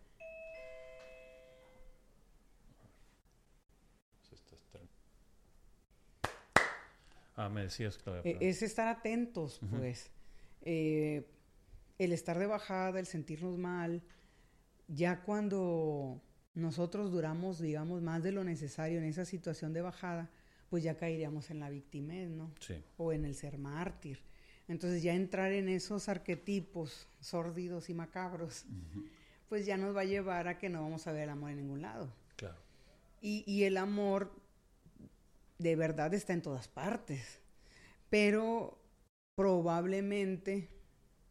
Ah, 7.41 7.49
me 7.49 7.63
decías, 7.63 7.97
claro. 7.97 8.21
E, 8.23 8.37
es 8.41 8.63
estar 8.63 8.89
atentos, 8.89 9.61
pues. 9.71 10.11
Eh, 10.61 11.27
el 11.99 12.13
estar 12.13 12.39
de 12.39 12.47
bajada, 12.47 13.01
el 13.01 13.07
sentirnos 13.07 13.57
mal, 13.57 14.03
ya 14.89 15.23
cuando 15.23 16.21
nosotros 16.55 17.11
duramos, 17.11 17.59
digamos, 17.59 18.03
más 18.03 18.23
de 18.23 18.33
lo 18.33 18.45
necesario 18.45 18.99
en 18.99 19.05
esa 19.05 19.25
situación 19.25 19.73
de 19.73 19.81
bajada, 19.81 20.31
pues 20.69 20.85
ya 20.85 20.99
caeríamos 20.99 21.51
en 21.51 21.61
la 21.61 21.71
victimez, 21.71 22.29
¿no? 22.29 22.53
Sí. 22.61 22.75
O 22.99 23.13
en 23.13 23.25
el 23.25 23.35
ser 23.35 23.57
mártir. 23.57 24.21
Entonces 24.69 25.03
ya 25.03 25.15
entrar 25.15 25.51
en 25.53 25.71
esos 25.71 26.11
arquetipos 26.11 27.09
sórdidos 27.21 27.89
y 27.89 27.95
macabros, 27.95 28.67
pues 29.49 29.65
ya 29.65 29.79
nos 29.79 29.97
va 29.97 30.03
a 30.03 30.05
llevar 30.05 30.47
a 30.47 30.59
que 30.59 30.69
no 30.69 30.83
vamos 30.83 31.07
a 31.07 31.13
ver 31.13 31.23
el 31.23 31.31
amor 31.31 31.53
en 31.53 31.57
ningún 31.57 31.81
lado. 31.81 32.13
Claro. 32.37 32.59
Y, 33.23 33.45
y 33.47 33.65
el 33.65 33.79
amor 33.79 34.31
de 35.61 35.77
verdad 35.77 36.13
está 36.15 36.33
en 36.33 36.43
todas 36.43 36.69
partes, 36.69 37.41
pero 38.09 38.83
probablemente, 39.35 40.69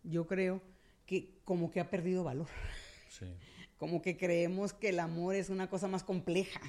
yo 0.04 0.28
creo, 0.28 0.62
que 1.06 1.42
como 1.44 1.72
que 1.72 1.80
ha 1.80 1.90
perdido 1.90 2.24
valor. 2.24 2.48
Sí 3.10 3.26
como 3.80 4.02
que 4.02 4.18
creemos 4.18 4.74
que 4.74 4.90
el 4.90 5.00
amor 5.00 5.36
es 5.36 5.50
una 5.50 5.70
cosa 5.70 5.88
más 5.88 6.04
compleja. 6.04 6.62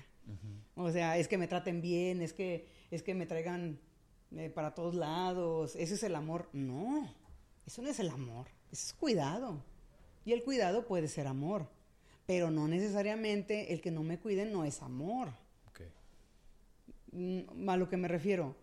O 0.76 0.92
sea, 0.92 1.18
es 1.18 1.26
que 1.26 1.36
me 1.36 1.48
traten 1.48 1.82
bien, 1.82 2.22
es 2.22 2.32
que, 2.32 2.68
es 2.92 3.02
que 3.02 3.14
me 3.14 3.26
traigan 3.26 3.80
eh, 4.36 4.48
para 4.48 4.74
todos 4.74 4.94
lados, 4.94 5.74
ese 5.74 5.94
es 5.94 6.04
el 6.04 6.14
amor. 6.14 6.48
No, 6.52 7.12
eso 7.66 7.82
no 7.82 7.88
es 7.88 7.98
el 7.98 8.08
amor, 8.08 8.46
eso 8.70 8.86
es 8.86 8.92
cuidado. 8.92 9.64
Y 10.24 10.32
el 10.32 10.44
cuidado 10.44 10.86
puede 10.86 11.08
ser 11.08 11.26
amor, 11.26 11.68
pero 12.26 12.52
no 12.52 12.68
necesariamente 12.68 13.72
el 13.72 13.80
que 13.80 13.90
no 13.90 14.04
me 14.04 14.20
cuiden 14.20 14.52
no 14.52 14.64
es 14.64 14.80
amor. 14.82 15.32
Mm, 17.12 17.68
a 17.68 17.76
lo 17.76 17.88
que 17.88 17.96
me 17.96 18.08
refiero, 18.08 18.56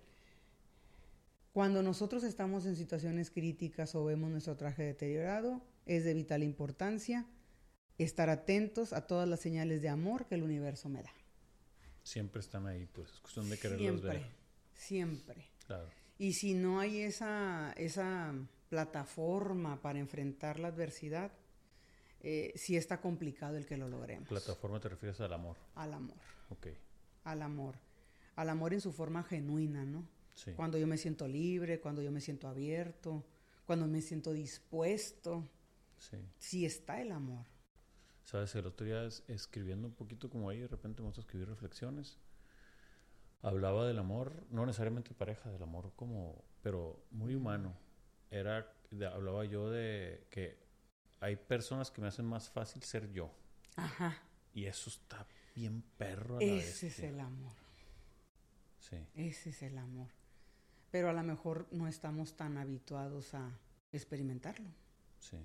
cuando 1.54 1.82
nosotros 1.82 2.24
estamos 2.24 2.66
en 2.66 2.76
situaciones 2.76 3.32
críticas 3.32 3.96
o 3.96 4.06
vemos 4.06 4.30
nuestro 4.30 4.56
traje 4.56 4.84
deteriorado, 4.84 5.62
es 5.86 6.04
de 6.04 6.14
vital 6.14 6.44
importancia 6.44 7.26
estar 7.98 8.30
atentos 8.30 8.94
a 8.94 9.08
todas 9.08 9.28
las 9.28 9.40
señales 9.40 9.82
de 9.82 9.90
amor 9.90 10.28
que 10.28 10.36
el 10.36 10.44
universo 10.44 10.88
me 10.90 11.02
da. 11.02 11.12
Siempre 12.04 12.42
están 12.42 12.68
ahí, 12.68 12.86
pues 12.86 13.12
es 13.12 13.20
cuestión 13.20 13.50
de 13.50 13.58
quererlos 13.58 14.02
siempre, 14.02 14.10
ver. 14.10 14.32
Siempre. 14.76 15.46
Claro. 15.66 15.90
Y 16.20 16.34
si 16.34 16.54
no 16.54 16.80
hay 16.80 17.02
esa, 17.02 17.74
esa 17.76 18.34
plataforma 18.70 19.82
para 19.82 20.00
enfrentar 20.00 20.60
la 20.60 20.70
adversidad, 20.70 21.32
eh, 22.22 22.54
sí 22.56 22.78
está 22.78 23.02
complicado 23.02 23.58
el 23.58 23.66
que 23.66 23.78
lo 23.78 23.90
logremos. 23.90 24.28
¿Plataforma 24.28 24.80
te 24.80 24.90
refieres 24.90 25.20
al 25.22 25.34
amor? 25.34 25.58
Al 25.76 25.94
amor. 25.94 26.18
Ok. 26.50 26.68
Al 27.24 27.42
amor. 27.42 27.76
Al 28.38 28.50
amor 28.50 28.74
en 28.74 28.80
su 28.80 28.94
forma 28.94 29.24
genuina, 29.24 29.84
¿no? 29.84 30.08
Sí. 30.34 30.54
Cuando 30.54 30.78
yo 30.78 30.88
me 30.88 30.98
siento 30.98 31.28
libre, 31.28 31.82
cuando 31.82 32.02
yo 32.02 32.12
me 32.12 32.22
siento 32.22 32.48
abierto, 32.48 33.26
cuando 33.66 33.86
me 33.86 34.02
siento 34.02 34.32
dispuesto. 34.32 35.46
Sí. 35.98 36.18
Sí 36.38 36.66
está 36.66 37.02
el 37.02 37.12
amor. 37.12 37.46
Sabes, 38.24 38.56
el 38.56 38.66
otro 38.66 38.86
día 38.86 39.08
escribiendo 39.28 39.88
un 39.88 39.94
poquito 39.94 40.30
como 40.30 40.50
ahí, 40.50 40.60
de 40.60 40.68
repente 40.68 41.02
me 41.02 41.08
gusta 41.08 41.22
escribir 41.22 41.48
reflexiones. 41.48 42.18
Hablaba 43.42 43.88
del 43.88 44.00
amor, 44.00 44.46
no 44.50 44.66
necesariamente 44.66 45.14
pareja, 45.14 45.50
del 45.50 45.64
amor 45.64 45.94
como, 45.96 46.44
pero 46.62 47.06
muy 47.12 47.36
humano. 47.36 47.74
Era, 48.30 48.74
hablaba 49.14 49.46
yo 49.46 49.70
de 49.70 50.28
que 50.30 50.58
hay 51.20 51.36
personas 51.36 51.90
que 51.90 52.02
me 52.02 52.08
hacen 52.08 52.26
más 52.26 52.50
fácil 52.50 52.84
ser 52.84 53.12
yo. 53.12 53.32
Ajá. 53.76 54.22
Y 54.54 54.66
eso 54.66 54.90
está 54.90 55.26
bien 55.56 55.84
perro 55.98 56.38
a 56.38 56.42
la 56.42 56.46
Ese 56.46 56.88
es 56.88 57.00
el 57.00 57.20
amor. 57.20 57.67
Sí. 58.90 58.98
Ese 59.16 59.50
es 59.50 59.62
el 59.64 59.78
amor. 59.78 60.10
Pero 60.92 61.10
a 61.10 61.14
lo 61.14 61.24
mejor 61.24 61.68
no 61.72 61.88
estamos 61.88 62.36
tan 62.36 62.58
habituados 62.58 63.34
a 63.34 63.58
experimentarlo. 63.92 64.70
Sí 65.20 65.38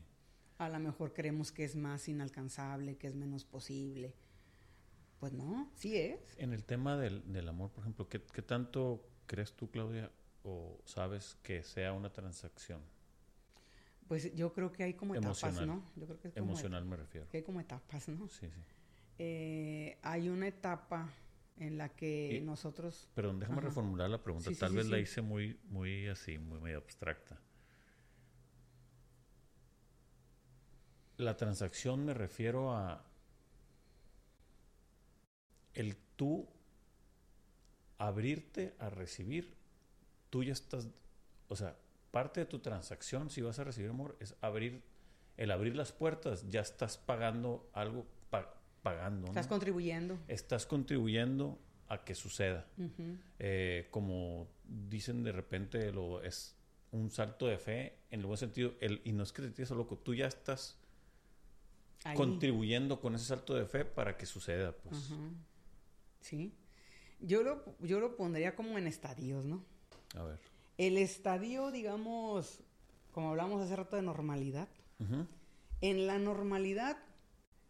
a 0.65 0.69
lo 0.69 0.79
mejor 0.79 1.13
creemos 1.13 1.51
que 1.51 1.65
es 1.65 1.77
más 1.77 2.09
inalcanzable, 2.09 2.97
que 2.97 3.09
es 3.09 3.15
menos 3.15 3.45
posible. 3.45 4.15
Pues 5.19 5.33
no, 5.33 5.71
sí 5.75 5.97
es. 5.97 6.21
En 6.39 6.53
el 6.53 6.65
tema 6.65 6.97
del, 6.97 7.49
amor, 7.49 7.71
por 7.71 7.83
ejemplo, 7.83 8.09
¿qué, 8.09 8.19
tanto 8.19 9.05
crees 9.27 9.53
tú, 9.53 9.71
Claudia, 9.71 10.11
o 10.43 10.81
sabes 10.85 11.37
que 11.43 11.63
sea 11.63 11.93
una 11.93 12.13
transacción? 12.13 12.81
Pues 14.09 14.35
yo 14.35 14.53
creo 14.53 14.73
que 14.73 14.85
hay 14.85 14.95
como 14.95 15.15
etapas, 15.15 15.65
¿no? 15.65 15.85
Yo 15.97 16.07
creo 16.07 16.21
que 16.21 16.33
Emocional 16.35 16.85
me 16.85 16.97
refiero. 16.97 17.29
Que 17.29 17.39
hay 17.39 17.43
como 17.43 17.61
etapas, 17.61 18.09
¿no? 18.09 18.29
Sí, 18.29 18.47
sí. 18.47 18.61
Eh, 19.19 19.99
hay 20.03 20.29
una 20.29 20.49
etapa 20.49 21.09
en 21.57 21.79
la 21.79 21.89
que 21.91 22.41
nosotros... 22.45 23.09
Perdón, 23.15 23.41
déjame 23.41 23.61
reformular 23.61 24.11
la 24.11 24.23
pregunta. 24.23 24.51
Tal 24.59 24.75
vez 24.75 24.87
la 24.87 24.99
hice 24.99 25.23
muy, 25.23 25.59
muy 25.69 26.09
así, 26.09 26.39
muy 26.39 26.61
medio 26.61 26.79
abstracta. 26.79 27.39
La 31.17 31.37
transacción 31.37 32.05
me 32.05 32.15
refiero 32.15 32.75
a 32.75 33.05
el 35.75 35.97
tú 36.17 36.49
abrirte 37.99 38.75
a 38.79 38.91
recibir, 38.91 39.55
tú 40.31 40.43
ya 40.43 40.53
estás, 40.53 40.89
o 41.49 41.57
sea, 41.57 41.77
parte 42.11 42.41
de 42.41 42.47
tu 42.47 42.59
transacción, 42.59 43.31
si 43.31 43.41
vas 43.41 43.59
a 43.59 43.65
recibir 43.65 43.91
amor, 43.91 44.17
es 44.21 44.35
abrir, 44.41 44.83
el 45.37 45.51
abrir 45.51 45.77
las 45.77 45.93
puertas, 45.93 46.49
ya 46.49 46.61
estás 46.61 46.99
pagando 46.99 47.71
algo, 47.73 48.07
pagando. 48.83 49.29
Estás 49.29 49.47
contribuyendo. 49.47 50.19
Estás 50.29 50.67
contribuyendo 50.67 51.59
a 51.89 52.05
que 52.05 52.15
suceda. 52.15 52.67
Eh, 53.39 53.89
como 53.91 54.49
dicen 54.65 55.23
de 55.23 55.33
repente, 55.33 55.93
lo, 55.93 56.23
es 56.23 56.57
un 56.91 57.11
salto 57.11 57.47
de 57.47 57.59
fe 57.59 57.99
en 58.11 58.21
el 58.21 58.27
buen 58.27 58.39
sentido, 58.39 58.75
el, 58.81 59.01
y 59.05 59.13
no 59.13 59.23
es 59.23 59.33
que 59.33 59.43
te 59.43 59.51
tires 59.51 59.71
loco, 59.71 59.97
tú 59.99 60.15
ya 60.15 60.27
estás 60.27 60.79
contribuyendo 62.15 63.01
con 63.01 63.15
ese 63.15 63.27
salto 63.27 63.55
de 63.55 63.67
fe 63.67 63.85
para 63.85 64.17
que 64.17 64.27
suceda, 64.27 64.73
pues. 64.73 65.11
Sí. 66.21 66.55
Yo 67.21 67.43
lo, 67.43 67.77
yo 67.81 68.01
lo 68.01 68.17
pondría 68.17 68.57
como 68.57 68.79
en 68.79 68.87
estadios, 68.87 69.45
¿no? 69.45 69.65
A 70.17 70.25
ver. 70.25 70.41
El 70.79 70.99
estadio, 70.99 71.71
digamos, 71.71 72.63
como 73.13 73.31
hablamos 73.31 73.63
hace 73.63 73.77
rato 73.77 73.97
de 73.97 74.03
normalidad. 74.03 74.69
En 75.81 76.07
la 76.07 76.19
normalidad, 76.19 76.97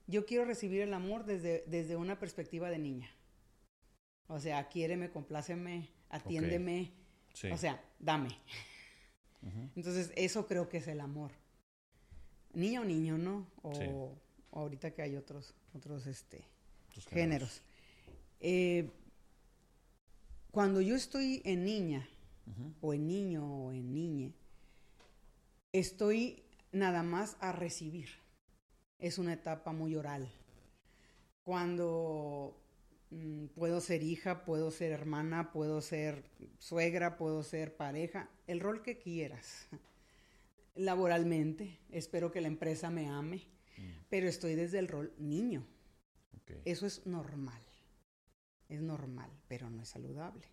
yo 0.06 0.26
quiero 0.26 0.44
recibir 0.44 0.82
el 0.82 0.94
amor 0.94 1.24
desde, 1.24 1.64
desde 1.66 1.96
una 1.96 2.18
perspectiva 2.18 2.70
de 2.70 2.78
niña. 2.78 3.10
O 4.26 4.40
sea, 4.40 4.68
quiéreme, 4.68 5.10
compláceme, 5.10 5.90
atiéndeme. 6.08 6.92
O 7.52 7.56
sea, 7.56 7.82
dame. 7.98 8.28
Entonces, 9.74 10.12
eso 10.16 10.46
creo 10.46 10.68
que 10.68 10.78
es 10.78 10.86
el 10.86 11.00
amor 11.00 11.32
niña 12.54 12.80
o 12.80 12.84
niño, 12.84 13.18
¿no? 13.18 13.46
O, 13.62 14.14
ahorita 14.52 14.92
que 14.92 15.02
hay 15.02 15.16
otros, 15.16 15.54
otros 15.74 16.06
este, 16.06 16.44
géneros. 17.10 17.62
Eh, 18.40 18.90
cuando 20.50 20.80
yo 20.80 20.94
estoy 20.94 21.40
en 21.44 21.64
niña, 21.64 22.06
o 22.80 22.92
en 22.92 23.06
niño, 23.06 23.46
o 23.46 23.72
en 23.72 23.94
niñe, 23.94 24.32
estoy 25.72 26.42
nada 26.70 27.02
más 27.02 27.36
a 27.40 27.52
recibir. 27.52 28.08
Es 29.02 29.18
una 29.18 29.34
etapa 29.34 29.72
muy 29.72 29.96
oral. 29.96 30.30
Cuando 31.42 32.56
mm, 33.10 33.46
puedo 33.46 33.80
ser 33.80 34.02
hija, 34.04 34.44
puedo 34.44 34.70
ser 34.70 34.92
hermana, 34.92 35.50
puedo 35.52 35.80
ser 35.82 36.24
suegra, 36.58 37.18
puedo 37.18 37.42
ser 37.42 37.76
pareja, 37.76 38.30
el 38.46 38.60
rol 38.60 38.82
que 38.82 38.98
quieras. 38.98 39.68
Laboralmente, 40.76 41.80
espero 41.90 42.30
que 42.30 42.40
la 42.40 42.46
empresa 42.46 42.90
me 42.90 43.08
ame, 43.08 43.48
mm. 43.76 44.04
pero 44.08 44.28
estoy 44.28 44.54
desde 44.54 44.78
el 44.78 44.88
rol 44.88 45.12
niño. 45.18 45.66
Eso 46.64 46.86
es 46.86 47.04
normal. 47.06 47.62
Es 48.68 48.80
normal, 48.80 49.30
pero 49.48 49.68
no 49.68 49.82
es 49.82 49.88
saludable. 49.88 50.46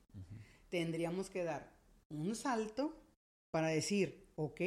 Tendríamos 0.70 1.30
que 1.30 1.44
dar 1.44 1.72
un 2.10 2.36
salto 2.36 3.00
para 3.52 3.68
decir, 3.68 4.28
ok, 4.36 4.62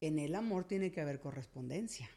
en 0.00 0.18
el 0.18 0.34
amor 0.34 0.64
tiene 0.64 0.92
que 0.92 1.00
haber 1.00 1.20
correspondencia. 1.20 2.08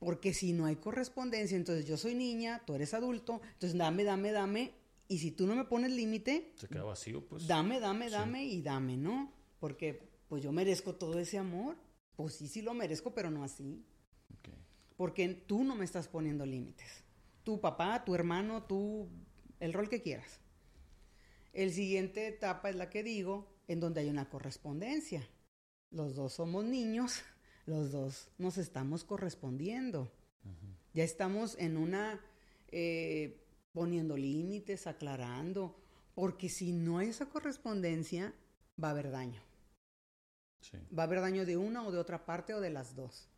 Porque 0.00 0.34
si 0.34 0.52
no 0.52 0.66
hay 0.66 0.76
correspondencia, 0.76 1.56
entonces 1.56 1.86
yo 1.86 1.96
soy 1.96 2.14
niña, 2.14 2.62
tú 2.66 2.74
eres 2.74 2.92
adulto, 2.94 3.40
entonces 3.52 3.78
dame, 3.78 4.02
dame, 4.02 4.32
dame. 4.32 4.74
Y 5.06 5.18
si 5.18 5.30
tú 5.30 5.46
no 5.46 5.54
me 5.54 5.64
pones 5.64 5.92
límite... 5.92 6.52
Se 6.56 6.66
queda 6.66 6.82
vacío, 6.82 7.24
pues. 7.28 7.46
Dame, 7.46 7.78
dame, 7.78 8.10
dame 8.10 8.44
y 8.44 8.62
dame, 8.62 8.96
¿no? 8.96 9.32
Porque 9.60 10.10
pues 10.26 10.42
yo 10.42 10.50
merezco 10.50 10.96
todo 10.96 11.18
ese 11.20 11.38
amor. 11.38 11.76
Pues 12.16 12.34
sí, 12.34 12.48
sí 12.48 12.62
lo 12.62 12.74
merezco, 12.74 13.14
pero 13.14 13.30
no 13.30 13.44
así. 13.44 13.84
Porque 14.96 15.28
tú 15.28 15.62
no 15.62 15.76
me 15.76 15.84
estás 15.84 16.08
poniendo 16.08 16.44
límites. 16.44 17.04
Tu 17.44 17.60
papá, 17.60 18.04
tu 18.04 18.14
hermano, 18.14 18.64
tú, 18.64 19.08
el 19.60 19.72
rol 19.72 19.88
que 19.88 20.02
quieras. 20.02 20.40
El 21.52 21.72
siguiente 21.72 22.26
etapa 22.26 22.68
es 22.68 22.76
la 22.76 22.90
que 22.90 23.02
digo, 23.02 23.48
en 23.68 23.80
donde 23.80 24.00
hay 24.00 24.08
una 24.08 24.28
correspondencia 24.28 25.28
los 25.90 26.14
dos 26.14 26.34
somos 26.34 26.64
niños, 26.64 27.22
los 27.70 27.92
dos 27.92 28.28
nos 28.36 28.58
estamos 28.58 29.04
correspondiendo. 29.04 30.12
Ya 30.92 31.04
estamos 31.04 31.56
en 31.58 31.76
una, 31.76 32.20
eh, 32.72 33.46
poniendo 33.72 34.16
límites, 34.16 34.86
aclarando, 34.86 35.76
porque 36.14 36.48
si 36.48 36.72
no 36.72 36.98
hay 36.98 37.08
esa 37.08 37.26
correspondencia, 37.26 38.34
va 38.82 38.88
a 38.88 38.90
haber 38.90 39.10
daño. 39.10 39.40
Va 40.96 41.04
a 41.04 41.06
haber 41.06 41.20
daño 41.20 41.46
de 41.46 41.56
una 41.56 41.86
o 41.86 41.92
de 41.92 41.98
otra 41.98 42.26
parte 42.26 42.52
o 42.54 42.60
de 42.60 42.70
las 42.70 42.94
dos. 42.94 43.28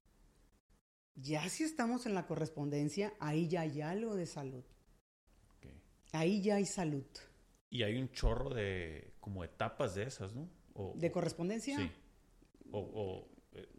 Ya 1.14 1.46
si 1.50 1.64
estamos 1.64 2.06
en 2.06 2.14
la 2.14 2.26
correspondencia, 2.26 3.12
ahí 3.20 3.48
ya 3.48 3.60
hay 3.60 3.82
algo 3.82 4.16
de 4.16 4.26
salud. 4.26 4.64
Ahí 6.12 6.42
ya 6.42 6.56
hay 6.56 6.66
salud. 6.66 7.06
Y 7.70 7.82
hay 7.82 7.96
un 7.96 8.10
chorro 8.12 8.50
de 8.50 9.14
como 9.20 9.44
etapas 9.44 9.94
de 9.94 10.04
esas, 10.04 10.34
¿no? 10.34 10.48
¿De 10.94 11.10
correspondencia? 11.10 11.78
Sí. 11.78 11.90
O, 12.70 13.26
eh, 13.28 13.31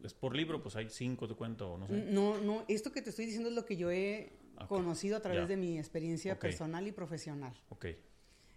es 0.03 0.13
por 0.13 0.35
libro, 0.35 0.61
pues 0.61 0.75
hay 0.75 0.89
cinco, 0.89 1.27
te 1.27 1.35
cuento, 1.35 1.77
no 1.77 1.87
sé. 1.87 1.93
No, 1.93 2.37
no, 2.39 2.65
esto 2.67 2.91
que 2.91 3.01
te 3.01 3.09
estoy 3.09 3.25
diciendo 3.25 3.49
es 3.49 3.55
lo 3.55 3.65
que 3.65 3.77
yo 3.77 3.91
he 3.91 4.33
conocido 4.67 5.17
a 5.17 5.21
través 5.21 5.47
de 5.47 5.57
mi 5.57 5.77
experiencia 5.77 6.39
personal 6.39 6.87
y 6.87 6.91
profesional. 6.91 7.53
Ok. 7.69 7.87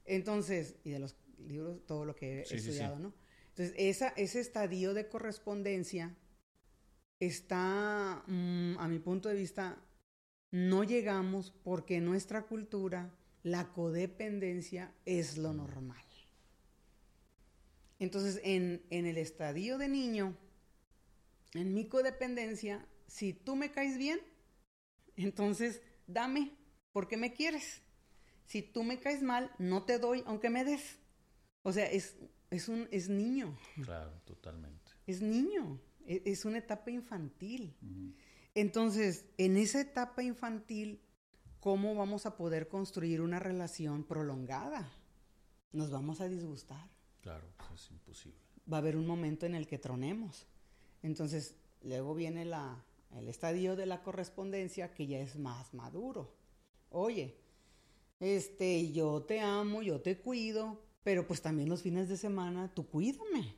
Entonces, 0.04 0.76
y 0.84 0.90
de 0.90 0.98
los 0.98 1.16
libros, 1.38 1.84
todo 1.86 2.04
lo 2.04 2.14
que 2.14 2.40
he 2.40 2.42
estudiado, 2.42 2.98
¿no? 2.98 3.14
Entonces, 3.48 3.74
esa, 3.78 4.08
ese 4.10 4.40
estadio 4.40 4.92
de 4.94 5.08
correspondencia 5.08 6.14
está, 7.18 8.22
mm, 8.26 8.78
a 8.78 8.88
mi 8.88 8.98
punto 8.98 9.28
de 9.28 9.34
vista, 9.34 9.82
no 10.50 10.84
llegamos 10.84 11.50
porque 11.50 11.96
en 11.96 12.04
nuestra 12.04 12.46
cultura 12.46 13.14
la 13.42 13.72
codependencia 13.72 14.92
es 15.04 15.38
lo 15.38 15.52
normal. 15.52 16.04
Entonces, 17.98 18.40
en, 18.44 18.84
el 18.90 19.16
estadio 19.16 19.78
de 19.78 19.88
niño, 19.88 20.36
en 21.56 21.74
mi 21.74 21.86
codependencia, 21.88 22.86
si 23.06 23.32
tú 23.32 23.56
me 23.56 23.70
caes 23.70 23.98
bien, 23.98 24.20
entonces 25.16 25.82
dame, 26.06 26.52
porque 26.92 27.16
me 27.16 27.32
quieres. 27.32 27.82
Si 28.46 28.62
tú 28.62 28.84
me 28.84 29.00
caes 29.00 29.22
mal, 29.22 29.50
no 29.58 29.84
te 29.84 29.98
doy, 29.98 30.22
aunque 30.26 30.50
me 30.50 30.64
des. 30.64 30.98
O 31.62 31.72
sea, 31.72 31.90
es, 31.90 32.16
es, 32.50 32.68
un, 32.68 32.88
es 32.90 33.08
niño. 33.08 33.58
Claro, 33.82 34.12
totalmente. 34.24 34.92
Es 35.06 35.20
niño, 35.20 35.80
es, 36.06 36.22
es 36.24 36.44
una 36.44 36.58
etapa 36.58 36.90
infantil. 36.90 37.76
Entonces, 38.54 39.26
en 39.36 39.56
esa 39.56 39.80
etapa 39.80 40.22
infantil, 40.22 41.02
¿cómo 41.60 41.94
vamos 41.94 42.26
a 42.26 42.36
poder 42.36 42.68
construir 42.68 43.20
una 43.20 43.40
relación 43.40 44.04
prolongada? 44.04 44.90
Nos 45.72 45.90
vamos 45.90 46.20
a 46.20 46.28
disgustar. 46.28 46.88
Claro, 47.20 47.48
pues 47.56 47.82
es 47.82 47.90
imposible. 47.90 48.38
Va 48.72 48.78
a 48.78 48.80
haber 48.80 48.96
un 48.96 49.06
momento 49.06 49.46
en 49.46 49.54
el 49.54 49.66
que 49.66 49.78
tronemos. 49.78 50.46
Entonces, 51.06 51.54
luego 51.82 52.14
viene 52.14 52.44
la, 52.44 52.84
el 53.16 53.28
estadio 53.28 53.76
de 53.76 53.86
la 53.86 54.02
correspondencia 54.02 54.92
que 54.92 55.06
ya 55.06 55.18
es 55.18 55.36
más 55.36 55.72
maduro. 55.72 56.34
Oye, 56.90 57.36
este, 58.20 58.92
yo 58.92 59.22
te 59.22 59.40
amo, 59.40 59.82
yo 59.82 60.00
te 60.00 60.18
cuido, 60.18 60.82
pero 61.02 61.26
pues 61.26 61.40
también 61.42 61.68
los 61.68 61.82
fines 61.82 62.08
de 62.08 62.16
semana 62.16 62.72
tú 62.74 62.88
cuídame. 62.88 63.54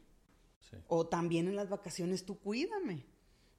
O 0.86 1.06
también 1.06 1.48
en 1.48 1.56
las 1.56 1.70
vacaciones 1.70 2.26
tú 2.26 2.38
cuídame. 2.38 3.06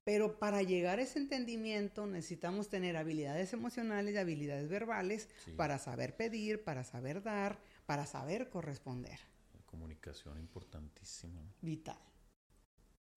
Pero 0.04 0.38
para 0.38 0.62
llegar 0.62 1.00
a 1.00 1.02
ese 1.02 1.20
entendimiento 1.20 2.06
necesitamos 2.06 2.70
tener 2.70 2.96
habilidades 2.96 3.54
emocionales 3.54 4.14
y 4.14 4.18
habilidades 4.18 4.70
verbales 4.70 5.28
para 5.56 5.80
saber 5.80 6.16
pedir, 6.16 6.64
para 6.64 6.84
saber 6.84 7.24
dar, 7.24 7.60
para 7.86 8.06
saber 8.06 8.50
corresponder 8.50 9.20
comunicación 9.70 10.40
importantísima. 10.40 11.42
Vital. 11.62 11.98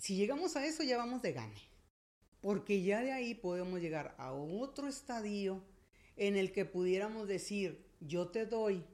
Si 0.03 0.16
llegamos 0.16 0.57
a 0.57 0.66
eso 0.66 0.82
ya 0.82 0.96
vamos 0.96 1.22
de 1.22 1.32
gane, 1.32 1.62
porque 2.40 2.82
ya 2.82 3.03
de 3.03 3.12
ahí 3.12 3.36
podemos 3.36 3.80
llegar 3.80 4.16
a 4.18 4.32
otro 4.32 4.88
estadio 4.88 5.62
en 6.16 6.36
el 6.36 6.50
que 6.50 6.64
pudiéramos 6.64 7.28
decir, 7.28 7.86
yo 8.00 8.26
te 8.26 8.44
doy, 8.44 8.84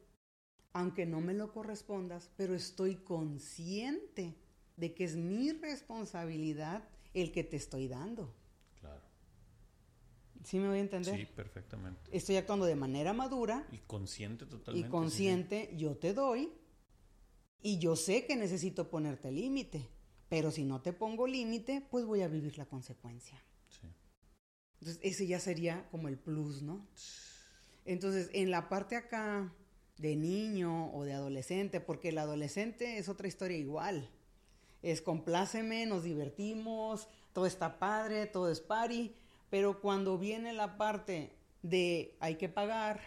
aunque 0.74 1.06
no 1.06 1.22
me 1.22 1.32
lo 1.32 1.50
correspondas, 1.50 2.30
pero 2.36 2.54
estoy 2.54 2.96
consciente 2.96 4.34
de 4.76 4.92
que 4.92 5.04
es 5.04 5.16
mi 5.16 5.50
responsabilidad 5.52 6.86
el 7.14 7.32
que 7.32 7.42
te 7.42 7.56
estoy 7.56 7.88
dando. 7.88 8.34
Claro. 8.78 9.00
¿Sí 10.44 10.58
me 10.58 10.68
voy 10.68 10.76
a 10.76 10.82
entender? 10.82 11.16
Sí, 11.16 11.24
perfectamente. 11.24 12.02
Estoy 12.14 12.36
actuando 12.36 12.66
de 12.66 12.76
manera 12.76 13.14
madura. 13.14 13.66
Y 13.72 13.78
consciente 13.78 14.44
totalmente. 14.44 14.86
Y 14.86 14.90
consciente, 14.90 15.74
yo 15.74 15.96
te 15.96 16.12
doy, 16.12 16.52
y 17.62 17.78
yo 17.78 17.96
sé 17.96 18.26
que 18.26 18.36
necesito 18.36 18.90
ponerte 18.90 19.32
límite, 19.32 19.88
pero 20.28 20.50
si 20.50 20.64
no 20.64 20.80
te 20.80 20.92
pongo 20.92 21.26
límite, 21.26 21.86
pues 21.90 22.04
voy 22.04 22.22
a 22.22 22.28
vivir 22.28 22.58
la 22.58 22.66
consecuencia. 22.66 23.42
Sí. 23.68 23.88
Entonces, 24.80 25.00
ese 25.02 25.26
ya 25.26 25.40
sería 25.40 25.88
como 25.90 26.08
el 26.08 26.18
plus, 26.18 26.62
¿no? 26.62 26.86
Entonces, 27.84 28.30
en 28.32 28.50
la 28.50 28.68
parte 28.68 28.96
acá 28.96 29.52
de 29.96 30.16
niño 30.16 30.92
o 30.92 31.04
de 31.04 31.14
adolescente, 31.14 31.80
porque 31.80 32.10
el 32.10 32.18
adolescente 32.18 32.98
es 32.98 33.08
otra 33.08 33.28
historia 33.28 33.56
igual. 33.56 34.10
Es 34.82 35.02
compláceme, 35.02 35.86
nos 35.86 36.04
divertimos, 36.04 37.08
todo 37.32 37.46
está 37.46 37.78
padre, 37.78 38.26
todo 38.26 38.50
es 38.50 38.60
pari, 38.60 39.16
pero 39.50 39.80
cuando 39.80 40.18
viene 40.18 40.52
la 40.52 40.76
parte 40.76 41.32
de 41.62 42.16
hay 42.20 42.36
que 42.36 42.48
pagar, 42.48 43.00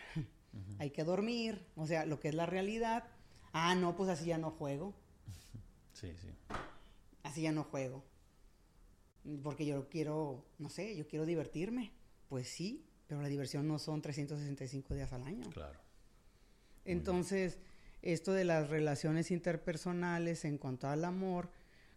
hay 0.80 0.90
que 0.90 1.04
dormir, 1.04 1.66
o 1.76 1.86
sea, 1.86 2.06
lo 2.06 2.20
que 2.20 2.28
es 2.28 2.36
la 2.36 2.46
realidad, 2.46 3.06
Ah, 3.54 3.76
no, 3.76 3.96
pues 3.96 4.10
así 4.10 4.26
ya 4.26 4.38
no 4.38 4.52
juego. 4.52 4.94
Sí, 5.94 6.16
sí. 6.20 6.30
Así 7.32 7.44
ya 7.44 7.54
no 7.54 7.64
juego. 7.64 8.04
Porque 9.42 9.66
yo 9.66 9.88
quiero, 9.88 10.46
no 10.60 10.68
sé, 10.68 10.98
yo 10.98 11.08
quiero 11.08 11.26
divertirme. 11.26 11.94
Pues 12.28 12.50
sí, 12.50 12.86
pero 13.08 13.22
la 13.22 13.30
diversión 13.30 13.70
no 13.70 13.80
son 13.80 14.02
365 14.02 14.94
días 14.94 15.14
al 15.14 15.24
año. 15.24 15.50
Claro. 15.50 15.80
Entonces, 16.84 17.60
esto 18.02 18.34
de 18.34 18.44
las 18.44 18.70
relaciones 18.70 19.32
interpersonales 19.32 20.44
en 20.44 20.58
cuanto 20.58 20.90
al 20.90 21.06
amor, 21.06 21.52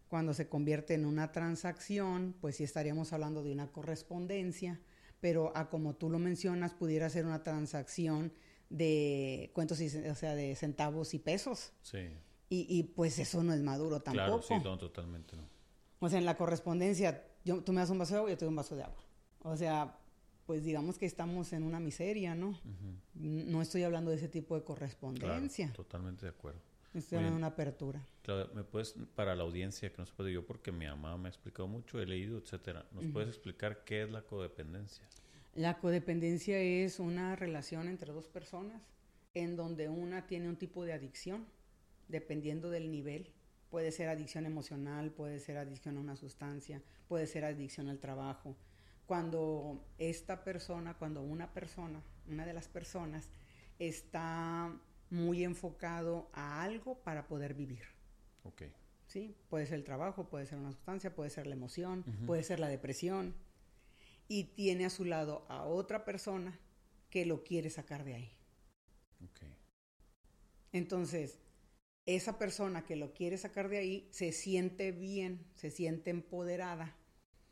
cuando 0.07 0.35
se 0.35 0.49
convierte 0.49 0.95
en 0.95 1.05
una 1.05 1.33
transacción, 1.33 2.37
pues 2.41 2.55
sí 2.55 2.63
estaríamos 2.63 3.13
hablando 3.13 3.43
de 3.43 3.51
una 3.51 3.73
correspondencia, 3.73 4.81
pero 5.21 5.51
a 5.57 5.69
como 5.69 5.97
tú 5.97 6.11
lo 6.11 6.21
mencionas, 6.21 6.75
pudiera 6.75 7.11
ser 7.11 7.27
una 7.27 7.43
transacción 7.43 8.33
de 8.71 9.51
cuentos, 9.53 9.81
y, 9.81 9.87
o 9.87 10.15
sea, 10.15 10.37
de 10.37 10.55
centavos 10.55 11.13
y 11.13 11.19
pesos. 11.19 11.73
Sí. 11.83 12.07
Y, 12.49 12.67
y 12.69 12.83
pues 12.85 13.19
eso 13.19 13.43
no 13.43 13.53
es 13.53 13.63
maduro 13.63 14.01
tampoco. 14.01 14.41
Claro, 14.41 14.43
sí, 14.43 14.55
no, 14.65 14.79
totalmente 14.79 15.37
no. 15.37 15.49
O 16.01 16.09
sea, 16.09 16.19
en 16.19 16.25
la 16.25 16.37
correspondencia, 16.37 17.25
yo, 17.45 17.63
tú 17.63 17.73
me 17.73 17.81
das 17.81 17.91
un 17.91 17.99
vaso 17.99 18.15
de 18.15 18.19
agua, 18.19 18.31
yo 18.31 18.37
te 18.37 18.45
doy 18.45 18.51
un 18.51 18.57
vaso 18.57 18.77
de 18.77 18.83
agua. 18.83 19.03
O 19.41 19.57
sea, 19.57 19.99
pues 20.47 20.63
digamos 20.65 20.99
que 20.99 21.07
estamos 21.07 21.53
en 21.53 21.63
una 21.63 21.81
miseria, 21.81 22.35
¿no? 22.35 22.59
No 23.15 23.63
estoy 23.63 23.83
hablando 23.83 24.11
de 24.11 24.17
ese 24.17 24.29
tipo 24.29 24.55
de 24.55 24.65
correspondencia. 24.65 25.67
Claro, 25.67 25.83
totalmente 25.83 26.27
de 26.27 26.31
acuerdo. 26.31 26.61
Estoy 26.93 27.17
hablando 27.17 27.37
de 27.37 27.39
una 27.39 27.47
apertura. 27.49 28.07
Claro, 28.23 28.51
¿me 28.55 28.63
puedes, 28.63 28.95
para 29.15 29.35
la 29.35 29.43
audiencia 29.43 29.91
que 29.91 29.99
no 29.99 30.07
se 30.07 30.13
puede 30.13 30.33
yo, 30.33 30.47
porque 30.47 30.71
mi 30.71 30.87
mamá 30.87 31.17
me 31.17 31.29
ha 31.29 31.31
explicado 31.31 31.67
mucho, 31.67 32.01
he 32.01 32.07
leído, 32.07 32.39
etcétera, 32.39 32.87
¿nos 32.93 33.05
puedes 33.07 33.29
explicar 33.29 33.85
qué 33.85 34.03
es 34.05 34.11
la 34.11 34.23
codependencia? 34.23 35.05
La 35.55 35.79
codependencia 35.79 36.59
es 36.59 37.01
una 37.01 37.35
relación 37.37 37.89
entre 37.89 38.13
dos 38.13 38.29
personas 38.29 38.83
en 39.35 39.57
donde 39.57 39.89
una 39.89 40.27
tiene 40.27 40.49
un 40.49 40.57
tipo 40.57 40.85
de 40.85 40.93
adicción, 40.93 41.47
dependiendo 42.09 42.71
del 42.71 42.91
nivel. 42.91 43.33
Puede 43.71 43.93
ser 43.93 44.09
adicción 44.09 44.47
emocional, 44.47 45.11
puede 45.11 45.41
ser 45.41 45.57
adicción 45.57 45.97
a 45.97 46.01
una 46.01 46.17
sustancia, 46.17 46.83
puede 47.09 47.27
ser 47.27 47.45
adicción 47.45 47.89
al 47.89 47.99
trabajo, 47.99 48.57
cuando 49.07 49.85
esta 49.99 50.45
persona, 50.45 50.95
cuando 50.95 51.23
una 51.23 51.53
persona, 51.53 52.03
una 52.27 52.47
de 52.47 52.55
las 52.55 52.69
personas, 52.69 53.29
está 53.79 54.75
muy 55.11 55.45
enfocado 55.45 56.31
a 56.33 56.63
algo 56.63 57.03
para 57.03 57.27
poder 57.27 57.55
vivir. 57.55 57.83
Ok. 58.45 58.63
¿Sí? 59.07 59.37
Puede 59.49 59.67
ser 59.67 59.77
el 59.77 59.85
trabajo, 59.85 60.29
puede 60.29 60.47
ser 60.47 60.59
una 60.59 60.73
sustancia, 60.73 61.15
puede 61.15 61.31
ser 61.31 61.47
la 61.47 61.55
emoción, 61.55 62.03
puede 62.27 62.43
ser 62.43 62.59
la 62.61 62.69
depresión. 62.69 63.35
Y 64.27 64.45
tiene 64.55 64.87
a 64.87 64.91
su 64.91 65.05
lado 65.05 65.45
a 65.49 65.65
otra 65.65 66.07
persona 66.07 66.59
que 67.11 67.27
lo 67.27 67.45
quiere 67.45 67.69
sacar 67.69 68.05
de 68.05 68.15
ahí. 68.15 68.33
Ok. 69.23 69.41
Entonces, 70.73 71.39
esa 72.07 72.39
persona 72.39 72.85
que 72.85 72.97
lo 72.97 73.13
quiere 73.13 73.39
sacar 73.39 73.69
de 73.69 73.79
ahí 73.79 74.09
se 74.11 74.33
siente 74.33 74.93
bien, 74.93 75.47
se 75.55 75.71
siente 75.71 76.11
empoderada. 76.11 76.97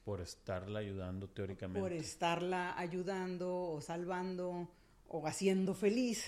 Por 0.05 0.21
estarla 0.21 0.81
ayudando 0.81 1.29
teóricamente. 1.29 1.81
Por 1.81 1.93
estarla 1.93 2.79
ayudando 2.79 3.55
o 3.55 3.81
salvando 3.81 4.69
o 5.09 5.27
haciendo 5.27 5.75
feliz 5.75 6.25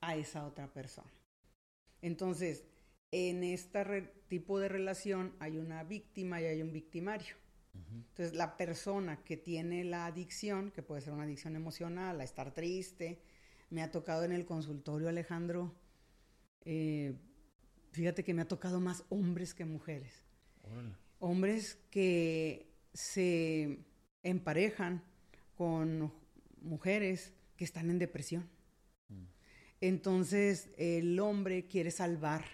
a 0.00 0.16
esa 0.16 0.46
otra 0.46 0.72
persona. 0.72 1.10
Entonces, 2.02 2.64
en 3.10 3.42
este 3.42 4.02
tipo 4.28 4.58
de 4.58 4.68
relación 4.68 5.34
hay 5.40 5.58
una 5.58 5.82
víctima 5.82 6.40
y 6.40 6.44
hay 6.44 6.62
un 6.62 6.72
victimario. 6.72 7.36
Entonces, 7.72 8.34
la 8.34 8.56
persona 8.56 9.22
que 9.24 9.36
tiene 9.36 9.84
la 9.84 10.06
adicción, 10.06 10.70
que 10.70 10.82
puede 10.82 11.00
ser 11.00 11.12
una 11.12 11.22
adicción 11.22 11.56
emocional, 11.56 12.20
a 12.20 12.24
estar 12.24 12.52
triste, 12.52 13.22
me 13.70 13.82
ha 13.82 13.90
tocado 13.90 14.24
en 14.24 14.32
el 14.32 14.44
consultorio, 14.44 15.08
Alejandro, 15.08 15.74
eh, 16.64 17.14
fíjate 17.92 18.24
que 18.24 18.34
me 18.34 18.42
ha 18.42 18.48
tocado 18.48 18.80
más 18.80 19.04
hombres 19.08 19.54
que 19.54 19.64
mujeres. 19.64 20.22
Hombres 21.18 21.78
que 21.90 22.70
se 22.92 23.78
emparejan 24.22 25.02
con 25.54 26.12
mujeres 26.60 27.32
que 27.56 27.64
están 27.64 27.90
en 27.90 27.98
depresión. 27.98 28.48
Mm. 29.08 29.24
Entonces 29.80 30.70
el 30.76 31.18
hombre 31.18 31.66
quiere 31.66 31.90
salvar 31.90 32.44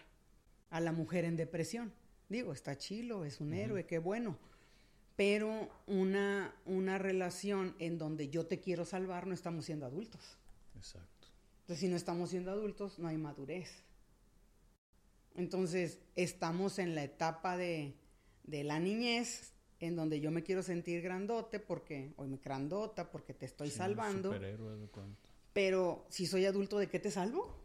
a 0.70 0.80
la 0.80 0.92
mujer 0.92 1.24
en 1.24 1.36
depresión. 1.36 1.92
Digo, 2.28 2.52
está 2.52 2.76
chilo, 2.76 3.24
es 3.24 3.40
un 3.40 3.52
héroe, 3.52 3.86
qué 3.86 3.98
bueno. 3.98 4.38
Pero 5.14 5.70
una, 5.86 6.54
una 6.64 6.98
relación 6.98 7.74
en 7.78 7.98
donde 7.98 8.28
yo 8.28 8.46
te 8.46 8.60
quiero 8.60 8.84
salvar 8.84 9.26
no 9.26 9.34
estamos 9.34 9.64
siendo 9.64 9.86
adultos. 9.86 10.36
Exacto. 10.76 11.28
Entonces, 11.60 11.80
si 11.80 11.88
no 11.88 11.96
estamos 11.96 12.30
siendo 12.30 12.50
adultos, 12.50 12.98
no 12.98 13.08
hay 13.08 13.16
madurez. 13.16 13.85
Entonces, 15.36 16.00
estamos 16.14 16.78
en 16.78 16.94
la 16.94 17.04
etapa 17.04 17.56
de, 17.56 17.94
de 18.44 18.64
la 18.64 18.78
niñez, 18.78 19.52
en 19.80 19.96
donde 19.96 20.20
yo 20.20 20.30
me 20.30 20.42
quiero 20.42 20.62
sentir 20.62 21.02
grandote 21.02 21.60
porque, 21.60 22.14
hoy 22.16 22.28
me 22.28 22.38
grandota, 22.38 23.10
porque 23.10 23.34
te 23.34 23.46
estoy 23.46 23.70
salvando. 23.70 24.34
Pero 25.52 26.06
si 26.08 26.26
soy 26.26 26.46
adulto, 26.46 26.78
¿de 26.78 26.88
qué 26.88 26.98
te 26.98 27.10
salvo? 27.10 27.62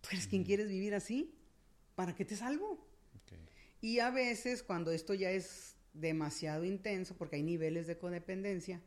¿Tú 0.00 0.08
eres 0.12 0.26
quien 0.26 0.44
quieres 0.44 0.68
vivir 0.68 0.94
así? 0.94 1.34
¿Para 1.94 2.14
qué 2.14 2.24
te 2.24 2.36
salvo? 2.36 2.86
Y 3.80 3.98
a 4.00 4.10
veces, 4.10 4.62
cuando 4.62 4.92
esto 4.92 5.14
ya 5.14 5.30
es 5.30 5.76
demasiado 5.94 6.64
intenso, 6.64 7.16
porque 7.16 7.36
hay 7.36 7.42
niveles 7.42 7.86
de 7.86 7.98
codependencia, 7.98 8.80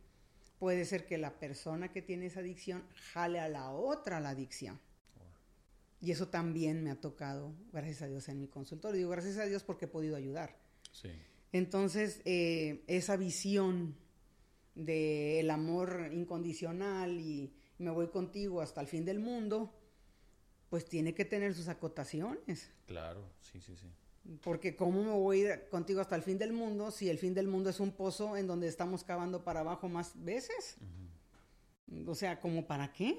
puede 0.59 0.85
ser 0.85 1.05
que 1.05 1.17
la 1.17 1.39
persona 1.39 1.91
que 1.91 2.01
tiene 2.01 2.27
esa 2.27 2.41
adicción 2.41 2.83
jale 3.11 3.39
a 3.39 3.49
la 3.49 3.71
otra 3.71 4.19
la 4.19 4.29
adicción. 4.29 4.79
Y 6.03 6.11
eso 6.11 6.27
también 6.27 6.83
me 6.83 6.91
ha 6.91 6.99
tocado, 6.99 7.55
gracias 7.71 8.01
a 8.01 8.07
Dios, 8.07 8.27
en 8.27 8.37
mi 8.37 8.49
consultorio. 8.49 8.97
Digo 8.97 9.11
gracias 9.11 9.37
a 9.37 9.45
Dios 9.45 9.63
porque 9.63 9.85
he 9.85 9.87
podido 9.87 10.17
ayudar. 10.17 10.53
Sí. 10.91 11.07
Entonces, 11.53 12.21
eh, 12.25 12.83
esa 12.87 13.15
visión 13.15 13.95
del 14.75 15.49
amor 15.49 16.09
incondicional 16.11 17.21
y 17.21 17.53
me 17.77 17.89
voy 17.89 18.09
contigo 18.09 18.59
hasta 18.59 18.81
el 18.81 18.87
fin 18.87 19.05
del 19.05 19.19
mundo, 19.19 19.73
pues 20.69 20.83
tiene 20.89 21.13
que 21.13 21.23
tener 21.23 21.53
sus 21.53 21.69
acotaciones. 21.69 22.69
Claro, 22.85 23.23
sí, 23.39 23.61
sí, 23.61 23.73
sí. 23.77 23.87
Porque 24.41 24.75
¿cómo 24.75 25.05
me 25.05 25.11
voy 25.11 25.45
a 25.45 25.53
ir 25.53 25.69
contigo 25.69 26.01
hasta 26.01 26.17
el 26.17 26.23
fin 26.23 26.37
del 26.37 26.51
mundo 26.51 26.91
si 26.91 27.09
el 27.09 27.17
fin 27.17 27.33
del 27.33 27.47
mundo 27.47 27.69
es 27.69 27.79
un 27.79 27.93
pozo 27.93 28.35
en 28.35 28.45
donde 28.45 28.67
estamos 28.67 29.05
cavando 29.05 29.45
para 29.45 29.61
abajo 29.61 29.87
más 29.87 30.21
veces? 30.21 30.75
O 32.05 32.13
sea, 32.13 32.41
¿cómo 32.41 32.67
para 32.67 32.91
qué? 32.91 33.15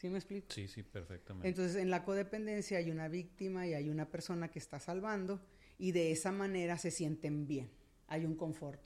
¿Sí 0.00 0.08
me 0.08 0.16
explico? 0.16 0.46
Sí, 0.48 0.66
sí, 0.66 0.82
perfectamente. 0.82 1.46
Entonces, 1.46 1.76
en 1.76 1.90
la 1.90 2.06
codependencia 2.06 2.78
hay 2.78 2.90
una 2.90 3.08
víctima 3.08 3.66
y 3.66 3.74
hay 3.74 3.90
una 3.90 4.08
persona 4.08 4.48
que 4.48 4.58
está 4.58 4.80
salvando 4.80 5.42
y 5.76 5.92
de 5.92 6.10
esa 6.10 6.32
manera 6.32 6.78
se 6.78 6.90
sienten 6.90 7.46
bien. 7.46 7.70
Hay 8.06 8.24
un 8.24 8.34
confort. 8.34 8.80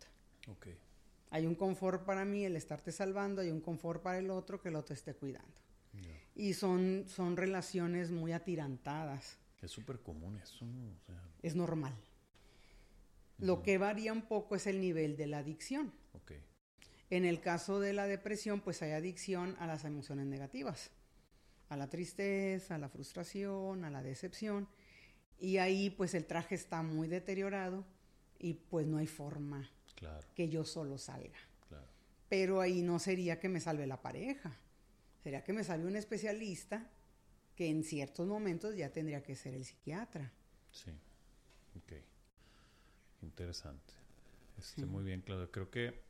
Ok. 0.49 0.67
Hay 1.31 1.47
un 1.47 1.55
confort 1.55 2.05
para 2.05 2.25
mí 2.25 2.45
el 2.45 2.57
estarte 2.57 2.91
salvando, 2.91 3.43
hay 3.43 3.53
un 3.53 3.61
confort 3.61 4.03
para 4.03 4.19
el 4.19 4.29
otro 4.29 4.61
que 4.61 4.71
el 4.71 4.75
otro 4.75 4.93
esté 4.93 5.15
cuidando. 5.15 5.55
Y 6.35 6.55
son, 6.55 7.05
son 7.07 7.37
relaciones 7.37 8.11
muy 8.11 8.33
atirantadas. 8.33 9.39
Es 9.63 9.71
súper 9.71 10.01
común 10.01 10.37
eso, 10.39 10.67
Es 11.43 11.55
normal. 11.55 11.95
Lo 13.39 13.63
que 13.63 13.79
varía 13.79 14.13
un 14.13 14.23
poco 14.23 14.57
es 14.57 14.67
el 14.67 14.81
nivel 14.81 15.17
de 15.17 15.29
la 15.29 15.39
adicción. 15.39 15.93
Okay. 16.13 16.43
En 17.11 17.25
el 17.25 17.41
caso 17.41 17.79
de 17.79 17.93
la 17.93 18.09
depresión, 18.09 18.61
pues 18.61 18.83
hay 18.83 18.91
adicción 18.91 19.55
a 19.61 19.69
las 19.69 19.85
emociones 19.85 20.27
negativas 20.27 20.91
a 21.69 21.77
la 21.77 21.89
tristeza, 21.89 22.75
a 22.75 22.79
la 22.79 22.89
frustración, 22.89 23.85
a 23.85 23.91
la 23.91 24.03
decepción. 24.03 24.69
Y 25.39 25.59
ahí 25.59 25.91
pues 25.91 26.15
el 26.15 26.27
traje 26.27 26.55
está 26.55 26.83
muy 26.83 27.09
deteriorado 27.09 27.85
y 28.39 28.55
pues 28.55 28.87
no 28.87 28.99
hay 28.99 29.07
forma 29.07 29.71
que 30.35 30.49
yo 30.49 30.65
solo 30.65 30.99
salga. 30.99 31.39
Pero 32.29 32.61
ahí 32.61 32.83
no 32.83 32.99
sería 32.99 33.39
que 33.39 33.49
me 33.49 33.61
salve 33.61 33.87
la 33.87 34.01
pareja, 34.01 34.57
sería 35.23 35.45
que 35.45 35.53
me 35.53 35.63
salve 35.63 35.87
un 35.87 35.97
especialista 35.97 36.91
que 37.55 37.69
en 37.69 37.85
ciertos 37.85 38.27
momentos 38.27 38.77
ya 38.77 38.91
tendría 38.91 39.23
que 39.23 39.37
ser 39.37 39.55
el 39.55 39.65
psiquiatra. 39.65 40.33
Sí, 40.73 40.91
ok. 41.77 41.93
Interesante. 43.23 43.95
Este, 44.59 44.85
Muy 44.85 45.05
bien, 45.05 45.21
Claudio. 45.21 45.51
Creo 45.51 45.71
que, 45.71 46.03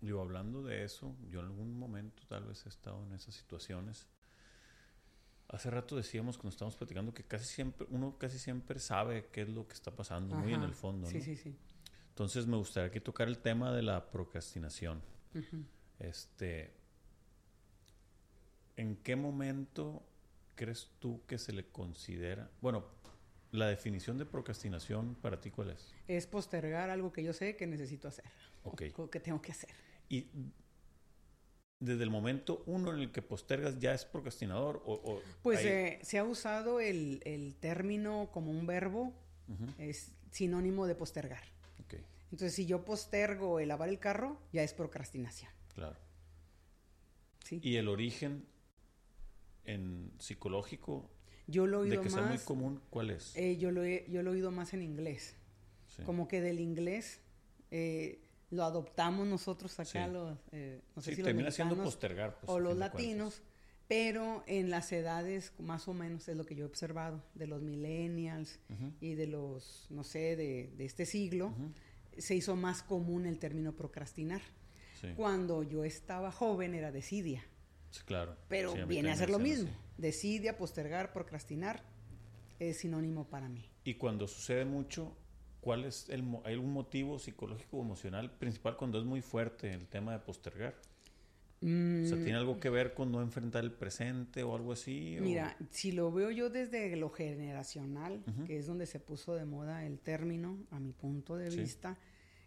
digo, 0.00 0.20
hablando 0.20 0.62
de 0.62 0.84
eso, 0.84 1.14
yo 1.30 1.40
en 1.40 1.46
algún 1.46 1.78
momento 1.78 2.22
tal 2.28 2.44
vez 2.44 2.66
he 2.66 2.68
estado 2.68 3.04
en 3.04 3.12
esas 3.12 3.34
situaciones 3.34 4.06
Hace 5.48 5.70
rato 5.70 5.96
decíamos 5.96 6.36
cuando 6.36 6.50
estábamos 6.50 6.76
platicando 6.76 7.14
que 7.14 7.24
casi 7.24 7.46
siempre, 7.46 7.86
uno 7.90 8.16
casi 8.18 8.38
siempre 8.38 8.78
sabe 8.78 9.28
qué 9.32 9.42
es 9.42 9.48
lo 9.48 9.66
que 9.66 9.72
está 9.72 9.90
pasando, 9.90 10.36
muy 10.36 10.52
en 10.52 10.62
el 10.62 10.74
fondo. 10.74 11.06
¿no? 11.06 11.10
Sí, 11.10 11.22
sí, 11.22 11.36
sí. 11.36 11.56
Entonces 12.10 12.46
me 12.46 12.56
gustaría 12.56 12.90
que 12.90 13.00
tocar 13.00 13.28
el 13.28 13.38
tema 13.38 13.72
de 13.72 13.82
la 13.82 14.10
procrastinación. 14.10 15.00
Este, 15.98 16.74
¿en 18.76 18.96
qué 18.96 19.16
momento 19.16 20.02
crees 20.54 20.90
tú 20.98 21.22
que 21.26 21.38
se 21.38 21.52
le 21.52 21.66
considera? 21.70 22.50
Bueno, 22.60 22.84
la 23.52 23.68
definición 23.68 24.18
de 24.18 24.26
procrastinación 24.26 25.14
para 25.14 25.40
ti 25.40 25.50
cuál 25.50 25.70
es? 25.70 25.94
Es 26.08 26.26
postergar 26.26 26.90
algo 26.90 27.10
que 27.10 27.22
yo 27.22 27.32
sé 27.32 27.56
que 27.56 27.66
necesito 27.66 28.08
hacer. 28.08 28.26
O 28.64 28.76
que 28.76 29.20
tengo 29.20 29.40
que 29.40 29.52
hacer. 29.52 29.70
Y 30.10 30.26
desde 31.80 32.02
el 32.02 32.10
momento 32.10 32.62
uno 32.66 32.92
en 32.92 33.00
el 33.00 33.12
que 33.12 33.22
postergas 33.22 33.78
ya 33.78 33.94
es 33.94 34.04
procrastinador? 34.04 34.82
O, 34.84 35.20
pues 35.42 35.64
eh, 35.64 35.98
se 36.02 36.18
ha 36.18 36.24
usado 36.24 36.80
el, 36.80 37.56
término 37.60 38.30
como 38.32 38.50
un 38.50 38.66
verbo, 38.66 39.12
es 39.78 40.12
sinónimo 40.30 40.86
de 40.86 40.94
postergar. 40.94 41.42
Entonces, 42.30 42.54
si 42.54 42.66
yo 42.66 42.84
postergo 42.84 43.58
el 43.58 43.68
lavar 43.68 43.88
el 43.88 43.98
carro, 43.98 44.38
ya 44.52 44.62
es 44.62 44.74
procrastinación. 44.74 45.50
Claro. 45.74 45.96
¿Sí? 47.42 47.58
¿Y 47.62 47.76
el 47.76 47.88
origen 47.88 48.44
en 49.64 50.12
psicológico 50.18 51.10
yo 51.48 51.66
lo 51.66 51.78
he 51.78 51.80
oído 51.80 51.96
de 51.96 52.02
que 52.02 52.10
sea 52.10 52.22
muy 52.22 52.38
común, 52.38 52.82
cuál 52.90 53.08
es? 53.08 53.34
Eh, 53.34 53.56
yo, 53.56 53.70
lo 53.70 53.82
he, 53.82 54.04
yo 54.10 54.22
lo 54.22 54.30
he 54.30 54.34
oído 54.34 54.50
más 54.50 54.74
en 54.74 54.82
inglés. 54.82 55.34
Como 56.04 56.28
que 56.28 56.40
del 56.40 56.60
inglés... 56.60 57.20
Eh, 57.70 58.20
lo 58.50 58.64
adoptamos 58.64 59.26
nosotros 59.26 59.78
acá, 59.78 60.06
los, 60.06 60.38
eh, 60.52 60.80
no 60.96 61.02
sé 61.02 61.14
si 61.14 61.22
termina 61.22 61.50
siendo 61.50 61.76
postergar. 61.76 62.38
Pues, 62.40 62.50
o 62.50 62.58
los 62.58 62.76
latinos, 62.76 63.42
pero 63.86 64.42
en 64.46 64.70
las 64.70 64.90
edades 64.92 65.52
más 65.58 65.88
o 65.88 65.94
menos 65.94 66.28
es 66.28 66.36
lo 66.36 66.44
que 66.44 66.54
yo 66.54 66.64
he 66.64 66.68
observado, 66.68 67.22
de 67.34 67.46
los 67.46 67.62
millennials 67.62 68.58
y 69.00 69.14
de 69.14 69.26
los, 69.26 69.86
no 69.90 70.04
sé, 70.04 70.36
de, 70.36 70.74
este 70.78 71.06
siglo, 71.06 71.54
se 72.16 72.34
hizo 72.34 72.56
más 72.56 72.82
común 72.82 73.26
el 73.26 73.38
término 73.38 73.74
procrastinar. 73.74 74.42
Cuando 75.16 75.62
yo 75.62 75.84
estaba 75.84 76.32
joven 76.32 76.74
era 76.74 76.90
desidia. 76.90 77.44
Sí, 77.90 78.02
claro. 78.04 78.36
Pero 78.48 78.74
viene 78.86 79.12
a 79.12 79.16
ser 79.16 79.30
lo 79.30 79.38
mismo. 79.38 79.70
Desidia, 79.96 80.56
postergar, 80.58 81.12
procrastinar 81.12 81.82
es 82.58 82.78
sinónimo 82.78 83.28
para 83.28 83.48
mí. 83.48 83.70
Y 83.84 83.94
cuando 83.94 84.26
sucede 84.26 84.64
mucho, 84.64 85.16
¿Cuál 85.60 85.84
es 85.84 86.08
el, 86.08 86.24
hay 86.44 86.54
algún 86.54 86.72
motivo 86.72 87.18
psicológico 87.18 87.78
o 87.78 87.82
emocional 87.82 88.30
principal 88.30 88.76
cuando 88.76 88.98
es 88.98 89.04
muy 89.04 89.22
fuerte 89.22 89.72
el 89.72 89.88
tema 89.88 90.12
de 90.12 90.20
postergar? 90.20 90.74
O 91.60 92.06
sea, 92.06 92.16
¿tiene 92.16 92.36
algo 92.36 92.60
que 92.60 92.70
ver 92.70 92.94
con 92.94 93.10
no 93.10 93.20
enfrentar 93.20 93.64
el 93.64 93.72
presente 93.72 94.44
o 94.44 94.54
algo 94.54 94.72
así? 94.72 95.16
Mira, 95.20 95.56
si 95.70 95.90
lo 95.90 96.12
veo 96.12 96.30
yo 96.30 96.50
desde 96.50 96.94
lo 96.94 97.10
generacional, 97.10 98.22
que 98.46 98.58
es 98.58 98.66
donde 98.66 98.86
se 98.86 99.00
puso 99.00 99.34
de 99.34 99.44
moda 99.44 99.84
el 99.84 99.98
término, 99.98 100.56
a 100.70 100.78
mi 100.78 100.92
punto 100.92 101.36
de 101.36 101.50
vista, 101.50 101.98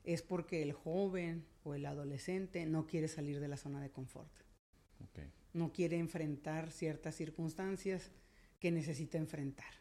es 0.05 0.22
porque 0.22 0.62
el 0.62 0.72
joven 0.72 1.45
o 1.64 1.76
el 1.76 1.86
adolescente 1.86 2.66
no 2.66 2.88
quiere 2.88 3.09
salir 3.09 3.41
de 3.41 3.49
la 3.49 3.57
zona 3.57 3.82
de 3.82 3.89
confort. 3.89 4.32
No 5.53 5.74
quiere 5.74 5.97
enfrentar 5.97 6.72
ciertas 6.72 7.16
circunstancias 7.16 8.12
que 8.62 8.72
necesita 8.72 9.18
enfrentar. 9.18 9.74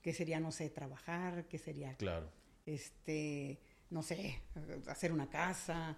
Que 0.00 0.14
sería, 0.14 0.40
no 0.40 0.50
sé, 0.50 0.70
trabajar, 0.70 1.46
que 1.48 1.58
sería, 1.58 1.94
claro. 1.96 2.30
Este, 2.66 3.58
no 3.90 4.02
sé, 4.02 4.40
hacer 4.88 5.12
una 5.12 5.30
casa, 5.30 5.96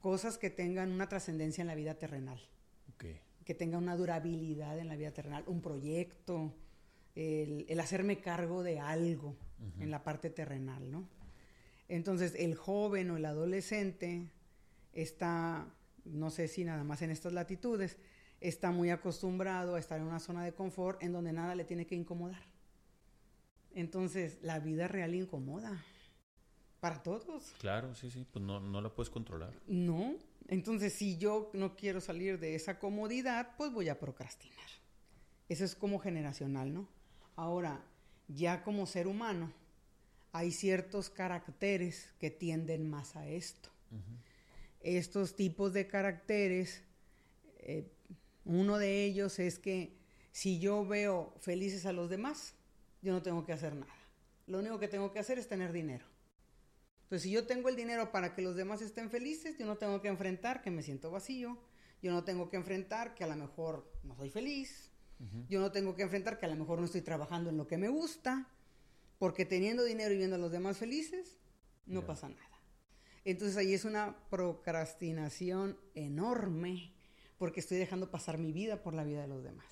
cosas 0.00 0.38
que 0.38 0.50
tengan 0.50 0.92
una 0.92 1.08
trascendencia 1.08 1.62
en 1.62 1.68
la 1.68 1.74
vida 1.74 1.94
terrenal. 1.94 2.40
Que 3.44 3.54
tengan 3.54 3.82
una 3.82 3.96
durabilidad 3.96 4.78
en 4.78 4.86
la 4.86 4.94
vida 4.94 5.10
terrenal, 5.10 5.42
un 5.46 5.60
proyecto, 5.60 6.54
el, 7.16 7.80
hacerme 7.80 8.20
cargo 8.20 8.62
de 8.62 8.78
algo 8.78 9.34
en 9.80 9.90
la 9.90 10.04
parte 10.04 10.30
terrenal, 10.30 10.90
¿no? 10.90 11.08
Entonces, 11.88 12.34
el 12.38 12.54
joven 12.54 13.10
o 13.10 13.16
el 13.16 13.24
adolescente 13.24 14.30
está, 14.92 15.66
no 16.04 16.30
sé 16.30 16.46
si 16.46 16.64
nada 16.64 16.84
más 16.84 17.02
en 17.02 17.10
estas 17.10 17.32
latitudes, 17.32 17.96
está 18.40 18.70
muy 18.70 18.90
acostumbrado 18.90 19.74
a 19.74 19.80
estar 19.80 19.98
en 19.98 20.06
una 20.06 20.20
zona 20.20 20.44
de 20.44 20.52
confort 20.52 21.02
en 21.02 21.12
donde 21.12 21.32
nada 21.32 21.54
le 21.54 21.64
tiene 21.64 21.86
que 21.86 21.96
incomodar. 21.96 22.42
Entonces, 23.74 24.38
la 24.42 24.60
vida 24.60 24.86
real 24.86 25.14
incomoda. 25.14 25.84
Para 26.80 27.02
todos. 27.02 27.54
Claro, 27.58 27.94
sí, 27.94 28.10
sí, 28.10 28.26
pues 28.30 28.44
no, 28.44 28.58
no 28.58 28.80
la 28.80 28.88
puedes 28.88 29.10
controlar. 29.10 29.52
No. 29.66 30.14
Entonces, 30.48 30.94
si 30.94 31.18
yo 31.18 31.50
no 31.52 31.76
quiero 31.76 32.00
salir 32.00 32.40
de 32.40 32.54
esa 32.54 32.78
comodidad, 32.78 33.54
pues 33.56 33.72
voy 33.72 33.88
a 33.88 33.98
procrastinar. 33.98 34.58
Eso 35.48 35.64
es 35.64 35.74
como 35.74 35.98
generacional, 35.98 36.72
¿no? 36.72 36.88
Ahora, 37.36 37.84
ya 38.28 38.62
como 38.62 38.86
ser 38.86 39.06
humano, 39.06 39.52
hay 40.32 40.52
ciertos 40.52 41.10
caracteres 41.10 42.12
que 42.18 42.30
tienden 42.30 42.88
más 42.88 43.16
a 43.16 43.28
esto. 43.28 43.68
Estos 44.80 45.36
tipos 45.36 45.72
de 45.72 45.86
caracteres, 45.86 46.82
eh, 47.58 47.90
uno 48.44 48.78
de 48.78 49.04
ellos 49.04 49.38
es 49.38 49.58
que 49.58 49.98
si 50.32 50.58
yo 50.58 50.86
veo 50.86 51.34
felices 51.40 51.84
a 51.84 51.92
los 51.92 52.08
demás, 52.08 52.54
yo 53.02 53.12
no 53.12 53.22
tengo 53.22 53.44
que 53.44 53.52
hacer 53.52 53.74
nada. 53.74 53.92
Lo 54.46 54.58
único 54.60 54.78
que 54.78 54.88
tengo 54.88 55.12
que 55.12 55.18
hacer 55.18 55.38
es 55.38 55.48
tener 55.48 55.72
dinero. 55.72 56.04
Entonces, 57.10 57.24
si 57.24 57.32
yo 57.32 57.44
tengo 57.44 57.68
el 57.68 57.74
dinero 57.74 58.12
para 58.12 58.36
que 58.36 58.40
los 58.40 58.54
demás 58.54 58.82
estén 58.82 59.10
felices, 59.10 59.58
yo 59.58 59.66
no 59.66 59.76
tengo 59.76 60.00
que 60.00 60.06
enfrentar 60.06 60.62
que 60.62 60.70
me 60.70 60.80
siento 60.80 61.10
vacío, 61.10 61.58
yo 62.00 62.12
no 62.12 62.22
tengo 62.22 62.48
que 62.48 62.56
enfrentar 62.56 63.16
que 63.16 63.24
a 63.24 63.26
lo 63.26 63.34
mejor 63.34 63.92
no 64.04 64.14
soy 64.14 64.30
feliz, 64.30 64.92
yo 65.48 65.58
no 65.58 65.72
tengo 65.72 65.96
que 65.96 66.02
enfrentar 66.02 66.38
que 66.38 66.46
a 66.46 66.48
lo 66.48 66.54
mejor 66.54 66.78
no 66.78 66.84
estoy 66.84 67.02
trabajando 67.02 67.50
en 67.50 67.56
lo 67.56 67.66
que 67.66 67.78
me 67.78 67.88
gusta, 67.88 68.46
porque 69.18 69.44
teniendo 69.44 69.82
dinero 69.82 70.14
y 70.14 70.18
viendo 70.18 70.36
a 70.36 70.38
los 70.38 70.52
demás 70.52 70.78
felices, 70.78 71.36
no 71.84 72.06
pasa 72.06 72.28
nada. 72.28 72.62
Entonces 73.24 73.56
ahí 73.56 73.74
es 73.74 73.84
una 73.84 74.16
procrastinación 74.30 75.80
enorme, 75.96 76.94
porque 77.38 77.58
estoy 77.58 77.78
dejando 77.78 78.12
pasar 78.12 78.38
mi 78.38 78.52
vida 78.52 78.84
por 78.84 78.94
la 78.94 79.02
vida 79.02 79.22
de 79.22 79.26
los 79.26 79.42
demás. 79.42 79.66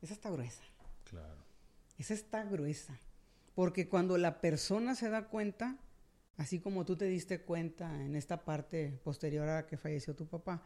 Esa 0.00 0.14
está 0.14 0.30
gruesa. 0.30 0.64
Claro. 1.04 1.44
Esa 1.98 2.14
está 2.14 2.44
gruesa. 2.44 2.98
Porque 3.54 3.90
cuando 3.90 4.16
la 4.16 4.40
persona 4.40 4.94
se 4.94 5.10
da 5.10 5.28
cuenta, 5.28 5.76
así 6.36 6.60
como 6.60 6.84
tú 6.84 6.96
te 6.96 7.06
diste 7.06 7.40
cuenta 7.40 8.02
en 8.02 8.16
esta 8.16 8.44
parte 8.44 8.98
posterior 9.04 9.48
a 9.48 9.66
que 9.66 9.76
falleció 9.76 10.14
tu 10.14 10.26
papá, 10.26 10.62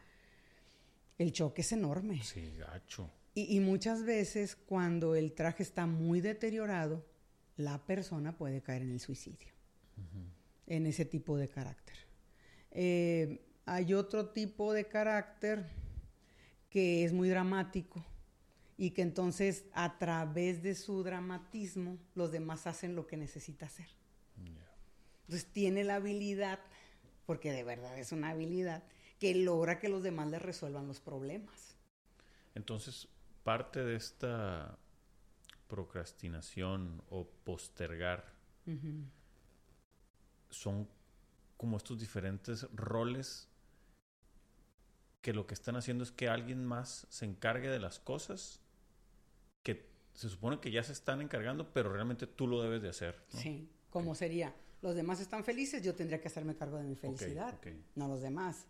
el 1.19 1.33
choque 1.33 1.63
es 1.63 1.73
enorme. 1.73 2.23
Sí, 2.23 2.55
gacho. 2.59 3.11
Y, 3.35 3.61
muchas 3.61 4.03
veces 4.03 4.57
cuando 4.57 5.15
el 5.15 5.35
traje 5.35 5.63
está 5.63 5.87
muy 5.87 6.23
deteriorado, 6.23 7.05
la 7.59 7.85
persona 7.85 8.35
puede 8.35 8.63
caer 8.63 8.81
en 8.81 8.93
el 8.93 9.01
suicidio, 9.01 9.53
en 10.67 10.87
ese 10.87 11.05
tipo 11.05 11.37
de 11.37 11.49
carácter. 11.49 11.97
Eh, 12.71 13.45
hay 13.67 13.93
otro 13.93 14.31
tipo 14.31 14.73
de 14.73 14.87
carácter 14.87 15.67
que 16.71 17.05
es 17.05 17.13
muy 17.13 17.29
dramático 17.29 18.03
y 18.79 18.93
que 18.93 19.03
entonces 19.03 19.65
a 19.73 19.99
través 19.99 20.63
de 20.63 20.75
su 20.75 21.03
dramatismo 21.03 21.99
los 22.15 22.33
demás 22.33 22.67
hacen 22.67 22.95
lo 22.95 23.07
que 23.07 23.19
necesita 23.19 23.67
hacer. 23.67 23.89
Entonces 25.27 25.47
tiene 25.53 25.83
la 25.83 25.97
habilidad, 25.97 26.61
porque 27.27 27.51
de 27.51 27.65
verdad 27.65 27.99
es 27.99 28.13
una 28.13 28.31
habilidad, 28.31 28.85
que 29.19 29.35
logra 29.35 29.81
que 29.81 29.89
los 29.89 30.03
demás 30.03 30.29
le 30.29 30.39
resuelvan 30.39 30.87
los 30.87 31.01
problemas. 31.01 31.77
Entonces, 32.55 33.09
parte 33.43 33.85
de 33.85 33.97
esta 33.97 34.79
procrastinación 35.67 37.03
o 37.11 37.29
postergar 37.45 38.33
son 40.51 40.89
como 41.57 41.77
estos 41.77 41.99
diferentes 41.99 42.69
roles 42.73 43.49
que 45.23 45.33
lo 45.33 45.47
que 45.47 45.55
están 45.55 45.75
haciendo 45.75 46.05
es 46.05 46.13
que 46.13 46.29
alguien 46.29 46.65
más 46.65 47.07
se 47.11 47.25
encargue 47.25 47.69
de 47.69 47.81
las 47.81 47.99
cosas 47.99 48.61
que 49.65 49.89
se 50.15 50.29
supone 50.29 50.61
que 50.61 50.71
ya 50.71 50.85
se 50.85 50.93
están 50.93 51.21
encargando, 51.21 51.73
pero 51.73 51.93
realmente 51.93 52.29
tú 52.29 52.47
lo 52.47 52.63
debes 52.63 52.81
de 52.83 52.91
hacer. 52.91 53.25
Sí, 53.29 53.69
como 53.91 54.15
sería, 54.15 54.55
los 54.83 54.95
demás 54.95 55.21
están 55.21 55.45
felices, 55.45 55.83
yo 55.83 55.95
tendría 55.95 56.21
que 56.21 56.29
hacerme 56.29 56.55
cargo 56.55 56.77
de 56.77 56.85
mi 56.85 56.97
felicidad, 56.97 57.59
no 57.95 58.09
los 58.09 58.21
demás. 58.21 58.67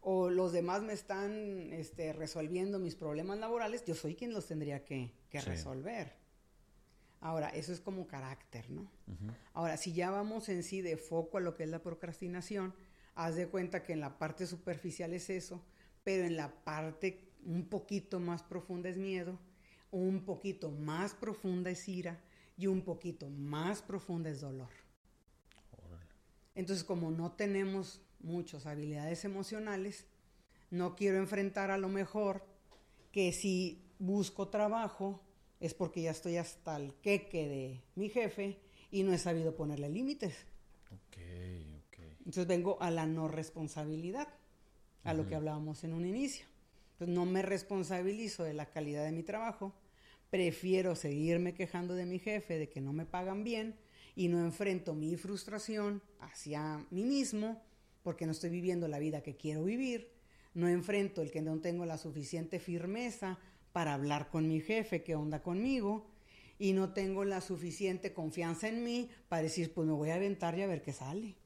O 0.00 0.30
los 0.30 0.52
demás 0.52 0.82
me 0.82 0.92
están 0.92 1.32
este, 1.72 2.12
resolviendo 2.12 2.78
mis 2.78 2.94
problemas 2.94 3.38
laborales, 3.38 3.84
yo 3.84 3.94
soy 3.94 4.14
quien 4.14 4.32
los 4.32 4.46
tendría 4.46 4.84
que, 4.84 5.12
resolver. 5.44 6.14
Ahora, 7.20 7.48
eso 7.48 7.72
es 7.72 7.80
como 7.80 8.06
carácter, 8.06 8.70
¿no? 8.70 8.90
Ahora, 9.54 9.76
si 9.76 9.92
ya 9.92 10.10
vamos 10.10 10.48
en 10.48 10.62
sí 10.62 10.82
de 10.82 10.96
foco 10.96 11.38
a 11.38 11.40
lo 11.40 11.54
que 11.54 11.64
es 11.64 11.70
la 11.70 11.82
procrastinación, 11.82 12.74
haz 13.14 13.34
de 13.34 13.48
cuenta 13.48 13.82
que 13.82 13.94
en 13.94 14.00
la 14.00 14.18
parte 14.18 14.46
superficial 14.46 15.12
es 15.14 15.30
eso, 15.30 15.62
pero 16.04 16.24
en 16.24 16.36
la 16.36 16.52
parte 16.64 17.26
un 17.44 17.68
poquito 17.68 18.20
más 18.20 18.42
profunda 18.42 18.88
es 18.88 18.96
miedo, 18.96 19.38
un 19.90 20.24
poquito 20.24 20.70
más 20.70 21.14
profunda 21.14 21.70
es 21.70 21.88
ira 21.88 22.20
y 22.56 22.66
un 22.66 22.82
poquito 22.82 23.28
más 23.30 23.82
profunda 23.82 24.30
es 24.30 24.40
dolor. 24.40 24.85
Entonces, 26.56 26.84
como 26.84 27.10
no 27.12 27.32
tenemos 27.32 28.02
muchas 28.18 28.66
habilidades 28.66 29.24
emocionales, 29.24 30.06
no 30.70 30.96
quiero 30.96 31.18
enfrentar 31.18 31.70
a 31.70 31.78
lo 31.78 31.88
mejor 31.88 32.44
que 33.12 33.32
si 33.32 33.84
busco 33.98 34.48
trabajo 34.48 35.22
es 35.60 35.74
porque 35.74 36.02
ya 36.02 36.10
estoy 36.10 36.36
hasta 36.36 36.76
el 36.76 36.94
queque 36.94 37.48
de 37.48 37.82
mi 37.94 38.08
jefe 38.08 38.58
y 38.90 39.02
no 39.02 39.12
he 39.12 39.18
sabido 39.18 39.54
ponerle 39.54 39.88
límites. 39.88 40.34
Ok, 40.90 41.18
ok. 41.86 41.98
Entonces 42.18 42.46
vengo 42.46 42.80
a 42.80 42.90
la 42.90 43.06
no 43.06 43.28
responsabilidad, 43.28 44.28
a 45.04 45.14
lo 45.14 45.26
que 45.26 45.34
hablábamos 45.34 45.84
en 45.84 45.94
un 45.94 46.04
inicio. 46.04 46.46
Entonces 46.92 47.14
no 47.14 47.26
me 47.26 47.42
responsabilizo 47.42 48.42
de 48.42 48.54
la 48.54 48.66
calidad 48.66 49.04
de 49.04 49.12
mi 49.12 49.22
trabajo, 49.22 49.74
prefiero 50.30 50.96
seguirme 50.96 51.54
quejando 51.54 51.94
de 51.94 52.06
mi 52.06 52.18
jefe, 52.18 52.58
de 52.58 52.68
que 52.68 52.80
no 52.80 52.92
me 52.92 53.06
pagan 53.06 53.44
bien, 53.44 53.76
y 54.16 54.28
no 54.28 54.40
enfrento 54.40 54.94
mi 54.94 55.14
frustración 55.16 56.02
hacia 56.18 56.84
mí 56.90 57.04
mismo 57.04 57.62
porque 58.02 58.24
no 58.26 58.32
estoy 58.32 58.50
viviendo 58.50 58.88
la 58.88 58.98
vida 58.98 59.22
que 59.22 59.36
quiero 59.36 59.62
vivir, 59.62 60.10
no 60.54 60.68
enfrento 60.68 61.22
el 61.22 61.30
que 61.30 61.42
no 61.42 61.60
tengo 61.60 61.84
la 61.84 61.98
suficiente 61.98 62.58
firmeza 62.58 63.38
para 63.72 63.94
hablar 63.94 64.30
con 64.30 64.48
mi 64.48 64.60
jefe, 64.60 65.04
qué 65.04 65.14
onda 65.14 65.42
conmigo, 65.42 66.06
y 66.58 66.72
no 66.72 66.94
tengo 66.94 67.24
la 67.24 67.42
suficiente 67.42 68.14
confianza 68.14 68.68
en 68.68 68.82
mí 68.82 69.10
para 69.28 69.42
decir, 69.42 69.74
pues 69.74 69.86
me 69.86 69.92
voy 69.92 70.08
a 70.10 70.14
aventar 70.14 70.58
y 70.58 70.62
a 70.62 70.66
ver 70.66 70.82
qué 70.82 70.94
sale. 70.94 71.36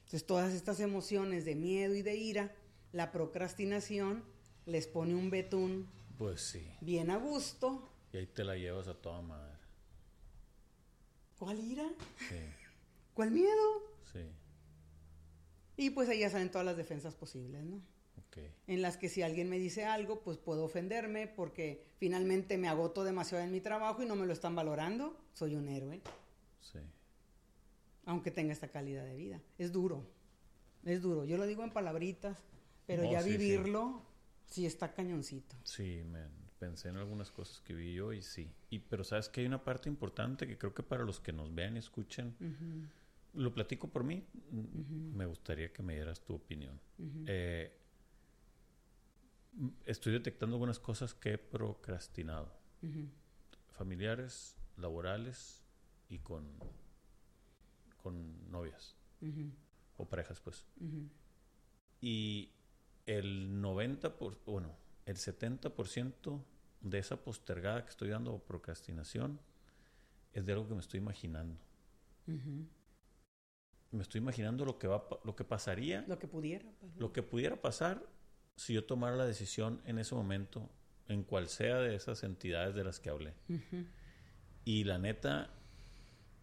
Entonces 0.00 0.26
todas 0.26 0.52
estas 0.52 0.78
emociones 0.80 1.44
de 1.44 1.56
miedo 1.56 1.94
y 1.94 2.02
de 2.02 2.16
ira, 2.16 2.54
la 2.92 3.10
procrastinación 3.10 4.22
les 4.66 4.86
pone 4.86 5.14
un 5.14 5.30
betún. 5.30 5.88
Pues 6.18 6.42
sí. 6.42 6.68
Bien 6.80 7.10
a 7.10 7.16
gusto. 7.16 7.88
Y 8.12 8.18
ahí 8.18 8.26
te 8.26 8.44
la 8.44 8.56
llevas 8.56 8.86
a 8.86 8.94
toda 8.94 9.22
madre. 9.22 9.55
¿Cuál 11.38 11.60
ira? 11.60 11.88
Sí. 12.28 12.36
¿Cuál 13.14 13.30
miedo? 13.30 13.82
Sí. 14.12 14.20
Y 15.76 15.90
pues 15.90 16.08
ahí 16.08 16.20
ya 16.20 16.30
salen 16.30 16.50
todas 16.50 16.66
las 16.66 16.76
defensas 16.76 17.14
posibles, 17.14 17.64
¿no? 17.64 17.82
Okay. 18.28 18.50
En 18.66 18.82
las 18.82 18.96
que 18.96 19.08
si 19.08 19.22
alguien 19.22 19.48
me 19.48 19.58
dice 19.58 19.84
algo, 19.84 20.22
pues 20.22 20.38
puedo 20.38 20.64
ofenderme 20.64 21.26
porque 21.26 21.84
finalmente 21.98 22.56
me 22.58 22.68
agoto 22.68 23.04
demasiado 23.04 23.44
en 23.44 23.52
mi 23.52 23.60
trabajo 23.60 24.02
y 24.02 24.06
no 24.06 24.16
me 24.16 24.26
lo 24.26 24.32
están 24.32 24.54
valorando. 24.54 25.18
Soy 25.34 25.54
un 25.54 25.68
héroe. 25.68 26.00
Sí. 26.60 26.78
Aunque 28.06 28.30
tenga 28.30 28.52
esta 28.52 28.68
calidad 28.68 29.04
de 29.04 29.16
vida. 29.16 29.40
Es 29.58 29.72
duro. 29.72 30.06
Es 30.84 31.02
duro. 31.02 31.24
Yo 31.24 31.36
lo 31.36 31.46
digo 31.46 31.62
en 31.64 31.72
palabritas, 31.72 32.38
pero 32.86 33.10
ya 33.10 33.22
vivirlo 33.22 34.02
sí. 34.46 34.64
está 34.64 34.94
cañoncito. 34.94 35.56
Sí, 35.64 36.02
man 36.04 36.45
pensé 36.58 36.88
en 36.88 36.96
algunas 36.96 37.30
cosas 37.30 37.60
que 37.60 37.74
vi 37.74 37.94
yo 37.94 38.12
y 38.12 38.22
sí. 38.22 38.50
Y, 38.70 38.80
pero 38.80 39.04
sabes 39.04 39.28
que 39.28 39.40
hay 39.40 39.46
una 39.46 39.62
parte 39.62 39.88
importante 39.88 40.46
que 40.46 40.58
creo 40.58 40.74
que 40.74 40.82
para 40.82 41.04
los 41.04 41.20
que 41.20 41.32
nos 41.32 41.54
vean 41.54 41.76
y 41.76 41.78
escuchen, 41.78 42.34
lo 43.34 43.52
platico 43.52 43.88
por 43.88 44.04
mí, 44.04 44.26
me 44.50 45.26
gustaría 45.26 45.72
que 45.72 45.82
me 45.82 45.94
dieras 45.94 46.22
tu 46.22 46.34
opinión. 46.34 46.80
Eh, 47.26 47.72
estoy 49.84 50.12
detectando 50.12 50.56
algunas 50.56 50.78
cosas 50.78 51.14
que 51.14 51.34
he 51.34 51.38
procrastinado. 51.38 52.52
Familiares, 53.68 54.56
laborales 54.76 55.62
y 56.08 56.18
con, 56.18 56.46
con 58.02 58.50
novias. 58.50 58.96
o 59.96 60.08
parejas, 60.08 60.40
pues. 60.40 60.64
Y 62.00 62.52
el 63.06 63.62
90%, 63.62 64.12
por, 64.12 64.38
bueno, 64.44 64.74
el 65.06 65.16
70% 65.16 66.42
de 66.80 66.98
esa 66.98 67.16
postergada 67.16 67.84
que 67.84 67.90
estoy 67.90 68.10
dando 68.10 68.34
o 68.34 68.42
procrastinación 68.42 69.40
es 70.32 70.44
de 70.44 70.52
algo 70.52 70.68
que 70.68 70.74
me 70.74 70.80
estoy 70.80 70.98
imaginando. 70.98 71.58
Me 73.92 74.02
estoy 74.02 74.20
imaginando 74.20 74.64
lo 74.64 74.78
que 74.78 74.88
va, 74.88 75.08
lo 75.24 75.34
que 75.34 75.44
pasaría. 75.44 76.04
Lo 76.08 76.18
que 76.18 76.26
pudiera 76.26 76.70
pasar. 76.72 77.00
Lo 77.00 77.12
que 77.12 77.22
pudiera 77.22 77.56
pasar 77.62 78.02
si 78.56 78.72
yo 78.72 78.84
tomara 78.84 79.16
la 79.16 79.26
decisión 79.26 79.80
en 79.84 79.98
ese 79.98 80.14
momento, 80.14 80.68
en 81.08 81.22
cual 81.22 81.48
sea 81.48 81.76
de 81.76 81.94
esas 81.94 82.22
entidades 82.24 82.74
de 82.74 82.84
las 82.84 82.98
que 83.00 83.10
hablé. 83.10 83.34
Y 84.64 84.84
la 84.84 84.98
neta, 84.98 85.50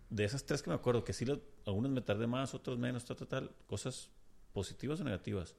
de 0.10 0.24
esas 0.24 0.46
tres 0.46 0.62
que 0.62 0.70
me 0.70 0.76
acuerdo, 0.76 1.04
que 1.04 1.12
sí, 1.12 1.26
algunas 1.66 1.92
me 1.92 2.02
tardé 2.02 2.28
más, 2.28 2.54
otras 2.54 2.78
menos, 2.78 3.04
tal, 3.04 3.18
tal, 3.18 3.28
tal, 3.28 3.56
cosas 3.68 4.10
positivas 4.54 5.02
o 5.02 5.04
negativas. 5.04 5.56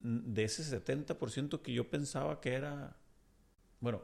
De 0.00 0.44
ese 0.44 0.62
70% 0.62 1.62
que 1.62 1.72
yo 1.72 1.90
pensaba 1.90 2.40
que 2.40 2.54
era, 2.54 2.96
bueno, 3.80 4.02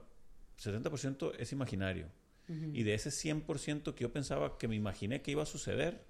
70% 0.59 1.35
es 1.39 1.53
imaginario. 1.53 2.09
Y 2.49 2.83
de 2.83 2.93
ese 2.93 3.11
100% 3.11 3.95
que 3.95 4.03
yo 4.03 4.13
pensaba 4.13 4.59
que 4.59 4.69
me 4.69 4.77
imaginé 4.77 5.23
que 5.23 5.31
iba 5.31 5.43
a 5.43 5.47
suceder, 5.47 6.05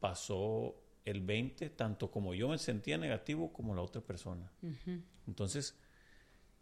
pasó 0.00 0.74
el 1.04 1.20
20, 1.20 1.70
tanto 1.70 2.10
como 2.10 2.32
yo 2.32 2.48
me 2.48 2.58
sentía 2.58 2.96
negativo 2.96 3.52
como 3.52 3.74
la 3.74 3.82
otra 3.82 4.00
persona. 4.00 4.50
Entonces, 5.26 5.76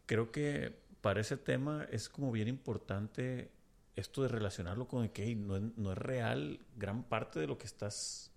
creo 0.07 0.33
que 0.33 0.77
para 1.01 1.21
ese 1.21 1.37
tema 1.37 1.87
es 1.91 2.09
como 2.09 2.33
bien 2.33 2.49
importante 2.49 3.51
esto 3.97 4.23
de 4.23 4.29
relacionarlo 4.29 4.89
con 4.89 5.09
que 5.11 5.35
no, 5.35 5.57
es, 5.57 5.99
real 5.99 6.61
gran 6.77 7.05
parte 7.05 7.41
de 7.41 7.47
lo 7.47 7.59
que 7.59 7.67
estás 7.67 8.33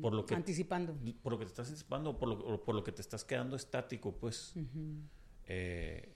por 0.00 0.14
lo 0.14 0.24
que 0.24 0.34
anticipando. 0.34 0.96
por 1.22 1.32
lo 1.32 1.38
que 1.38 1.44
te 1.44 1.50
estás 1.50 1.68
anticipando 1.68 2.18
por 2.18 2.28
lo, 2.28 2.64
por 2.64 2.74
lo 2.74 2.82
que 2.82 2.92
te 2.92 3.02
estás 3.02 3.24
quedando 3.24 3.56
estático 3.56 4.16
pues 4.16 4.54
eh, 5.46 6.14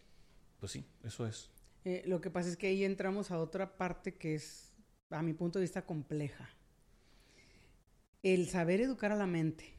pues 0.59 0.73
sí 0.73 0.85
eso 1.05 1.27
es. 1.27 1.51
Eh, 1.85 2.03
lo 2.07 2.21
que 2.21 2.31
pasa 2.31 2.49
es 2.49 2.57
que 2.57 2.69
ahí 2.69 2.85
entramos 2.85 3.31
a 3.31 3.39
otra 3.39 3.77
parte 3.77 4.17
que 4.17 4.35
es 4.35 4.73
a 5.11 5.23
mi 5.23 5.33
punto 5.33 5.59
de 5.59 5.65
vista 5.65 5.87
compleja. 5.87 6.51
El 8.23 8.49
saber 8.49 8.81
educar 8.81 9.13
a 9.13 9.17
la 9.17 9.27
mente 9.27 9.75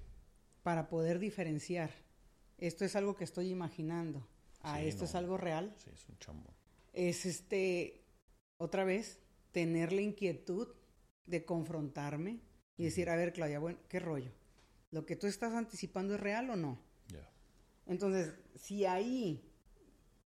para 0.64 0.88
poder 0.88 1.20
diferenciar 1.20 1.92
esto 2.58 2.86
es 2.86 2.96
algo 2.96 3.16
que 3.16 3.24
estoy 3.24 3.50
imaginando 3.50 4.28
a 4.62 4.82
esto 4.82 5.06
es 5.06 5.16
algo 5.16 5.38
real. 5.38 5.74
Sí 5.78 5.90
es 5.94 6.08
un 6.10 6.18
chambo 6.20 6.54
es 6.94 7.26
este 7.26 8.04
otra 8.58 8.84
vez, 8.84 9.22
tener 9.52 9.94
la 9.94 10.02
inquietud 10.02 10.68
de 11.26 11.46
confrontarme 11.46 12.42
y 12.80 12.86
decir, 12.86 13.10
a 13.10 13.18
ver, 13.18 13.34
Claudia, 13.34 13.60
bueno, 13.60 13.78
¿qué 13.90 14.00
rollo? 14.00 14.32
¿Lo 14.92 15.06
que 15.06 15.18
tú 15.18 15.28
estás 15.28 15.54
anticipando 15.54 16.16
es 16.16 16.22
real 16.22 16.50
o 16.50 16.56
no? 16.56 16.80
Entonces, 17.86 18.34
si 18.56 18.86
ahí 18.86 19.44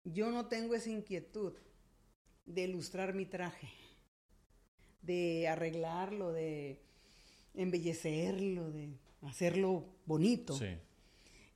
yo 0.04 0.30
no 0.30 0.46
tengo 0.46 0.74
esa 0.74 0.90
inquietud 0.90 1.54
de 2.46 2.62
ilustrar 2.62 3.12
mi 3.12 3.26
traje, 3.26 3.68
de 5.02 5.48
arreglarlo, 5.48 6.32
de 6.32 6.80
embellecerlo, 7.54 8.70
de 8.70 8.90
hacerlo 9.22 9.86
bonito, 10.06 10.56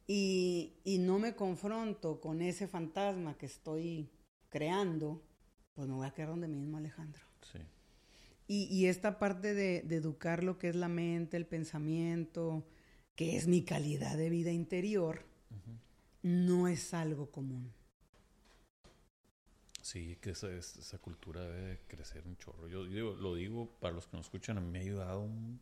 y, 0.07 0.81
y 0.83 0.99
no 0.99 1.21
me 1.21 1.37
confronto 1.37 2.21
con 2.21 2.43
ese 2.43 2.67
fantasma 2.67 3.39
que 3.39 3.47
estoy 3.47 4.11
creando, 4.49 5.23
pues 5.75 5.87
me 5.87 5.95
voy 5.95 6.07
a 6.09 6.11
quedar 6.11 6.31
donde 6.31 6.49
mismo, 6.49 6.79
Alejandro. 6.79 7.23
Sí. 7.53 7.61
Y, 8.51 8.87
esta 8.87 9.19
parte 9.19 9.53
de, 9.53 9.81
educar 9.95 10.43
lo 10.43 10.59
que 10.59 10.71
es 10.71 10.75
la 10.75 10.89
mente, 10.89 11.37
el 11.37 11.47
pensamiento, 11.47 12.67
que 13.15 13.37
es 13.37 13.47
mi 13.47 13.63
calidad 13.63 14.17
de 14.17 14.31
vida 14.31 14.51
interior, 14.51 15.27
no 16.23 16.67
es 16.67 16.95
algo 16.95 17.31
común. 17.31 17.75
Sí, 19.83 20.17
que 20.23 20.31
esa, 20.31 20.51
esa 20.51 20.99
cultura 20.99 21.43
debe 21.43 21.81
crecer 21.89 22.27
un 22.27 22.39
chorro. 22.39 22.69
Yo, 22.69 22.85
lo 22.85 23.35
digo 23.35 23.71
para 23.81 23.95
los 23.95 24.07
que 24.07 24.17
nos 24.17 24.27
escuchan, 24.27 24.57
a 24.57 24.63
mí 24.63 24.71
me 24.71 24.79
ha 24.79 24.83
ayudado 24.83 25.21
un, 25.21 25.61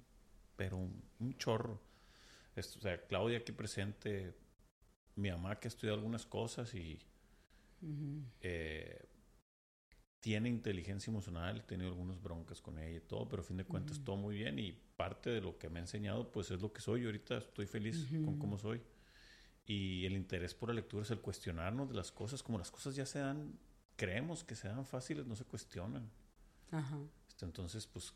pero 0.57 0.77
un, 0.77 1.37
chorro. 1.39 1.81
o 2.57 2.63
sea, 2.63 3.05
Claudia 3.07 3.39
aquí 3.39 3.51
presente, 3.51 4.33
mi 5.17 5.31
mamá 5.33 5.59
que 5.59 5.67
estudió 5.67 5.93
algunas 5.95 6.25
cosas 6.25 6.73
y 6.73 7.01
tiene 10.27 10.49
inteligencia 10.49 11.09
emocional, 11.09 11.59
he 11.59 11.61
tenido 11.61 11.89
algunas 11.89 12.21
broncas 12.21 12.61
con 12.61 12.81
ella 12.81 12.97
y 12.97 13.01
todo, 13.01 13.29
pero 13.29 13.43
a 13.43 13.45
fin 13.45 13.59
de 13.59 13.65
cuentas 13.65 14.03
todo 14.03 14.17
muy 14.17 14.35
bien 14.35 14.59
y 14.59 14.73
parte 14.73 15.31
de 15.31 15.41
lo 15.41 15.57
que 15.57 15.69
me 15.69 15.79
ha 15.79 15.83
enseñado 15.83 16.33
pues 16.33 16.51
es 16.51 16.61
lo 16.61 16.73
que 16.73 16.81
soy. 16.81 17.05
ahorita 17.05 17.37
estoy 17.37 17.67
feliz 17.67 18.09
con 18.25 18.37
cómo 18.37 18.59
soy. 18.59 18.83
Y 19.67 20.05
el 20.05 20.15
interés 20.15 20.53
por 20.53 20.69
la 20.69 20.75
lectura 20.75 21.05
es 21.05 21.13
el 21.13 21.21
cuestionarnos 21.21 21.89
de 21.89 21.95
las 21.95 22.11
cosas, 22.11 22.43
como 22.43 22.59
las 22.59 22.73
cosas 22.73 22.97
ya 22.97 23.07
se 23.07 23.21
dan, 23.21 23.57
creemos 23.95 24.43
que 24.43 24.57
se 24.57 24.67
dan 24.67 24.85
fáciles, 24.85 25.29
no 25.29 25.37
se 25.37 25.45
cuestionan. 25.45 26.11
Ajá. 26.73 26.99
Este, 27.29 27.45
entonces, 27.45 27.87
pues, 27.87 28.13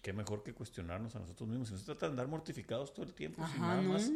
qué 0.00 0.14
mejor 0.14 0.42
que 0.42 0.54
cuestionarnos 0.54 1.14
a 1.14 1.18
nosotros 1.18 1.46
mismos. 1.46 1.68
Si 1.68 1.74
no 1.74 1.78
se 1.78 1.84
trata 1.84 2.06
de 2.06 2.12
andar 2.12 2.28
mortificados 2.28 2.94
todo 2.94 3.04
el 3.04 3.12
tiempo, 3.12 3.46
sin 3.48 3.60
nada 3.60 3.82
más 3.82 4.10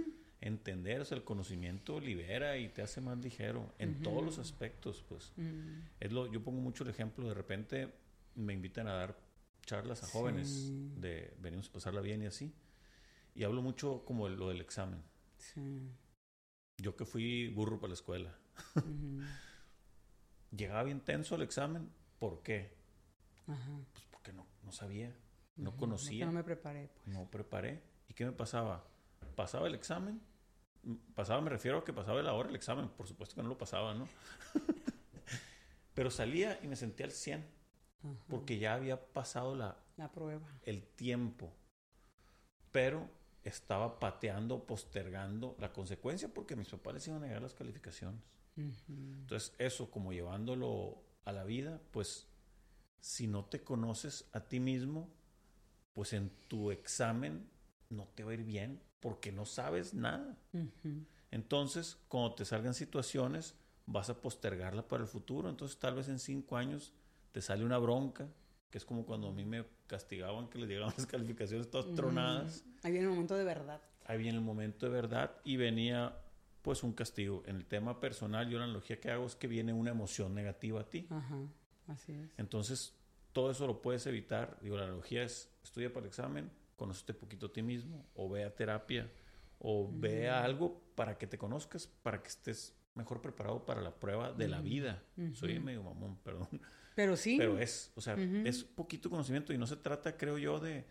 entender, 0.47 1.01
o 1.01 1.05
sea, 1.05 1.17
el 1.17 1.25
conocimiento 1.25 2.01
libera 2.01 2.57
y 2.57 2.69
te 2.69 2.83
hace 2.83 3.01
más 3.01 3.19
ligero 3.19 3.73
en 3.79 4.03
todos 4.03 4.25
los 4.25 4.39
aspectos, 4.39 5.05
pues. 5.09 5.33
Mm. 5.37 5.81
Es 6.01 6.13
lo, 6.13 6.31
yo 6.33 6.43
pongo 6.43 6.61
mucho 6.61 6.85
el 6.85 6.91
ejemplo, 6.91 7.29
de 7.29 7.35
repente 7.35 7.93
me 8.35 8.53
invitan 8.53 8.89
a 8.89 8.95
dar 8.95 9.19
charlas 9.65 10.03
a 10.03 10.07
jóvenes 10.07 10.71
de 11.01 11.35
venimos 11.41 11.69
a 11.69 11.73
pasarla 11.73 12.01
bien 12.01 12.23
y 12.23 12.27
así. 12.27 12.55
Y 13.35 13.45
hablo 13.45 13.61
mucho 13.61 14.05
como 14.05 14.29
lo 14.29 14.49
del 14.49 14.61
examen. 14.61 15.03
Yo 16.79 16.97
que 16.97 17.05
fui 17.05 17.49
burro 17.49 17.79
para 17.79 17.89
la 17.89 17.95
escuela. 17.95 18.39
Llegaba 20.57 20.85
bien 20.85 21.01
tenso 21.01 21.35
el 21.35 21.43
examen. 21.43 21.91
¿Por 22.19 22.43
qué? 22.43 22.75
Pues 23.45 24.07
porque 24.11 24.33
no, 24.33 24.47
no 24.63 24.73
sabía, 24.73 25.15
no 25.57 25.77
conocía. 25.77 26.25
No 26.25 26.33
me 26.33 26.45
preparé. 26.45 26.89
Pues. 26.89 27.09
No 27.09 27.31
preparé. 27.31 27.83
¿Y 28.09 28.15
qué 28.15 28.25
me 28.25 28.33
pasaba? 28.33 28.87
pasaba 29.37 29.69
el 29.69 29.75
examen. 29.75 30.21
Pasaba, 31.15 31.41
me 31.41 31.51
refiero 31.51 31.79
a 31.79 31.85
que 31.85 31.93
pasaba 31.93 32.23
la 32.23 32.33
hora 32.35 32.49
el 32.49 32.57
examen. 32.57 32.89
Por 32.89 33.07
supuesto 33.07 33.35
que 33.35 33.43
no 33.43 33.49
lo 33.49 33.59
pasaba, 33.59 33.95
¿no? 33.95 34.09
Pero 35.95 36.11
salía 36.11 36.59
y 36.63 36.69
me 36.69 36.77
sentía 36.77 37.07
al 37.07 37.13
100. 37.13 37.45
Porque 38.29 38.59
ya 38.59 38.75
había 38.75 39.13
pasado 39.13 39.57
la, 39.57 39.77
la 39.97 40.13
prueba. 40.13 40.47
El 40.63 40.85
tiempo. 40.85 41.53
Pero 42.71 43.11
estaba 43.43 43.99
pateando, 43.99 44.65
postergando 44.67 45.57
la 45.59 45.73
consecuencia 45.73 46.33
porque 46.33 46.57
mis 46.57 46.69
papás 46.69 46.95
les 46.95 47.09
iban 47.09 47.23
a 47.23 47.27
negar 47.27 47.43
las 47.43 47.55
calificaciones. 47.55 48.21
Entonces, 48.57 49.55
eso 49.59 49.91
como 49.91 50.13
llevándolo 50.13 51.03
a 51.25 51.33
la 51.33 51.45
vida, 51.45 51.81
pues 51.91 52.27
si 53.01 53.27
no 53.27 53.45
te 53.45 53.63
conoces 53.63 54.29
a 54.33 54.41
ti 54.41 54.61
mismo, 54.61 55.11
pues 55.93 56.13
en 56.13 56.31
tu 56.49 56.71
examen 56.71 57.49
no 57.91 58.09
te 58.09 58.25
va 58.25 58.31
a 58.31 58.35
ir 58.35 58.45
bien 58.45 58.83
porque 59.01 59.33
no 59.33 59.45
sabes 59.45 59.95
nada. 59.95 60.37
Entonces, 61.31 61.99
cuando 62.09 62.35
te 62.35 62.45
salgan 62.45 62.75
situaciones, 62.75 63.55
vas 63.87 64.11
a 64.11 64.21
postergarla 64.21 64.87
para 64.87 65.03
el 65.03 65.09
futuro. 65.09 65.49
Entonces, 65.49 65.79
tal 65.79 65.95
vez 65.95 66.09
en 66.09 66.19
cinco 66.19 66.57
años 66.57 66.93
te 67.33 67.41
sale 67.41 67.65
una 67.65 67.79
bronca, 67.79 68.29
que 68.71 68.79
es 68.79 68.85
como 68.85 69.05
cuando 69.07 69.29
a 69.29 69.33
mí 69.33 69.45
me 69.45 69.65
castigaban 69.87 70.49
que 70.49 70.59
les 70.59 70.69
llegaban 70.69 70.95
las 70.97 71.07
calificaciones 71.07 71.71
todas 71.71 71.95
tronadas. 71.95 72.65
Ahí 72.83 72.93
viene 72.93 73.07
el 73.07 73.13
momento 73.13 73.35
de 73.35 73.45
verdad. 73.45 73.81
Ahí 74.05 74.19
viene 74.19 74.39
el 74.39 74.45
momento 74.45 74.87
de 74.87 74.93
verdad 74.93 75.37
y 75.45 75.57
venía 75.57 76.17
pues 76.63 76.83
un 76.83 76.93
castigo. 76.93 77.43
En 77.47 77.57
el 77.57 77.67
tema 77.67 78.01
personal, 78.01 78.49
yo 78.49 78.59
la 78.59 78.65
analogía 78.65 79.01
que 79.01 79.11
hago 79.11 79.27
es 79.27 79.37
que 79.37 79.47
viene 79.47 79.73
una 79.73 79.91
emoción 79.91 80.35
negativa 80.35 80.81
a 80.81 80.85
ti. 80.85 81.07
Ajá, 81.11 81.39
así 81.87 82.13
es. 82.13 82.31
Entonces, 82.39 82.95
todo 83.33 83.51
eso 83.51 83.67
lo 83.67 83.83
puedes 83.83 84.07
evitar. 84.07 84.59
Digo, 84.63 84.77
la 84.77 84.85
analogía 84.85 85.23
es, 85.23 85.53
estudia 85.63 85.93
para 85.93 86.07
el 86.07 86.09
examen, 86.09 86.51
conócete 86.77 87.15
poquito 87.15 87.47
a 87.47 87.53
ti 87.53 87.63
mismo, 87.63 88.07
o 88.15 88.29
ve 88.29 88.45
a 88.45 88.55
terapia, 88.55 89.11
o 89.59 89.91
ve 89.93 90.29
a 90.29 90.45
algo 90.45 90.81
para 90.95 91.19
que 91.19 91.27
te 91.27 91.39
conozcas, 91.39 91.87
para 91.87 92.23
que 92.23 92.29
estés 92.29 92.75
mejor 92.95 93.21
preparado 93.21 93.65
para 93.65 93.81
la 93.81 93.95
prueba 93.95 94.33
de 94.33 94.49
la 94.49 94.61
vida. 94.61 95.03
Soy 95.33 95.59
medio 95.59 95.83
mamón, 95.83 96.17
perdón. 96.25 96.49
Pero 96.95 97.17
sí. 97.17 97.37
Pero 97.39 97.59
es, 97.59 97.93
o 97.95 98.01
sea, 98.01 98.15
es 98.15 98.65
poquito 98.65 99.11
conocimiento 99.11 99.53
y 99.53 99.59
no 99.59 99.67
se 99.67 99.77
trata, 99.77 100.17
creo 100.17 100.39
yo, 100.39 100.61
de, 100.61 100.87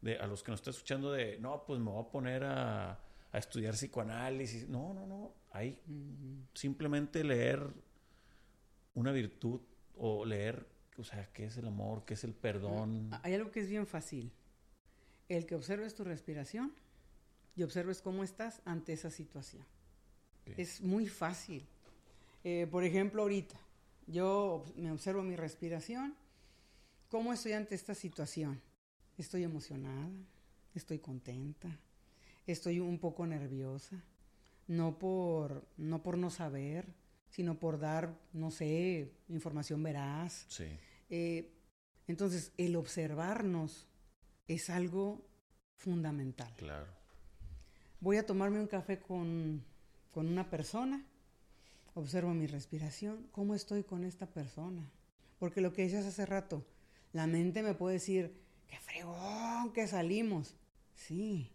de 0.00 0.16
a 0.16 0.26
los 0.26 0.42
que 0.42 0.50
nos 0.50 0.60
están 0.60 0.72
escuchando 0.72 1.12
de, 1.12 1.38
no, 1.38 1.64
pues 1.66 1.80
me 1.80 1.90
voy 1.90 2.02
a 2.02 2.10
poner 2.10 2.44
a, 2.44 2.92
a 2.92 3.38
estudiar 3.38 3.74
psicoanálisis. 3.74 4.68
No, 4.68 4.94
no, 4.94 5.06
no. 5.06 5.34
Hay 5.50 5.78
simplemente 6.54 7.22
leer 7.22 7.66
una 8.94 9.12
virtud 9.12 9.60
o 9.96 10.24
leer, 10.24 10.66
o 10.96 11.04
sea, 11.04 11.30
qué 11.32 11.44
es 11.46 11.56
el 11.58 11.66
amor, 11.66 12.04
qué 12.06 12.14
es 12.14 12.24
el 12.24 12.34
perdón. 12.34 13.10
Hay 13.22 13.34
algo 13.34 13.50
que 13.50 13.60
es 13.60 13.68
bien 13.68 13.86
fácil 13.86 14.32
el 15.36 15.46
que 15.46 15.54
observes 15.54 15.94
tu 15.94 16.04
respiración 16.04 16.72
y 17.56 17.62
observes 17.62 18.00
cómo 18.02 18.24
estás 18.24 18.60
ante 18.64 18.92
esa 18.92 19.10
situación. 19.10 19.64
Es 20.56 20.80
muy 20.80 21.06
fácil. 21.06 21.66
Eh, 22.44 22.66
por 22.70 22.84
ejemplo, 22.84 23.22
ahorita, 23.22 23.58
yo 24.06 24.64
me 24.76 24.90
observo 24.90 25.22
mi 25.22 25.36
respiración, 25.36 26.14
cómo 27.08 27.32
estoy 27.32 27.52
ante 27.52 27.74
esta 27.74 27.94
situación. 27.94 28.60
Estoy 29.16 29.44
emocionada, 29.44 30.10
estoy 30.74 30.98
contenta, 30.98 31.78
estoy 32.46 32.80
un 32.80 32.98
poco 32.98 33.26
nerviosa, 33.26 34.02
no 34.66 34.98
por 34.98 35.64
no, 35.76 36.02
por 36.02 36.18
no 36.18 36.30
saber, 36.30 36.86
sino 37.28 37.58
por 37.58 37.78
dar, 37.78 38.18
no 38.32 38.50
sé, 38.50 39.12
información 39.28 39.82
veraz. 39.82 40.46
Sí. 40.48 40.66
Eh, 41.08 41.52
entonces, 42.08 42.52
el 42.56 42.76
observarnos 42.76 43.86
es 44.54 44.70
algo 44.70 45.26
fundamental. 45.76 46.52
Claro. 46.56 46.92
Voy 48.00 48.16
a 48.16 48.26
tomarme 48.26 48.60
un 48.60 48.66
café 48.66 49.00
con, 49.00 49.64
con 50.10 50.26
una 50.28 50.50
persona, 50.50 51.04
observo 51.94 52.34
mi 52.34 52.46
respiración, 52.46 53.28
cómo 53.32 53.54
estoy 53.54 53.84
con 53.84 54.04
esta 54.04 54.26
persona. 54.26 54.90
Porque 55.38 55.60
lo 55.60 55.72
que 55.72 55.82
decías 55.82 56.06
hace 56.06 56.26
rato, 56.26 56.64
la 57.12 57.26
mente 57.26 57.62
me 57.62 57.74
puede 57.74 57.94
decir, 57.94 58.34
qué 58.68 58.78
fregón 58.78 59.72
que 59.72 59.86
salimos. 59.86 60.54
Sí, 60.94 61.50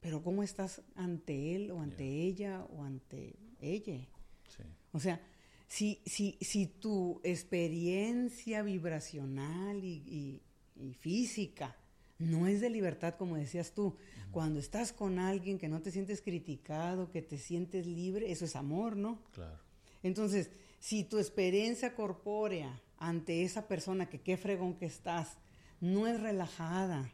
pero 0.00 0.22
¿cómo 0.22 0.42
estás 0.42 0.82
ante 0.94 1.54
él 1.54 1.70
o 1.70 1.80
ante 1.80 2.04
ella 2.04 2.64
o 2.64 2.84
ante 2.84 3.36
ella? 3.60 4.06
Sí. 4.48 4.62
O 4.92 5.00
sea, 5.00 5.20
si, 5.66 6.02
si, 6.04 6.38
si 6.40 6.66
tu 6.66 7.20
experiencia 7.24 8.62
vibracional 8.62 9.82
y, 9.82 10.42
y, 10.76 10.82
y 10.82 10.94
física 10.94 11.76
no 12.18 12.46
es 12.46 12.60
de 12.60 12.70
libertad, 12.70 13.14
como 13.16 13.36
decías 13.36 13.72
tú, 13.72 13.96
cuando 14.30 14.58
estás 14.58 14.92
con 14.92 15.18
alguien 15.18 15.58
que 15.58 15.68
no 15.68 15.82
te 15.82 15.90
sientes 15.90 16.20
criticado, 16.20 17.10
que 17.10 17.22
te 17.22 17.38
sientes 17.38 17.86
libre, 17.86 18.30
eso 18.30 18.44
es 18.44 18.56
amor, 18.56 18.96
¿no? 18.96 19.22
Claro. 19.32 19.60
Entonces, 20.02 20.50
si 20.78 21.04
tu 21.04 21.18
experiencia 21.18 21.94
corpórea 21.94 22.80
ante 22.98 23.42
esa 23.42 23.66
persona 23.68 24.08
que 24.08 24.20
qué 24.20 24.36
fregón 24.36 24.74
que 24.74 24.86
estás, 24.86 25.38
no 25.80 26.06
es 26.06 26.20
relajada, 26.20 27.10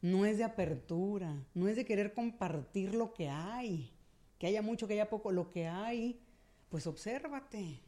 no 0.00 0.26
es 0.26 0.38
de 0.38 0.44
apertura, 0.44 1.46
no 1.54 1.68
es 1.68 1.76
de 1.76 1.84
querer 1.84 2.12
compartir 2.12 2.94
lo 2.94 3.12
que 3.12 3.28
hay, 3.28 3.92
que 4.38 4.46
haya 4.46 4.62
mucho, 4.62 4.86
que 4.86 4.94
haya 4.94 5.08
poco, 5.08 5.30
lo 5.30 5.50
que 5.50 5.68
hay, 5.68 6.20
pues 6.68 6.86
obsérvate, 6.86 7.80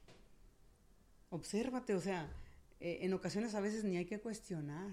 obsérvate, 1.31 1.95
o 1.95 2.01
sea, 2.01 2.33
eh, 2.81 2.99
en 3.03 3.13
ocasiones 3.15 3.55
a 3.55 3.61
veces 3.61 3.85
ni 3.85 3.97
hay 3.97 4.05
que 4.05 4.21
cuestionar. 4.21 4.93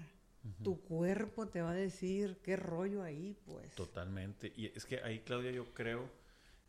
Tu 0.62 0.80
cuerpo 0.80 1.46
te 1.48 1.62
va 1.62 1.70
a 1.70 1.74
decir 1.74 2.38
qué 2.42 2.56
rollo 2.56 3.02
ahí, 3.02 3.36
pues. 3.44 3.74
Totalmente. 3.74 4.52
Y 4.56 4.66
es 4.66 4.84
que 4.84 5.00
ahí, 5.02 5.20
Claudia, 5.20 5.52
yo 5.52 5.72
creo 5.72 6.10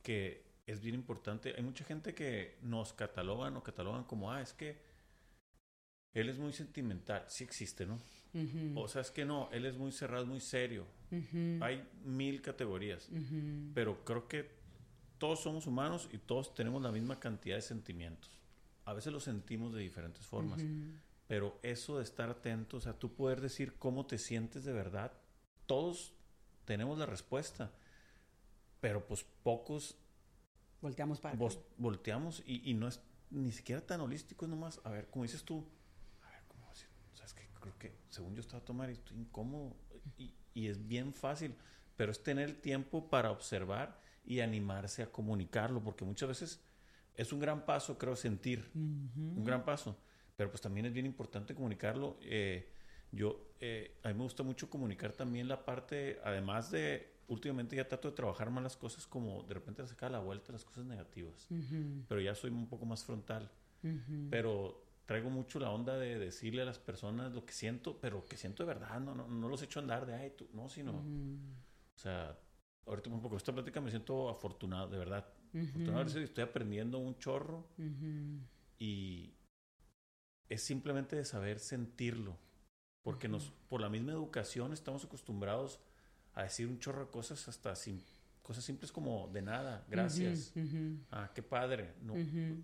que 0.04 0.44
es 0.68 0.82
bien 0.82 0.96
importante. 0.96 1.54
Hay 1.56 1.64
mucha 1.64 1.84
gente 1.84 2.14
que 2.14 2.58
nos 2.62 2.94
catalogan 2.94 3.58
o 3.58 3.64
catalogan 3.64 4.04
como, 4.04 4.32
ah, 4.32 4.42
es 4.42 4.54
que 4.54 4.78
él 6.14 6.30
es 6.30 6.38
muy 6.38 6.54
sentimental. 6.54 7.26
Sí 7.28 7.44
existe, 7.44 7.86
¿no? 7.86 8.00
O 8.76 8.88
sea, 8.88 9.02
es 9.02 9.12
que 9.12 9.26
no, 9.26 9.50
él 9.52 9.66
es 9.66 9.76
muy 9.76 9.92
cerrado, 9.92 10.26
muy 10.26 10.40
serio. 10.40 10.86
Hay 11.62 11.88
mil 12.04 12.42
categorías. 12.42 13.10
Pero 13.74 14.04
creo 14.06 14.28
que 14.28 14.50
todos 15.18 15.42
somos 15.42 15.68
humanos 15.68 16.10
y 16.12 16.18
todos 16.18 16.54
tenemos 16.54 16.82
la 16.82 16.92
misma 16.92 17.20
cantidad 17.20 17.56
de 17.56 17.62
sentimientos. 17.62 18.40
A 18.86 18.94
veces 18.94 19.14
los 19.14 19.24
sentimos 19.24 19.74
de 19.74 19.82
diferentes 19.82 20.26
formas. 20.26 20.62
Pero 21.34 21.58
eso 21.64 21.98
de 21.98 22.04
estar 22.04 22.30
atento, 22.30 22.78
o 22.78 22.80
sea, 22.80 22.94
tú 22.94 23.16
poder 23.16 23.42
decir 23.42 23.74
cómo 23.80 24.06
te 24.06 24.20
sientes 24.20 24.66
de 24.66 24.72
verdad, 24.72 25.12
todos 25.66 26.14
tenemos 26.64 27.00
la 27.00 27.08
respuesta. 27.08 27.72
Pero 28.80 29.08
pues 29.08 29.26
pocos 29.42 29.98
Volteamos 30.80 31.20
para 31.20 31.36
vos- 31.36 31.60
volteamos 31.78 32.44
y, 32.46 32.70
y 32.70 32.76
no 32.76 32.88
es 32.88 33.02
ni 33.32 33.52
siquiera 33.52 33.82
tan 33.82 34.02
holístico, 34.02 34.46
es 34.46 34.50
nomás, 34.52 34.80
a 34.84 34.92
ver, 34.92 35.10
como 35.10 35.24
dices 35.24 35.44
tú, 35.44 35.66
a 36.22 36.30
ver, 36.30 36.44
¿cómo 36.48 36.70
decir? 36.70 36.88
O 37.12 37.16
sea, 37.16 37.26
es 37.26 37.34
que 37.34 37.48
creo 37.60 37.78
que 37.80 37.96
según 38.10 38.36
yo 38.36 38.42
estaba 38.42 38.62
a 38.62 38.66
tomar 38.66 38.92
y 38.92 38.94
estoy 38.94 39.18
incómodo 39.18 39.76
y, 40.20 40.36
y 40.54 40.68
es 40.68 40.88
bien 40.88 41.14
fácil, 41.16 41.56
pero 41.96 42.12
es 42.12 42.22
tener 42.22 42.48
el 42.50 42.62
tiempo 42.62 43.10
para 43.10 43.32
observar 43.32 44.00
y 44.24 44.42
animarse 44.42 45.02
a 45.02 45.12
comunicarlo, 45.12 45.82
porque 45.84 46.06
muchas 46.06 46.30
veces 46.30 46.62
es 47.16 47.34
un 47.34 47.40
gran 47.40 47.66
paso, 47.66 47.98
creo, 47.98 48.16
sentir, 48.16 48.70
un 49.36 49.44
gran 49.44 49.66
paso, 49.66 49.98
pero 50.36 50.50
pues 50.50 50.62
también 50.62 50.86
es 50.86 50.94
bien 50.94 51.06
importante 51.06 51.56
comunicarlo. 51.56 52.18
eh, 52.22 52.70
yo, 53.12 53.54
eh, 53.60 54.00
a 54.04 54.08
mí 54.10 54.16
me 54.16 54.24
gusta 54.24 54.42
mucho 54.44 54.70
comunicar 54.70 55.14
también 55.14 55.48
la 55.48 55.64
parte, 55.66 56.20
además 56.24 56.72
de, 56.72 57.14
últimamente 57.28 57.76
ya 57.76 57.88
trato 57.88 58.10
de 58.10 58.16
trabajar 58.16 58.50
más 58.50 58.64
las 58.64 58.76
cosas 58.78 59.06
como 59.08 59.44
de 59.44 59.54
repente 59.54 59.86
sacar 59.88 60.10
a 60.10 60.14
la 60.14 60.20
vuelta 60.20 60.52
las 60.52 60.66
cosas 60.66 60.86
negativas 60.86 61.48
pero 62.08 62.22
ya 62.22 62.36
soy 62.36 62.52
un 62.52 62.68
poco 62.68 62.86
más 62.86 63.04
frontal. 63.06 63.52
Pero 64.30 64.84
traigo 65.06 65.30
mucho 65.30 65.60
la 65.60 65.70
onda 65.72 65.98
de 65.98 66.18
decirle 66.20 66.62
a 66.62 66.66
las 66.66 66.80
personas 66.80 67.34
lo 67.34 67.46
que 67.46 67.54
siento, 67.54 68.00
pero 68.00 68.26
que 68.26 68.38
siento 68.38 68.64
de 68.64 68.68
verdad, 68.68 69.00
no, 69.00 69.16
no, 69.16 69.28
no 69.28 69.50
los 69.50 69.62
echo 69.62 69.80
a 69.80 69.82
andar 69.84 70.06
de, 70.06 70.16
ay, 70.16 70.34
tú, 70.38 70.48
no, 70.54 70.70
sino, 70.70 70.92
Ujú, 70.94 71.48
o 71.96 72.00
sea, 72.00 72.38
ahorita 72.86 73.10
un 73.10 73.22
poco 73.22 73.38
esta 73.38 73.54
plática 73.54 73.82
me 73.82 73.90
siento 73.90 74.30
afortunado, 74.30 74.88
de 74.90 74.98
verdad. 74.98 75.26
Afortunado, 75.56 76.04
estoy 76.20 76.44
aprendiendo 76.44 76.98
un 76.98 77.18
chorro 77.20 77.68
y 78.80 79.34
es 80.54 80.62
simplemente 80.64 81.16
de 81.16 81.26
saber 81.26 81.60
sentirlo, 81.60 82.38
porque 83.02 83.28
nos, 83.28 83.52
por 83.70 83.82
la 83.82 83.90
misma 83.90 84.12
educación 84.12 84.74
estamos 84.74 85.04
acostumbrados 85.06 85.80
a 86.34 86.44
decir 86.44 86.68
un 86.68 86.80
chorro 86.80 87.06
de 87.06 87.12
cosas 87.12 87.48
hasta 87.48 87.76
sin, 87.76 88.02
cosas 88.42 88.64
simples 88.64 88.92
como 88.92 89.28
de 89.30 89.42
nada, 89.42 89.86
gracias. 89.90 90.52
Ujú, 90.56 90.98
Ah, 91.12 91.32
qué 91.34 91.44
padre. 91.44 91.94
No, 92.02 92.14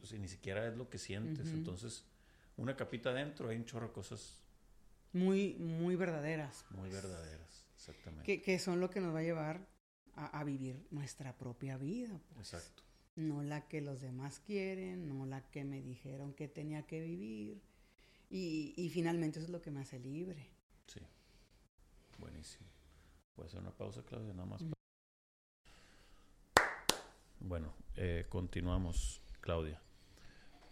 sea, 0.05 0.17
ni 0.19 0.27
siquiera 0.27 0.67
es 0.67 0.75
lo 0.77 0.89
que 0.89 0.97
sientes. 0.97 1.47
Entonces, 1.49 2.03
una 2.57 2.75
capita 2.75 3.09
adentro 3.11 3.49
hay 3.49 3.57
un 3.57 3.65
chorro 3.65 3.87
de 3.87 3.93
cosas 3.93 4.41
Muy, 5.13 5.55
muy 5.55 5.95
verdaderas. 5.95 6.65
muy 6.71 6.89
verdaderas. 6.89 7.65
Exactamente. 7.75 8.25
Que, 8.25 8.41
que 8.41 8.59
son 8.59 8.79
lo 8.79 8.89
que 8.89 8.99
nos 9.01 9.13
va 9.15 9.19
a 9.19 9.23
llevar 9.23 9.67
a, 10.15 10.39
a 10.39 10.43
vivir 10.43 10.85
nuestra 10.91 11.37
propia 11.37 11.77
vida. 11.77 12.19
pues. 12.33 12.53
Exacto. 12.53 12.83
No 13.15 13.41
la 13.43 13.67
que 13.67 13.81
los 13.81 14.01
demás 14.01 14.39
quieren, 14.39 15.07
no 15.07 15.25
la 15.25 15.49
que 15.49 15.63
me 15.63 15.81
dijeron 15.81 16.33
que 16.33 16.47
tenía 16.47 16.83
que 16.87 17.01
vivir. 17.01 17.61
Y, 18.29 18.73
y 18.77 18.89
finalmente 18.89 19.39
eso 19.39 19.47
es 19.47 19.51
lo 19.51 19.61
que 19.61 19.71
me 19.71 19.81
hace 19.81 19.99
libre. 19.99 20.47
Sí. 20.87 20.99
Buenísimo. 22.17 22.67
Voy 23.35 23.45
a 23.45 23.47
hacer 23.47 23.59
una 23.59 23.71
pausa, 23.71 24.03
Claudia, 24.03 24.33
nada 24.33 24.45
más. 24.45 24.61
Mm. 24.61 24.73
Bueno, 27.39 27.73
eh, 27.95 28.25
continuamos, 28.29 29.21
Claudia. 29.41 29.81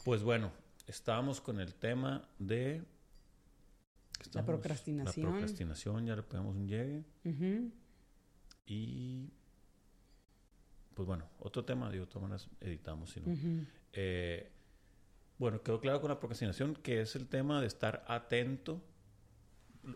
Pues 0.03 0.22
bueno, 0.22 0.51
estábamos 0.86 1.41
con 1.41 1.60
el 1.60 1.74
tema 1.74 2.30
de... 2.38 2.84
La 4.34 4.45
procrastinación. 4.45 5.26
La 5.26 5.32
procrastinación, 5.32 6.05
ya 6.05 6.16
le 6.16 6.24
pegamos 6.24 6.56
un 6.56 6.68
llegue. 6.68 7.06
Y... 8.65 9.32
Pues 10.94 11.07
bueno, 11.07 11.30
otro 11.40 11.64
tema, 11.64 11.90
digo, 11.91 12.06
de 12.06 12.11
todas 12.11 12.23
maneras 12.23 12.49
editamos, 12.60 13.11
si 13.11 13.22
no. 13.22 13.65
Eh, 13.94 14.52
bueno, 15.39 15.61
quedó 15.61 15.80
claro 15.80 16.01
con 16.01 16.09
la 16.09 16.19
procrastinación 16.19 16.76
que 16.76 17.01
es 17.01 17.15
el 17.15 17.27
tema 17.27 17.61
de 17.61 17.68
estar 17.68 18.03
atento. 18.07 18.81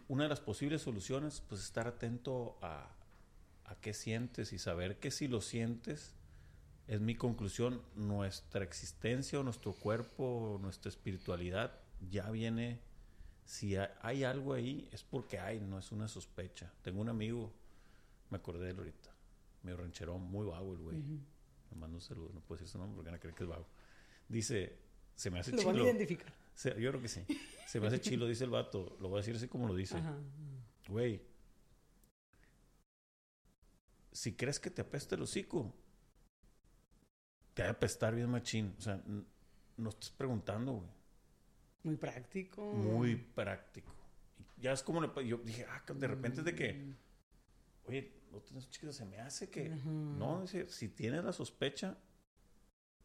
Una 0.07 0.23
de 0.23 0.29
las 0.29 0.39
posibles 0.39 0.81
soluciones, 0.83 1.41
pues 1.47 1.61
estar 1.61 1.87
atento 1.87 2.57
a, 2.61 2.95
a 3.65 3.75
qué 3.81 3.93
sientes 3.93 4.53
y 4.53 4.59
saber 4.59 4.99
que 4.99 5.11
si 5.11 5.27
lo 5.27 5.41
sientes, 5.41 6.15
es 6.87 7.01
mi 7.01 7.15
conclusión, 7.15 7.81
nuestra 7.95 8.63
existencia 8.63 9.39
o 9.39 9.43
nuestro 9.43 9.73
cuerpo, 9.73 10.23
o 10.53 10.57
nuestra 10.59 10.89
espiritualidad 10.89 11.73
ya 12.09 12.29
viene, 12.31 12.79
si 13.45 13.75
ha- 13.75 13.97
hay 14.01 14.23
algo 14.23 14.53
ahí, 14.53 14.87
es 14.91 15.03
porque 15.03 15.39
hay, 15.39 15.59
no 15.59 15.77
es 15.79 15.91
una 15.91 16.07
sospecha. 16.07 16.71
Tengo 16.83 17.01
un 17.01 17.09
amigo, 17.09 17.51
me 18.29 18.37
acordé 18.37 18.65
de 18.65 18.71
él 18.71 18.77
ahorita, 18.77 19.09
medio 19.63 19.77
rancherón, 19.77 20.21
muy 20.21 20.45
vago 20.47 20.73
el 20.73 20.79
güey. 20.79 20.97
Ujú. 20.99 21.19
Le 21.71 21.77
mando 21.77 21.97
un 21.97 22.01
saludo, 22.01 22.31
no 22.33 22.39
puedo 22.41 22.59
decir 22.59 22.71
su 22.71 22.77
nombre 22.77 22.95
porque 22.95 23.09
van 23.09 23.15
a 23.15 23.19
creer 23.19 23.35
que 23.35 23.43
es 23.43 23.49
vago. 23.49 23.67
Dice, 24.29 24.77
se 25.21 25.29
me 25.29 25.39
hace 25.39 25.51
Lo 25.51 25.57
van 25.57 25.67
a 25.67 25.71
chilo. 25.73 25.85
identificar. 25.85 26.33
Se- 26.55 26.81
yo 26.81 26.89
creo 26.89 26.99
que 27.01 27.07
sí. 27.07 27.23
Se 27.67 27.79
me 27.79 27.85
hace 27.87 27.99
chilo, 28.01 28.25
dice 28.27 28.43
el 28.43 28.49
vato. 28.49 28.97
Lo 28.99 29.07
voy 29.09 29.17
a 29.17 29.21
decir 29.21 29.35
así 29.35 29.47
como 29.47 29.67
lo 29.67 29.75
dice. 29.75 29.97
Ajá. 29.97 30.17
Güey, 30.87 31.21
si 34.11 34.33
crees 34.35 34.59
que 34.59 34.69
te 34.71 34.81
apesta 34.81 35.15
el 35.15 35.21
hocico, 35.21 35.73
te 37.53 37.61
va 37.63 37.69
a 37.69 37.71
apestar 37.71 38.15
bien 38.15 38.29
machín. 38.29 38.75
O 38.77 38.81
sea, 38.81 39.01
no 39.77 39.89
estás 39.89 40.09
preguntando, 40.09 40.73
güey. 40.73 40.89
Muy 41.83 41.97
práctico. 41.97 42.73
Muy 42.73 43.15
práctico. 43.15 43.93
Ya 44.57 44.73
es 44.73 44.83
como 44.83 45.01
le 45.01 45.09
yo 45.27 45.37
dije, 45.37 45.65
ah, 45.69 45.83
de 45.93 46.07
repente 46.07 46.39
es 46.39 46.45
de 46.45 46.55
que, 46.55 46.73
Mm. 46.73 46.95
oye, 47.85 48.13
no 48.31 48.39
tienes 48.41 48.69
chiquito, 48.69 48.91
se 48.93 49.05
me 49.05 49.19
hace 49.19 49.49
que. 49.49 49.71
Ajá. 49.71 49.89
No, 49.89 50.41
dice, 50.41 50.67
si 50.69 50.89
tienes 50.89 51.23
la 51.23 51.31
sospecha, 51.33 51.97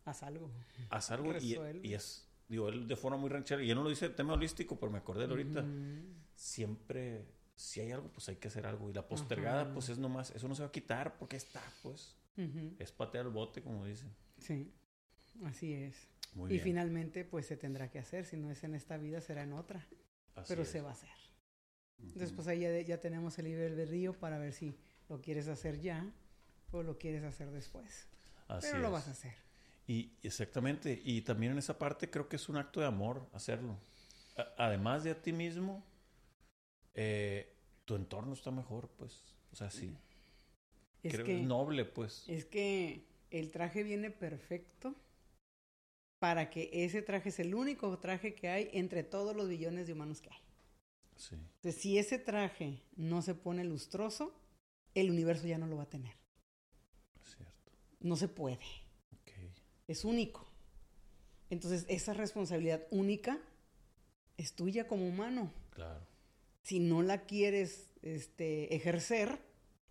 Haz 0.06 0.22
algo. 0.22 0.50
haz 0.88 1.10
algo 1.10 1.36
y, 1.38 1.92
es, 1.92 2.26
digo, 2.48 2.68
él 2.68 2.88
de 2.88 2.96
forma 2.96 3.18
muy 3.18 3.28
ranchera, 3.28 3.62
y 3.62 3.70
él 3.70 3.76
no 3.76 3.82
lo 3.82 3.90
dice 3.90 4.08
tema 4.08 4.32
holístico, 4.32 4.78
pero 4.78 4.90
me 4.90 4.98
acordé 4.98 5.26
de 5.26 5.32
ahorita, 5.32 5.64
siempre, 6.34 7.26
si 7.56 7.80
hay 7.80 7.92
algo, 7.92 8.08
pues 8.08 8.28
hay 8.28 8.36
que 8.36 8.48
hacer 8.48 8.66
algo, 8.66 8.88
y 8.88 8.94
la 8.94 9.06
postergada, 9.06 9.62
Ajá. 9.62 9.72
pues 9.74 9.88
es 9.88 9.98
nomás, 9.98 10.30
eso 10.30 10.48
no 10.48 10.54
se 10.54 10.62
va 10.62 10.68
a 10.68 10.72
quitar, 10.72 11.18
porque 11.18 11.36
está, 11.36 11.62
pues, 11.82 12.16
es 12.78 12.92
patear 12.92 13.26
el 13.26 13.32
bote, 13.32 13.62
como 13.62 13.84
dicen. 13.84 14.14
Sí, 14.38 14.72
así 15.44 15.74
es. 15.74 16.08
Muy 16.34 16.50
y 16.50 16.54
bien. 16.54 16.64
finalmente, 16.64 17.24
pues 17.24 17.46
se 17.46 17.56
tendrá 17.56 17.90
que 17.90 17.98
hacer. 17.98 18.26
Si 18.26 18.36
no 18.36 18.50
es 18.50 18.62
en 18.62 18.74
esta 18.74 18.98
vida, 18.98 19.22
será 19.22 19.42
en 19.42 19.54
otra. 19.54 19.86
así 20.34 20.48
Pero 20.48 20.62
es. 20.62 20.68
se 20.68 20.82
va 20.82 20.90
a 20.90 20.92
hacer. 20.92 21.08
Después 22.14 22.46
ahí 22.46 22.60
ya, 22.60 22.78
ya, 22.82 23.00
tenemos 23.00 23.38
el 23.38 23.46
libre 23.46 23.66
albedrío 23.66 24.12
para 24.12 24.38
ver 24.38 24.52
si 24.52 24.76
lo 25.08 25.22
quieres 25.22 25.48
hacer 25.48 25.80
ya 25.80 26.12
o 26.70 26.82
lo 26.82 26.98
quieres 26.98 27.24
hacer 27.24 27.50
después. 27.50 28.06
Así 28.48 28.68
Pero 28.70 28.82
lo 28.82 28.90
vas 28.90 29.08
a 29.08 29.12
hacer. 29.12 29.34
Y 29.86 30.12
exactamente, 30.22 31.00
y 31.04 31.22
también 31.22 31.52
en 31.52 31.58
esa 31.58 31.78
parte 31.78 32.10
creo 32.10 32.28
que 32.28 32.36
es 32.36 32.48
un 32.48 32.56
acto 32.56 32.80
de 32.80 32.86
amor 32.86 33.28
hacerlo. 33.32 33.78
además 34.58 35.04
de 35.04 35.12
a 35.12 35.22
ti 35.22 35.32
mismo, 35.32 35.82
eh, 36.94 37.54
tu 37.84 37.94
entorno 37.94 38.32
está 38.32 38.50
mejor, 38.50 38.88
pues. 38.98 39.22
O 39.52 39.56
sea, 39.56 39.70
sí. 39.70 39.96
Es 41.02 41.12
creo 41.12 41.24
que 41.24 41.40
es 41.40 41.46
noble, 41.46 41.84
pues. 41.84 42.24
Es 42.26 42.44
que 42.44 43.06
el 43.30 43.50
traje 43.52 43.84
viene 43.84 44.10
perfecto 44.10 44.94
para 46.18 46.50
que 46.50 46.68
ese 46.72 47.02
traje 47.02 47.28
es 47.28 47.38
el 47.38 47.54
único 47.54 47.98
traje 47.98 48.34
que 48.34 48.48
hay 48.48 48.70
entre 48.72 49.04
todos 49.04 49.36
los 49.36 49.48
billones 49.48 49.86
de 49.86 49.92
humanos 49.92 50.20
que 50.20 50.30
hay. 50.30 50.40
Sí. 51.16 51.36
Entonces, 51.36 51.80
si 51.80 51.98
ese 51.98 52.18
traje 52.18 52.82
no 52.96 53.22
se 53.22 53.34
pone 53.34 53.64
lustroso, 53.64 54.34
el 54.94 55.10
universo 55.10 55.46
ya 55.46 55.58
no 55.58 55.66
lo 55.66 55.76
va 55.76 55.84
a 55.84 55.90
tener. 55.90 56.16
Cierto. 57.22 57.72
No 58.00 58.16
se 58.16 58.28
puede. 58.28 58.58
Es 59.88 60.04
único. 60.04 60.46
Entonces, 61.50 61.84
esa 61.88 62.12
responsabilidad 62.12 62.86
única 62.90 63.38
es 64.36 64.54
tuya 64.54 64.86
como 64.86 65.08
humano. 65.08 65.52
Claro. 65.70 66.06
Si 66.62 66.80
no 66.80 67.02
la 67.02 67.26
quieres 67.26 67.90
este, 68.02 68.74
ejercer, 68.74 69.38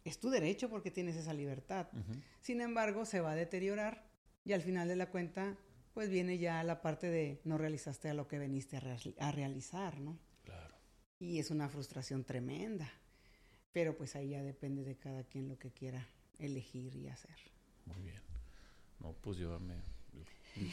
es 0.03 0.19
tu 0.19 0.29
derecho 0.29 0.69
porque 0.69 0.91
tienes 0.91 1.15
esa 1.15 1.33
libertad. 1.33 1.87
Sin 2.41 2.61
embargo, 2.61 3.05
se 3.05 3.21
va 3.21 3.31
a 3.31 3.35
deteriorar 3.35 4.05
y 4.43 4.53
al 4.53 4.61
final 4.61 4.87
de 4.87 4.95
la 4.95 5.09
cuenta, 5.09 5.57
pues 5.93 6.09
viene 6.09 6.37
ya 6.37 6.63
la 6.63 6.81
parte 6.81 7.09
de 7.09 7.41
no 7.43 7.57
realizaste 7.57 8.09
a 8.09 8.13
lo 8.13 8.27
que 8.27 8.37
veniste 8.37 8.77
a, 8.77 9.31
realizar, 9.31 9.99
¿no? 9.99 10.19
Claro. 10.43 10.75
Y 11.19 11.39
es 11.39 11.49
una 11.49 11.69
frustración 11.69 12.23
tremenda. 12.23 12.91
Pero 13.71 13.97
pues 13.97 14.15
ahí 14.15 14.29
ya 14.29 14.43
depende 14.43 14.83
de 14.83 14.95
cada 14.97 15.23
quien 15.23 15.49
lo 15.49 15.57
que 15.57 15.71
quiera 15.71 16.07
elegir 16.37 16.95
y 16.95 17.07
hacer. 17.07 17.35
Muy 17.85 18.01
bien. 18.01 18.34
No, 18.99 19.13
pues 19.21 19.37
yo 19.37 19.59
me 19.59 19.75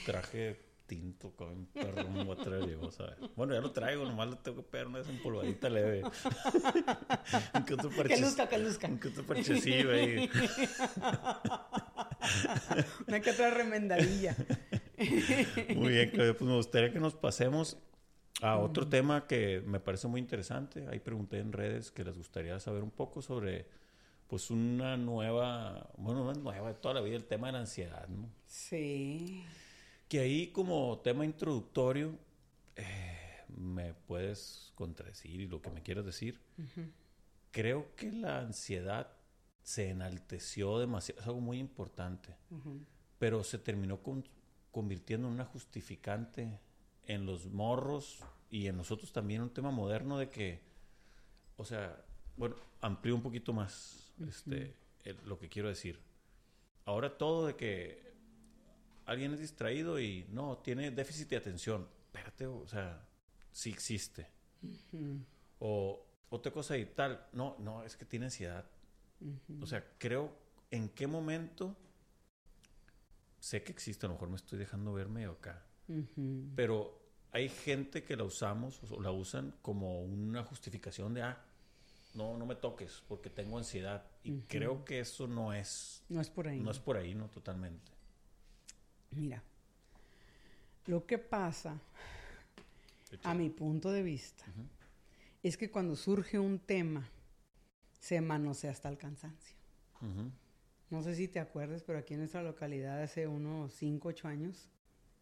traje 0.05 0.73
tinto 0.87 1.35
con 1.35 1.67
perro 1.67 2.07
un 2.07 2.19
a 2.19 2.25
¿sabes? 2.91 3.17
Bueno, 3.35 3.55
ya 3.55 3.61
lo 3.61 3.73
traigo, 3.73 4.05
nomás 4.05 4.29
lo 4.29 4.39
tengo 4.39 4.59
que 4.59 4.65
pegar 4.65 4.89
una 4.89 4.99
vez 4.99 5.09
en 5.09 5.23
polvadita 5.23 5.71
leve. 5.71 6.03
un 7.55 7.65
que 7.65 7.75
otro 7.75 7.91
parche. 7.91 8.15
Que 8.15 8.21
luzca, 8.21 8.49
que 8.49 8.59
luzca. 8.59 8.89
Un 8.89 8.99
que 8.99 9.09
otro 9.09 9.25
parchecillo 9.25 9.93
ahí. 9.93 10.29
una 13.07 13.21
que 13.21 13.31
otra 13.31 13.51
remendadilla. 13.51 14.37
muy 15.75 15.93
bien, 15.93 16.11
Claudia. 16.11 16.37
Pues 16.37 16.49
me 16.49 16.57
gustaría 16.57 16.93
que 16.93 17.01
nos 17.01 17.15
pasemos 17.15 17.79
a 18.43 18.59
otro 18.59 18.89
tema 18.89 19.27
que 19.27 19.63
me 19.65 19.81
parece 19.81 20.09
muy 20.09 20.21
interesante. 20.21 20.87
Ahí 20.89 21.01
pregunté 21.01 21.39
en 21.39 21.53
redes 21.53 21.91
que 21.91 22.05
les 22.05 22.19
gustaría 22.19 22.61
saber 22.61 22.83
un 22.83 22.91
poco 22.91 23.23
sobre 23.23 23.67
pues 24.33 24.51
una 24.51 24.97
nueva, 24.97 25.91
bueno, 25.99 26.23
una 26.23 26.33
nueva 26.33 26.69
de 26.69 26.75
toda 26.77 26.95
la 26.95 27.03
vida, 27.03 27.17
el 27.17 27.27
tema 27.27 27.49
de 27.49 27.53
la 27.53 27.59
ansiedad, 27.59 28.09
¿no? 28.09 28.31
Sí. 28.47 29.45
Que 30.09 30.21
ahí 30.21 30.47
como 30.47 30.99
tema 31.01 31.27
introductorio, 31.27 32.19
eh, 32.75 33.43
me 33.49 33.93
puedes 33.93 34.73
contradecir 34.75 35.39
y 35.39 35.49
lo 35.49 35.61
que 35.61 35.69
me 35.69 35.83
quieras 35.83 36.07
decir. 36.07 36.41
Creo 37.51 37.95
que 37.95 38.11
la 38.11 38.39
ansiedad 38.39 39.13
se 39.63 39.91
enalteció 39.91 40.79
demasiado, 40.79 41.21
es 41.21 41.27
algo 41.27 41.43
muy 41.43 41.59
importante, 41.59 42.35
pero 43.19 43.45
se 43.45 43.59
terminó 43.59 44.01
convirtiendo 44.71 45.29
en 45.29 45.35
una 45.35 45.45
justificante 45.45 46.59
en 47.05 47.27
los 47.27 47.49
morros 47.49 48.21
y 48.49 48.67
en 48.67 48.79
nosotros 48.79 49.13
también 49.13 49.43
un 49.43 49.51
tema 49.51 49.73
moderno 49.73 50.17
de 50.17 50.31
que, 50.31 50.63
o 51.59 51.67
sea, 51.67 52.03
bueno, 52.37 52.57
amplío 52.81 53.15
un 53.15 53.23
poquito 53.23 53.53
más 53.53 54.13
este, 54.27 54.75
lo 55.25 55.39
que 55.39 55.49
quiero 55.49 55.69
decir. 55.69 55.99
Ahora 56.85 57.17
todo 57.17 57.47
de 57.47 57.57
que 57.57 58.13
alguien 59.07 59.33
es 59.33 59.41
distraído 59.41 60.01
y 60.01 60.27
no, 60.31 60.59
tiene 60.59 60.91
déficit 60.91 61.29
de 61.29 61.37
atención. 61.37 61.89
Espérate, 62.07 62.47
o 62.47 62.67
sea, 62.67 63.07
sí 63.51 63.71
existe. 63.71 64.27
O 65.59 66.07
otra 66.31 66.53
cosa 66.53 66.77
y 66.77 66.87
tal. 66.87 67.27
No, 67.33 67.57
no, 67.59 67.85
es 67.85 67.97
que 67.97 68.05
tiene 68.05 68.27
ansiedad. 68.27 68.65
O 69.61 69.67
sea, 69.67 69.85
creo 69.99 70.37
en 70.71 70.89
qué 70.89 71.07
momento 71.07 71.77
sé 73.39 73.63
que 73.63 73.73
existe, 73.73 74.07
a 74.07 74.09
lo 74.09 74.15
mejor 74.15 74.31
me 74.31 74.37
estoy 74.37 74.59
dejando 74.59 74.93
ver 74.93 75.09
medio 75.09 75.33
acá. 75.33 75.65
Pero 76.57 76.99
hay 77.33 77.49
gente 77.49 78.03
que 78.03 78.17
la 78.17 78.25
usamos 78.25 78.81
o 78.91 79.01
la 79.01 79.11
usan 79.11 79.55
como 79.63 80.03
una 80.03 80.43
justificación 80.45 81.15
de, 81.15 81.23
ah, 81.23 81.45
no, 82.15 82.37
no 82.37 82.47
me 82.47 82.55
toques 82.55 83.03
porque 83.09 83.31
tengo 83.31 83.59
ansiedad. 83.59 84.07
Y 84.25 84.41
creo 84.43 84.85
que 84.85 85.01
eso 85.01 85.27
no 85.27 85.53
es... 85.53 86.03
No 86.09 86.21
es 86.21 86.31
por 86.31 86.49
ahí. 86.49 86.61
No 86.61 86.71
es 86.71 86.79
por 86.79 86.97
ahí, 86.97 87.15
no, 87.15 87.29
totalmente. 87.29 87.93
Mira, 89.11 89.43
lo 90.87 91.07
que 91.07 91.19
pasa, 91.19 91.79
a 93.23 93.35
mi 93.35 93.51
punto 93.51 93.91
de 93.91 94.03
vista, 94.03 94.45
es 95.43 95.57
que 95.57 95.71
cuando 95.71 95.97
surge 95.97 96.39
un 96.39 96.59
tema, 96.59 97.09
se 97.99 98.21
manosea 98.21 98.71
hasta 98.71 98.89
el 98.89 98.99
cansancio. 98.99 99.57
No 100.91 101.03
sé 101.03 101.15
si 101.15 101.29
te 101.29 101.41
acuerdas, 101.41 101.83
pero 101.83 101.99
aquí 101.99 102.15
en 102.15 102.21
nuestra 102.21 102.43
localidad 102.43 103.03
hace 103.03 103.27
unos 103.27 103.73
5, 103.75 104.09
8 104.09 104.29
años, 104.29 104.69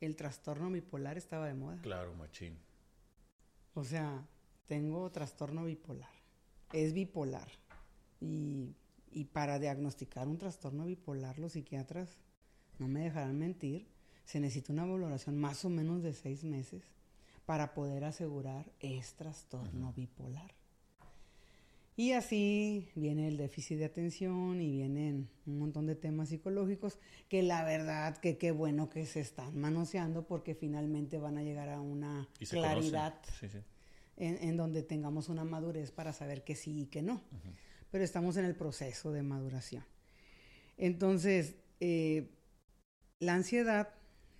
el 0.01 0.17
trastorno 0.17 0.71
bipolar 0.71 1.19
estaba 1.19 1.47
de 1.47 1.55
moda. 1.55 1.81
Claro, 1.83 2.15
machín. 2.15 2.59
O 3.75 3.85
sea, 3.85 4.27
tengo 4.67 5.11
trastorno 5.11 5.65
bipolar. 5.65 6.20
Es 6.73 6.93
bipolar. 6.93 7.49
Y, 8.21 8.75
y 9.13 9.25
para 9.25 9.59
diagnosticar 9.59 10.29
un 10.29 10.39
trastorno 10.39 10.85
bipolar, 10.85 11.39
los 11.39 11.53
psiquiatras 11.53 12.19
no 12.79 12.89
me 12.89 13.01
dejarán 13.01 13.39
mentir, 13.39 13.87
se 14.25 14.41
necesita 14.41 14.73
una 14.73 14.87
valoración 14.87 15.37
más 15.37 15.65
o 15.65 15.71
menos 15.71 16.03
de 16.03 16.13
seis 16.13 16.45
meses 16.45 16.83
para 17.47 17.75
poder 17.75 18.05
asegurar 18.05 18.71
es 18.81 19.15
trastorno 19.15 19.93
bipolar. 19.93 20.55
Y 21.97 22.13
así 22.13 22.89
viene 22.95 23.29
el 23.29 23.37
déficit 23.37 23.79
de 23.79 23.85
atención 23.85 24.61
y 24.61 24.71
vienen 24.71 25.29
un 25.47 25.59
montón 25.59 25.87
de 25.87 25.97
temas 25.97 26.31
psicológicos 26.31 26.99
que 27.29 27.43
la 27.43 27.65
verdad 27.65 28.17
que 28.17 28.39
qué 28.39 28.53
bueno 28.53 28.89
que 28.89 29.05
se 29.05 29.21
están 29.21 29.59
manoseando 29.59 30.27
porque 30.27 30.55
finalmente 30.55 31.19
van 31.19 31.37
a 31.37 31.43
llegar 31.43 31.69
a 31.69 31.81
una 31.81 32.27
claridad 32.49 33.21
En, 34.23 34.57
donde 34.59 34.83
tengamos 34.83 35.31
una 35.31 35.45
madurez 35.45 35.93
para 35.93 36.13
saber 36.13 36.45
que 36.45 36.55
sí 36.55 36.83
y 36.83 36.87
que 36.87 37.01
no. 37.01 37.23
Pero 37.91 38.05
estamos 38.05 38.37
en 38.37 38.45
el 38.45 38.55
proceso 38.55 39.13
de 39.13 39.23
maduración. 39.23 39.83
Entonces, 40.77 41.57
eh, 41.81 42.29
la 43.19 43.35
ansiedad 43.35 43.95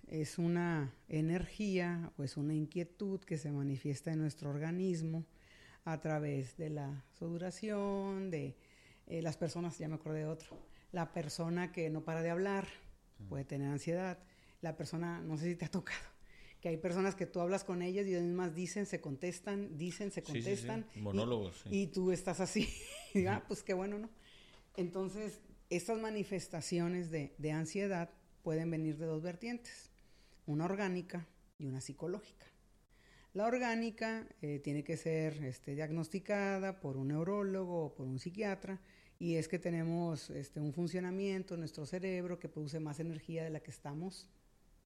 es 0.07 0.37
una 0.37 0.93
energía 1.07 2.11
o 2.17 2.23
es 2.23 2.37
una 2.37 2.53
inquietud 2.53 3.21
que 3.21 3.37
se 3.37 3.51
manifiesta 3.51 4.11
en 4.11 4.19
nuestro 4.19 4.49
organismo 4.49 5.25
a 5.85 5.99
través 5.99 6.57
de 6.57 6.69
la 6.69 7.03
sudoración, 7.17 8.29
de 8.29 8.55
eh, 9.07 9.21
las 9.21 9.37
personas, 9.37 9.77
ya 9.77 9.87
me 9.87 9.95
acordé 9.95 10.19
de 10.19 10.25
otro, 10.25 10.57
la 10.91 11.13
persona 11.13 11.71
que 11.71 11.89
no 11.89 12.03
para 12.03 12.21
de 12.21 12.29
hablar 12.29 12.67
puede 13.29 13.45
tener 13.45 13.69
ansiedad, 13.69 14.19
la 14.61 14.75
persona, 14.75 15.21
no 15.21 15.37
sé 15.37 15.45
si 15.45 15.55
te 15.55 15.65
ha 15.65 15.71
tocado, 15.71 16.10
que 16.61 16.69
hay 16.69 16.77
personas 16.77 17.15
que 17.15 17.25
tú 17.25 17.41
hablas 17.41 17.63
con 17.63 17.81
ellas 17.81 18.05
y 18.05 18.11
ellas 18.11 18.23
mismas 18.23 18.53
dicen, 18.53 18.85
se 18.85 19.01
contestan, 19.01 19.77
dicen, 19.77 20.11
se 20.11 20.21
contestan. 20.21 20.85
Monólogos. 20.95 21.63
Y, 21.69 21.87
tú 21.87 22.11
estás 22.11 22.39
así, 22.39 22.69
ah, 23.27 23.43
pues 23.47 23.63
qué 23.63 23.73
bueno, 23.73 23.97
¿no? 23.97 24.09
Entonces, 24.77 25.41
estas 25.69 25.99
manifestaciones 25.99 27.09
de, 27.09 27.33
de 27.37 27.51
ansiedad 27.51 28.11
pueden 28.43 28.69
venir 28.69 28.97
de 28.97 29.07
dos 29.07 29.21
vertientes, 29.23 29.89
una 30.45 30.65
orgánica 30.65 31.27
y 31.57 31.65
una 31.65 31.81
psicológica. 31.81 32.45
La 33.33 33.45
orgánica 33.45 34.27
eh, 34.41 34.59
tiene 34.59 34.83
que 34.83 34.97
ser 34.97 35.43
este, 35.45 35.73
diagnosticada 35.73 36.79
por 36.79 36.97
un 36.97 37.09
neurólogo 37.09 37.85
o 37.85 37.95
por 37.95 38.05
un 38.05 38.19
psiquiatra 38.19 38.81
y 39.19 39.35
es 39.35 39.47
que 39.47 39.57
tenemos 39.57 40.29
este, 40.31 40.59
un 40.59 40.73
funcionamiento 40.73 41.53
en 41.53 41.61
nuestro 41.61 41.85
cerebro 41.85 42.39
que 42.39 42.49
produce 42.49 42.79
más 42.79 42.99
energía 42.99 43.43
de 43.43 43.49
la 43.49 43.61
que 43.61 43.71
estamos 43.71 44.29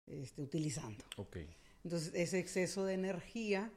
este, 0.05 0.43
utilizando. 0.43 1.03
Okay. 1.17 1.49
Entonces 1.85 2.11
ese 2.15 2.39
exceso 2.39 2.83
de 2.83 2.95
energía 2.95 3.71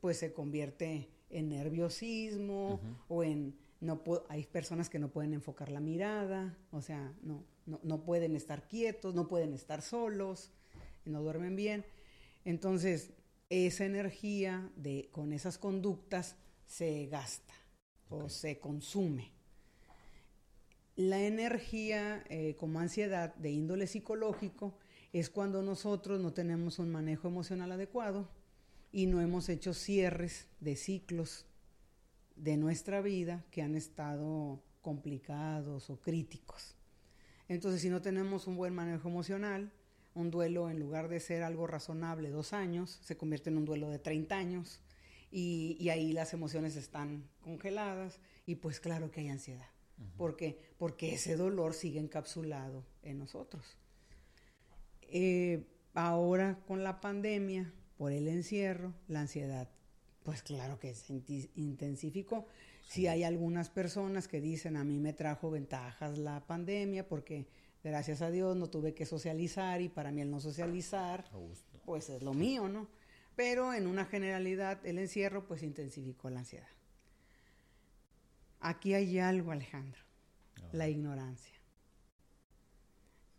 pues 0.00 0.16
se 0.16 0.32
convierte 0.32 1.10
en 1.28 1.50
nerviosismo 1.50 2.80
o 3.08 3.22
en 3.22 3.54
no 3.80 4.02
hay 4.28 4.46
personas 4.46 4.88
que 4.88 4.98
no 4.98 5.10
pueden 5.10 5.34
enfocar 5.34 5.70
la 5.70 5.80
mirada, 5.80 6.56
o 6.70 6.80
sea, 6.80 7.12
no, 7.22 7.44
no, 7.66 8.04
pueden 8.04 8.36
estar 8.36 8.66
quietos, 8.68 9.14
no 9.14 9.28
pueden 9.28 9.52
estar 9.52 9.82
solos, 9.82 10.50
no 11.04 11.20
duermen 11.20 11.54
bien. 11.54 11.84
Entonces, 12.44 13.10
esa 13.50 13.84
energía 13.84 14.70
de, 14.76 15.10
con 15.12 15.32
esas 15.32 15.58
conductas 15.58 16.36
se 16.64 17.06
gasta 17.06 17.54
o 18.08 18.28
se 18.28 18.58
consume. 18.60 19.32
La 20.96 21.22
energía 21.22 22.22
eh, 22.28 22.54
como 22.56 22.80
ansiedad 22.80 23.34
de 23.36 23.50
índole 23.50 23.86
psicológico 23.86 24.78
es 25.12 25.30
cuando 25.30 25.62
nosotros 25.62 26.20
no 26.20 26.32
tenemos 26.32 26.78
un 26.78 26.90
manejo 26.90 27.28
emocional 27.28 27.72
adecuado 27.72 28.28
y 28.92 29.06
no 29.06 29.20
hemos 29.20 29.48
hecho 29.48 29.72
cierres 29.74 30.48
de 30.60 30.76
ciclos 30.76 31.46
de 32.36 32.56
nuestra 32.56 33.00
vida 33.00 33.44
que 33.50 33.62
han 33.62 33.74
estado 33.74 34.62
complicados 34.82 35.88
o 35.90 36.00
críticos. 36.00 36.74
Entonces, 37.48 37.80
si 37.80 37.88
no 37.88 38.02
tenemos 38.02 38.46
un 38.46 38.56
buen 38.56 38.74
manejo 38.74 39.08
emocional, 39.08 39.72
un 40.14 40.30
duelo 40.30 40.70
en 40.70 40.78
lugar 40.78 41.08
de 41.08 41.20
ser 41.20 41.42
algo 41.42 41.66
razonable 41.66 42.30
dos 42.30 42.52
años, 42.52 42.98
se 43.02 43.16
convierte 43.16 43.50
en 43.50 43.56
un 43.56 43.64
duelo 43.64 43.88
de 43.88 43.98
30 43.98 44.36
años 44.36 44.80
y, 45.30 45.88
ahí 45.88 46.12
las 46.12 46.34
emociones 46.34 46.76
están 46.76 47.28
congeladas 47.40 48.20
y 48.44 48.56
pues 48.56 48.80
claro 48.80 49.10
que 49.10 49.20
hay 49.20 49.28
ansiedad. 49.28 49.68
¿Por 50.16 50.36
qué? 50.36 50.58
Porque 50.78 51.14
ese 51.14 51.36
dolor 51.36 51.74
sigue 51.74 52.00
encapsulado 52.00 52.84
en 53.02 53.18
nosotros. 53.18 53.76
Eh, 55.02 55.64
ahora 55.94 56.58
con 56.66 56.82
la 56.82 57.00
pandemia, 57.00 57.72
por 57.96 58.12
el 58.12 58.28
encierro, 58.28 58.94
la 59.08 59.20
ansiedad, 59.20 59.68
pues 60.22 60.42
claro 60.42 60.78
que 60.78 60.94
se 60.94 61.22
intensificó. 61.54 62.46
Si 62.88 63.06
hay 63.06 63.24
algunas 63.24 63.70
personas 63.70 64.28
que 64.28 64.40
dicen, 64.40 64.76
a 64.76 64.84
mí 64.84 64.98
me 64.98 65.12
trajo 65.12 65.50
ventajas 65.50 66.18
la 66.18 66.46
pandemia 66.46 67.06
porque 67.08 67.46
gracias 67.82 68.22
a 68.22 68.30
Dios 68.30 68.56
no 68.56 68.70
tuve 68.70 68.94
que 68.94 69.06
socializar 69.06 69.80
y 69.80 69.88
para 69.88 70.12
mí 70.12 70.20
el 70.20 70.30
no 70.30 70.40
socializar, 70.40 71.24
pues 71.84 72.10
es 72.10 72.22
lo 72.22 72.34
mío, 72.34 72.68
¿no? 72.68 72.88
Pero 73.34 73.72
en 73.72 73.86
una 73.86 74.04
generalidad 74.04 74.84
el 74.84 74.98
encierro 74.98 75.46
pues 75.46 75.62
intensificó 75.62 76.28
la 76.30 76.40
ansiedad. 76.40 76.68
Aquí 78.62 78.94
hay 78.94 79.18
algo, 79.18 79.50
Alejandro, 79.50 80.00
la 80.72 80.88
ignorancia. 80.88 81.54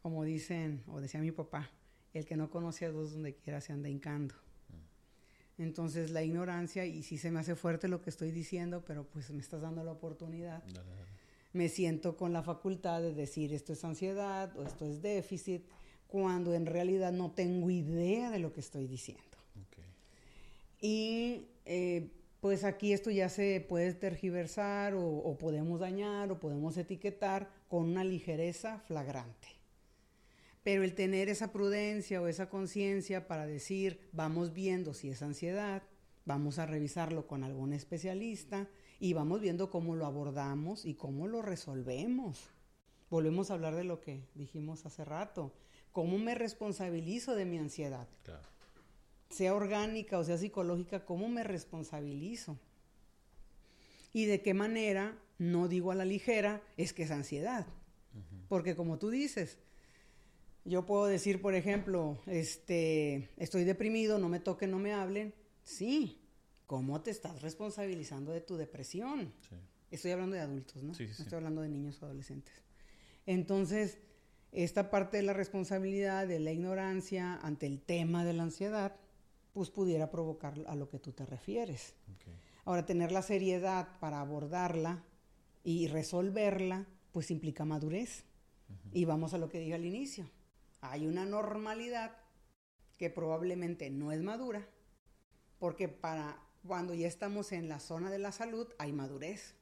Como 0.02 0.24
dicen, 0.24 0.84
o 0.88 1.00
decía 1.00 1.22
mi 1.22 1.32
papá, 1.32 1.72
el 2.14 2.26
que 2.26 2.36
no 2.36 2.50
conoce 2.50 2.86
a 2.86 2.92
Dios 2.92 3.14
donde 3.14 3.34
quiera 3.34 3.62
se 3.62 3.74
anda 3.74 3.90
hincando. 3.90 4.36
Mm. 4.36 5.62
Entonces 5.62 6.12
la 6.12 6.24
ignorancia, 6.24 6.86
y 6.86 7.04
sí 7.04 7.18
se 7.18 7.32
me 7.32 7.40
hace 7.40 7.56
fuerte 7.56 7.88
lo 7.88 8.02
que 8.02 8.10
estoy 8.10 8.32
diciendo, 8.32 8.84
pero 8.86 9.06
pues 9.06 9.32
me 9.32 9.40
estás 9.40 9.62
dando 9.62 9.84
la 9.84 9.94
oportunidad 9.94 10.64
me 11.54 11.70
siento 11.70 12.18
con 12.18 12.34
la 12.34 12.44
facultad 12.44 13.02
de 13.02 13.14
decir 13.14 13.54
esto 13.54 13.74
es 13.74 13.84
ansiedad 13.86 14.56
o 14.58 14.64
esto 14.64 14.86
es 14.86 15.02
déficit, 15.02 15.64
cuando 16.08 16.54
en 16.54 16.66
realidad 16.66 17.12
no 17.12 17.32
tengo 17.32 17.70
idea 17.70 18.30
de 18.32 18.40
lo 18.40 18.52
que 18.52 18.60
estoy 18.60 18.88
diciendo. 18.88 19.24
Y 20.82 21.48
eh, 21.66 22.12
pues 22.44 22.66
aquí 22.66 22.92
esto 22.92 23.10
ya 23.10 23.30
se 23.30 23.66
puede 23.70 23.94
tergiversar 23.94 24.96
o, 24.98 25.38
podemos 25.40 25.80
dañar 25.80 26.30
o 26.30 26.42
podemos 26.42 26.76
etiquetar 26.76 27.50
con 27.70 27.86
una 27.86 28.04
ligereza 28.04 28.80
flagrante. 28.80 29.48
Pero 30.62 30.84
el 30.84 30.94
tener 30.94 31.30
esa 31.30 31.54
prudencia 31.54 32.22
o 32.22 32.28
esa 32.28 32.50
conciencia 32.50 33.30
para 33.30 33.48
decir, 33.48 34.10
vamos 34.12 34.52
viendo 34.52 34.94
si 34.94 35.08
es 35.08 35.22
ansiedad, 35.22 35.84
vamos 36.26 36.60
a 36.60 36.66
revisarlo 36.66 37.28
con 37.28 37.46
algún 37.46 37.72
especialista, 37.72 38.68
y 39.00 39.14
vamos 39.14 39.40
viendo 39.40 39.70
cómo 39.70 39.96
lo 39.96 40.06
abordamos 40.06 40.84
y 40.84 40.96
cómo 40.96 41.30
lo 41.30 41.42
resolvemos. 41.42 42.50
Volvemos 43.10 43.52
a 43.52 43.54
hablar 43.54 43.74
de 43.74 43.86
lo 43.86 44.02
que 44.02 44.28
dijimos 44.36 44.86
hace 44.86 45.06
rato. 45.06 45.54
¿Cómo 45.94 46.18
me 46.18 46.36
responsabilizo 46.36 47.36
de 47.36 47.46
mi 47.46 47.58
ansiedad? 47.58 48.10
Sea 49.34 49.54
orgánica 49.54 50.20
o 50.20 50.24
sea 50.24 50.38
psicológica, 50.38 51.06
¿cómo 51.06 51.28
me 51.28 51.44
responsabilizo? 51.44 52.58
Y 54.14 54.26
de 54.26 54.42
qué 54.42 54.54
manera, 54.54 55.18
no 55.40 55.68
digo 55.68 55.92
a 55.92 55.96
la 55.96 56.06
ligera, 56.06 56.62
es 56.78 56.94
que 56.94 57.04
es 57.04 57.12
ansiedad. 57.12 57.66
Porque 58.48 58.76
como 58.76 59.00
tú 59.00 59.10
dices, 59.10 59.58
yo 60.66 60.86
puedo 60.86 61.06
decir, 61.06 61.42
por 61.42 61.56
ejemplo, 61.56 62.20
este, 62.28 63.30
estoy 63.38 63.64
deprimido, 63.64 64.20
no 64.20 64.30
me 64.30 64.40
toquen, 64.40 64.70
no 64.70 64.78
me 64.78 64.94
hablen. 64.94 65.34
Sí, 65.64 66.24
¿Cómo 66.74 67.02
te 67.02 67.12
estás 67.12 67.42
responsabilizando 67.44 68.32
de 68.32 68.42
tu 68.42 68.58
depresión? 68.58 69.32
Estoy 69.92 70.10
hablando 70.10 70.36
de 70.36 70.42
adultos, 70.42 70.82
¿no? 70.82 70.96
Sí, 70.96 71.06
no 71.06 71.12
estoy 71.12 71.36
hablando 71.36 71.62
de 71.62 71.70
niños 71.70 72.02
o 72.02 72.06
adolescentes. 72.06 72.54
Entonces, 73.28 74.00
esta 74.52 74.90
parte 74.90 75.18
de 75.18 75.24
la 75.24 75.34
responsabilidad, 75.34 76.28
de 76.28 76.40
la 76.40 76.52
ignorancia 76.52 77.36
ante 77.36 77.68
el 77.68 77.80
tema 77.80 78.26
de 78.26 78.34
la 78.34 78.42
ansiedad, 78.42 78.96
pues 79.54 79.70
pudiera 79.70 80.10
provocar 80.10 80.56
a 80.68 80.76
lo 80.76 80.90
que 80.90 81.00
tú 81.00 81.12
te 81.14 81.26
refieres. 81.26 81.94
Ahora, 82.66 82.86
tener 82.86 83.12
la 83.12 83.22
seriedad 83.22 84.00
para 84.00 84.20
abordarla 84.20 85.04
y 85.64 85.88
resolverla, 85.88 86.88
pues 87.12 87.32
implica 87.32 87.64
madurez. 87.64 88.26
Y 88.92 89.06
vamos 89.06 89.34
a 89.34 89.38
lo 89.38 89.50
que 89.50 89.60
dije 89.60 89.76
al 89.76 89.86
inicio. 89.86 90.30
Hay 90.82 91.08
una 91.08 91.26
normalidad 91.26 92.18
que 92.98 93.10
probablemente 93.10 93.90
no 93.90 94.12
es 94.12 94.22
madura, 94.22 94.68
porque 95.60 95.88
para 95.88 96.42
cuando 96.68 96.94
ya 96.94 97.08
estamos 97.08 97.52
en 97.52 97.70
la 97.70 97.80
zona 97.80 98.10
de 98.10 98.20
la 98.20 98.32
salud, 98.32 98.68
hay 98.80 98.92
madurez. 98.92 99.56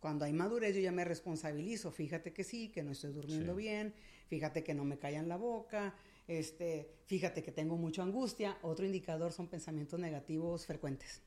Cuando 0.00 0.24
hay 0.24 0.32
madurez, 0.32 0.74
yo 0.74 0.80
ya 0.80 0.92
me 0.92 1.04
responsabilizo. 1.04 1.90
Fíjate 1.92 2.32
que 2.32 2.42
sí, 2.42 2.70
que 2.70 2.82
no 2.82 2.92
estoy 2.92 3.12
durmiendo 3.12 3.54
bien. 3.54 3.94
Fíjate 4.28 4.64
que 4.64 4.74
no 4.74 4.84
me 4.84 4.98
callan 4.98 5.28
la 5.28 5.36
boca. 5.36 5.94
Este, 6.30 6.88
fíjate 7.06 7.42
que 7.42 7.50
tengo 7.50 7.76
mucha 7.76 8.04
angustia. 8.04 8.56
Otro 8.62 8.86
indicador 8.86 9.32
son 9.32 9.48
pensamientos 9.48 9.98
negativos 9.98 10.64
frecuentes. 10.64 11.22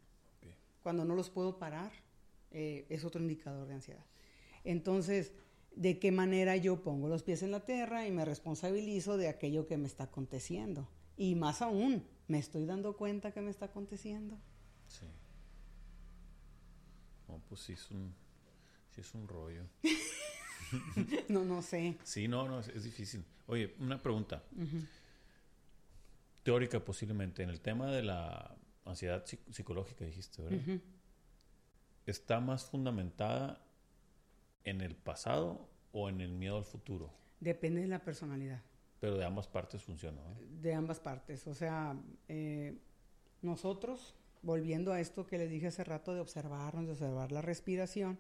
Cuando 0.82 1.04
no 1.04 1.14
los 1.14 1.30
puedo 1.30 1.60
parar, 1.60 1.92
eh, 2.52 2.86
es 2.88 3.04
otro 3.04 3.22
indicador 3.22 3.68
de 3.68 3.74
ansiedad. 3.74 4.06
Entonces, 4.64 5.34
¿de 5.76 6.00
qué 6.00 6.14
manera 6.14 6.56
yo 6.56 6.84
pongo 6.84 7.10
los 7.10 7.22
pies 7.22 7.44
en 7.44 7.52
la 7.52 7.66
tierra 7.66 8.08
y 8.08 8.12
me 8.12 8.24
responsabilizo 8.24 9.18
de 9.18 9.28
aquello 9.28 9.68
que 9.68 9.78
me 9.78 9.88
está 9.88 10.06
aconteciendo? 10.06 10.88
Y 11.18 11.36
más 11.36 11.62
aún, 11.62 12.08
¿me 12.30 12.40
estoy 12.40 12.66
dando 12.66 12.96
cuenta 12.96 13.34
que 13.34 13.42
me 13.42 13.52
está 13.52 13.66
aconteciendo? 13.66 14.38
Sí. 14.88 15.08
No, 17.28 17.42
pues 17.50 17.60
sí 17.60 17.74
es 17.74 17.92
un, 17.92 18.16
sí 18.96 19.02
es 19.02 19.14
un 19.14 19.28
rollo. 19.28 19.66
no, 21.30 21.44
no 21.44 21.62
sé. 21.62 21.98
Sí, 22.04 22.28
no, 22.28 22.48
no, 22.48 22.60
es, 22.60 22.84
difícil. 22.84 23.24
Oye, 23.48 23.76
una 23.80 24.02
pregunta. 24.02 24.44
Teórica 26.44 26.84
posiblemente. 26.84 27.44
En 27.44 27.50
el 27.50 27.62
tema 27.62 27.92
de 27.92 28.04
la 28.04 28.56
ansiedad 28.86 29.26
psicológica, 29.52 30.06
dijiste, 30.06 30.42
¿verdad? 30.42 30.80
¿Está 32.06 32.40
más 32.40 32.66
fundamentada 32.66 33.66
en 34.64 34.82
el 34.82 34.96
pasado 34.96 35.70
o 35.92 36.10
en 36.10 36.22
el 36.22 36.34
miedo 36.34 36.58
al 36.58 36.66
futuro? 36.66 37.14
Depende 37.40 37.82
de 37.82 37.88
la 37.88 38.00
personalidad. 38.00 38.62
Pero 39.00 39.18
de 39.18 39.26
ambas 39.26 39.48
partes 39.48 39.84
funciona. 39.84 40.22
De 40.62 40.74
ambas 40.74 41.00
partes. 41.00 41.46
O 41.48 41.54
sea, 41.54 41.98
eh, 42.28 42.78
nosotros 43.42 44.16
volviendo 44.44 44.92
a 44.92 45.00
esto 45.00 45.26
que 45.26 45.38
les 45.38 45.50
dije 45.50 45.68
hace 45.68 45.84
rato 45.84 46.14
de 46.14 46.20
observarnos, 46.20 46.86
de 46.86 46.92
observar 46.92 47.32
la 47.32 47.42
respiración, 47.42 48.20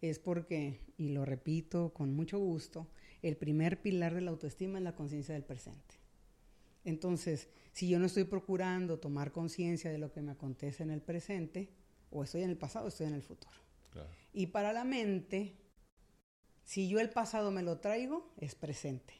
es 0.00 0.18
porque, 0.18 0.80
y 0.96 1.10
lo 1.10 1.24
repito 1.24 1.92
con 1.92 2.14
mucho 2.14 2.38
gusto, 2.38 2.88
el 3.22 3.36
primer 3.36 3.82
pilar 3.82 4.14
de 4.14 4.22
la 4.22 4.30
autoestima 4.30 4.78
es 4.78 4.84
la 4.84 4.94
conciencia 4.94 5.34
del 5.34 5.44
presente. 5.44 5.96
Entonces, 6.84 7.48
si 7.72 7.88
yo 7.88 7.98
no 7.98 8.06
estoy 8.06 8.24
procurando 8.24 8.98
tomar 8.98 9.32
conciencia 9.32 9.90
de 9.90 9.98
lo 9.98 10.12
que 10.12 10.22
me 10.22 10.32
acontece 10.32 10.82
en 10.82 10.90
el 10.90 11.02
presente, 11.02 11.70
o 12.10 12.24
estoy 12.24 12.42
en 12.42 12.50
el 12.50 12.56
pasado 12.56 12.86
o 12.86 12.88
estoy 12.88 13.06
en 13.06 13.14
el 13.14 13.22
futuro. 13.22 13.54
Y 14.32 14.46
para 14.46 14.72
la 14.72 14.84
mente, 14.84 15.56
si 16.64 16.88
yo 16.88 17.00
el 17.00 17.10
pasado 17.10 17.50
me 17.50 17.62
lo 17.62 17.78
traigo, 17.78 18.32
es 18.38 18.54
presente. 18.54 19.14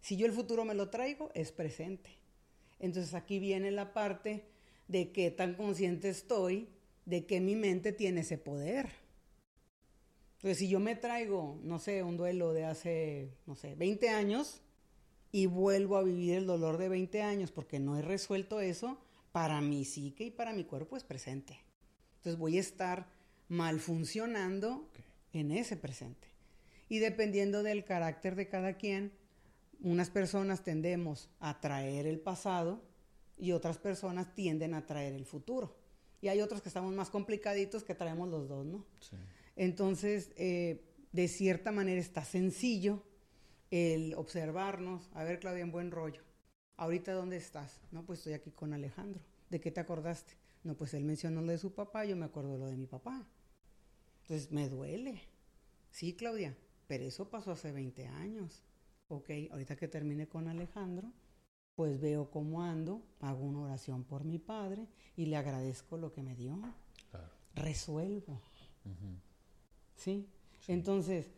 Si 0.00 0.16
yo 0.16 0.26
el 0.26 0.32
futuro 0.32 0.64
me 0.64 0.74
lo 0.74 0.90
traigo, 0.90 1.30
es 1.34 1.52
presente. 1.52 2.10
Entonces 2.78 3.14
aquí 3.14 3.38
viene 3.38 3.70
la 3.70 3.92
parte 3.92 4.44
de 4.86 5.12
qué 5.12 5.30
tan 5.30 5.54
consciente 5.54 6.08
estoy 6.08 6.68
de 7.04 7.26
que 7.26 7.40
mi 7.40 7.56
mente 7.56 7.92
tiene 7.92 8.20
ese 8.20 8.38
poder. 8.38 8.88
Entonces, 10.38 10.58
si 10.58 10.68
yo 10.68 10.78
me 10.78 10.94
traigo, 10.94 11.58
no 11.64 11.80
sé, 11.80 12.04
un 12.04 12.16
duelo 12.16 12.52
de 12.52 12.64
hace, 12.64 13.34
no 13.44 13.56
sé, 13.56 13.74
20 13.74 14.08
años 14.08 14.62
y 15.32 15.46
vuelvo 15.46 15.96
a 15.96 16.04
vivir 16.04 16.34
el 16.34 16.46
dolor 16.46 16.78
de 16.78 16.88
20 16.88 17.22
años 17.22 17.50
porque 17.50 17.80
no 17.80 17.98
he 17.98 18.02
resuelto 18.02 18.60
eso, 18.60 19.00
para 19.32 19.60
mi 19.60 19.84
psique 19.84 20.24
y 20.24 20.30
para 20.30 20.52
mi 20.52 20.62
cuerpo 20.62 20.96
es 20.96 21.02
presente. 21.02 21.58
Entonces 22.18 22.38
voy 22.38 22.56
a 22.56 22.60
estar 22.60 23.08
mal 23.48 23.80
funcionando 23.80 24.88
en 25.32 25.50
ese 25.50 25.76
presente. 25.76 26.28
Y 26.88 27.00
dependiendo 27.00 27.64
del 27.64 27.84
carácter 27.84 28.36
de 28.36 28.48
cada 28.48 28.74
quien, 28.74 29.12
unas 29.80 30.08
personas 30.08 30.62
tendemos 30.62 31.30
a 31.40 31.60
traer 31.60 32.06
el 32.06 32.20
pasado 32.20 32.80
y 33.36 33.50
otras 33.50 33.78
personas 33.78 34.34
tienden 34.36 34.72
a 34.74 34.86
traer 34.86 35.14
el 35.14 35.26
futuro. 35.26 35.76
Y 36.20 36.28
hay 36.28 36.40
otros 36.40 36.62
que 36.62 36.68
estamos 36.68 36.94
más 36.94 37.10
complicaditos 37.10 37.82
que 37.82 37.96
traemos 37.96 38.28
los 38.28 38.48
dos, 38.48 38.64
¿no? 38.64 38.84
Sí. 39.00 39.16
Entonces, 39.58 40.30
eh, 40.36 40.84
de 41.10 41.26
cierta 41.26 41.72
manera 41.72 42.00
está 42.00 42.24
sencillo 42.24 43.02
el 43.72 44.14
observarnos. 44.14 45.10
A 45.12 45.24
ver, 45.24 45.40
Claudia, 45.40 45.62
en 45.62 45.72
buen 45.72 45.90
rollo. 45.90 46.22
¿Ahorita 46.76 47.12
dónde 47.12 47.36
estás? 47.36 47.80
No, 47.90 48.06
pues 48.06 48.20
estoy 48.20 48.34
aquí 48.34 48.52
con 48.52 48.72
Alejandro. 48.72 49.20
¿De 49.50 49.60
qué 49.60 49.72
te 49.72 49.80
acordaste? 49.80 50.32
No, 50.62 50.76
pues 50.76 50.94
él 50.94 51.04
mencionó 51.04 51.42
lo 51.42 51.50
de 51.50 51.58
su 51.58 51.74
papá, 51.74 52.04
yo 52.04 52.14
me 52.14 52.24
acuerdo 52.24 52.56
lo 52.56 52.68
de 52.68 52.76
mi 52.76 52.86
papá. 52.86 53.26
Entonces, 54.22 54.52
me 54.52 54.68
duele. 54.68 55.22
Sí, 55.90 56.14
Claudia, 56.14 56.56
pero 56.86 57.04
eso 57.04 57.28
pasó 57.28 57.50
hace 57.50 57.72
20 57.72 58.06
años. 58.06 58.62
Ok, 59.08 59.28
ahorita 59.50 59.74
que 59.74 59.88
termine 59.88 60.28
con 60.28 60.46
Alejandro, 60.46 61.12
pues 61.74 61.98
veo 61.98 62.30
cómo 62.30 62.62
ando, 62.62 63.02
hago 63.18 63.44
una 63.44 63.60
oración 63.62 64.04
por 64.04 64.22
mi 64.22 64.38
padre 64.38 64.86
y 65.16 65.26
le 65.26 65.36
agradezco 65.36 65.96
lo 65.96 66.12
que 66.12 66.22
me 66.22 66.36
dio. 66.36 66.60
Resuelvo. 67.56 68.40
¿Sí? 69.98 70.26
Entonces, 70.66 71.30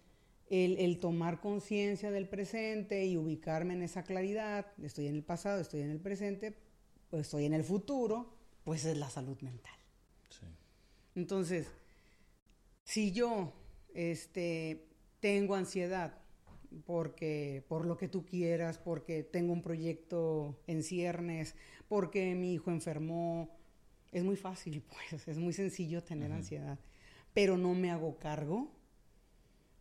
el, 0.49 0.79
el 0.79 0.99
tomar 0.99 1.41
conciencia 1.41 2.13
del 2.13 2.29
presente 2.29 3.05
y 3.07 3.17
ubicarme 3.17 3.75
en 3.75 3.83
esa 3.83 4.05
claridad, 4.05 4.67
estoy 4.83 5.09
en 5.09 5.17
el 5.17 5.25
pasado, 5.25 5.61
estoy 5.61 5.81
en 5.81 5.91
el 5.91 6.01
presente, 6.01 6.55
pues 7.09 7.23
estoy 7.23 7.47
en 7.47 7.55
el 7.55 7.65
futuro, 7.65 8.33
pues 8.63 8.85
es 8.85 8.97
la 8.97 9.11
salud 9.11 9.41
mental. 9.41 9.75
Sí. 10.29 10.47
Entonces, 11.17 11.67
si 12.85 13.11
yo 13.11 13.53
este, 13.95 14.87
tengo 15.21 15.55
ansiedad 15.55 16.15
porque 16.87 17.65
por 17.69 17.85
lo 17.85 17.97
que 17.97 18.09
tú 18.09 18.25
quieras, 18.25 18.79
porque 18.79 19.23
tengo 19.23 19.53
un 19.53 19.63
proyecto 19.63 20.61
en 20.67 20.83
ciernes, 20.83 21.57
porque 21.89 22.35
mi 22.35 22.55
hijo 22.55 22.71
enfermó, 22.71 23.51
es 24.13 24.25
muy 24.25 24.37
fácil, 24.37 24.83
pues, 25.11 25.27
es 25.27 25.39
muy 25.39 25.53
sencillo 25.53 26.03
tener 26.03 26.33
ansiedad, 26.33 26.79
pero 27.33 27.57
no 27.57 27.75
me 27.75 27.91
hago 27.91 28.19
cargo. 28.19 28.71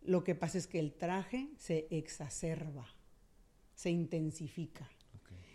Lo 0.01 0.23
que 0.23 0.35
pasa 0.35 0.57
es 0.57 0.67
que 0.67 0.79
el 0.79 0.93
traje 0.93 1.49
se 1.57 1.87
exacerba, 1.91 2.87
se 3.75 3.89
intensifica. 3.89 4.89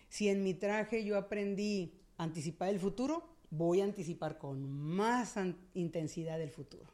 Si 0.08 0.28
en 0.28 0.44
mi 0.44 0.54
traje 0.54 1.04
yo 1.04 1.18
aprendí 1.18 1.98
a 2.18 2.24
anticipar 2.24 2.68
el 2.68 2.78
futuro, 2.78 3.34
voy 3.50 3.80
a 3.80 3.84
anticipar 3.84 4.38
con 4.38 4.68
más 4.68 5.34
intensidad 5.74 6.40
el 6.40 6.50
futuro. 6.50 6.92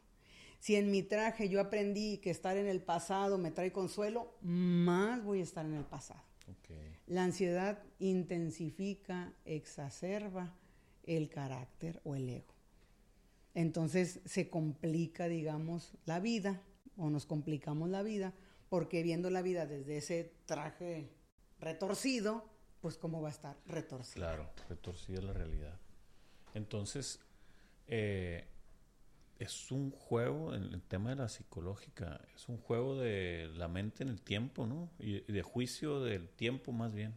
Si 0.59 0.75
en 0.75 0.91
mi 0.91 1.03
traje 1.03 1.49
yo 1.49 1.59
aprendí 1.59 2.17
que 2.17 2.29
estar 2.29 2.55
en 2.57 2.67
el 2.67 2.81
pasado 2.81 3.37
me 3.37 3.51
trae 3.51 3.71
consuelo, 3.71 4.33
más 4.41 5.23
voy 5.23 5.39
a 5.39 5.43
estar 5.43 5.65
en 5.65 5.73
el 5.73 5.85
pasado. 5.85 6.21
La 7.07 7.23
ansiedad 7.23 7.83
intensifica, 7.99 9.33
exacerba 9.45 10.55
el 11.03 11.29
carácter 11.29 11.99
o 12.03 12.15
el 12.15 12.29
ego. 12.29 12.53
Entonces 13.53 14.21
se 14.25 14.49
complica, 14.49 15.27
digamos, 15.27 15.93
la 16.05 16.19
vida 16.19 16.61
o 16.97 17.09
nos 17.09 17.25
complicamos 17.25 17.89
la 17.89 18.03
vida 18.03 18.33
porque 18.69 19.03
viendo 19.03 19.29
la 19.29 19.41
vida 19.41 19.65
desde 19.65 19.97
ese 19.97 20.31
traje 20.45 21.09
retorcido, 21.59 22.45
pues 22.79 22.97
cómo 22.97 23.21
va 23.21 23.29
a 23.29 23.31
estar 23.31 23.57
retorcido. 23.67 24.25
Claro, 24.25 24.49
retorcida 24.69 25.21
la 25.21 25.33
realidad. 25.33 25.77
Entonces, 26.53 27.19
eh, 27.87 28.47
es 29.39 29.71
un 29.71 29.91
juego, 29.91 30.53
en 30.53 30.63
el 30.73 30.81
tema 30.81 31.09
de 31.09 31.15
la 31.17 31.27
psicológica, 31.27 32.21
es 32.35 32.47
un 32.47 32.57
juego 32.57 32.95
de 32.95 33.49
la 33.55 33.67
mente 33.67 34.03
en 34.03 34.09
el 34.09 34.21
tiempo, 34.21 34.67
¿no? 34.67 34.89
Y, 34.99 35.19
de 35.21 35.41
juicio 35.41 35.99
del 35.99 36.29
tiempo 36.29 36.71
más 36.71 36.93
bien. 36.93 37.13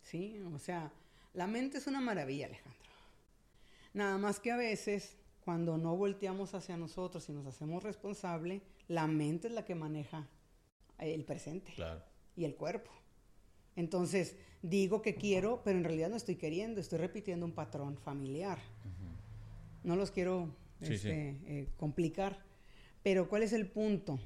Sí, 0.00 0.40
o 0.52 0.58
sea, 0.58 0.92
la 1.34 1.46
mente 1.46 1.78
es 1.78 1.86
una 1.86 2.00
maravilla, 2.00 2.46
Alejandro. 2.46 2.85
Nada 3.96 4.18
más 4.18 4.40
que 4.40 4.50
a 4.50 4.58
veces, 4.58 5.16
cuando 5.42 5.78
no 5.78 5.96
volteamos 5.96 6.52
hacia 6.52 6.76
nosotros 6.76 7.26
y 7.30 7.32
nos 7.32 7.46
hacemos 7.46 7.82
responsable, 7.82 8.60
la 8.88 9.06
mente 9.06 9.48
es 9.48 9.54
la 9.54 9.64
que 9.64 9.74
maneja 9.74 10.28
el 10.98 11.24
presente 11.24 11.72
claro. 11.72 12.02
y 12.36 12.44
el 12.44 12.56
cuerpo. 12.56 12.90
Entonces, 13.74 14.36
digo 14.60 15.00
que 15.00 15.14
quiero, 15.14 15.62
pero 15.64 15.78
en 15.78 15.84
realidad 15.84 16.10
no 16.10 16.16
estoy 16.16 16.36
queriendo, 16.36 16.78
estoy 16.78 16.98
repitiendo 16.98 17.46
un 17.46 17.52
patrón 17.52 17.96
familiar. 17.96 18.58
No 19.82 19.96
los 19.96 20.10
quiero 20.10 20.54
este, 20.82 21.40
eh, 21.46 21.68
complicar. 21.78 22.44
Pero 23.02 23.30
¿cuál 23.30 23.44
es 23.44 23.54
el 23.54 23.66
punto? 23.66 24.20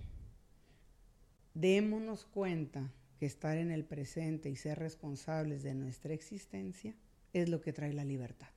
Démonos 1.55 2.25
cuenta 2.25 2.93
que 3.21 3.27
estar 3.27 3.57
en 3.57 3.71
el 3.71 3.85
presente 3.85 4.51
y 4.51 4.57
ser 4.57 4.81
responsables 4.81 5.63
de 5.63 5.75
nuestra 5.75 6.13
existencia 6.13 6.93
es 7.33 7.49
lo 7.49 7.61
que 7.61 7.73
trae 7.73 7.93
la 7.93 8.05
libertad. 8.05 8.49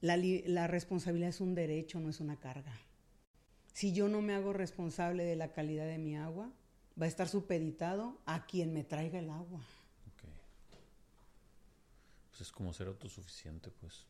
La, 0.00 0.16
la, 0.16 0.66
responsabilidad 0.66 1.28
es 1.28 1.40
un 1.40 1.54
derecho, 1.54 2.00
no 2.00 2.08
es 2.08 2.20
una 2.20 2.36
carga. 2.36 2.72
Si 3.72 3.92
yo 3.92 4.08
no 4.08 4.22
me 4.22 4.34
hago 4.34 4.52
responsable 4.52 5.24
de 5.24 5.36
la 5.36 5.52
calidad 5.52 5.86
de 5.86 5.98
mi 5.98 6.16
agua, 6.16 6.50
va 7.00 7.04
a 7.06 7.08
estar 7.08 7.28
supeditado 7.28 8.18
a 8.26 8.46
quien 8.46 8.72
me 8.72 8.84
traiga 8.84 9.18
el 9.18 9.30
agua. 9.30 9.60
Pues 12.30 12.40
es 12.40 12.52
como 12.52 12.72
ser 12.72 12.88
autosuficiente, 12.88 13.70
pues. 13.70 14.06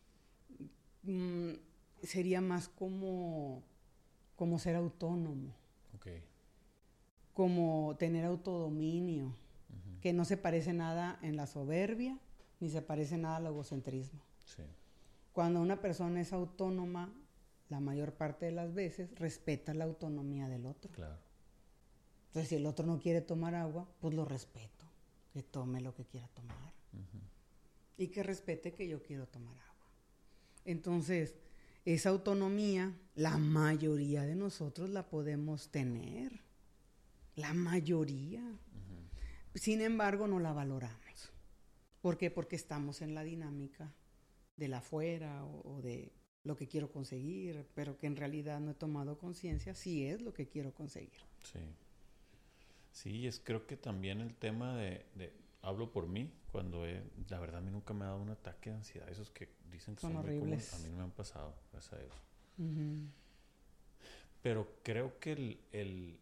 Mm, 1.02 1.54
sería 2.02 2.40
más 2.40 2.68
como, 2.68 3.62
como 4.36 4.58
ser 4.58 4.76
autónomo. 4.76 5.54
Como 7.34 7.96
tener 7.98 8.24
autodominio, 8.24 9.34
que 10.02 10.12
no 10.12 10.24
se 10.24 10.36
parece 10.36 10.72
nada 10.72 11.18
en 11.22 11.36
la 11.36 11.46
soberbia, 11.46 12.18
ni 12.58 12.68
se 12.68 12.82
parece 12.82 13.16
nada 13.16 13.36
al 13.36 13.46
egocentrismo. 13.46 14.20
Cuando 15.32 15.60
una 15.60 15.80
persona 15.80 16.20
es 16.20 16.32
autónoma, 16.32 17.12
la 17.68 17.80
mayor 17.80 18.14
parte 18.14 18.46
de 18.46 18.52
las 18.52 18.74
veces 18.74 19.14
respeta 19.14 19.72
la 19.74 19.84
autonomía 19.84 20.48
del 20.48 20.66
otro. 20.66 20.92
Entonces, 22.26 22.48
si 22.48 22.56
el 22.56 22.66
otro 22.66 22.84
no 22.84 22.98
quiere 22.98 23.20
tomar 23.20 23.54
agua, 23.54 23.88
pues 24.00 24.14
lo 24.14 24.24
respeto, 24.24 24.86
que 25.32 25.42
tome 25.42 25.80
lo 25.80 25.94
que 25.94 26.04
quiera 26.04 26.28
tomar. 26.28 26.72
Y 27.96 28.08
que 28.08 28.22
respete 28.22 28.72
que 28.72 28.88
yo 28.88 29.02
quiero 29.02 29.26
tomar 29.28 29.56
agua. 29.56 29.86
Entonces, 30.64 31.34
esa 31.84 32.10
autonomía, 32.10 32.94
la 33.14 33.38
mayoría 33.38 34.22
de 34.22 34.34
nosotros 34.34 34.90
la 34.90 35.08
podemos 35.08 35.70
tener. 35.70 36.40
La 37.36 37.54
mayoría. 37.54 38.42
Sin 39.54 39.80
embargo, 39.80 40.26
no 40.26 40.40
la 40.40 40.52
valoramos. 40.52 41.32
¿Por 42.00 42.16
qué? 42.16 42.30
Porque 42.30 42.56
estamos 42.56 43.00
en 43.02 43.14
la 43.14 43.22
dinámica 43.22 43.92
de 44.60 44.68
la 44.68 44.78
afuera 44.78 45.44
o, 45.44 45.80
de 45.82 46.12
lo 46.44 46.54
que 46.54 46.68
quiero 46.68 46.92
conseguir, 46.92 47.66
pero 47.74 47.96
que 47.98 48.06
en 48.06 48.14
realidad 48.14 48.60
no 48.60 48.70
he 48.70 48.74
tomado 48.74 49.18
conciencia 49.18 49.74
si 49.74 50.06
es 50.06 50.20
lo 50.20 50.32
que 50.32 50.48
quiero 50.48 50.72
conseguir. 50.72 51.18
Sí. 51.42 51.58
Sí, 52.92 53.26
es 53.26 53.40
creo 53.40 53.66
que 53.66 53.76
también 53.76 54.20
el 54.20 54.34
tema 54.34 54.76
de, 54.76 55.06
hablo 55.62 55.90
por 55.90 56.06
mí, 56.06 56.30
cuando 56.52 56.84
la 57.28 57.40
verdad 57.40 57.58
a 57.58 57.60
mí 57.62 57.70
nunca 57.70 57.94
me 57.94 58.04
ha 58.04 58.08
dado 58.08 58.20
un 58.20 58.30
ataque 58.30 58.70
de 58.70 58.76
ansiedad, 58.76 59.08
esos 59.08 59.30
que 59.30 59.48
dicen 59.70 59.94
que 59.94 60.02
son, 60.02 60.16
horribles. 60.16 60.74
a 60.74 60.78
mí 60.78 60.90
no 60.90 60.96
me 60.98 61.02
han 61.04 61.10
pasado, 61.10 61.54
gracias 61.72 61.94
a 61.94 61.98
Dios. 61.98 62.12
Pero 64.42 64.68
creo 64.82 65.18
que 65.18 65.32
el, 65.32 65.60
el, 65.72 66.20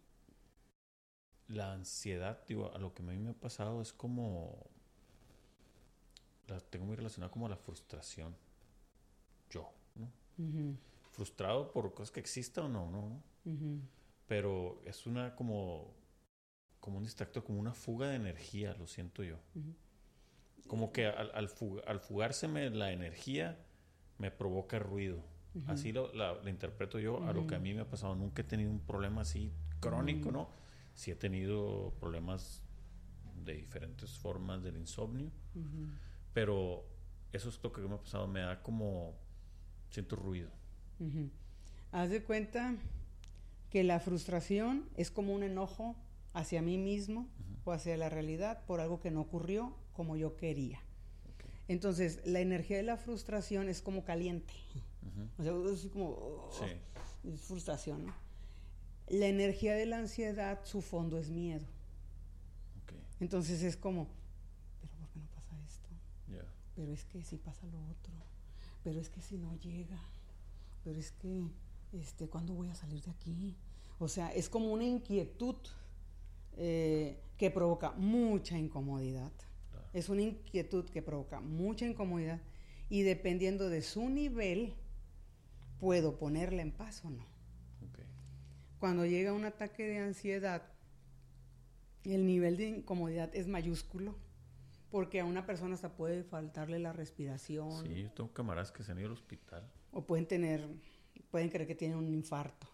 la 1.47 1.73
ansiedad, 1.73 2.45
digo, 2.47 2.71
a 2.73 2.77
lo 2.77 2.93
que 2.93 3.01
a 3.01 3.05
mí 3.05 3.17
me 3.17 3.31
ha 3.31 3.33
pasado 3.33 3.81
es 3.81 3.91
como, 3.91 4.69
la 6.49 6.59
tengo 6.59 6.85
muy 6.85 6.95
relacionada 6.95 7.31
como 7.31 7.45
a 7.45 7.49
la 7.49 7.57
frustración. 7.57 8.35
Yo, 9.49 9.71
¿no? 9.95 10.11
Frustrado 11.11 11.71
por 11.71 11.93
cosas 11.93 12.11
que 12.11 12.19
existan 12.19 12.65
o 12.65 12.69
no, 12.69 12.91
¿no? 12.91 13.23
Pero 14.27 14.81
es 14.85 15.05
una 15.05 15.35
como 15.35 15.97
como 16.79 16.97
un 16.97 17.03
distracto, 17.03 17.43
como 17.43 17.59
una 17.59 17.73
fuga 17.73 18.07
de 18.07 18.15
energía, 18.15 18.73
lo 18.75 18.87
siento 18.87 19.23
yo. 19.23 19.37
Como 20.67 20.91
que 20.91 21.07
al, 21.07 21.31
al, 21.33 21.49
al, 21.87 21.99
fugárseme 21.99 22.69
la 22.69 22.91
energía 22.91 23.59
me 24.17 24.31
provoca 24.31 24.79
ruido. 24.79 25.23
Así 25.67 25.91
lo 25.91 26.13
la, 26.13 26.37
interpreto 26.47 26.99
yo 26.99 27.23
a 27.27 27.33
lo 27.33 27.47
que 27.47 27.55
a 27.55 27.59
mí 27.59 27.73
me 27.73 27.81
ha 27.81 27.89
pasado. 27.89 28.15
Nunca 28.15 28.43
he 28.43 28.45
tenido 28.45 28.71
un 28.71 28.79
problema 28.79 29.21
así 29.21 29.51
crónico, 29.79 30.31
¿no? 30.31 30.49
Sí 30.93 31.11
he 31.11 31.15
tenido 31.15 31.93
problemas 31.99 32.61
de 33.43 33.53
diferentes 33.53 34.17
formas 34.17 34.63
del 34.63 34.77
insomnio, 34.77 35.31
pero 36.39 36.85
eso 37.33 37.49
es 37.49 37.59
lo 37.61 37.73
que 37.73 37.81
me 37.81 37.95
ha 37.95 37.97
pasado. 37.97 38.25
Me 38.25 38.39
da 38.39 38.63
como... 38.63 39.13
Siento 39.89 40.15
ruido. 40.15 40.49
Haz 41.91 42.09
de 42.11 42.23
cuenta 42.23 42.75
que 43.69 43.83
la 43.83 43.99
frustración 43.99 44.87
es 44.95 45.11
como 45.11 45.33
un 45.33 45.43
enojo 45.43 45.97
hacia 46.33 46.61
mí 46.61 46.77
mismo 46.77 47.27
o 47.65 47.73
hacia 47.73 47.97
la 47.97 48.07
realidad 48.07 48.63
por 48.65 48.79
algo 48.79 49.01
que 49.01 49.11
no 49.11 49.19
ocurrió 49.19 49.75
como 49.91 50.15
yo 50.15 50.37
quería. 50.37 50.79
Entonces, 51.67 52.21
la 52.23 52.39
energía 52.39 52.77
de 52.77 52.83
la 52.83 52.95
frustración 52.95 53.67
es 53.67 53.81
como 53.81 54.05
caliente. 54.05 54.53
O 55.37 55.43
sea, 55.43 55.51
es 55.73 55.91
como 55.91 56.09
oh, 56.09 56.51
es 57.25 57.41
frustración. 57.41 58.05
¿no? 58.05 58.13
La 59.09 59.27
energía 59.27 59.75
de 59.75 59.87
la 59.87 59.97
ansiedad, 59.97 60.61
su 60.63 60.81
fondo 60.81 61.17
es 61.17 61.31
miedo. 61.31 61.65
Entonces 63.19 63.61
es 63.61 63.75
como, 63.75 64.07
pero 64.79 64.93
¿por 64.93 65.09
qué 65.09 65.19
no 65.19 65.27
pasa 65.27 65.57
esto? 65.67 65.89
Pero 66.79 66.93
es 66.93 67.03
que 67.03 67.21
si 67.25 67.35
pasa 67.35 67.67
lo 67.67 67.77
otro. 67.89 68.13
Pero 68.85 69.01
es 69.01 69.09
que 69.09 69.21
si 69.21 69.37
no 69.37 69.53
llega. 69.55 69.99
Pero 70.85 70.97
es 70.97 71.11
que, 71.11 71.43
este, 71.91 72.29
¿cuándo 72.29 72.53
voy 72.53 72.69
a 72.69 72.73
salir 72.73 73.01
de 73.01 73.11
aquí? 73.11 73.57
O 73.99 74.07
sea, 74.07 74.31
es 74.31 74.47
como 74.47 74.71
una 74.71 74.85
inquietud 74.85 75.57
eh, 76.55 77.19
que 77.37 77.51
provoca 77.51 77.91
mucha 77.91 78.57
incomodidad. 78.57 79.33
Es 79.91 80.07
una 80.07 80.21
inquietud 80.21 80.85
que 80.85 81.01
provoca 81.01 81.41
mucha 81.41 81.85
incomodidad 81.85 82.39
y 82.89 83.01
dependiendo 83.01 83.67
de 83.67 83.81
su 83.81 84.09
nivel, 84.09 84.73
puedo 85.81 86.17
ponerle 86.17 86.61
en 86.61 86.71
paz 86.71 87.03
o 87.03 87.09
no. 87.09 87.25
Cuando 88.79 89.05
llega 89.05 89.33
un 89.33 89.43
ataque 89.43 89.85
de 89.85 89.97
ansiedad, 89.97 90.63
el 92.05 92.25
nivel 92.25 92.55
de 92.55 92.69
incomodidad 92.69 93.35
es 93.35 93.47
mayúsculo, 93.47 94.15
porque 94.89 95.19
a 95.19 95.25
una 95.25 95.45
persona 95.45 95.75
hasta 95.75 95.95
puede 95.95 96.23
faltarle 96.23 96.79
la 96.79 96.93
respiración. 96.93 97.71
Sí, 97.83 98.03
yo 98.03 98.11
tengo 98.11 98.33
camaradas 98.33 98.71
que 98.71 98.83
se 98.83 98.91
han 98.91 98.99
ido 98.99 99.07
al 99.07 99.13
hospital. 99.13 99.69
O 99.91 100.05
pueden 100.05 100.27
tener 100.27 100.67
pueden 101.29 101.49
creer 101.49 101.67
que 101.67 101.75
tienen 101.75 101.97
un 101.97 102.07
infarto. 102.07 102.67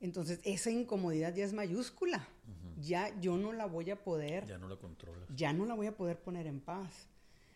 Entonces, 0.00 0.40
esa 0.44 0.70
incomodidad 0.70 1.34
ya 1.34 1.44
es 1.44 1.52
mayúscula. 1.52 2.28
Ya 2.76 3.08
yo 3.20 3.36
no 3.36 3.52
la 3.52 3.66
voy 3.66 3.90
a 3.90 4.02
poder. 4.02 4.46
Ya 4.46 4.58
no 4.58 4.68
la 4.68 4.76
controlas. 4.76 5.28
Ya 5.34 5.52
no 5.52 5.64
la 5.64 5.74
voy 5.74 5.86
a 5.86 5.96
poder 5.96 6.20
poner 6.20 6.46
en 6.46 6.60
paz. 6.60 7.08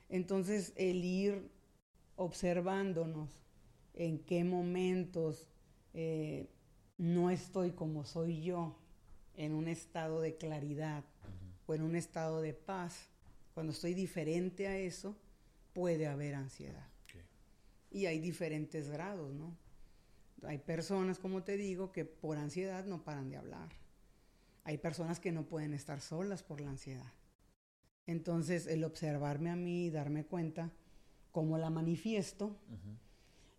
Entonces, 0.09 0.72
el 0.76 1.05
ir 1.05 1.51
observándonos 2.14 3.30
en 3.94 4.20
qué 4.20 4.44
momentos 4.44 5.47
eh, 5.94 6.48
no 6.97 7.30
estoy 7.30 7.72
como 7.72 8.05
soy 8.05 8.43
yo, 8.43 8.78
en 9.34 9.52
un 9.52 9.66
estado 9.68 10.20
de 10.20 10.36
claridad 10.36 11.05
o 11.66 11.74
en 11.74 11.82
un 11.82 11.97
estado 11.97 12.40
de 12.40 12.55
paz, 12.55 13.10
cuando 13.57 13.73
estoy 13.73 13.95
diferente 13.95 14.69
a 14.69 14.77
eso, 14.77 15.16
puede 15.73 16.07
haber 16.07 16.35
ansiedad. 16.35 16.87
Y 17.91 18.05
hay 18.05 18.19
diferentes 18.19 18.91
grados, 18.91 19.33
¿no? 19.33 19.57
Hay 20.43 20.59
personas, 20.59 21.19
como 21.19 21.43
te 21.43 21.57
digo, 21.57 21.91
que 21.91 22.05
por 22.05 22.37
ansiedad 22.37 22.85
no 22.85 23.03
paran 23.03 23.31
de 23.31 23.39
hablar. 23.39 23.70
Hay 24.65 24.77
personas 24.77 25.20
que 25.20 25.33
no 25.33 25.47
pueden 25.47 25.73
estar 25.73 26.03
solas 26.03 26.43
por 26.43 26.61
la 26.61 26.69
ansiedad. 26.69 27.11
Entonces, 28.07 28.66
el 28.66 28.85
observarme 28.85 29.49
a 29.49 29.57
mí 29.57 29.87
y 29.87 29.91
darme 29.91 30.27
cuenta 30.27 30.70
cómo 31.33 31.57
la 31.57 31.70
manifiesto 31.70 32.59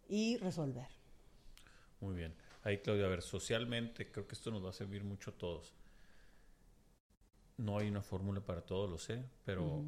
y 0.08 0.38
resolver. 0.38 0.90
Muy 2.02 2.14
bien. 2.14 2.36
Ahí, 2.62 2.78
Claudia, 2.84 3.06
a 3.06 3.10
ver, 3.10 3.24
socialmente 3.24 4.12
creo 4.12 4.28
que 4.28 4.36
esto 4.36 4.52
nos 4.52 4.64
va 4.64 4.70
a 4.70 4.74
servir 4.74 5.04
mucho 5.04 5.32
a 5.32 5.34
todos. 5.40 5.74
No 7.58 7.78
hay 7.78 7.88
una 7.90 8.02
fórmula 8.02 8.40
para 8.42 8.62
todo, 8.62 8.88
lo 8.88 8.98
sé, 8.98 9.24
pero 9.44 9.84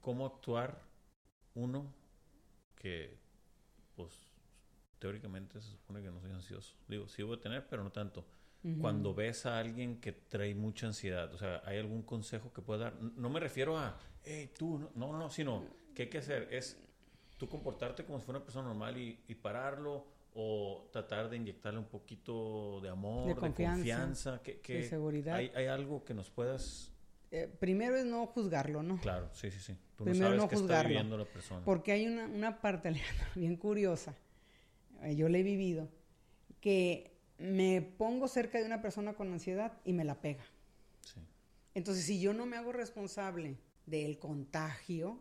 ¿cómo 0.00 0.26
actuar 0.26 0.80
uno 1.54 1.92
que, 2.74 3.18
pues, 3.96 4.12
teóricamente 4.98 5.60
se 5.60 5.70
supone 5.70 6.02
que 6.02 6.10
no 6.10 6.20
soy 6.20 6.32
ansioso? 6.32 6.74
Digo, 6.88 7.08
sí 7.08 7.22
voy 7.22 7.36
a 7.36 7.40
tener, 7.40 7.66
pero 7.68 7.82
no 7.82 7.90
tanto. 7.90 8.26
Cuando 8.80 9.14
ves 9.14 9.46
a 9.46 9.58
alguien 9.58 10.00
que 10.00 10.12
trae 10.12 10.54
mucha 10.54 10.88
ansiedad, 10.88 11.32
o 11.32 11.38
sea, 11.38 11.62
¿hay 11.64 11.78
algún 11.78 12.02
consejo 12.02 12.52
que 12.52 12.60
pueda 12.60 12.90
dar? 12.90 13.00
No 13.00 13.30
me 13.30 13.38
refiero 13.38 13.78
a, 13.78 13.96
hey, 14.24 14.52
tú, 14.58 14.78
no, 14.78 14.90
no, 14.94 15.16
no 15.16 15.30
sino, 15.30 15.64
¿qué 15.94 16.02
hay 16.02 16.08
que 16.10 16.18
hacer? 16.18 16.48
Es 16.50 16.76
tú 17.38 17.48
comportarte 17.48 18.04
como 18.04 18.18
si 18.18 18.26
fuera 18.26 18.38
una 18.38 18.44
persona 18.44 18.68
normal 18.68 18.98
y, 18.98 19.20
y 19.28 19.34
pararlo 19.36 20.06
o 20.40 20.88
tratar 20.92 21.28
de 21.28 21.36
inyectarle 21.36 21.80
un 21.80 21.88
poquito 21.88 22.80
de 22.80 22.88
amor, 22.88 23.26
de 23.26 23.34
confianza, 23.34 24.40
de, 24.44 24.84
seguridad. 24.84 25.34
Hay, 25.34 25.50
¿Hay, 25.52 25.66
algo 25.66 26.04
que 26.04 26.14
nos 26.14 26.30
puedas...? 26.30 26.92
Eh, 27.32 27.52
primero 27.58 27.96
es 27.96 28.04
no 28.04 28.24
juzgarlo, 28.26 28.84
¿no? 28.84 29.00
Claro, 29.00 29.28
sí, 29.32 29.50
sí, 29.50 29.58
sí. 29.58 29.76
Tú 29.96 30.04
primero 30.04 30.36
no 30.36 30.42
sabes 30.42 30.60
no 30.60 30.66
está 30.66 30.82
viviendo 30.84 31.18
la 31.18 31.24
persona. 31.24 31.64
Porque 31.64 31.90
hay 31.90 32.06
una, 32.06 32.26
una 32.26 32.60
parte, 32.60 32.92
bien 33.34 33.56
curiosa, 33.56 34.14
eh, 35.02 35.16
yo 35.16 35.28
la 35.28 35.38
he 35.38 35.42
vivido, 35.42 35.88
que 36.60 37.18
me 37.38 37.82
pongo 37.82 38.28
cerca 38.28 38.60
de 38.60 38.64
una 38.64 38.80
persona 38.80 39.14
con 39.14 39.32
ansiedad 39.32 39.80
y 39.84 39.92
me 39.92 40.04
la 40.04 40.20
pega. 40.20 40.44
Sí. 41.00 41.20
Entonces, 41.74 42.04
si 42.04 42.20
yo 42.20 42.32
no 42.32 42.46
me 42.46 42.56
hago 42.56 42.70
responsable 42.70 43.58
del 43.86 44.20
contagio, 44.20 45.20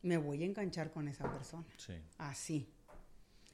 me 0.00 0.16
voy 0.16 0.44
a 0.44 0.46
enganchar 0.46 0.92
con 0.92 1.08
esa 1.08 1.30
persona. 1.30 1.66
Sí. 1.76 1.92
Así. 2.16 2.72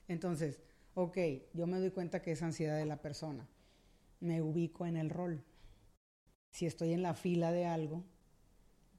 Entonces, 0.07 0.61
ok, 0.97 1.19
yo 1.53 1.67
me 1.67 1.79
doy 1.79 1.91
cuenta 1.91 2.23
que 2.23 2.33
es 2.33 2.43
ansiedad 2.43 2.79
de 2.79 2.87
la 2.87 3.03
persona. 3.03 3.47
Me 4.19 4.41
ubico 4.41 4.87
en 4.87 4.97
el 4.97 5.11
rol. 5.11 5.45
Si 6.51 6.65
estoy 6.65 6.95
en 6.95 7.03
la 7.03 7.13
fila 7.13 7.53
de 7.53 7.67
algo, 7.67 8.03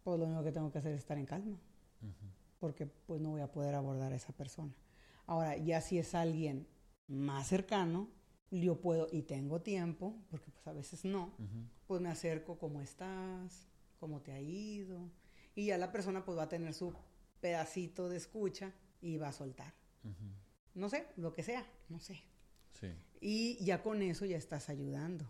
pues 0.03 0.19
lo 0.19 0.28
único 0.28 0.44
que 0.44 0.52
tengo 0.52 0.72
que 0.72 0.78
hacer 0.78 0.94
es 0.94 0.99
estar 0.99 1.18
en 1.18 1.26
calma. 1.26 1.60
Porque 2.60 2.86
pues 2.86 3.19
no 3.19 3.32
voy 3.32 3.41
a 3.41 3.52
poder 3.52 3.74
abordar 3.74 4.14
a 4.14 4.15
esa 4.15 4.32
persona. 4.32 4.72
Ahora, 5.26 5.57
ya 5.57 5.82
si 5.82 5.98
es 5.98 6.14
alguien 6.14 6.68
más 7.07 7.48
cercano, 7.48 8.10
yo 8.52 8.80
puedo 8.80 9.07
y 9.11 9.24
tengo 9.24 9.61
tiempo, 9.61 10.15
porque 10.30 10.52
pues 10.52 10.68
a 10.68 10.74
veces 10.74 11.03
no, 11.03 11.34
pues 11.88 11.99
me 11.99 12.10
acerco, 12.10 12.60
¿cómo 12.60 12.80
estás? 12.80 13.68
¿Cómo 13.99 14.22
te 14.22 14.34
ha 14.34 14.40
ido? 14.40 15.10
Y 15.56 15.65
ya 15.65 15.80
la 15.80 15.91
persona 15.91 16.24
pues 16.24 16.38
va 16.38 16.44
a 16.44 16.49
tener 16.49 16.76
su 16.76 16.94
pedacito 17.41 18.07
de 18.07 18.18
escucha 18.18 18.72
y 19.02 19.18
va 19.18 19.30
a 19.30 19.34
soltar 19.34 19.74
no 20.78 20.90
sé, 20.90 21.08
lo 21.18 21.34
que 21.34 21.44
sea, 21.44 21.66
no 21.90 21.99
sé. 21.99 22.24
Sí. 22.74 22.88
Y 23.20 23.64
ya 23.64 23.82
con 23.82 24.02
eso 24.02 24.26
ya 24.26 24.38
estás 24.38 24.70
ayudando. 24.70 25.30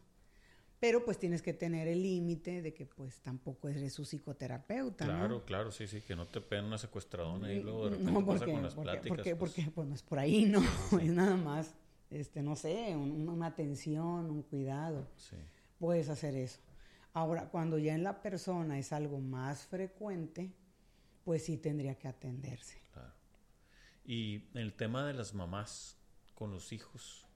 Pero 0.80 1.03
pues 1.03 1.18
tienes 1.18 1.41
que 1.41 1.53
tener 1.53 1.88
el 1.88 2.03
límite 2.03 2.61
de 2.61 2.74
que 2.74 2.86
pues 2.86 3.19
tampoco 3.22 3.68
eres 3.68 3.94
su 3.94 4.06
psicoterapeuta. 4.06 5.06
Claro, 5.06 5.44
claro, 5.44 5.72
sí, 5.72 5.88
sí, 5.88 6.02
que 6.02 6.15
no 6.15 6.28
te 6.28 6.40
peguen 6.40 6.65
una 6.65 6.78
secuestradona 6.78 7.52
y 7.52 7.64
luego 7.64 7.86
de 7.86 7.90
repente 7.91 8.11
no, 8.11 8.24
porque, 8.24 8.40
pasa 8.40 8.52
con 8.52 8.64
las 8.64 8.76
porque, 8.76 8.91
pláticas. 8.91 9.18
Porque, 9.18 9.36
pues. 9.36 9.53
porque 9.53 9.72
pues 9.72 9.88
no 9.88 9.95
es 9.95 10.03
por 10.03 10.19
ahí, 10.19 10.45
¿no? 10.45 10.61
Es 11.02 11.10
nada 11.10 11.36
más, 11.36 11.74
este, 12.11 12.44
no 12.44 12.56
sé, 12.56 12.95
una 12.95 13.48
atención, 13.48 14.30
un 14.30 14.44
cuidado. 14.44 15.07
Sí. 15.15 15.38
Puedes 15.80 16.10
hacer 16.10 16.36
eso. 16.36 16.60
Ahora, 17.14 17.49
cuando 17.49 17.80
ya 17.80 17.95
en 17.95 18.03
la 18.03 18.22
persona 18.22 18.78
es 18.78 18.94
algo 18.94 19.19
más 19.19 19.65
frecuente, 19.65 20.53
pues 21.24 21.45
sí 21.45 21.57
tendría 21.57 21.95
que 21.95 22.07
atenderse. 22.07 22.78
Y 24.07 24.45
el 24.53 24.73
tema 24.73 25.05
de 25.05 25.13
las 25.13 25.34
mamás 25.34 25.99
con 26.34 26.49
los 26.49 26.71
hijos. 26.71 27.27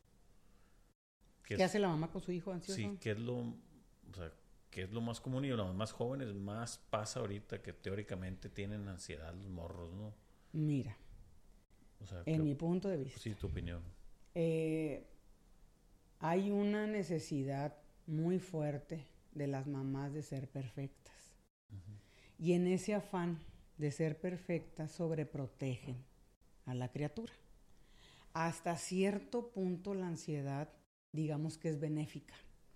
¿Qué, 1.44 1.62
hace 1.62 1.80
la 1.80 1.90
mamá 1.90 2.10
con 2.10 2.22
su 2.22 2.32
hijo 2.32 2.54
ansioso? 2.54 2.78
Sí, 2.78 2.98
¿qué 3.02 3.12
es 3.12 3.20
lo, 3.20 3.40
o 3.40 4.14
sea, 4.16 4.32
qué 4.70 4.84
es 4.84 4.92
lo 4.92 5.02
más 5.02 5.20
común? 5.20 5.44
Y 5.44 5.50
los 5.50 5.76
más 5.76 5.92
jóvenes 5.92 6.34
más 6.34 6.78
pasa 6.90 7.20
ahorita 7.20 7.62
que 7.62 7.74
teóricamente 7.74 8.48
tienen 8.48 8.88
ansiedad 8.88 9.34
los 9.34 9.50
morros, 9.50 9.94
¿no? 9.94 10.14
Mira, 10.54 10.98
en 12.26 12.44
mi 12.46 12.56
punto 12.56 12.88
de 12.88 12.98
vista. 12.98 13.20
Sí, 13.20 13.36
tu 13.36 13.48
opinión. 13.48 13.84
Eh, 14.34 15.06
hay 16.20 16.52
una 16.52 16.88
necesidad 16.88 17.76
muy 18.08 18.40
fuerte 18.40 19.06
de 19.34 19.48
las 19.48 19.68
mamás 19.68 20.14
de 20.14 20.24
ser 20.24 20.48
perfectas. 20.48 21.36
Y 22.40 22.54
en 22.54 22.66
ese 22.68 22.96
afán 22.96 23.40
de 23.78 23.92
ser 23.92 24.22
perfectas 24.22 24.94
sobreprotegen 24.94 26.11
a 26.66 26.74
la 26.74 26.92
criatura. 26.92 27.34
Hasta 28.34 28.78
cierto 28.78 29.52
punto 29.52 29.94
la 29.94 30.08
ansiedad, 30.08 30.70
digamos 31.12 31.58
que 31.58 31.70
es 31.70 31.80
benéfica. 31.80 32.36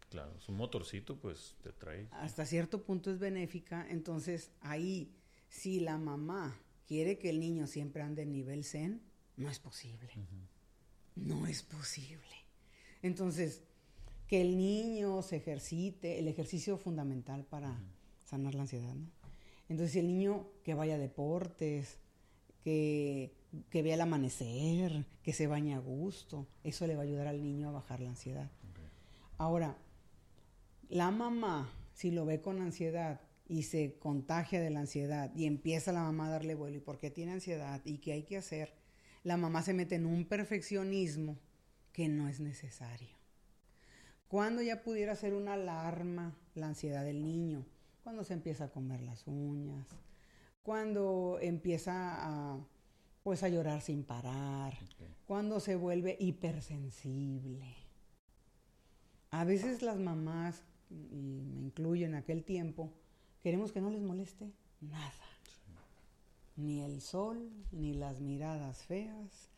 Claro, 0.10 0.40
su 0.40 0.52
motorcito 0.52 1.18
pues 1.18 1.56
te 1.62 1.72
trae. 1.72 2.07
Hasta 2.12 2.45
cierto 2.45 2.84
punto 2.84 3.12
es 3.12 3.20
benéfica, 3.20 3.88
entonces 3.90 4.52
ahí, 4.62 5.14
si 5.49 5.80
la 5.80 5.98
mamá 5.98 6.60
quiere 6.88 7.18
que 7.18 7.30
el 7.30 7.40
niño 7.40 7.68
siempre 7.68 8.02
ande 8.02 8.24
en 8.24 8.32
nivel 8.32 8.64
zen, 8.64 9.02
no 9.38 9.49
es 9.49 9.60
posible. 9.60 10.10
No 11.16 11.48
es 11.48 11.64
posible. 11.64 12.45
Entonces, 13.02 13.64
que 14.28 14.41
el 14.41 14.57
niño 14.57 15.22
se 15.22 15.38
ejercite, 15.38 16.20
el 16.20 16.28
ejercicio 16.28 16.78
fundamental 16.78 17.45
para 17.45 17.80
sanar 18.24 18.56
la 18.56 18.62
ansiedad, 18.62 18.95
¿no? 18.95 19.10
Entonces, 19.70 19.95
el 19.95 20.07
niño 20.07 20.48
que 20.64 20.74
vaya 20.74 20.95
a 20.95 20.99
deportes, 20.99 21.99
que 22.64 23.34
que 23.69 23.82
vea 23.82 23.95
el 23.95 24.02
amanecer, 24.02 25.06
que 25.23 25.34
se 25.34 25.48
bañe 25.48 25.76
a 25.76 25.80
gusto. 25.80 26.48
Eso 26.64 26.88
le 26.88 26.95
va 26.95 27.02
a 27.02 27.06
ayudar 27.06 27.27
al 27.27 27.41
niño 27.41 27.69
a 27.69 27.73
bajar 27.73 27.99
la 27.99 28.10
ansiedad. 28.10 28.52
Ahora, 29.38 29.77
la 30.90 31.11
mamá, 31.11 31.69
si 31.94 32.11
lo 32.11 32.26
ve 32.26 32.41
con 32.41 32.61
ansiedad 32.61 33.22
y 33.48 33.64
se 33.64 33.98
contagia 33.99 34.61
de 34.61 34.69
la 34.69 34.82
ansiedad 34.82 35.32
y 35.36 35.45
empieza 35.45 35.91
la 35.91 36.03
mamá 36.03 36.27
a 36.27 36.32
darle 36.32 36.56
vuelo 36.56 36.77
y 36.77 36.82
por 36.82 36.98
qué 36.99 37.11
tiene 37.11 37.34
ansiedad 37.34 37.82
y 37.86 37.98
qué 37.98 38.14
hay 38.14 38.23
que 38.23 38.38
hacer, 38.38 38.73
la 39.23 39.38
mamá 39.38 39.61
se 39.61 39.73
mete 39.73 39.95
en 39.95 40.06
un 40.06 40.26
perfeccionismo 40.26 41.38
que 41.91 42.07
no 42.07 42.27
es 42.27 42.40
necesario. 42.40 43.15
Cuando 44.27 44.61
ya 44.61 44.84
pudiera 44.84 45.15
ser 45.15 45.34
una 45.34 45.53
alarma 45.53 46.36
la 46.56 46.68
ansiedad 46.68 47.03
del 47.03 47.22
niño? 47.22 47.65
Cuando 48.03 48.23
se 48.23 48.34
empieza 48.34 48.65
a 48.65 48.72
comer 48.72 49.02
las 49.02 49.27
uñas, 49.27 49.88
cuando 50.64 51.38
empieza 51.41 51.94
a 52.18 52.60
pues 53.26 53.41
a 53.41 53.49
llorar 53.49 53.81
sin 53.81 54.03
parar, 54.03 54.77
cuando 55.26 55.60
se 55.60 55.76
vuelve 55.76 56.15
hipersensible. 56.19 57.76
A 59.31 59.43
veces 59.43 59.81
las 59.81 59.97
mamás, 59.97 60.64
y 60.91 61.41
me 61.41 61.60
incluyo 61.60 62.06
en 62.06 62.14
aquel 62.14 62.43
tiempo, 62.43 62.93
queremos 63.41 63.72
que 63.72 63.81
no 63.81 63.89
les 63.89 64.03
moleste 64.03 64.53
nada. 64.80 65.11
Ni 66.56 66.81
el 66.81 67.02
sol, 67.02 67.49
ni 67.72 67.95
las 67.95 68.22
miradas 68.22 68.84
feas, 68.84 69.49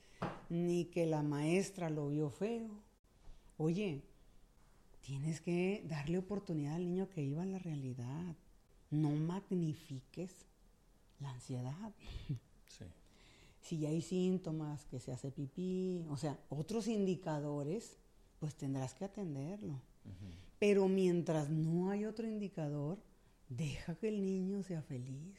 ni 0.48 0.85
que 0.85 1.06
la 1.06 1.22
maestra 1.22 1.89
lo 1.89 2.07
vio 2.07 2.30
feo. 2.30 2.69
Oye, 3.57 4.02
tienes 5.02 5.41
que 5.41 5.84
darle 5.89 6.19
oportunidad 6.19 6.76
al 6.76 6.85
niño 6.85 7.10
que 7.10 7.22
iba 7.22 7.44
a 7.44 7.45
la 7.45 7.60
realidad. 7.60 8.34
No 8.91 9.10
magnifiques 9.10 10.31
la 11.19 11.31
ansiedad. 11.31 11.91
Si 13.68 13.80
ya 13.80 13.89
hay 13.89 14.02
síntomas, 14.02 14.85
que 14.85 14.99
se 14.99 15.11
hace 15.11 15.30
pipí, 15.30 16.06
o 16.10 16.15
sea, 16.15 16.39
otros 16.48 16.88
indicadores, 16.88 17.98
pues 18.39 18.56
tendrás 18.56 18.94
que 18.94 19.03
atenderlo. 19.03 19.81
Pero 20.57 20.88
mientras 20.88 21.49
no 21.49 21.89
hay 21.89 22.06
otro 22.06 22.26
indicador, 22.26 22.98
deja 23.49 23.95
que 23.95 24.07
el 24.07 24.23
niño 24.23 24.64
sea 24.64 24.81
feliz. 24.81 25.38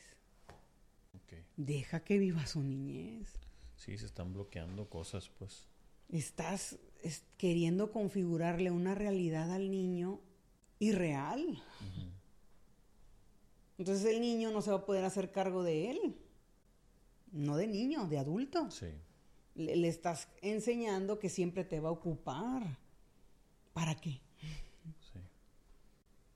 Deja 1.56 2.04
que 2.04 2.18
viva 2.18 2.46
su 2.46 2.62
niñez. 2.62 3.32
Sí, 3.76 3.96
se 3.96 4.06
están 4.06 4.32
bloqueando 4.32 4.88
cosas, 4.88 5.30
pues. 5.38 5.66
Estás 6.08 6.78
queriendo 7.36 7.90
configurarle 7.90 8.70
una 8.70 8.94
realidad 8.94 9.50
al 9.50 9.70
niño 9.70 10.20
irreal. 10.78 11.62
Entonces 13.78 14.04
el 14.04 14.20
niño 14.20 14.50
no 14.50 14.60
se 14.60 14.70
va 14.70 14.78
a 14.78 14.86
poder 14.86 15.04
hacer 15.04 15.32
cargo 15.32 15.62
de 15.62 15.90
él. 15.90 16.16
No 17.32 17.56
de 17.56 17.66
niño, 17.66 18.06
de 18.06 18.18
adulto. 18.18 18.70
Sí. 18.70 18.88
Le, 19.54 19.88
estás 19.88 20.28
enseñando 20.42 21.18
que 21.18 21.28
siempre 21.28 21.64
te 21.64 21.80
va 21.80 21.88
a 21.88 21.92
ocupar. 21.92 22.78
¿Para 23.72 23.94
qué? 23.94 24.20
Sí. 25.12 25.20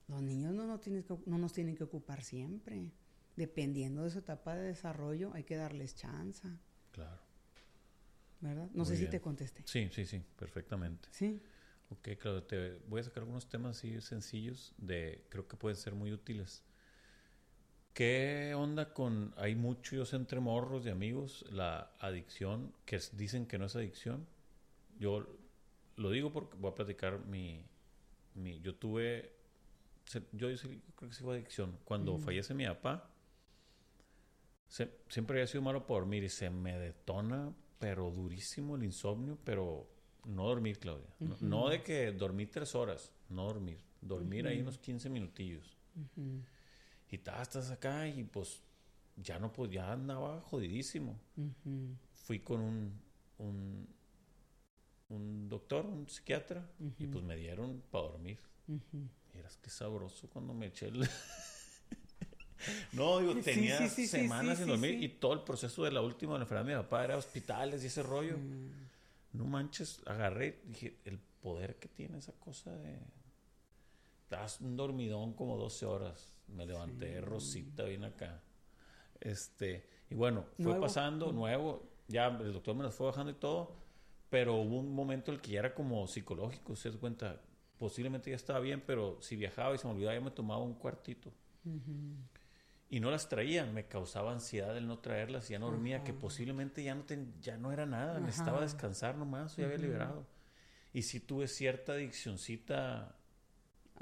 Los 0.07 0.21
niños 0.21 0.53
no, 0.53 0.65
no, 0.65 0.79
no 1.25 1.37
nos 1.37 1.53
tienen 1.53 1.75
que 1.75 1.83
ocupar 1.83 2.23
siempre. 2.23 2.91
Dependiendo 3.35 4.03
de 4.03 4.11
su 4.11 4.19
etapa 4.19 4.55
de 4.55 4.67
desarrollo, 4.67 5.31
hay 5.33 5.43
que 5.43 5.55
darles 5.55 5.95
chance. 5.95 6.47
Claro. 6.91 7.21
¿Verdad? 8.41 8.69
No 8.73 8.85
sé 8.85 8.97
si 8.97 9.07
te 9.07 9.21
contesté. 9.21 9.63
Sí, 9.65 9.89
sí, 9.91 10.05
sí, 10.05 10.21
perfectamente. 10.37 11.07
Sí. 11.11 11.41
Ok, 11.89 12.09
claro, 12.19 12.43
te 12.43 12.79
voy 12.87 12.99
a 12.99 13.03
sacar 13.03 13.23
algunos 13.23 13.47
temas 13.47 13.77
así 13.77 14.01
sencillos 14.01 14.73
de, 14.77 15.25
creo 15.29 15.47
que 15.47 15.55
pueden 15.55 15.77
ser 15.77 15.95
muy 15.95 16.11
útiles. 16.11 16.63
¿Qué 17.93 18.53
onda 18.55 18.91
con, 18.91 19.33
hay 19.37 19.55
muchos 19.55 20.13
entre 20.13 20.39
morros 20.39 20.85
y 20.85 20.89
amigos, 20.89 21.45
la 21.51 21.91
adicción, 21.99 22.73
que 22.85 22.99
dicen 23.13 23.45
que 23.45 23.59
no 23.59 23.65
es 23.65 23.75
adicción? 23.75 24.25
Yo 24.99 25.27
lo 25.97 26.09
digo 26.09 26.33
porque 26.33 26.57
voy 26.57 26.71
a 26.71 26.75
platicar 26.75 27.23
mi, 27.25 27.63
mi 28.33 28.59
yo 28.61 28.73
tuve, 28.75 29.31
yo, 30.31 30.47
creo 30.95 31.09
que 31.09 31.15
sí 31.15 31.23
fue 31.23 31.35
adicción. 31.35 31.77
Cuando 31.85 32.17
fallece 32.17 32.55
mi 32.55 32.65
papá, 32.65 33.11
siempre 34.67 35.37
había 35.37 35.47
sido 35.47 35.61
malo 35.61 35.85
por 35.85 36.01
dormir 36.01 36.23
y 36.23 36.29
se 36.29 36.49
me 36.49 36.77
detona, 36.79 37.53
pero 37.77 38.09
durísimo 38.09 38.75
el 38.75 38.85
insomnio, 38.85 39.37
pero 39.43 39.87
no 40.25 40.47
dormir, 40.47 40.79
Claudia. 40.79 41.13
no, 41.41 41.69
de 41.69 41.83
que 41.83 42.11
dormí 42.11 42.47
tres 42.47 42.73
horas, 42.73 43.11
no 43.29 43.45
dormir. 43.45 43.77
Dormir 44.01 44.47
ahí 44.47 44.61
unos 44.61 44.79
15 44.79 45.09
minutillos. 45.09 45.77
Y 47.13 47.17
estás 47.17 47.69
acá 47.69 48.07
y 48.07 48.23
pues 48.23 48.61
ya 49.17 49.37
no, 49.37 49.53
pues 49.53 49.71
ya 49.71 49.91
andaba 49.91 50.41
jodidísimo. 50.41 51.19
Fui 52.13 52.39
con 52.39 52.59
un, 52.59 53.01
un, 53.37 53.87
un, 55.09 55.49
doctor, 55.49 55.85
un 55.85 56.07
psiquiatra, 56.07 56.67
y 56.97 57.05
pues 57.05 57.23
me 57.23 57.35
dieron 57.35 57.83
para 57.91 58.05
dormir. 58.05 58.39
Eras 59.33 59.57
que 59.57 59.69
sabroso 59.69 60.27
cuando 60.29 60.53
me 60.53 60.67
eché 60.67 60.87
el... 60.87 61.07
No, 62.93 63.19
digo, 63.19 63.35
tenía 63.41 63.89
semanas 63.89 64.57
sin 64.57 64.67
dormir 64.67 65.03
y 65.03 65.09
todo 65.09 65.33
el 65.33 65.41
proceso 65.41 65.83
de 65.83 65.91
la 65.91 66.01
última 66.01 66.37
enfermedad 66.37 66.65
de 66.65 66.77
mi 66.77 66.81
papá 66.81 67.03
era 67.03 67.17
hospitales 67.17 67.83
y 67.83 67.87
ese 67.87 68.01
rollo. 68.01 68.37
Mm 68.37 68.83
no 69.33 69.45
manches, 69.45 70.01
agarré, 70.05 70.61
dije, 70.65 70.99
el 71.05 71.19
poder 71.41 71.77
que 71.77 71.87
tiene 71.87 72.19
esa 72.19 72.33
cosa 72.33 72.71
de... 72.77 72.99
Estás 74.23 74.61
un 74.61 74.77
dormidón 74.77 75.33
como 75.33 75.57
12 75.57 75.85
horas. 75.85 76.32
Me 76.47 76.65
levanté, 76.65 77.21
Rosita, 77.21 77.83
bien 77.83 78.03
acá. 78.03 78.41
Este, 79.19 79.87
y 80.09 80.15
bueno, 80.15 80.45
fue 80.61 80.79
pasando, 80.79 81.31
nuevo, 81.31 81.89
ya 82.07 82.27
el 82.27 82.53
doctor 82.53 82.75
me 82.75 82.83
las 82.83 82.93
fue 82.93 83.07
bajando 83.07 83.31
y 83.31 83.35
todo, 83.35 83.75
pero 84.29 84.55
hubo 84.55 84.79
un 84.79 84.93
momento 84.93 85.31
en 85.31 85.35
el 85.35 85.41
que 85.41 85.51
ya 85.51 85.59
era 85.59 85.73
como 85.73 86.05
psicológico, 86.07 86.75
se 86.75 86.91
da 86.91 86.97
cuenta, 86.97 87.41
posiblemente 87.77 88.29
ya 88.29 88.35
estaba 88.35 88.59
bien, 88.59 88.83
pero 88.85 89.17
si 89.21 89.35
viajaba 89.35 89.75
y 89.75 89.77
se 89.77 89.87
me 89.87 89.93
olvidaba, 89.93 90.15
ya 90.15 90.21
me 90.21 90.31
tomaba 90.31 90.61
un 90.61 90.73
cuartito. 90.73 91.31
Y 92.89 92.99
no 92.99 93.09
las 93.09 93.29
traía, 93.29 93.65
me 93.65 93.87
causaba 93.87 94.33
ansiedad 94.33 94.77
el 94.77 94.87
no 94.87 94.99
traerlas, 94.99 95.49
ya 95.49 95.57
no 95.57 95.71
dormía, 95.71 96.03
que 96.03 96.13
posiblemente 96.13 96.83
ya 96.83 96.93
no, 96.93 97.05
ya 97.41 97.57
no 97.57 97.71
era 97.71 97.85
nada, 97.85 98.19
necesitaba 98.19 98.61
descansar 98.61 99.17
nomás, 99.17 99.55
ya 99.55 99.65
había 99.65 99.77
liberado. 99.77 100.27
Y 100.93 101.01
sí 101.03 101.19
tuve 101.19 101.47
cierta 101.47 101.93
adiccioncita 101.93 103.15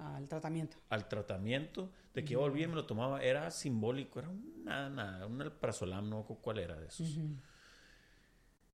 al 0.02 0.28
tratamiento. 0.28 0.78
Al 0.90 1.08
tratamiento, 1.08 1.92
de 2.14 2.24
que 2.24 2.34
yo 2.34 2.40
volvía 2.40 2.66
y 2.66 2.68
me 2.68 2.76
lo 2.76 2.86
tomaba, 2.86 3.22
era 3.24 3.50
simbólico, 3.52 4.20
era 4.20 4.30
un 4.30 4.64
nada, 4.64 4.90
nada, 4.90 5.26
un 5.28 5.42
alprazolam, 5.42 6.10
no 6.10 6.24
cuál 6.24 6.60
era 6.60 6.80
de 6.80 6.88
esos. 6.88 7.20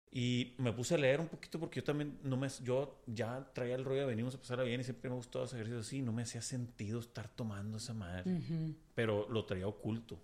Y 0.09 0.55
me 0.57 0.71
puse 0.71 0.95
a 0.95 0.97
leer 0.97 1.19
un 1.19 1.27
poquito 1.27 1.59
porque 1.59 1.81
yo 1.81 1.83
también 1.83 2.17
no 2.23 2.37
me 2.37 2.47
yo 2.63 3.03
ya 3.07 3.51
traía 3.53 3.75
el 3.75 3.83
rollo 3.83 4.01
de 4.01 4.07
venimos 4.07 4.33
a 4.35 4.37
pasar 4.39 4.63
bien 4.63 4.79
y 4.79 4.83
siempre 4.83 5.09
me 5.09 5.15
gustó 5.15 5.43
ese 5.43 5.55
ejercicio 5.55 5.79
así, 5.81 6.01
no 6.01 6.13
me 6.13 6.23
hacía 6.23 6.41
sentido 6.41 6.99
estar 6.99 7.27
tomando 7.27 7.77
esa 7.77 7.93
madre, 7.93 8.41
pero 8.95 9.27
lo 9.29 9.45
traía 9.45 9.67
oculto. 9.67 10.19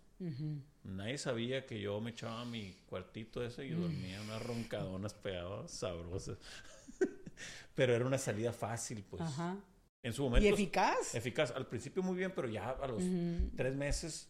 Nadie 0.84 1.18
sabía 1.18 1.66
que 1.66 1.82
yo 1.82 2.00
me 2.00 2.12
echaba 2.12 2.46
mi 2.46 2.74
cuartito 2.88 3.44
ese 3.44 3.66
y 3.66 3.72
yo 3.72 3.80
dormía 3.80 4.22
unas 4.22 4.42
roncadonas 4.42 5.14
pegadas 5.14 5.72
sabrosas. 5.72 6.38
pero 7.76 7.94
era 7.94 8.06
una 8.06 8.18
salida 8.18 8.54
fácil, 8.54 9.04
pues. 9.10 9.22
En 10.04 10.14
su 10.14 10.24
momento. 10.24 10.46
¿Y 10.46 10.52
eficaz? 10.52 11.16
Eficaz. 11.16 11.52
Al 11.52 11.66
principio 11.66 12.04
muy 12.04 12.16
bien, 12.18 12.32
pero 12.36 12.48
ya 12.50 12.70
a 12.72 12.88
los 12.88 13.02
tres 13.56 13.74
meses, 13.76 14.30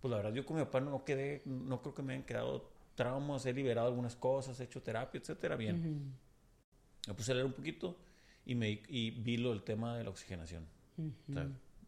pues 0.00 0.10
la 0.10 0.16
verdad 0.18 0.32
yo 0.32 0.46
con 0.46 0.56
mi 0.56 0.62
papá 0.64 0.80
no 0.80 1.04
quedé, 1.04 1.42
no 1.44 1.82
creo 1.82 1.94
que 1.94 2.02
me 2.02 2.14
hayan 2.14 2.24
quedado 2.24 2.70
traumas, 2.94 3.44
he 3.46 3.52
liberado 3.52 3.88
algunas 3.88 4.14
cosas, 4.14 4.58
he 4.60 4.64
hecho 4.64 4.82
terapia, 4.82 5.20
etcétera, 5.20 5.56
bien. 5.56 6.14
Me 7.08 7.14
puse 7.14 7.32
a 7.32 7.34
leer 7.34 7.46
un 7.46 7.52
poquito 7.52 7.96
y, 8.46 8.54
me, 8.54 8.70
y 8.88 9.10
vi 9.10 9.36
lo 9.36 9.50
del 9.50 9.62
tema 9.62 9.96
de 9.96 10.04
la 10.04 10.10
oxigenación. 10.10 10.66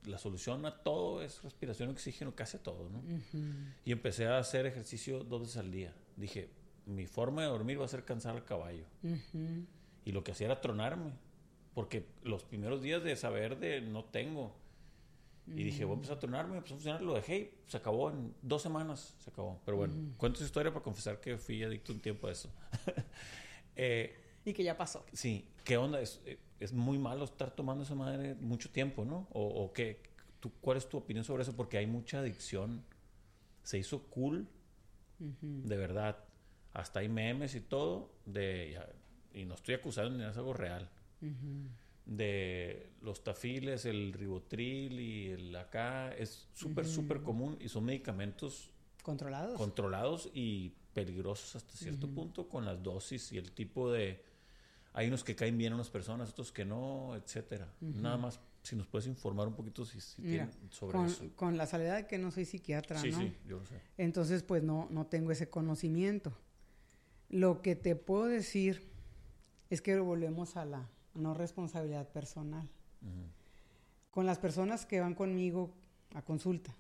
la 0.05 0.19
solución 0.19 0.67
a 0.67 0.83
todo 0.83 1.23
es 1.23 1.43
respiración, 1.45 1.91
oxígeno, 1.91 2.35
casi 2.35 2.57
a 2.57 2.63
todo, 2.63 2.89
¿no? 2.89 3.03
Y 3.85 3.93
empecé 3.93 4.27
a 4.27 4.39
hacer 4.39 4.67
ejercicio 4.67 5.23
dos 5.23 5.43
veces 5.43 5.59
al 5.59 5.71
día. 5.71 5.95
Dije, 6.17 6.51
mi 6.87 7.07
forma 7.07 7.43
de 7.43 7.49
dormir 7.49 7.81
va 7.81 7.85
a 7.85 7.89
ser 7.89 8.05
cansar 8.05 8.35
al 8.35 8.45
caballo. 8.45 8.85
Y 10.05 10.11
lo 10.11 10.25
que 10.25 10.33
hacía 10.33 10.47
era 10.47 10.61
tronarme. 10.61 11.13
Porque 11.75 12.07
los 12.23 12.45
primeros 12.45 12.83
días 12.83 13.03
de 13.03 13.17
saber 13.17 13.59
de 13.59 13.81
no 13.81 14.05
tengo, 14.05 14.55
y 15.47 15.65
dije, 15.65 15.85
voy 15.85 15.95
a 15.95 15.97
empezar 15.97 16.17
a 16.17 16.21
tronarme, 16.21 16.57
empezó 16.57 16.75
a 16.75 16.77
funcionar, 16.77 17.03
lo 17.03 17.15
dejé 17.15 17.59
se 17.67 17.77
acabó 17.77 18.11
en 18.11 18.35
dos 18.43 18.63
semanas, 18.63 19.17
se 19.19 19.31
acabó. 19.31 19.61
Pero 19.65 19.77
bueno, 19.77 19.95
cuento 20.17 20.37
esa 20.37 20.47
historia 20.47 20.73
para 20.73 20.85
confesar 20.85 21.21
que 21.21 21.37
fui 21.37 21.63
adicto 21.63 21.93
un 21.93 22.01
tiempo 22.01 22.27
a 22.27 22.33
eso. 22.33 22.51
Eh, 23.75 24.15
y 24.45 24.53
que 24.53 24.63
ya 24.63 24.77
pasó. 24.77 25.03
Sí, 25.15 25.49
¿qué 25.65 25.79
onda? 25.79 25.99
Es, 25.99 26.21
es, 26.61 26.75
muy 26.75 26.99
malo 26.99 27.25
estar 27.25 27.51
tomando 27.53 27.85
esa 27.85 27.95
madre 27.95 28.35
mucho 28.35 28.69
tiempo, 28.69 29.07
¿no? 29.07 29.27
¿O, 29.33 29.47
o 29.47 29.73
qué? 29.73 30.03
¿Tú, 30.41 30.53
¿Cuál 30.61 30.77
es 30.77 30.87
tu 30.87 30.99
opinión 30.99 31.25
sobre 31.25 31.43
eso? 31.43 31.57
Porque 31.57 31.79
hay 31.79 31.87
mucha 31.87 32.19
adicción. 32.19 32.85
Se 33.63 33.79
hizo 33.79 34.03
cool, 34.11 34.47
de 35.19 35.77
verdad. 35.79 36.23
Hasta 36.75 37.01
hay 37.01 37.09
memes 37.09 37.55
y 37.55 37.63
todo, 37.63 38.13
de, 38.27 38.79
y 39.33 39.47
no 39.47 39.55
estoy 39.55 39.77
acusando 39.77 40.19
ni 40.19 40.23
es 40.23 40.37
algo 40.37 40.53
real 40.53 40.91
de 42.05 42.91
los 43.01 43.23
tafiles, 43.23 43.85
el 43.85 44.13
ribotril 44.13 45.01
y 45.01 45.29
el 45.29 45.57
acá 45.57 46.13
es 46.15 46.49
súper, 46.53 46.87
súper 46.87 47.23
común 47.23 47.57
y 47.61 47.69
son 47.69 47.85
medicamentos 47.85 48.71
controlados. 49.03 49.57
Controlados 49.57 50.31
y 50.35 50.73
peligrosos 50.93 51.57
hasta 51.57 51.77
cierto 51.77 52.09
punto 52.09 52.49
con 52.49 52.65
las 52.65 52.83
dosis 52.83 53.33
y 53.33 53.39
el 53.39 53.53
tipo 53.53 53.91
de... 53.91 54.25
Hay 54.95 55.09
unos 55.09 55.25
que 55.25 55.35
caen 55.35 55.57
bien 55.57 55.73
a 55.73 55.77
unas 55.77 55.89
personas, 55.89 56.31
otros 56.31 56.53
que 56.53 56.67
no, 56.67 57.17
etcétera. 57.17 57.73
Nada 57.81 58.19
más, 58.19 58.41
si 58.63 58.77
nos 58.77 58.87
puedes 58.87 59.07
informar 59.07 59.49
un 59.49 59.55
poquito 59.55 59.87
si, 59.87 60.01
sobre 60.01 60.99
con, 60.99 61.07
eso. 61.07 61.31
Con 61.35 61.57
la 61.57 61.67
salvedad 61.67 61.97
de 61.97 62.07
que 62.07 62.19
no 62.19 62.31
soy 62.31 62.45
psiquiatra, 62.45 63.01
sí, 63.01 63.11
¿no? 63.11 63.19
Sí, 63.19 63.35
yo 63.47 63.59
lo 63.59 63.65
sé. 63.65 63.81
Entonces, 63.97 64.43
pues 64.43 64.63
no, 64.63 64.89
no 64.91 65.07
tengo 65.07 65.33
ese 65.33 65.49
conocimiento. 65.49 66.37
Lo 67.31 67.63
que 67.63 67.75
te 67.75 67.97
puedo 67.97 68.27
decir 68.27 68.83
es 69.71 69.81
que 69.81 69.99
volvemos 69.99 70.59
a 70.59 70.67
la 70.67 70.91
no 71.15 71.35
responsabilidad 71.35 72.09
personal. 72.09 72.69
Con 74.11 74.27
las 74.27 74.39
personas 74.39 74.87
que 74.87 75.01
van 75.01 75.15
conmigo 75.15 75.75
a 76.15 76.23
consulta, 76.23 76.75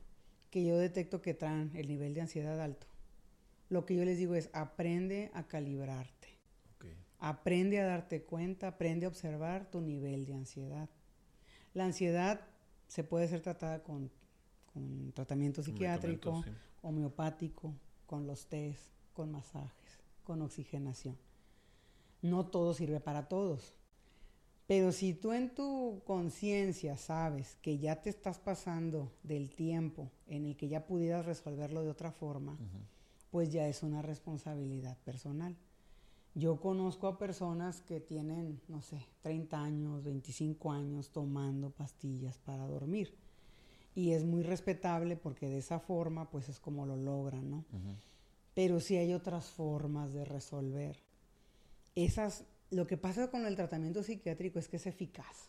que 0.50 0.64
yo 0.64 0.76
detecto 0.78 1.22
que 1.22 1.34
traen 1.34 1.70
el 1.74 1.88
nivel 1.88 2.14
de 2.14 2.20
ansiedad 2.20 2.60
alto, 2.60 2.86
lo 3.68 3.86
que 3.86 3.96
yo 3.96 4.04
les 4.04 4.18
digo 4.18 4.34
es 4.34 4.50
aprende 4.52 5.30
a 5.34 5.44
calibrarte. 5.44 6.28
Aprende 7.18 7.80
a 7.80 7.86
darte 7.86 8.24
cuenta, 8.24 8.66
aprende 8.66 9.06
a 9.06 9.08
observar 9.08 9.70
tu 9.70 9.80
nivel 9.80 10.26
de 10.26 10.34
ansiedad. 10.34 10.90
La 11.72 11.84
ansiedad 11.84 12.40
se 12.88 13.04
puede 13.04 13.28
ser 13.28 13.40
tratada 13.40 13.82
con, 13.82 14.10
tratamiento 15.14 15.62
psiquiátrico, 15.62 16.44
homeopático, 16.82 17.74
con 18.06 18.26
los 18.26 18.46
test, 18.46 18.82
con 19.12 19.30
masajes, 19.30 20.02
con 20.24 20.42
oxigenación. 20.42 21.16
No 22.20 22.46
todo 22.46 22.74
sirve 22.74 23.00
para 23.00 23.28
todos. 23.28 23.74
Pero 24.72 24.90
si 24.90 25.12
tú 25.12 25.34
en 25.34 25.54
tu 25.54 26.00
conciencia 26.06 26.96
sabes 26.96 27.58
que 27.60 27.76
ya 27.76 28.00
te 28.00 28.08
estás 28.08 28.38
pasando 28.38 29.12
del 29.22 29.50
tiempo 29.50 30.10
en 30.26 30.46
el 30.46 30.56
que 30.56 30.66
ya 30.66 30.86
pudieras 30.86 31.26
resolverlo 31.26 31.82
de 31.82 31.90
otra 31.90 32.10
forma, 32.10 32.56
pues 33.30 33.52
ya 33.52 33.68
es 33.68 33.82
una 33.82 34.00
responsabilidad 34.00 34.96
personal. 35.04 35.58
Yo 36.34 36.58
conozco 36.58 37.06
a 37.06 37.18
personas 37.18 37.82
que 37.82 38.00
tienen, 38.00 38.62
no 38.68 38.80
sé, 38.80 39.06
30 39.20 39.62
años, 39.62 40.04
25 40.04 40.72
años 40.72 41.10
tomando 41.10 41.68
pastillas 41.68 42.38
para 42.38 42.66
dormir. 42.66 43.14
Y 43.94 44.12
es 44.12 44.24
muy 44.24 44.42
respetable 44.42 45.18
porque 45.18 45.50
de 45.50 45.58
esa 45.58 45.80
forma, 45.80 46.30
pues 46.30 46.48
es 46.48 46.58
como 46.58 46.86
lo 46.86 46.96
logran, 46.96 47.50
¿no? 47.50 47.64
pero 48.54 48.80
sí 48.80 48.96
hay 48.96 49.12
otras 49.12 49.50
formas 49.50 50.14
de 50.14 50.24
resolver. 50.24 50.96
Esas, 51.94 52.46
lo 52.72 52.86
que 52.86 52.96
pasa 52.96 53.30
con 53.30 53.46
el 53.46 53.54
tratamiento 53.54 54.02
psiquiátrico 54.02 54.58
es 54.58 54.68
que 54.68 54.76
es 54.76 54.86
eficaz. 54.86 55.48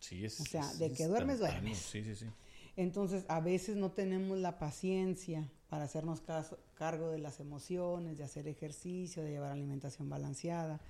Sí, 0.00 0.24
es. 0.24 0.40
O 0.40 0.44
sea, 0.44 0.62
es 0.70 0.78
de 0.78 0.92
que 0.92 1.06
duermes, 1.06 1.38
duermes. 1.38 1.78
Sí, 1.78 2.02
sí, 2.04 2.14
sí. 2.14 2.26
Entonces, 2.76 3.24
a 3.28 3.40
veces 3.40 3.76
no 3.76 3.92
tenemos 3.92 4.36
la 4.38 4.58
paciencia 4.58 5.50
para 5.70 5.84
hacernos 5.84 6.20
caso- 6.20 6.58
cargo 6.74 7.08
de 7.10 7.18
las 7.18 7.40
emociones, 7.40 8.18
de 8.18 8.24
hacer 8.24 8.46
ejercicio, 8.48 9.22
de 9.22 9.30
llevar 9.30 9.52
alimentación 9.52 10.08
balanceada. 10.10 10.80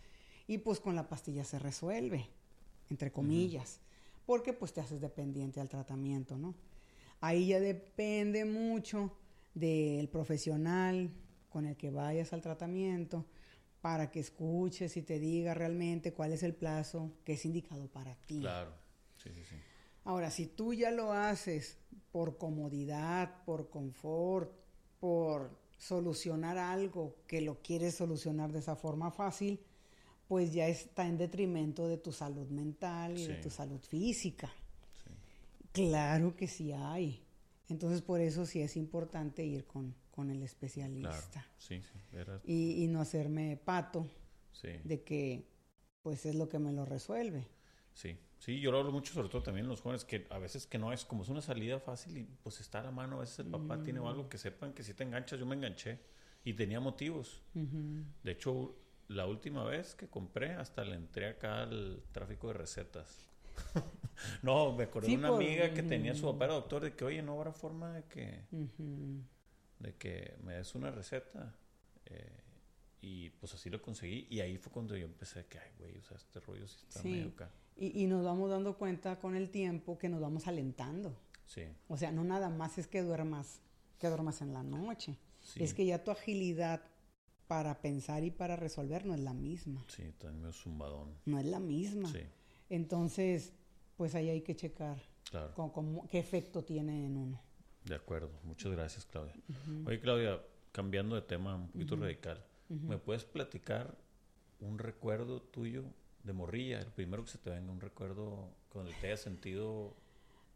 Y 0.48 0.58
pues 0.58 0.80
con 0.80 0.96
la 0.96 1.08
pastilla 1.08 1.44
se 1.44 1.58
resuelve, 1.58 2.26
entre 2.90 3.12
comillas, 3.12 3.80
porque 4.26 4.52
pues 4.52 4.72
te 4.72 4.80
haces 4.80 5.00
dependiente 5.00 5.60
al 5.60 5.68
tratamiento, 5.68 6.36
¿no? 6.36 6.54
Ahí 7.20 7.48
ya 7.48 7.60
depende 7.60 8.44
mucho 8.44 9.12
del 9.54 10.08
profesional 10.08 11.10
con 11.48 11.66
el 11.66 11.76
que 11.76 11.90
vayas 11.90 12.32
al 12.32 12.42
tratamiento 12.42 13.24
para 13.80 14.10
que 14.10 14.20
escuches 14.20 14.96
y 14.96 15.02
te 15.02 15.18
diga 15.18 15.54
realmente 15.54 16.12
cuál 16.12 16.32
es 16.32 16.42
el 16.42 16.54
plazo 16.54 17.12
que 17.24 17.34
es 17.34 17.44
indicado 17.44 17.88
para 17.88 18.14
ti. 18.14 18.40
Claro. 18.40 18.72
Sí, 19.16 19.30
sí, 19.32 19.44
sí. 19.44 19.56
Ahora, 20.04 20.30
si 20.30 20.46
tú 20.46 20.72
ya 20.72 20.90
lo 20.90 21.12
haces 21.12 21.78
por 22.12 22.38
comodidad, 22.38 23.44
por 23.44 23.70
confort, 23.70 24.52
por 25.00 25.58
solucionar 25.78 26.58
algo 26.58 27.16
que 27.26 27.40
lo 27.40 27.60
quieres 27.60 27.96
solucionar 27.96 28.52
de 28.52 28.60
esa 28.60 28.76
forma 28.76 29.10
fácil, 29.10 29.60
pues 30.28 30.52
ya 30.52 30.66
está 30.66 31.06
en 31.06 31.18
detrimento 31.18 31.86
de 31.88 31.98
tu 31.98 32.12
salud 32.12 32.48
mental 32.48 33.16
y 33.18 33.26
de 33.26 33.34
tu 33.34 33.50
salud 33.50 33.80
física. 33.80 34.50
sí. 35.04 35.10
Claro 35.72 36.34
que 36.34 36.48
sí 36.48 36.72
hay. 36.72 37.22
Entonces, 37.68 38.00
por 38.00 38.20
eso 38.20 38.46
sí 38.46 38.60
es 38.60 38.76
importante 38.76 39.44
ir 39.44 39.66
con, 39.66 39.94
con 40.16 40.30
el 40.30 40.38
Claro. 40.38 40.44
especialista 40.46 41.46
Sí, 41.58 41.80
sí. 41.82 41.98
Era- 42.16 42.40
y, 42.42 42.82
y 42.82 42.88
no 42.88 43.00
hacerme 43.00 43.56
pato 43.62 44.06
sí. 44.50 44.70
de 44.82 45.02
que 45.04 45.46
pues 46.02 46.24
es 46.24 46.34
lo 46.34 46.48
que 46.48 46.58
me 46.58 46.72
lo 46.72 46.84
resuelve. 46.86 47.46
Sí, 47.92 48.16
sí, 48.38 48.60
yo 48.60 48.70
lo 48.70 48.78
hablo 48.78 48.92
mucho, 48.92 49.12
sobre 49.12 49.28
todo 49.28 49.42
también 49.42 49.68
los 49.68 49.80
jóvenes, 49.80 50.04
que 50.04 50.26
a 50.30 50.38
veces 50.38 50.66
que 50.66 50.78
no 50.78 50.92
es 50.92 51.04
como 51.04 51.22
es 51.22 51.28
una 51.28 51.42
salida 51.42 51.78
fácil 51.80 52.16
y 52.18 52.24
pues 52.42 52.60
está 52.60 52.80
a 52.80 52.84
la 52.84 52.90
mano, 52.90 53.16
a 53.16 53.20
veces 53.20 53.40
el 53.40 53.46
papá 53.46 53.82
tiene 53.82 54.00
Mm. 54.00 54.06
algo 54.06 54.28
que 54.28 54.38
sepan 54.38 54.72
que 54.72 54.82
si 54.82 54.94
te 54.94 55.04
enganchas, 55.04 55.38
yo 55.38 55.46
me 55.46 55.54
enganché 55.56 55.98
y 56.44 56.54
tenía 56.54 56.78
motivos. 56.80 57.42
De 58.22 58.32
hecho, 58.32 58.76
la 59.08 59.26
última 59.26 59.64
vez 59.64 59.94
que 59.94 60.08
compré, 60.08 60.52
hasta 60.54 60.84
le 60.84 60.96
entré 60.96 61.26
acá 61.28 61.62
al 61.62 62.02
tráfico 62.12 62.48
de 62.48 62.54
recetas. 62.54 63.28
no, 64.42 64.72
me 64.76 64.84
acordé 64.84 65.06
Sí, 65.08 65.12
de 65.12 65.18
una 65.18 65.28
por- 65.28 65.42
amiga 65.42 65.72
que 65.74 65.82
tenía 65.82 66.14
su 66.14 66.26
papá 66.30 66.44
era 66.46 66.54
doctor 66.54 66.82
de 66.84 66.94
que, 66.94 67.04
oye, 67.04 67.22
no 67.22 67.32
habrá 67.32 67.52
forma 67.52 67.92
de 67.94 68.04
que, 68.04 68.44
Ujú. 68.52 69.22
De 69.78 69.94
que 69.96 70.34
me 70.42 70.54
des 70.54 70.74
una 70.74 70.90
receta. 70.90 71.54
Eh, 72.06 72.30
y 73.02 73.30
pues 73.30 73.54
así 73.54 73.70
lo 73.70 73.80
conseguí. 73.82 74.26
Y 74.30 74.40
ahí 74.40 74.56
fue 74.58 74.72
cuando 74.72 74.96
yo 74.96 75.04
empecé 75.06 75.46
que, 75.46 75.58
ay, 75.58 75.70
güey, 75.78 75.98
o 75.98 76.02
sea, 76.02 76.16
este 76.16 76.40
rollo 76.40 76.66
sí 76.66 76.76
está 76.88 77.00
Sí. 77.02 77.08
medio 77.10 77.28
acá. 77.28 77.50
Y, 77.76 78.02
y 78.02 78.06
nos 78.06 78.24
vamos 78.24 78.50
dando 78.50 78.76
cuenta 78.78 79.18
con 79.20 79.36
el 79.36 79.50
tiempo 79.50 79.98
que 79.98 80.08
nos 80.08 80.20
vamos 80.20 80.46
alentando. 80.46 81.14
Sí, 81.44 81.62
O 81.88 81.96
sea, 81.96 82.10
no 82.10 82.24
nada 82.24 82.48
más 82.48 82.78
es 82.78 82.86
que 82.88 83.02
duermas, 83.02 83.60
que 84.00 84.08
duermas 84.08 84.40
en 84.42 84.52
la 84.52 84.62
noche. 84.62 85.16
sí. 85.42 85.62
Es 85.62 85.74
que 85.74 85.86
ya 85.86 86.02
tu 86.02 86.10
agilidad 86.10 86.82
para 87.46 87.80
pensar 87.80 88.24
y 88.24 88.32
para 88.32 88.56
resolver 88.56 89.06
no 89.06 89.14
es 89.14 89.20
la 89.20 89.32
misma. 89.32 89.84
Sí, 89.88 90.02
también 90.18 90.40
medio 90.42 90.52
zumbadón. 90.52 91.14
No 91.26 91.38
es 91.38 91.46
la 91.46 91.60
misma. 91.60 92.10
Sí, 92.10 92.20
Entonces, 92.70 93.52
pues 93.96 94.14
ahí 94.16 94.28
hay 94.28 94.40
que 94.42 94.56
checar 94.56 95.00
claro. 95.30 95.52
cómo- 95.54 96.08
qué 96.08 96.18
efecto 96.18 96.64
tiene 96.64 97.06
en 97.06 97.16
uno. 97.16 97.40
De 97.86 97.94
acuerdo. 97.94 98.30
Muchas 98.42 98.72
gracias, 98.72 99.06
Claudia. 99.06 99.34
Oye, 99.86 100.00
Claudia, 100.00 100.40
cambiando 100.72 101.14
de 101.14 101.22
tema 101.22 101.54
un 101.54 101.68
poquito 101.68 101.96
radical, 101.96 102.44
¿me 102.68 102.98
puedes 102.98 103.24
platicar 103.24 103.96
un 104.60 104.78
recuerdo 104.78 105.40
tuyo 105.40 105.84
de 106.24 106.32
morrilla? 106.32 106.80
El 106.80 106.90
primero 106.92 107.24
que 107.24 107.30
se 107.30 107.38
te 107.38 107.50
venga, 107.50 107.70
un 107.70 107.80
recuerdo 107.80 108.50
con 108.68 108.86
el 108.86 108.94
que 108.94 109.00
te 109.00 109.06
hayas 109.08 109.20
sentido 109.20 109.94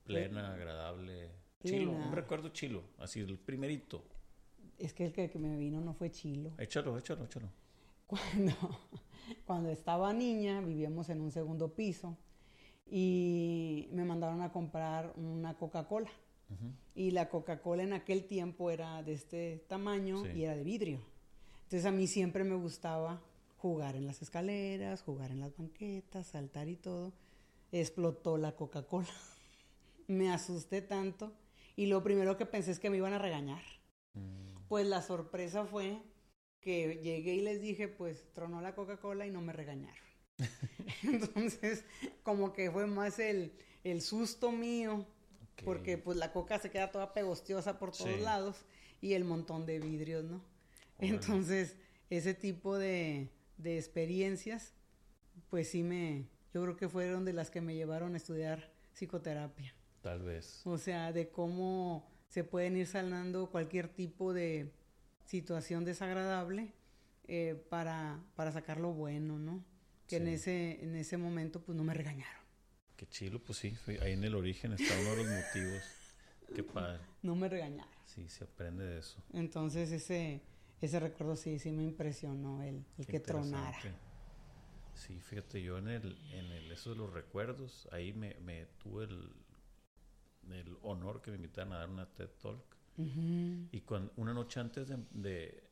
plena, 0.04 0.54
agradable. 0.54 1.30
Chilo, 1.62 1.92
Plena. 1.92 2.06
un 2.08 2.12
recuerdo 2.12 2.48
chilo, 2.48 2.82
así, 2.98 3.20
el 3.20 3.38
primerito. 3.38 4.02
Es 4.78 4.92
que 4.94 5.04
el 5.04 5.12
que, 5.12 5.30
que 5.30 5.38
me 5.38 5.56
vino 5.56 5.80
no 5.80 5.92
fue 5.94 6.10
chilo. 6.10 6.52
Échalo, 6.58 6.98
échalo, 6.98 7.24
échalo. 7.26 7.48
Cuando, 8.06 8.52
cuando 9.44 9.68
estaba 9.68 10.12
niña, 10.12 10.60
vivíamos 10.62 11.08
en 11.10 11.20
un 11.20 11.30
segundo 11.30 11.74
piso 11.74 12.16
y 12.86 13.88
me 13.92 14.04
mandaron 14.04 14.42
a 14.42 14.50
comprar 14.50 15.12
una 15.16 15.54
Coca-Cola. 15.56 16.10
Y 16.94 17.12
la 17.12 17.28
Coca-Cola 17.28 17.82
en 17.82 17.92
aquel 17.92 18.24
tiempo 18.26 18.70
era 18.70 19.02
de 19.02 19.12
este 19.12 19.64
tamaño 19.68 20.24
Sí. 20.24 20.30
y 20.38 20.44
era 20.44 20.56
de 20.56 20.64
vidrio. 20.64 21.00
Entonces 21.64 21.84
a 21.86 21.92
mí 21.92 22.06
siempre 22.06 22.44
me 22.44 22.56
gustaba 22.56 23.22
jugar 23.58 23.94
en 23.96 24.06
las 24.06 24.22
escaleras, 24.22 25.02
jugar 25.02 25.30
en 25.30 25.40
las 25.40 25.56
banquetas, 25.56 26.26
saltar 26.26 26.68
y 26.68 26.76
todo. 26.76 27.12
Explotó 27.72 28.36
la 28.36 28.56
Coca-Cola. 28.56 29.08
me 30.08 30.32
asusté 30.32 30.82
tanto 30.82 31.32
y 31.76 31.86
lo 31.86 32.02
primero 32.02 32.36
que 32.36 32.46
pensé 32.46 32.72
es 32.72 32.80
que 32.80 32.90
me 32.90 32.96
iban 32.96 33.12
a 33.12 33.18
regañar. 33.18 33.62
Mm, 34.14 34.66
Pues 34.68 34.86
la 34.86 35.02
sorpresa 35.02 35.64
fue 35.66 36.02
que 36.60 37.00
llegué 37.02 37.34
y 37.36 37.40
les 37.42 37.60
dije, 37.62 37.86
pues 37.88 38.32
tronó 38.34 38.60
la 38.60 38.74
Coca-Cola 38.74 39.26
y 39.26 39.30
no 39.30 39.40
me 39.40 39.52
regañaron. 39.52 40.04
Entonces, 41.04 41.84
como 42.22 42.52
que 42.52 42.70
fue 42.70 42.86
más 42.86 43.18
el, 43.18 43.52
el 43.84 44.02
susto 44.02 44.50
mío, 44.52 45.06
porque 45.64 45.98
pues 45.98 46.16
la 46.18 46.32
coca 46.32 46.58
se 46.58 46.70
queda 46.70 46.90
toda 46.90 47.12
pegostiosa 47.14 47.78
por 47.78 47.92
todos 47.92 48.10
Sí. 48.16 48.20
lados 48.20 48.64
y 49.00 49.14
el 49.14 49.24
montón 49.24 49.66
de 49.66 49.78
vidrios, 49.80 50.24
¿no? 50.24 50.42
Entonces, 50.98 51.76
ese 52.10 52.34
tipo 52.34 52.76
de, 52.78 53.28
de 53.56 53.78
experiencias, 53.78 54.74
pues 55.48 55.68
sí 55.70 55.82
me, 55.82 56.26
yo 56.52 56.62
creo 56.62 56.76
que 56.76 56.88
fueron 56.88 57.24
de 57.24 57.32
las 57.32 57.50
que 57.50 57.60
me 57.60 57.74
llevaron 57.74 58.14
a 58.14 58.16
estudiar 58.16 58.70
psicoterapia. 58.94 59.74
Tal 60.02 60.22
vez. 60.22 60.62
O 60.66 60.78
sea, 60.78 61.12
de 61.12 61.28
cómo 61.30 62.06
se 62.28 62.44
pueden 62.44 62.76
ir 62.76 62.86
sanando 62.86 63.50
cualquier 63.50 63.88
tipo 63.88 64.32
de 64.32 64.72
situación 65.24 65.84
desagradable 65.84 66.72
eh, 67.28 67.54
para, 67.68 68.22
para 68.34 68.50
sacar 68.52 68.80
lo 68.80 68.92
bueno, 68.92 69.38
¿no? 69.38 69.64
Que 70.08 70.16
en, 70.16 70.26
Sí. 70.26 70.32
ese, 70.34 70.84
en 70.84 70.96
ese 70.96 71.16
momento 71.16 71.62
pues 71.62 71.76
no 71.76 71.84
me 71.84 71.94
regañaron. 71.94 72.39
Qué 73.00 73.08
chilo, 73.08 73.38
pues 73.38 73.60
sí, 73.60 73.74
ahí 74.02 74.12
en 74.12 74.24
el 74.24 74.34
origen 74.34 74.74
está 74.74 74.92
uno 75.00 75.12
de 75.12 75.16
los 75.16 75.26
motivos. 75.26 75.82
Qué 76.54 76.62
padre. 76.62 77.00
No 77.22 77.34
me 77.34 77.48
regañaron. 77.48 77.90
Sí, 78.04 78.28
se 78.28 78.44
aprende 78.44 78.84
de 78.84 78.98
eso. 78.98 79.22
Entonces 79.32 79.90
ese, 79.90 80.42
ese 80.82 81.00
recuerdo 81.00 81.34
sí, 81.34 81.58
sí 81.58 81.72
me 81.72 81.82
impresionó, 81.82 82.62
el, 82.62 82.84
el 82.98 83.06
Qué 83.06 83.12
que 83.12 83.20
tronara. 83.20 83.78
Sí, 84.92 85.18
fíjate, 85.18 85.62
yo 85.62 85.78
en 85.78 85.88
el, 85.88 86.18
en 86.32 86.44
el, 86.52 86.70
eso 86.70 86.90
de 86.90 86.96
los 86.96 87.10
recuerdos, 87.10 87.88
ahí 87.90 88.12
me, 88.12 88.34
me 88.40 88.66
tuve 88.82 89.04
el, 89.04 89.32
el 90.52 90.76
honor 90.82 91.22
que 91.22 91.30
me 91.30 91.38
invitaran 91.38 91.72
a 91.72 91.78
dar 91.78 91.88
una 91.88 92.04
TED 92.04 92.28
Talk. 92.42 92.76
Y 92.98 93.80
cuando, 93.80 94.12
una 94.16 94.34
noche 94.34 94.60
antes 94.60 94.86
de, 94.86 94.98
de, 95.12 95.64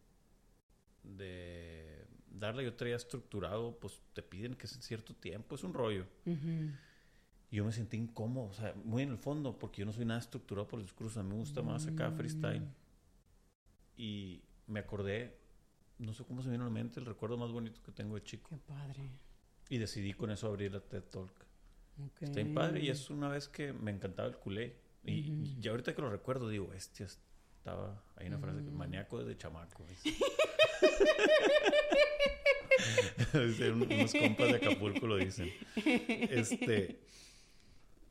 de 1.02 2.06
darla, 2.30 2.62
yo 2.62 2.72
traía 2.72 2.96
estructurado, 2.96 3.78
pues 3.78 4.00
te 4.14 4.22
piden 4.22 4.54
que 4.54 4.64
es 4.64 4.74
en 4.76 4.80
cierto 4.80 5.14
tiempo, 5.14 5.56
es 5.56 5.62
un 5.62 5.74
rollo. 5.74 6.06
Y 6.24 6.70
yo 7.56 7.64
me 7.64 7.72
sentí 7.72 7.96
incómodo, 7.96 8.48
o 8.48 8.54
sea, 8.54 8.74
muy 8.84 9.02
en 9.02 9.10
el 9.10 9.18
fondo, 9.18 9.58
porque 9.58 9.80
yo 9.80 9.86
no 9.86 9.92
soy 9.92 10.04
nada 10.04 10.20
estructurado 10.20 10.68
por 10.68 10.78
los 10.78 10.86
discursos, 10.86 11.16
a 11.16 11.22
mí 11.22 11.30
me 11.30 11.36
gusta 11.36 11.62
más 11.62 11.86
acá 11.86 12.10
freestyle. 12.10 12.60
Mm. 12.60 12.74
Y 13.96 14.42
me 14.66 14.80
acordé, 14.80 15.38
no 15.98 16.12
sé 16.12 16.24
cómo 16.24 16.42
se 16.42 16.48
me 16.48 16.52
vino 16.52 16.64
a 16.64 16.68
la 16.68 16.72
mente, 16.72 17.00
el 17.00 17.06
recuerdo 17.06 17.38
más 17.38 17.50
bonito 17.50 17.80
que 17.82 17.92
tengo 17.92 18.16
de 18.16 18.22
chico. 18.22 18.50
Qué 18.50 18.58
padre. 18.58 19.10
Y 19.70 19.78
decidí 19.78 20.12
con 20.12 20.30
eso 20.30 20.46
abrir 20.46 20.72
la 20.72 20.80
TED 20.80 21.02
Talk. 21.04 21.32
Ok. 22.04 22.22
Está 22.22 22.40
bien 22.40 22.54
padre 22.54 22.80
y 22.80 22.90
es 22.90 23.10
una 23.10 23.28
vez 23.28 23.48
que 23.48 23.72
me 23.72 23.90
encantaba 23.90 24.28
el 24.28 24.36
culé. 24.36 24.76
Y, 25.04 25.56
ya 25.60 25.70
ahorita 25.70 25.94
que 25.94 26.02
lo 26.02 26.10
recuerdo 26.10 26.48
digo, 26.48 26.72
este 26.74 27.04
estaba, 27.04 28.02
hay 28.16 28.26
una 28.26 28.38
frase 28.38 28.62
que 28.62 28.70
Mm. 28.70 28.76
maníaco 28.76 29.18
desde 29.18 29.38
chamaco. 29.38 29.84
unos 33.34 34.12
compas 34.12 34.48
de 34.48 34.56
Acapulco 34.56 35.06
lo 35.06 35.16
dicen. 35.16 35.50
Este, 35.76 37.00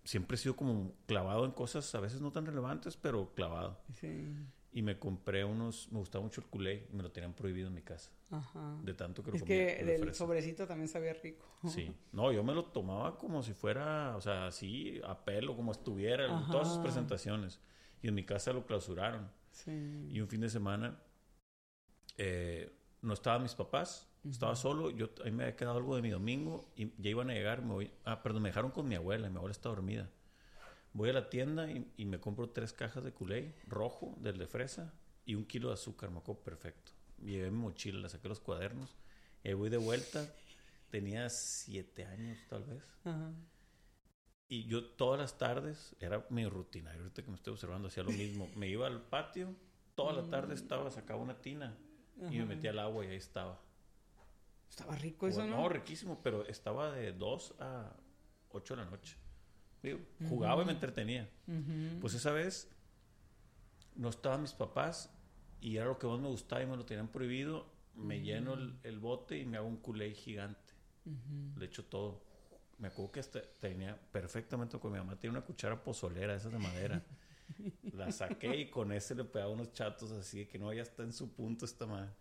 siempre 0.07 0.35
he 0.35 0.37
sido 0.37 0.55
como 0.55 0.93
clavado 1.05 1.43
en 1.43 1.51
cosas 1.51 1.93
a 1.93 1.99
veces 1.99 2.21
no 2.21 2.31
tan 2.31 2.45
relevantes, 2.45 2.95
pero 2.95 3.33
clavado. 3.35 3.77
Sí. 3.93 4.33
Y 4.71 4.81
me 4.81 4.97
compré 4.97 5.43
unos, 5.43 5.91
me 5.91 5.99
gustaba 5.99 6.23
mucho 6.23 6.39
el 6.39 6.47
culé 6.47 6.87
y 6.89 6.95
me 6.95 7.03
lo 7.03 7.11
tenían 7.11 7.33
prohibido 7.33 7.67
en 7.67 7.73
mi 7.73 7.81
casa. 7.81 8.11
Ajá. 8.31 8.77
De 8.83 8.93
tanto 8.93 9.21
que 9.21 9.31
lo 9.31 9.35
Es 9.35 9.41
comía, 9.43 9.57
que 9.77 9.95
el 9.95 10.13
sobrecito 10.15 10.65
también 10.65 10.87
sabía 10.87 11.13
rico. 11.13 11.45
Sí, 11.67 11.91
no, 12.13 12.31
yo 12.31 12.41
me 12.41 12.53
lo 12.53 12.63
tomaba 12.65 13.17
como 13.17 13.43
si 13.43 13.53
fuera, 13.53 14.15
o 14.15 14.21
sea, 14.21 14.47
así, 14.47 15.01
a 15.05 15.25
pelo, 15.25 15.57
como 15.57 15.73
estuviera, 15.73 16.25
en 16.25 16.47
todas 16.51 16.67
sus 16.67 16.77
Ajá. 16.77 16.83
presentaciones. 16.83 17.59
Y 18.01 18.07
en 18.07 18.15
mi 18.15 18.23
casa 18.23 18.53
lo 18.53 18.65
clausuraron. 18.65 19.29
Sí. 19.51 20.07
Y 20.09 20.21
un 20.21 20.27
fin 20.29 20.39
de 20.39 20.49
semana 20.49 20.97
eh, 22.17 22.71
no 23.01 23.13
estaban 23.13 23.43
mis 23.43 23.55
papás, 23.55 24.07
estaba 24.31 24.53
Ujú. 24.53 24.61
solo, 24.61 24.89
yo 24.91 25.09
ahí 25.23 25.31
me 25.31 25.43
había 25.43 25.55
quedado 25.55 25.77
algo 25.77 25.95
de 25.95 26.01
mi 26.01 26.09
domingo 26.09 26.71
y 26.75 26.91
ya 27.01 27.09
iban 27.09 27.29
a 27.29 27.33
llegar, 27.33 27.61
me 27.61 27.73
voy, 27.73 27.91
ah, 28.05 28.21
perdón, 28.23 28.43
me 28.43 28.49
dejaron 28.49 28.71
con 28.71 28.87
mi 28.87 28.95
abuela, 28.95 29.29
mi 29.29 29.37
abuela 29.37 29.51
está 29.51 29.69
dormida. 29.69 30.09
Voy 30.93 31.09
a 31.09 31.13
la 31.13 31.29
tienda 31.29 31.69
y, 31.71 31.91
y 31.97 32.05
me 32.05 32.19
compro 32.19 32.49
tres 32.49 32.73
cajas 32.73 33.03
de 33.03 33.11
culé 33.11 33.55
rojo, 33.67 34.15
del 34.21 34.37
de 34.37 34.47
fresa, 34.47 34.93
y 35.25 35.35
un 35.35 35.45
kilo 35.45 35.67
de 35.69 35.75
azúcar, 35.75 36.09
me 36.09 36.19
acuerdo 36.19 36.41
perfecto. 36.43 36.91
llevé 37.23 37.51
mi 37.51 37.57
mochila, 37.57 37.99
le 37.99 38.09
saqué 38.09 38.27
los 38.29 38.39
cuadernos. 38.39 38.95
Y 39.43 39.49
ahí 39.49 39.53
voy 39.53 39.69
de 39.69 39.77
vuelta. 39.77 40.25
Tenía 40.89 41.29
siete 41.29 42.05
años, 42.05 42.37
tal 42.49 42.63
vez. 42.63 42.83
Ajá. 43.03 43.33
Y 44.49 44.63
yo 44.65 44.85
todas 44.85 45.19
las 45.19 45.37
tardes, 45.37 45.95
era 45.99 46.25
mi 46.29 46.47
rutina, 46.47 46.93
ahorita 46.93 47.21
que 47.21 47.29
me 47.29 47.35
estoy 47.35 47.53
observando, 47.53 47.89
hacía 47.89 48.03
lo 48.03 48.11
mismo. 48.11 48.49
Me 48.55 48.69
iba 48.69 48.87
al 48.87 49.01
patio, 49.01 49.53
toda 49.95 50.13
la 50.13 50.29
tarde 50.29 50.53
estaba, 50.53 50.89
sacaba 50.89 51.21
una 51.21 51.41
tina 51.41 51.75
y 52.31 52.37
me 52.37 52.45
metía 52.45 52.69
al 52.69 52.79
agua 52.79 53.03
y 53.05 53.09
ahí 53.09 53.17
estaba. 53.17 53.61
Estaba 54.69 54.95
rico 54.95 55.27
eso, 55.27 55.41
Jugaba- 55.41 55.61
¿no? 55.63 55.69
riquísimo, 55.69 56.19
pero 56.23 56.45
estaba 56.45 56.91
de 56.91 57.13
2 57.13 57.55
a 57.59 57.95
8 58.49 58.75
de 58.75 58.83
la 58.83 58.89
noche. 58.89 59.17
Digo, 59.81 59.99
jugaba 60.27 60.63
y 60.63 60.65
me 60.65 60.71
entretenía. 60.73 61.29
Ujú. 61.47 61.99
Pues 62.01 62.13
esa 62.13 62.31
vez 62.31 62.69
no 63.95 64.09
estaban 64.09 64.41
mis 64.41 64.53
papás 64.53 65.09
y 65.61 65.77
era 65.77 65.85
lo 65.85 65.97
que 65.97 66.07
más 66.07 66.19
me 66.19 66.27
gustaba 66.27 66.61
y 66.61 66.65
me 66.67 66.75
lo 66.77 66.85
tenían 66.85 67.07
prohibido. 67.07 67.65
Me 67.95 68.21
lleno 68.21 68.53
el, 68.53 68.77
el 68.83 68.99
bote 68.99 69.39
y 69.39 69.45
me 69.45 69.57
hago 69.57 69.67
un 69.67 69.77
culé 69.77 70.13
gigante. 70.13 70.73
Le 71.55 71.65
echo 71.65 71.85
todo. 71.85 72.21
Me 72.77 72.89
acuerdo 72.89 73.11
que 73.13 73.19
hasta 73.21 73.41
tenía 73.59 73.99
perfectamente 74.11 74.77
con 74.77 74.91
mi 74.91 74.99
mamá. 74.99 75.15
Tenía 75.17 75.31
una 75.37 75.45
cuchara 75.45 75.81
pozolera, 75.83 76.35
esas 76.35 76.51
de 76.51 76.59
madera. 76.59 77.01
La 77.93 78.11
saqué 78.11 78.55
y 78.57 78.69
con 78.69 78.91
ese 78.91 79.15
le 79.15 79.23
pegaba 79.23 79.51
unos 79.51 79.71
chatos 79.71 80.11
así 80.11 80.39
de 80.39 80.47
que 80.47 80.59
no, 80.59 80.71
ya 80.73 80.81
está 80.83 81.01
en 81.03 81.13
su 81.13 81.33
punto 81.33 81.65
esta 81.65 81.87
madre. 81.87 82.11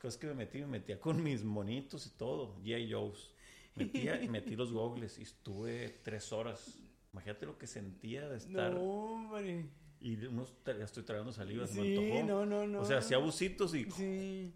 Cosas 0.00 0.18
que 0.18 0.26
me 0.28 0.34
metí, 0.34 0.58
me 0.60 0.66
metía 0.66 1.00
con 1.00 1.22
mis 1.22 1.42
monitos 1.44 2.06
y 2.06 2.10
todo. 2.10 2.56
G.I. 2.62 2.92
Joe's. 2.92 3.30
Metía 3.74 4.20
y 4.22 4.28
metí 4.28 4.56
los 4.56 4.72
gogles 4.72 5.18
y 5.18 5.22
estuve 5.22 6.00
tres 6.02 6.32
horas. 6.32 6.78
Imagínate 7.12 7.46
lo 7.46 7.58
que 7.58 7.66
sentía 7.66 8.28
de 8.28 8.36
estar. 8.38 8.72
No, 8.74 8.80
hombre. 8.82 9.66
Y 10.00 10.24
unos, 10.26 10.52
ya 10.64 10.72
estoy 10.84 11.02
tragando 11.02 11.32
saliva, 11.32 11.66
se 11.66 11.80
me 11.80 11.82
Sí, 11.86 11.96
antojó. 11.96 12.26
no, 12.26 12.46
no, 12.46 12.66
no. 12.66 12.80
O 12.80 12.84
sea, 12.84 12.98
hacía 12.98 13.18
bucitos 13.18 13.74
y 13.74 13.90
Sí. 13.90 14.52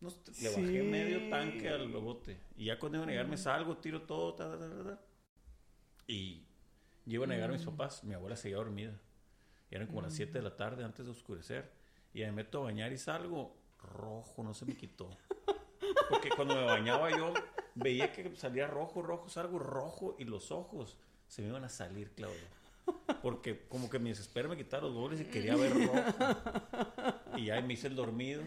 no 0.00 0.10
sé, 0.10 0.18
le 0.42 0.48
bajé 0.50 0.80
Sí. 0.82 0.86
medio 0.88 1.28
tanque 1.30 1.68
al 1.68 1.88
bote. 1.88 2.38
Y 2.56 2.66
ya 2.66 2.78
cuando 2.78 2.96
iban 2.98 3.08
a 3.08 3.12
llegar 3.12 3.28
me 3.28 3.36
salgo, 3.36 3.76
tiro 3.78 4.02
todo, 4.02 4.34
ta, 4.34 4.58
ta, 4.58 4.84
ta. 4.84 5.00
Y 6.06 6.44
llevan 7.04 7.30
a 7.30 7.34
llegar 7.34 7.52
mis 7.52 7.62
papás. 7.64 8.04
Mi 8.04 8.14
abuela 8.14 8.36
seguía 8.36 8.56
dormida. 8.56 8.98
Y 9.70 9.74
eran 9.74 9.86
como 9.88 10.00
las 10.02 10.14
7 10.14 10.32
de 10.38 10.42
la 10.42 10.56
tarde 10.56 10.84
antes 10.84 11.04
de 11.04 11.10
oscurecer. 11.10 11.70
Y 12.14 12.20
me 12.20 12.32
meto 12.32 12.60
a 12.60 12.64
bañar 12.64 12.92
y 12.92 12.98
salgo 12.98 13.55
rojo, 13.82 14.42
no 14.42 14.54
se 14.54 14.64
me 14.66 14.76
quitó. 14.76 15.08
Porque 16.08 16.30
cuando 16.30 16.54
me 16.54 16.64
bañaba 16.64 17.10
yo 17.10 17.32
veía 17.74 18.12
que 18.12 18.34
salía 18.36 18.66
rojo, 18.66 19.02
rojo, 19.02 19.28
salgo 19.28 19.58
rojo 19.58 20.16
y 20.18 20.24
los 20.24 20.50
ojos 20.50 20.96
se 21.28 21.42
me 21.42 21.48
iban 21.48 21.64
a 21.64 21.68
salir, 21.68 22.10
Claudio. 22.12 22.40
Porque 23.22 23.66
como 23.68 23.90
que 23.90 23.98
mi 23.98 24.10
desespero 24.10 24.48
me 24.48 24.56
quitaba 24.56 24.84
los 24.84 24.94
goles 24.94 25.20
y 25.20 25.24
quería 25.24 25.56
ver 25.56 25.72
rojo. 25.74 25.94
Y 27.36 27.46
ya 27.46 27.60
me 27.60 27.74
hice 27.74 27.88
el 27.88 27.96
dormido. 27.96 28.42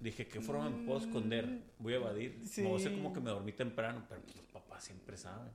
Dije, 0.00 0.28
¿qué 0.28 0.40
forma 0.40 0.68
me 0.70 0.84
puedo 0.86 1.00
esconder? 1.00 1.62
Voy 1.78 1.94
a 1.94 1.96
evadir. 1.96 2.40
Sí. 2.46 2.64
A 2.70 2.76
hacer 2.76 2.92
como 2.94 3.12
que 3.12 3.20
me 3.20 3.30
dormí 3.30 3.52
temprano, 3.52 4.04
pero 4.08 4.20
pues, 4.22 4.36
los 4.36 4.44
papás 4.46 4.84
siempre 4.84 5.16
saben. 5.16 5.50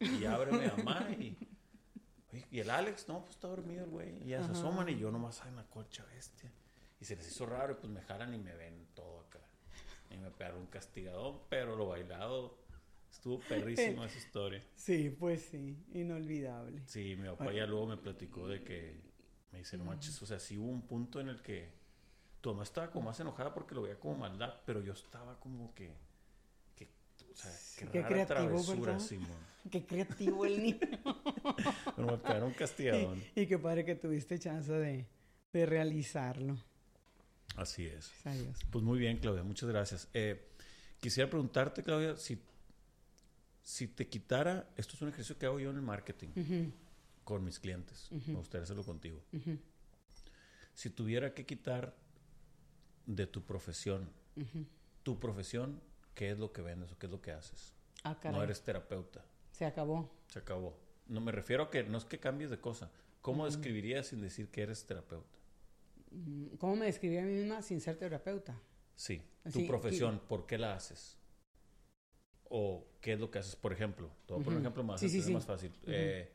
Y 0.00 0.24
abre 0.24 0.52
mi 0.52 0.66
mamá 0.66 1.06
y... 1.10 1.36
"Oye, 2.32 2.46
¿Y 2.50 2.60
el 2.60 2.70
Alex? 2.70 3.06
No, 3.08 3.20
pues 3.20 3.32
está 3.32 3.48
dormido 3.48 3.84
el 3.84 3.90
güey. 3.90 4.22
Y 4.24 4.28
ya 4.30 4.42
se 4.42 4.52
asoman 4.52 4.88
y 4.88 4.96
yo 4.96 5.10
nomás, 5.10 5.42
ay, 5.44 5.52
una 5.52 5.64
colcha 5.68 6.04
bestia. 6.14 6.50
Y 7.02 7.04
se 7.04 7.16
les 7.16 7.26
hizo 7.26 7.46
raro 7.46 7.72
y 7.72 7.74
pues 7.74 7.92
me 7.92 8.00
jalan 8.02 8.32
y 8.32 8.38
me 8.38 8.54
ven 8.54 8.86
todo 8.94 9.22
acá. 9.22 9.40
Y 10.12 10.18
me 10.18 10.30
pegaron 10.30 10.60
un 10.60 10.66
castigador, 10.68 11.42
pero 11.48 11.74
lo 11.74 11.88
bailado 11.88 12.56
estuvo 13.10 13.40
perrísimo 13.40 14.04
esa 14.04 14.16
historia. 14.16 14.64
Sí, 14.76 15.10
pues 15.10 15.42
sí. 15.50 15.84
Inolvidable. 15.94 16.80
Sí, 16.86 17.16
mi 17.16 17.26
papá 17.28 17.52
ya 17.52 17.66
luego 17.66 17.88
me 17.88 17.96
platicó 17.96 18.46
de 18.46 18.62
que 18.62 19.00
me 19.50 19.58
dice, 19.58 19.76
no 19.76 19.84
manches, 19.84 20.22
o 20.22 20.26
sea, 20.26 20.38
sí 20.38 20.56
hubo 20.56 20.68
un 20.68 20.82
punto 20.82 21.18
en 21.18 21.30
el 21.30 21.42
que 21.42 21.72
tu 22.40 22.50
mamá 22.50 22.62
estaba 22.62 22.92
como 22.92 23.06
más 23.06 23.18
enojada 23.18 23.52
porque 23.52 23.74
lo 23.74 23.82
veía 23.82 23.98
como 23.98 24.18
maldad, 24.18 24.60
pero 24.64 24.80
yo 24.80 24.92
estaba 24.92 25.40
como 25.40 25.74
que, 25.74 25.90
que 26.76 26.84
o 26.84 27.34
sea, 27.34 27.50
qué, 27.80 27.88
Qué 27.90 28.02
rara 28.02 28.26
travesura. 28.26 29.00
Simón. 29.00 29.26
Qué 29.68 29.84
creativo 29.84 30.46
el 30.46 30.62
niño. 30.62 30.78
Pero 31.96 32.06
me 32.06 32.18
pegaron 32.18 32.44
un 32.44 32.54
castigador. 32.54 33.16
y, 33.34 33.40
y 33.40 33.46
qué 33.48 33.58
padre 33.58 33.84
que 33.84 33.96
tuviste 33.96 34.38
chance 34.38 34.72
de, 34.72 35.08
de 35.52 35.66
realizarlo. 35.66 36.56
Así 37.56 37.86
es. 37.86 38.10
Dios. 38.24 38.58
Pues 38.70 38.84
muy 38.84 38.98
bien, 38.98 39.18
Claudia, 39.18 39.42
muchas 39.42 39.68
gracias. 39.68 40.08
Eh, 40.14 40.48
quisiera 41.00 41.28
preguntarte, 41.28 41.82
Claudia, 41.82 42.16
si, 42.16 42.38
si 43.62 43.88
te 43.88 44.08
quitara, 44.08 44.68
esto 44.76 44.96
es 44.96 45.02
un 45.02 45.08
ejercicio 45.08 45.38
que 45.38 45.46
hago 45.46 45.60
yo 45.60 45.70
en 45.70 45.76
el 45.76 45.82
marketing 45.82 46.70
con 47.24 47.44
mis 47.44 47.58
clientes, 47.60 48.08
me 48.10 48.34
gustaría 48.34 48.64
hacerlo 48.64 48.84
contigo. 48.84 49.22
Si 50.74 50.90
tuviera 50.90 51.34
que 51.34 51.44
quitar 51.46 51.94
de 53.06 53.26
tu 53.26 53.42
profesión, 53.44 54.08
tu 55.02 55.18
profesión, 55.20 55.80
¿qué 56.14 56.30
es 56.30 56.38
lo 56.38 56.52
que 56.52 56.62
vendes 56.62 56.90
o 56.92 56.98
qué 56.98 57.06
es 57.06 57.12
lo 57.12 57.20
que 57.20 57.32
haces? 57.32 57.74
Ah. 58.04 58.16
No 58.24 58.42
eres 58.42 58.62
terapeuta, 58.62 59.24
Se 59.52 59.64
acabó. 59.64 60.10
se 60.28 60.38
acabó. 60.40 60.76
No 61.06 61.20
me 61.20 61.30
refiero 61.30 61.64
a 61.64 61.70
que 61.70 61.84
no 61.84 61.98
es 61.98 62.04
que 62.04 62.18
cambies 62.18 62.50
de 62.50 62.58
cosa. 62.58 62.90
¿Cómo 63.20 63.44
describirías 63.46 64.08
sin 64.08 64.20
decir 64.20 64.48
que 64.48 64.62
eres 64.62 64.84
terapeuta? 64.84 65.38
Mm, 66.12 66.56
¿Cómo 66.56 66.76
me 66.76 66.86
describí 66.86 67.16
a 67.18 67.22
mí 67.22 67.32
misma 67.32 67.62
sin 67.62 67.80
ser 67.80 67.96
terapeuta? 67.96 68.60
Sí, 68.94 69.22
tu 69.52 69.66
profesión, 69.66 70.20
¿por 70.28 70.46
qué 70.46 70.58
la 70.58 70.74
haces? 70.74 71.16
¿O 72.50 72.86
qué 73.00 73.14
es 73.14 73.20
lo 73.20 73.30
que 73.30 73.38
haces? 73.38 73.56
Por 73.56 73.72
ejemplo, 73.72 74.10
un 74.28 74.42
Ujú. 74.42 74.58
ejemplo 74.58 74.84
más, 74.84 75.00
Sí, 75.00 75.08
sí, 75.08 75.18
es 75.18 75.26
sí. 75.26 75.32
más 75.32 75.46
fácil. 75.46 75.72
Eh, 75.86 76.30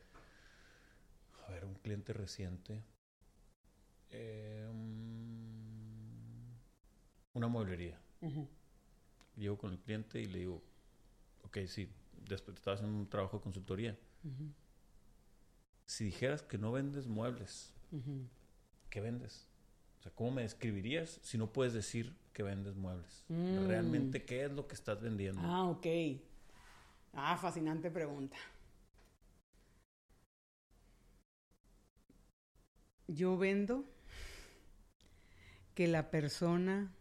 a 1.48 1.52
ver, 1.52 1.66
un 1.66 1.76
cliente 1.76 2.12
reciente. 2.14 2.84
Eh, 4.10 4.68
mm, 4.74 6.56
una 7.34 7.48
mueblería. 7.48 7.99
Llego 9.36 9.58
con 9.58 9.72
el 9.72 9.80
cliente 9.80 10.20
y 10.20 10.26
le 10.26 10.40
digo, 10.40 10.64
ok, 11.44 11.60
sí, 11.68 11.88
después 12.28 12.56
te 12.56 12.60
estabas 12.60 12.80
haciendo 12.80 12.99
un 12.99 13.08
trabajo 13.10 13.38
de 13.38 13.44
consultoría. 13.44 13.98
Si 15.86 16.04
dijeras 16.04 16.41
que 16.41 16.58
no 16.58 16.72
vendes 16.72 17.08
muebles. 17.08 17.74
¿qué 18.90 19.02
vendes? 19.02 19.47
Sea, 20.08 20.16
¿cómo 20.16 20.32
me 20.32 20.44
describirías 20.44 21.20
si 21.22 21.38
no 21.38 21.52
puedes 21.52 21.74
decir 21.74 22.16
que 22.32 22.42
vendes 22.42 22.78
muebles? 22.78 23.26
Mm. 23.28 23.68
Realmente, 23.68 24.24
¿qué 24.24 24.46
es 24.46 24.52
lo 24.54 24.66
que 24.66 24.74
estás 24.74 25.02
vendiendo? 25.02 25.42
Ah, 25.44 25.66
ok. 25.66 25.86
Ah, 27.12 27.36
fascinante 27.36 27.92
pregunta. 27.92 28.38
Yo 33.10 33.38
vendo 33.38 33.84
que 35.76 35.88
la 35.88 36.10
persona 36.10 36.94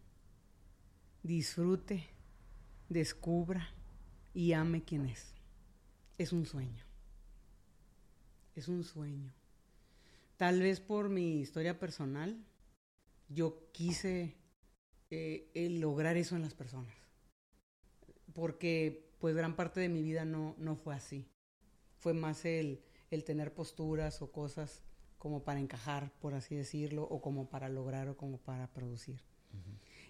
disfrute, 1.23 2.09
descubra 2.89 3.69
y 4.35 4.53
ame 4.53 4.83
quién 4.83 5.07
es. 5.07 5.33
Es 6.19 6.33
un 6.33 6.45
sueño. 6.45 6.85
Es 8.57 8.66
un 8.66 8.83
sueño. 8.83 9.33
Tal 10.37 10.61
vez 10.61 10.81
por 10.81 11.09
mi 11.09 11.39
historia 11.39 11.78
personal, 11.78 12.45
yo 13.28 13.70
quise 13.73 14.36
eh, 15.11 15.69
lograr 15.78 16.16
eso 16.16 16.36
en 16.36 16.43
las 16.43 16.55
personas 16.55 17.07
porque 18.36 19.09
pues 19.19 19.35
gran 19.35 19.57
parte 19.57 19.81
de 19.81 19.89
mi 19.89 20.03
vida 20.03 20.27
no, 20.27 20.55
no 20.59 20.77
fue 20.77 20.94
así. 20.94 21.27
Fue 21.97 22.12
más 22.12 22.44
el, 22.44 22.82
el 23.11 23.24
tener 23.24 23.55
posturas 23.55 24.20
o 24.20 24.31
cosas 24.31 24.82
como 25.16 25.43
para 25.43 25.59
encajar, 25.59 26.12
por 26.20 26.35
así 26.35 26.55
decirlo, 26.55 27.05
o 27.05 27.23
como 27.23 27.48
para 27.48 27.70
lograr 27.70 28.11
o 28.11 28.16
como 28.19 28.36
para 28.36 28.70
producir. 28.74 29.23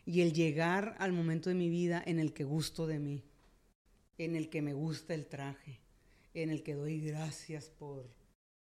Y 0.05 0.23
el 0.23 0.33
llegar 0.33 0.97
al 0.99 1.13
momento 1.13 1.49
de 1.51 1.55
mi 1.55 1.71
vida 1.71 2.03
en 2.05 2.19
el 2.19 2.33
que 2.33 2.43
gusto 2.43 2.89
de 2.89 2.99
mí, 2.99 3.23
en 4.19 4.35
el 4.35 4.51
que 4.51 4.61
me 4.61 4.73
gusta 4.73 5.15
el 5.15 5.27
traje, 5.27 5.81
en 6.35 6.51
el 6.51 6.65
que 6.65 6.75
doy 6.75 7.01
gracias 7.01 7.71
por, 7.71 8.11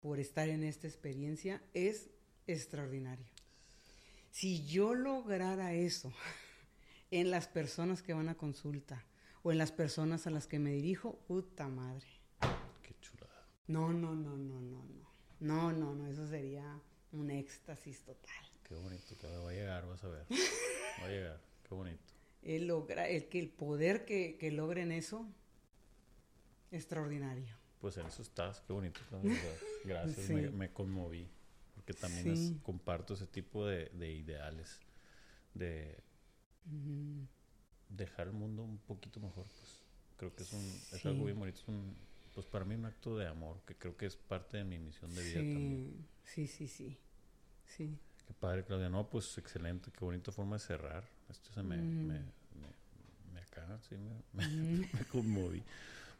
por 0.00 0.18
estar 0.18 0.48
en 0.48 0.64
esta 0.64 0.86
experiencia, 0.86 1.62
es 1.74 2.08
extraordinario. 2.46 3.26
Si 4.30 4.64
yo 4.66 4.94
lograra 4.94 5.72
eso 5.74 6.12
en 7.10 7.30
las 7.30 7.48
personas 7.48 8.02
que 8.02 8.12
van 8.14 8.28
a 8.28 8.36
consulta 8.36 9.04
o 9.42 9.52
en 9.52 9.58
las 9.58 9.72
personas 9.72 10.26
a 10.26 10.30
las 10.30 10.46
que 10.46 10.58
me 10.58 10.72
dirijo, 10.72 11.18
puta 11.26 11.68
madre. 11.68 12.06
Qué 12.82 12.94
chulada. 13.00 13.46
No, 13.66 13.92
no, 13.92 14.14
no, 14.14 14.36
no, 14.36 14.60
no, 14.60 14.84
no. 14.84 15.10
No, 15.40 15.72
no, 15.72 15.94
no, 15.94 16.06
eso 16.06 16.26
sería 16.26 16.80
un 17.12 17.30
éxtasis 17.30 18.02
total. 18.04 18.44
Qué 18.62 18.74
bonito, 18.74 19.16
que 19.16 19.26
va 19.26 19.50
a 19.50 19.52
llegar, 19.52 19.86
vas 19.86 20.04
a 20.04 20.08
ver. 20.08 20.26
Va 21.00 21.06
a 21.06 21.08
llegar, 21.08 21.40
qué 21.66 21.74
bonito. 21.74 22.12
El, 22.42 22.66
logra, 22.66 23.08
el, 23.08 23.28
que 23.28 23.38
el 23.40 23.48
poder 23.50 24.04
que, 24.04 24.36
que 24.38 24.50
logren 24.50 24.92
eso, 24.92 25.26
extraordinario. 26.70 27.56
Pues 27.80 27.96
en 27.96 28.06
eso 28.06 28.22
estás, 28.22 28.60
qué 28.60 28.72
bonito. 28.72 29.00
Gracias, 29.84 30.16
Sí. 30.26 30.34
me, 30.34 30.50
me 30.50 30.72
conmoví. 30.72 31.28
Porque 31.90 32.00
también 32.00 32.26
Sí. 32.26 32.54
es- 32.54 32.62
comparto 32.62 33.14
ese 33.14 33.26
tipo 33.26 33.66
de, 33.66 33.86
de 33.94 34.12
ideales. 34.12 34.80
De 35.54 36.02
dejar 37.88 38.28
el 38.28 38.32
mundo 38.32 38.62
un 38.62 38.78
poquito 38.78 39.20
mejor. 39.20 39.44
Pues 39.44 39.82
creo 40.16 40.34
que 40.34 40.42
es, 40.42 40.52
un, 40.52 40.64
es 40.92 41.00
Sí. 41.02 41.08
algo 41.08 41.24
bien 41.24 41.38
bonito. 41.38 41.60
Es 41.60 41.68
un, 41.68 41.94
pues 42.34 42.46
para 42.46 42.64
mí 42.64 42.74
un 42.74 42.84
acto 42.84 43.16
de 43.16 43.26
amor, 43.26 43.60
que 43.66 43.74
creo 43.74 43.96
que 43.96 44.06
es 44.06 44.16
parte 44.16 44.56
de 44.58 44.64
mi 44.64 44.78
misión 44.78 45.14
de 45.14 45.22
vida 45.22 45.42
también. 45.52 46.06
Sí, 46.24 46.46
sí, 46.46 46.46
sí, 46.46 46.68
sí. 46.68 46.98
Sí. 47.66 47.98
Qué 48.26 48.34
padre, 48.34 48.64
Claudia. 48.64 48.88
No, 48.88 49.08
pues 49.08 49.36
excelente, 49.38 49.90
qué 49.90 50.04
bonita 50.04 50.30
forma 50.32 50.56
de 50.56 50.60
cerrar. 50.60 51.04
Esto 51.28 51.52
se 51.52 51.62
me, 51.62 51.76
Mm. 51.76 52.06
me, 52.06 52.18
me, 52.20 52.68
me 53.32 53.40
acaba, 53.40 53.80
sí, 53.88 53.96
me, 53.96 54.22
me, 54.32 54.86
me 54.92 55.04
conmoví. 55.06 55.62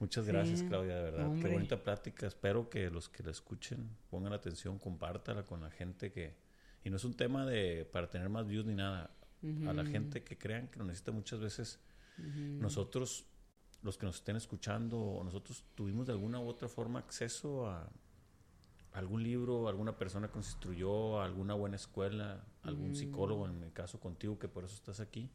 Muchas 0.01 0.27
gracias, 0.27 0.60
Sí, 0.60 0.66
Claudia, 0.66 0.97
de 0.97 1.02
verdad. 1.02 1.27
hombre. 1.27 1.48
Qué 1.48 1.55
bonita 1.55 1.82
plática. 1.82 2.27
Espero 2.27 2.68
que 2.68 2.90
los 2.90 3.09
que 3.09 3.22
la 3.22 3.31
escuchen 3.31 3.89
pongan 4.10 4.32
atención, 4.32 4.78
compártala 4.78 5.44
con 5.44 5.60
la 5.60 5.70
gente 5.70 6.10
que... 6.10 6.35
Y 6.82 6.90
no 6.90 6.97
es 6.97 7.05
un 7.05 7.14
tema 7.14 7.44
de 7.47 7.85
para 7.85 8.09
tener 8.10 8.28
más 8.31 8.48
views 8.48 8.64
ni 8.66 8.74
nada. 8.74 9.10
A 9.66 9.72
la 9.72 9.85
gente 9.86 10.22
que 10.22 10.36
crean 10.36 10.68
que 10.68 10.78
lo 10.78 10.85
necesita 10.85 11.12
muchas 11.12 11.40
veces 11.40 11.81
nosotros, 12.18 13.27
los 13.82 13.97
que 13.97 14.05
nos 14.06 14.16
estén 14.16 14.36
escuchando, 14.36 14.98
o 14.98 15.24
nosotros 15.24 15.64
tuvimos 15.74 16.06
de 16.06 16.12
alguna 16.12 16.40
u 16.40 16.47
otra 16.47 16.68
forma 16.68 16.98
acceso 16.98 17.66
a 17.66 17.90
algún 18.93 19.22
libro, 19.22 19.68
alguna 19.68 19.97
persona 19.97 20.28
que 20.28 20.36
nos 20.36 20.48
instruyó, 20.48 21.20
a 21.20 21.24
alguna 21.24 21.55
buena 21.55 21.77
escuela, 21.77 22.44
algún 22.62 22.94
psicólogo, 22.94 23.47
en 23.47 23.60
mi 23.60 23.70
caso 23.70 24.01
contigo, 24.01 24.39
que 24.39 24.48
por 24.48 24.64
eso 24.64 24.74
estás 24.74 25.01
aquí. 25.01 25.31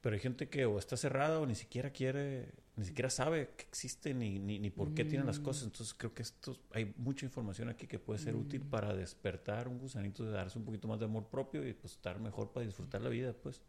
Pero 0.00 0.14
hay 0.14 0.20
gente 0.20 0.48
que 0.48 0.66
o 0.66 0.78
está 0.78 0.96
cerrada 0.96 1.40
o 1.40 1.46
ni 1.46 1.54
siquiera 1.54 1.90
quiere, 1.90 2.52
ni 2.76 2.84
siquiera 2.86 3.10
sabe 3.10 3.50
que 3.56 3.64
existe 3.64 4.14
ni, 4.14 4.38
ni, 4.38 4.58
ni 4.58 4.70
por 4.70 4.94
qué 4.94 5.04
tienen 5.04 5.26
las 5.26 5.40
Mm. 5.40 5.42
cosas. 5.42 5.64
Entonces 5.64 5.94
creo 5.94 6.14
que 6.14 6.22
esto, 6.22 6.58
hay 6.72 6.94
mucha 6.96 7.26
información 7.26 7.68
aquí 7.68 7.86
que 7.86 7.98
puede 7.98 8.18
ser 8.18 8.34
útil 8.34 8.64
Mm. 8.64 8.70
para 8.70 8.94
despertar 8.94 9.68
un 9.68 9.78
gusanito 9.78 10.24
de 10.24 10.30
darse 10.32 10.58
un 10.58 10.64
poquito 10.64 10.88
más 10.88 10.98
de 10.98 11.04
amor 11.04 11.28
propio 11.28 11.66
y 11.68 11.74
pues 11.74 11.92
estar 11.92 12.18
mejor 12.18 12.50
para 12.52 12.64
disfrutar 12.64 13.02
la 13.02 13.10
vida, 13.10 13.34
pues. 13.34 13.62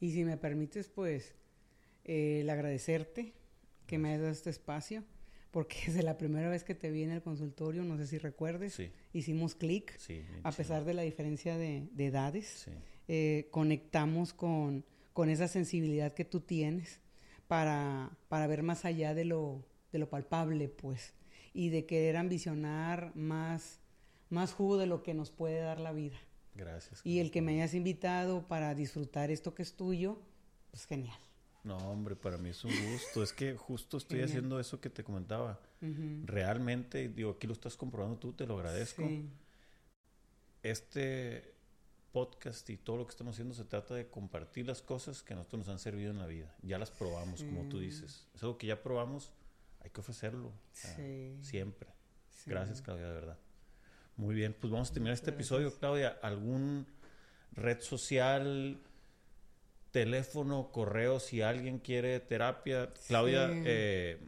Y 0.00 0.10
si 0.12 0.24
me 0.24 0.36
permites, 0.36 0.88
pues, 0.88 1.34
eh, 2.04 2.40
el 2.40 2.50
agradecerte 2.50 3.32
que 3.86 3.98
me 3.98 4.08
hayas 4.10 4.20
dado 4.22 4.32
este 4.32 4.50
espacio, 4.50 5.04
porque 5.50 5.76
desde 5.86 6.02
la 6.02 6.18
primera 6.18 6.48
vez 6.50 6.64
que 6.64 6.74
te 6.74 6.90
vi 6.90 7.02
en 7.04 7.10
el 7.12 7.22
consultorio, 7.22 7.84
no 7.84 7.96
sé 7.96 8.06
si 8.06 8.18
recuerdes, 8.18 8.74
Sí, 8.74 8.90
hicimos 9.12 9.54
clic, 9.54 9.96
sí. 9.98 10.22
a 10.42 10.52
pesar 10.52 10.84
de 10.84 10.94
la 10.94 11.02
diferencia 11.02 11.56
de, 11.56 11.88
de 11.92 12.06
edades, 12.06 12.46
Sí. 12.64 12.70
eh, 13.08 13.48
conectamos 13.50 14.32
con, 14.34 14.84
con 15.12 15.28
esa 15.28 15.48
sensibilidad 15.48 16.12
que 16.12 16.24
tú 16.24 16.40
tienes 16.40 17.00
para, 17.52 18.08
para 18.30 18.46
ver 18.46 18.62
más 18.62 18.86
allá 18.86 19.12
de 19.12 19.26
lo, 19.26 19.62
de 19.92 19.98
lo 19.98 20.08
palpable, 20.08 20.70
pues, 20.70 21.12
y 21.52 21.68
de 21.68 21.84
querer 21.84 22.16
ambicionar 22.16 23.14
más, 23.14 23.78
más 24.30 24.54
jugo 24.54 24.78
de 24.78 24.86
lo 24.86 25.02
que 25.02 25.12
nos 25.12 25.30
puede 25.30 25.60
dar 25.60 25.78
la 25.78 25.92
vida. 25.92 26.16
Gracias. 26.54 27.02
Y 27.04 27.18
el 27.18 27.30
que 27.30 27.42
me 27.42 27.52
hayas 27.52 27.74
invitado 27.74 28.48
para 28.48 28.74
disfrutar 28.74 29.30
esto 29.30 29.54
que 29.54 29.60
es 29.60 29.74
tuyo, 29.74 30.16
pues 30.70 30.86
genial. 30.86 31.18
No, 31.62 31.76
hombre, 31.76 32.16
para 32.16 32.38
mí 32.38 32.48
es 32.48 32.64
un 32.64 32.72
gusto. 32.90 33.22
Es 33.22 33.34
que 33.34 33.54
justo 33.54 33.98
estoy 33.98 34.20
Genial. 34.20 34.30
haciendo 34.30 34.58
eso 34.58 34.80
que 34.80 34.88
te 34.88 35.04
comentaba. 35.04 35.60
Realmente, 36.24 37.10
digo, 37.10 37.32
aquí 37.32 37.46
lo 37.46 37.52
estás 37.52 37.76
comprobando 37.76 38.16
tú, 38.16 38.32
te 38.32 38.46
lo 38.46 38.56
agradezco. 38.56 39.06
Sí. 39.06 39.28
Este 40.62 41.52
podcast 42.12 42.68
y 42.70 42.76
todo 42.76 42.98
lo 42.98 43.06
que 43.06 43.10
estamos 43.10 43.34
haciendo 43.34 43.54
se 43.54 43.64
trata 43.64 43.94
de 43.94 44.08
compartir 44.08 44.66
las 44.66 44.82
cosas 44.82 45.22
que 45.22 45.32
a 45.32 45.36
nosotros 45.36 45.60
nos 45.60 45.68
han 45.68 45.78
servido 45.78 46.10
en 46.10 46.18
la 46.18 46.26
vida. 46.26 46.54
Ya 46.62 46.78
las 46.78 46.90
probamos, 46.90 47.42
como 47.42 47.68
tú 47.68 47.78
Sí. 47.78 47.86
dices. 47.86 48.28
Es 48.34 48.42
algo 48.42 48.58
que 48.58 48.66
ya 48.66 48.82
probamos, 48.82 49.32
hay 49.80 49.90
que 49.90 50.00
ofrecerlo. 50.00 50.48
o 50.48 50.52
sea, 50.72 50.94
Sí. 50.96 51.36
Siempre. 51.40 51.88
Sí. 52.30 52.50
Gracias, 52.50 52.82
Claudia, 52.82 53.06
de 53.08 53.12
verdad. 53.14 53.38
Muy 54.16 54.34
bien, 54.34 54.54
pues 54.60 54.70
vamos 54.70 54.90
a 54.90 54.92
terminar 54.92 55.14
este 55.14 55.30
episodio. 55.30 55.72
Claudia, 55.78 56.18
¿algún 56.22 56.86
red 57.52 57.80
social, 57.80 58.78
teléfono, 59.90 60.70
correo, 60.72 61.20
si 61.20 61.42
alguien 61.42 61.78
quiere 61.78 62.20
terapia? 62.20 62.92
Claudia 63.08 63.48
eh, 63.52 64.18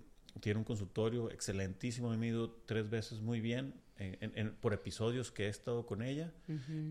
tiene 0.41 0.59
un 0.59 0.65
consultorio 0.65 1.31
excelentísimo, 1.31 2.11
me 2.17 2.27
he 2.27 2.31
ido 2.31 2.51
tres 2.67 2.89
veces 2.89 3.21
muy 3.21 3.41
bien 3.41 3.75
en- 3.99 4.17
en- 4.21 4.33
en- 4.39 4.55
por 4.57 4.73
episodios 4.75 5.31
que 5.31 5.47
he 5.47 5.49
estado 5.49 5.87
con 5.87 6.03
ella. 6.03 6.33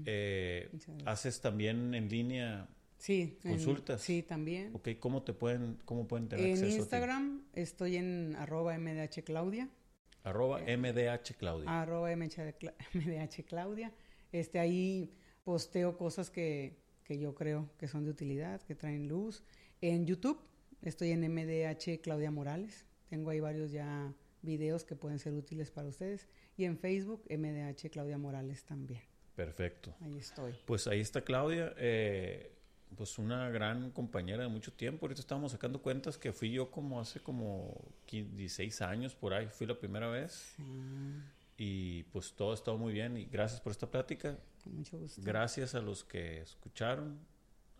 Eh. 0.06 0.70
¿Haces 1.06 1.42
también 1.42 1.94
en 1.94 2.10
línea? 2.10 2.68
Sí. 2.98 3.38
en- 3.44 3.52
¿consultas? 3.52 4.02
sí, 4.02 4.24
también. 4.24 4.72
Ok, 4.74 4.90
¿cómo 5.00 5.24
te 5.24 5.34
pueden, 5.34 5.78
cómo 5.86 6.08
pueden 6.08 6.30
tener 6.30 6.46
En 6.46 6.52
acceso 6.54 6.68
a 6.68 6.70
ti? 6.70 6.76
Instagram 6.78 7.44
estoy 7.54 7.98
en 7.98 8.36
arroba 8.38 8.78
mdhclaudia. 8.78 9.70
Arroba 10.24 10.62
Eh, 10.62 10.78
MDH 10.78 11.34
Claudia. 11.36 11.82
arroba 11.82 12.16
mdh 12.16 13.44
Claudia. 13.46 13.92
Este, 14.32 14.58
ahí 14.60 15.14
posteo 15.44 15.98
cosas 15.98 16.30
que, 16.30 16.78
que 17.04 17.20
yo 17.20 17.36
creo 17.36 17.70
que 17.78 17.90
son 17.90 18.06
de 18.06 18.12
utilidad, 18.12 18.62
que 18.62 18.74
traen 18.76 19.10
luz. 19.10 19.44
En 19.82 20.06
YouTube 20.06 20.40
estoy 20.82 21.12
en 21.12 21.24
MDH 21.30 22.00
Claudia 22.02 22.32
Morales. 22.32 22.86
Tengo 23.10 23.32
ahí 23.32 23.42
varios 23.42 23.72
ya 23.72 24.14
videos 24.42 24.86
que 24.86 24.96
pueden 24.96 25.20
ser 25.20 25.34
útiles 25.34 25.72
para 25.72 25.90
ustedes. 25.90 26.30
Y 26.58 26.66
en 26.66 26.78
Facebook 26.78 27.24
MDH 27.30 27.90
Claudia 27.90 28.18
Morales 28.18 28.64
también. 28.64 29.02
Perfecto. 29.36 29.96
Ahí 30.02 30.18
estoy. 30.18 30.54
Pues 30.66 30.86
ahí 30.88 31.00
está 31.00 31.22
Claudia, 31.22 31.74
eh, 31.78 32.52
pues 32.96 33.18
una 33.18 33.50
gran 33.50 33.90
compañera 33.92 34.44
de 34.44 34.50
mucho 34.50 34.72
tiempo. 34.72 35.06
Ahorita 35.06 35.22
estábamos 35.22 35.52
sacando 35.54 35.82
cuentas 35.82 36.18
que 36.18 36.32
fui 36.32 36.52
yo 36.52 36.70
como 36.70 37.00
hace 37.02 37.20
como 37.20 37.76
15, 38.06 38.36
16 38.36 38.82
años 38.84 39.16
por 39.16 39.34
ahí, 39.34 39.48
fui 39.48 39.66
la 39.66 39.74
primera 39.80 40.08
vez 40.10 40.56
y 41.58 42.04
pues 42.04 42.34
todo 42.34 42.52
ha 42.52 42.56
estado 42.56 42.78
muy 42.78 42.94
bien 42.94 43.18
y 43.18 43.26
gracias 43.26 43.62
por 43.62 43.72
esta 43.72 43.90
plática. 43.90 44.38
con 44.64 44.76
mucho 44.78 44.98
gusto. 45.00 45.22
Gracias 45.24 45.76
a 45.76 45.82
los 45.82 46.04
que 46.04 46.42
escucharon. 46.42 47.20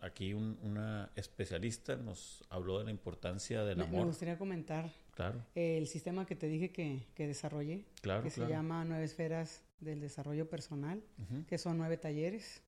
Aquí 0.00 0.34
un- 0.34 0.58
una 0.62 1.10
especialista 1.16 1.96
nos 1.96 2.44
habló 2.50 2.78
de 2.78 2.84
la 2.84 2.90
importancia 2.90 3.64
del 3.64 3.78
Me, 3.78 3.84
me 3.84 3.88
amor. 3.90 4.06
gustaría 4.08 4.36
comentar 4.36 4.90
Claro, 5.14 5.44
el 5.54 5.86
sistema 5.86 6.26
que 6.26 6.34
te 6.36 6.48
dije 6.48 6.70
que, 6.72 7.06
que 7.14 7.26
desarrollé, 7.26 7.84
claro, 8.02 8.22
que 8.24 8.30
se 8.30 8.36
claro. 8.36 8.50
llama 8.50 8.84
Nueve 8.84 9.04
Esferas 9.04 9.62
del 9.80 10.00
Desarrollo 10.00 10.48
Personal. 10.48 11.02
Ujú. 11.22 11.44
que 11.46 11.56
son 11.58 11.76
nueve 11.78 11.96
talleres 11.96 12.62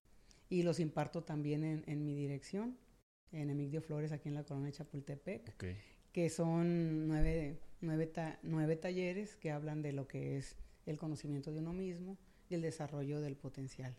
y 0.49 0.63
los 0.63 0.79
imparto 0.79 1.25
también 1.25 1.65
en, 1.65 1.83
en 1.87 2.05
mi 2.05 2.15
dirección, 2.15 2.77
en 3.33 3.51
Emigdio 3.51 3.81
Flores, 3.83 4.13
aquí 4.13 4.29
en 4.29 4.35
la 4.35 4.45
Corona 4.45 4.67
de 4.67 4.73
Chapultepec, 4.73 5.49
Ok, 5.55 5.65
que 6.13 6.31
son 6.31 7.09
nueve, 7.09 7.59
nueve, 7.81 8.07
ta- 8.07 8.39
nueve 8.43 8.77
talleres 8.77 9.35
que 9.37 9.51
hablan 9.51 9.83
de 9.83 9.93
lo 9.93 10.07
que 10.07 10.37
es 10.37 10.57
el 10.87 10.99
conocimiento 10.99 11.53
de 11.53 11.59
uno 11.61 11.73
mismo 11.73 12.17
y 12.49 12.55
el 12.55 12.63
desarrollo 12.63 13.21
del 13.21 13.37
potencial 13.37 13.95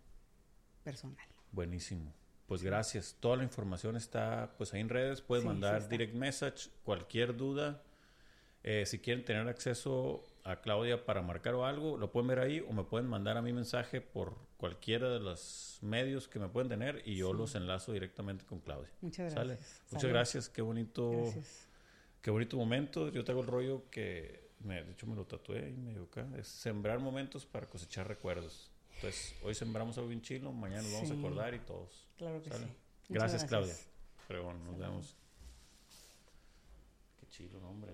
personal. 0.83 1.27
buenísimo. 1.51 2.13
Pues 2.47 2.63
gracias. 2.63 3.17
Toda 3.19 3.35
la 3.35 3.43
información 3.43 3.97
está 3.97 4.53
pues 4.57 4.73
ahí 4.73 4.79
en 4.79 4.87
redes. 4.87 5.19
Puedes 5.21 5.43
Sí, 5.43 5.47
sí 5.49 5.53
mandar 5.53 5.77
está. 5.79 5.89
direct 5.89 6.15
message, 6.15 6.69
cualquier 6.85 7.35
duda. 7.35 7.83
Eh, 8.69 8.85
si 8.85 8.99
quieren 8.99 9.23
tener 9.23 9.47
acceso 9.47 10.25
a 10.43 10.57
Claudia 10.59 11.05
para 11.05 11.21
marcar 11.21 11.53
o 11.55 11.65
algo, 11.65 11.97
lo 11.97 12.11
pueden 12.11 12.27
ver 12.27 12.39
ahí 12.39 12.59
o 12.67 12.73
me 12.73 12.83
pueden 12.83 13.07
mandar 13.07 13.37
a 13.37 13.41
mi 13.41 13.53
mensaje 13.53 14.01
por 14.01 14.35
cualquiera 14.57 15.09
de 15.09 15.21
los 15.21 15.77
medios 15.81 16.27
que 16.27 16.37
me 16.37 16.49
pueden 16.49 16.67
tener 16.67 17.01
y 17.05 17.15
yo 17.15 17.31
Sí. 17.31 17.37
los 17.37 17.55
enlazo 17.55 17.93
directamente 17.93 18.43
con 18.45 18.59
Claudia. 18.59 18.89
Muchas 18.99 19.31
¿Sale? 19.31 19.53
gracias. 19.55 19.81
Muchas 19.91 20.09
gracias. 20.09 20.49
Qué 20.49 20.61
bonito, 20.61 21.11
Gracias. 21.11 21.67
qué 22.21 22.29
bonito 22.29 22.57
momento. 22.57 23.07
Yo 23.09 23.23
te 23.23 23.31
hago 23.31 23.39
el 23.39 23.47
rollo 23.47 23.89
que, 23.89 24.49
me, 24.59 24.83
de 24.83 24.91
hecho 24.91 25.07
me 25.07 25.15
lo 25.15 25.23
tatué 25.25 25.69
y 25.69 25.77
medio 25.77 26.03
acá. 26.03 26.27
Es 26.37 26.47
sembrar 26.49 26.99
momentos 26.99 27.45
para 27.45 27.67
cosechar 27.67 28.05
recuerdos. 28.09 28.69
Entonces, 28.95 29.33
hoy 29.43 29.55
sembramos 29.55 29.95
algo 29.97 30.09
bien 30.09 30.21
chilo, 30.21 30.51
mañana 30.51 30.81
nos 30.81 30.91
vamos 30.91 31.11
a 31.11 31.13
acordar 31.13 31.53
y 31.53 31.59
todos. 31.59 32.05
Claro 32.17 32.41
que 32.43 32.49
Sale. 32.49 32.65
sí. 32.65 33.13
Gracias, 33.13 33.45
Claudia. 33.45 33.75
Pero 34.27 34.43
bueno, 34.43 34.59
nos 34.65 34.77
vemos. 34.77 35.15
Qué 37.17 37.27
chilo, 37.29 37.61
¿no, 37.61 37.69
hombre. 37.69 37.93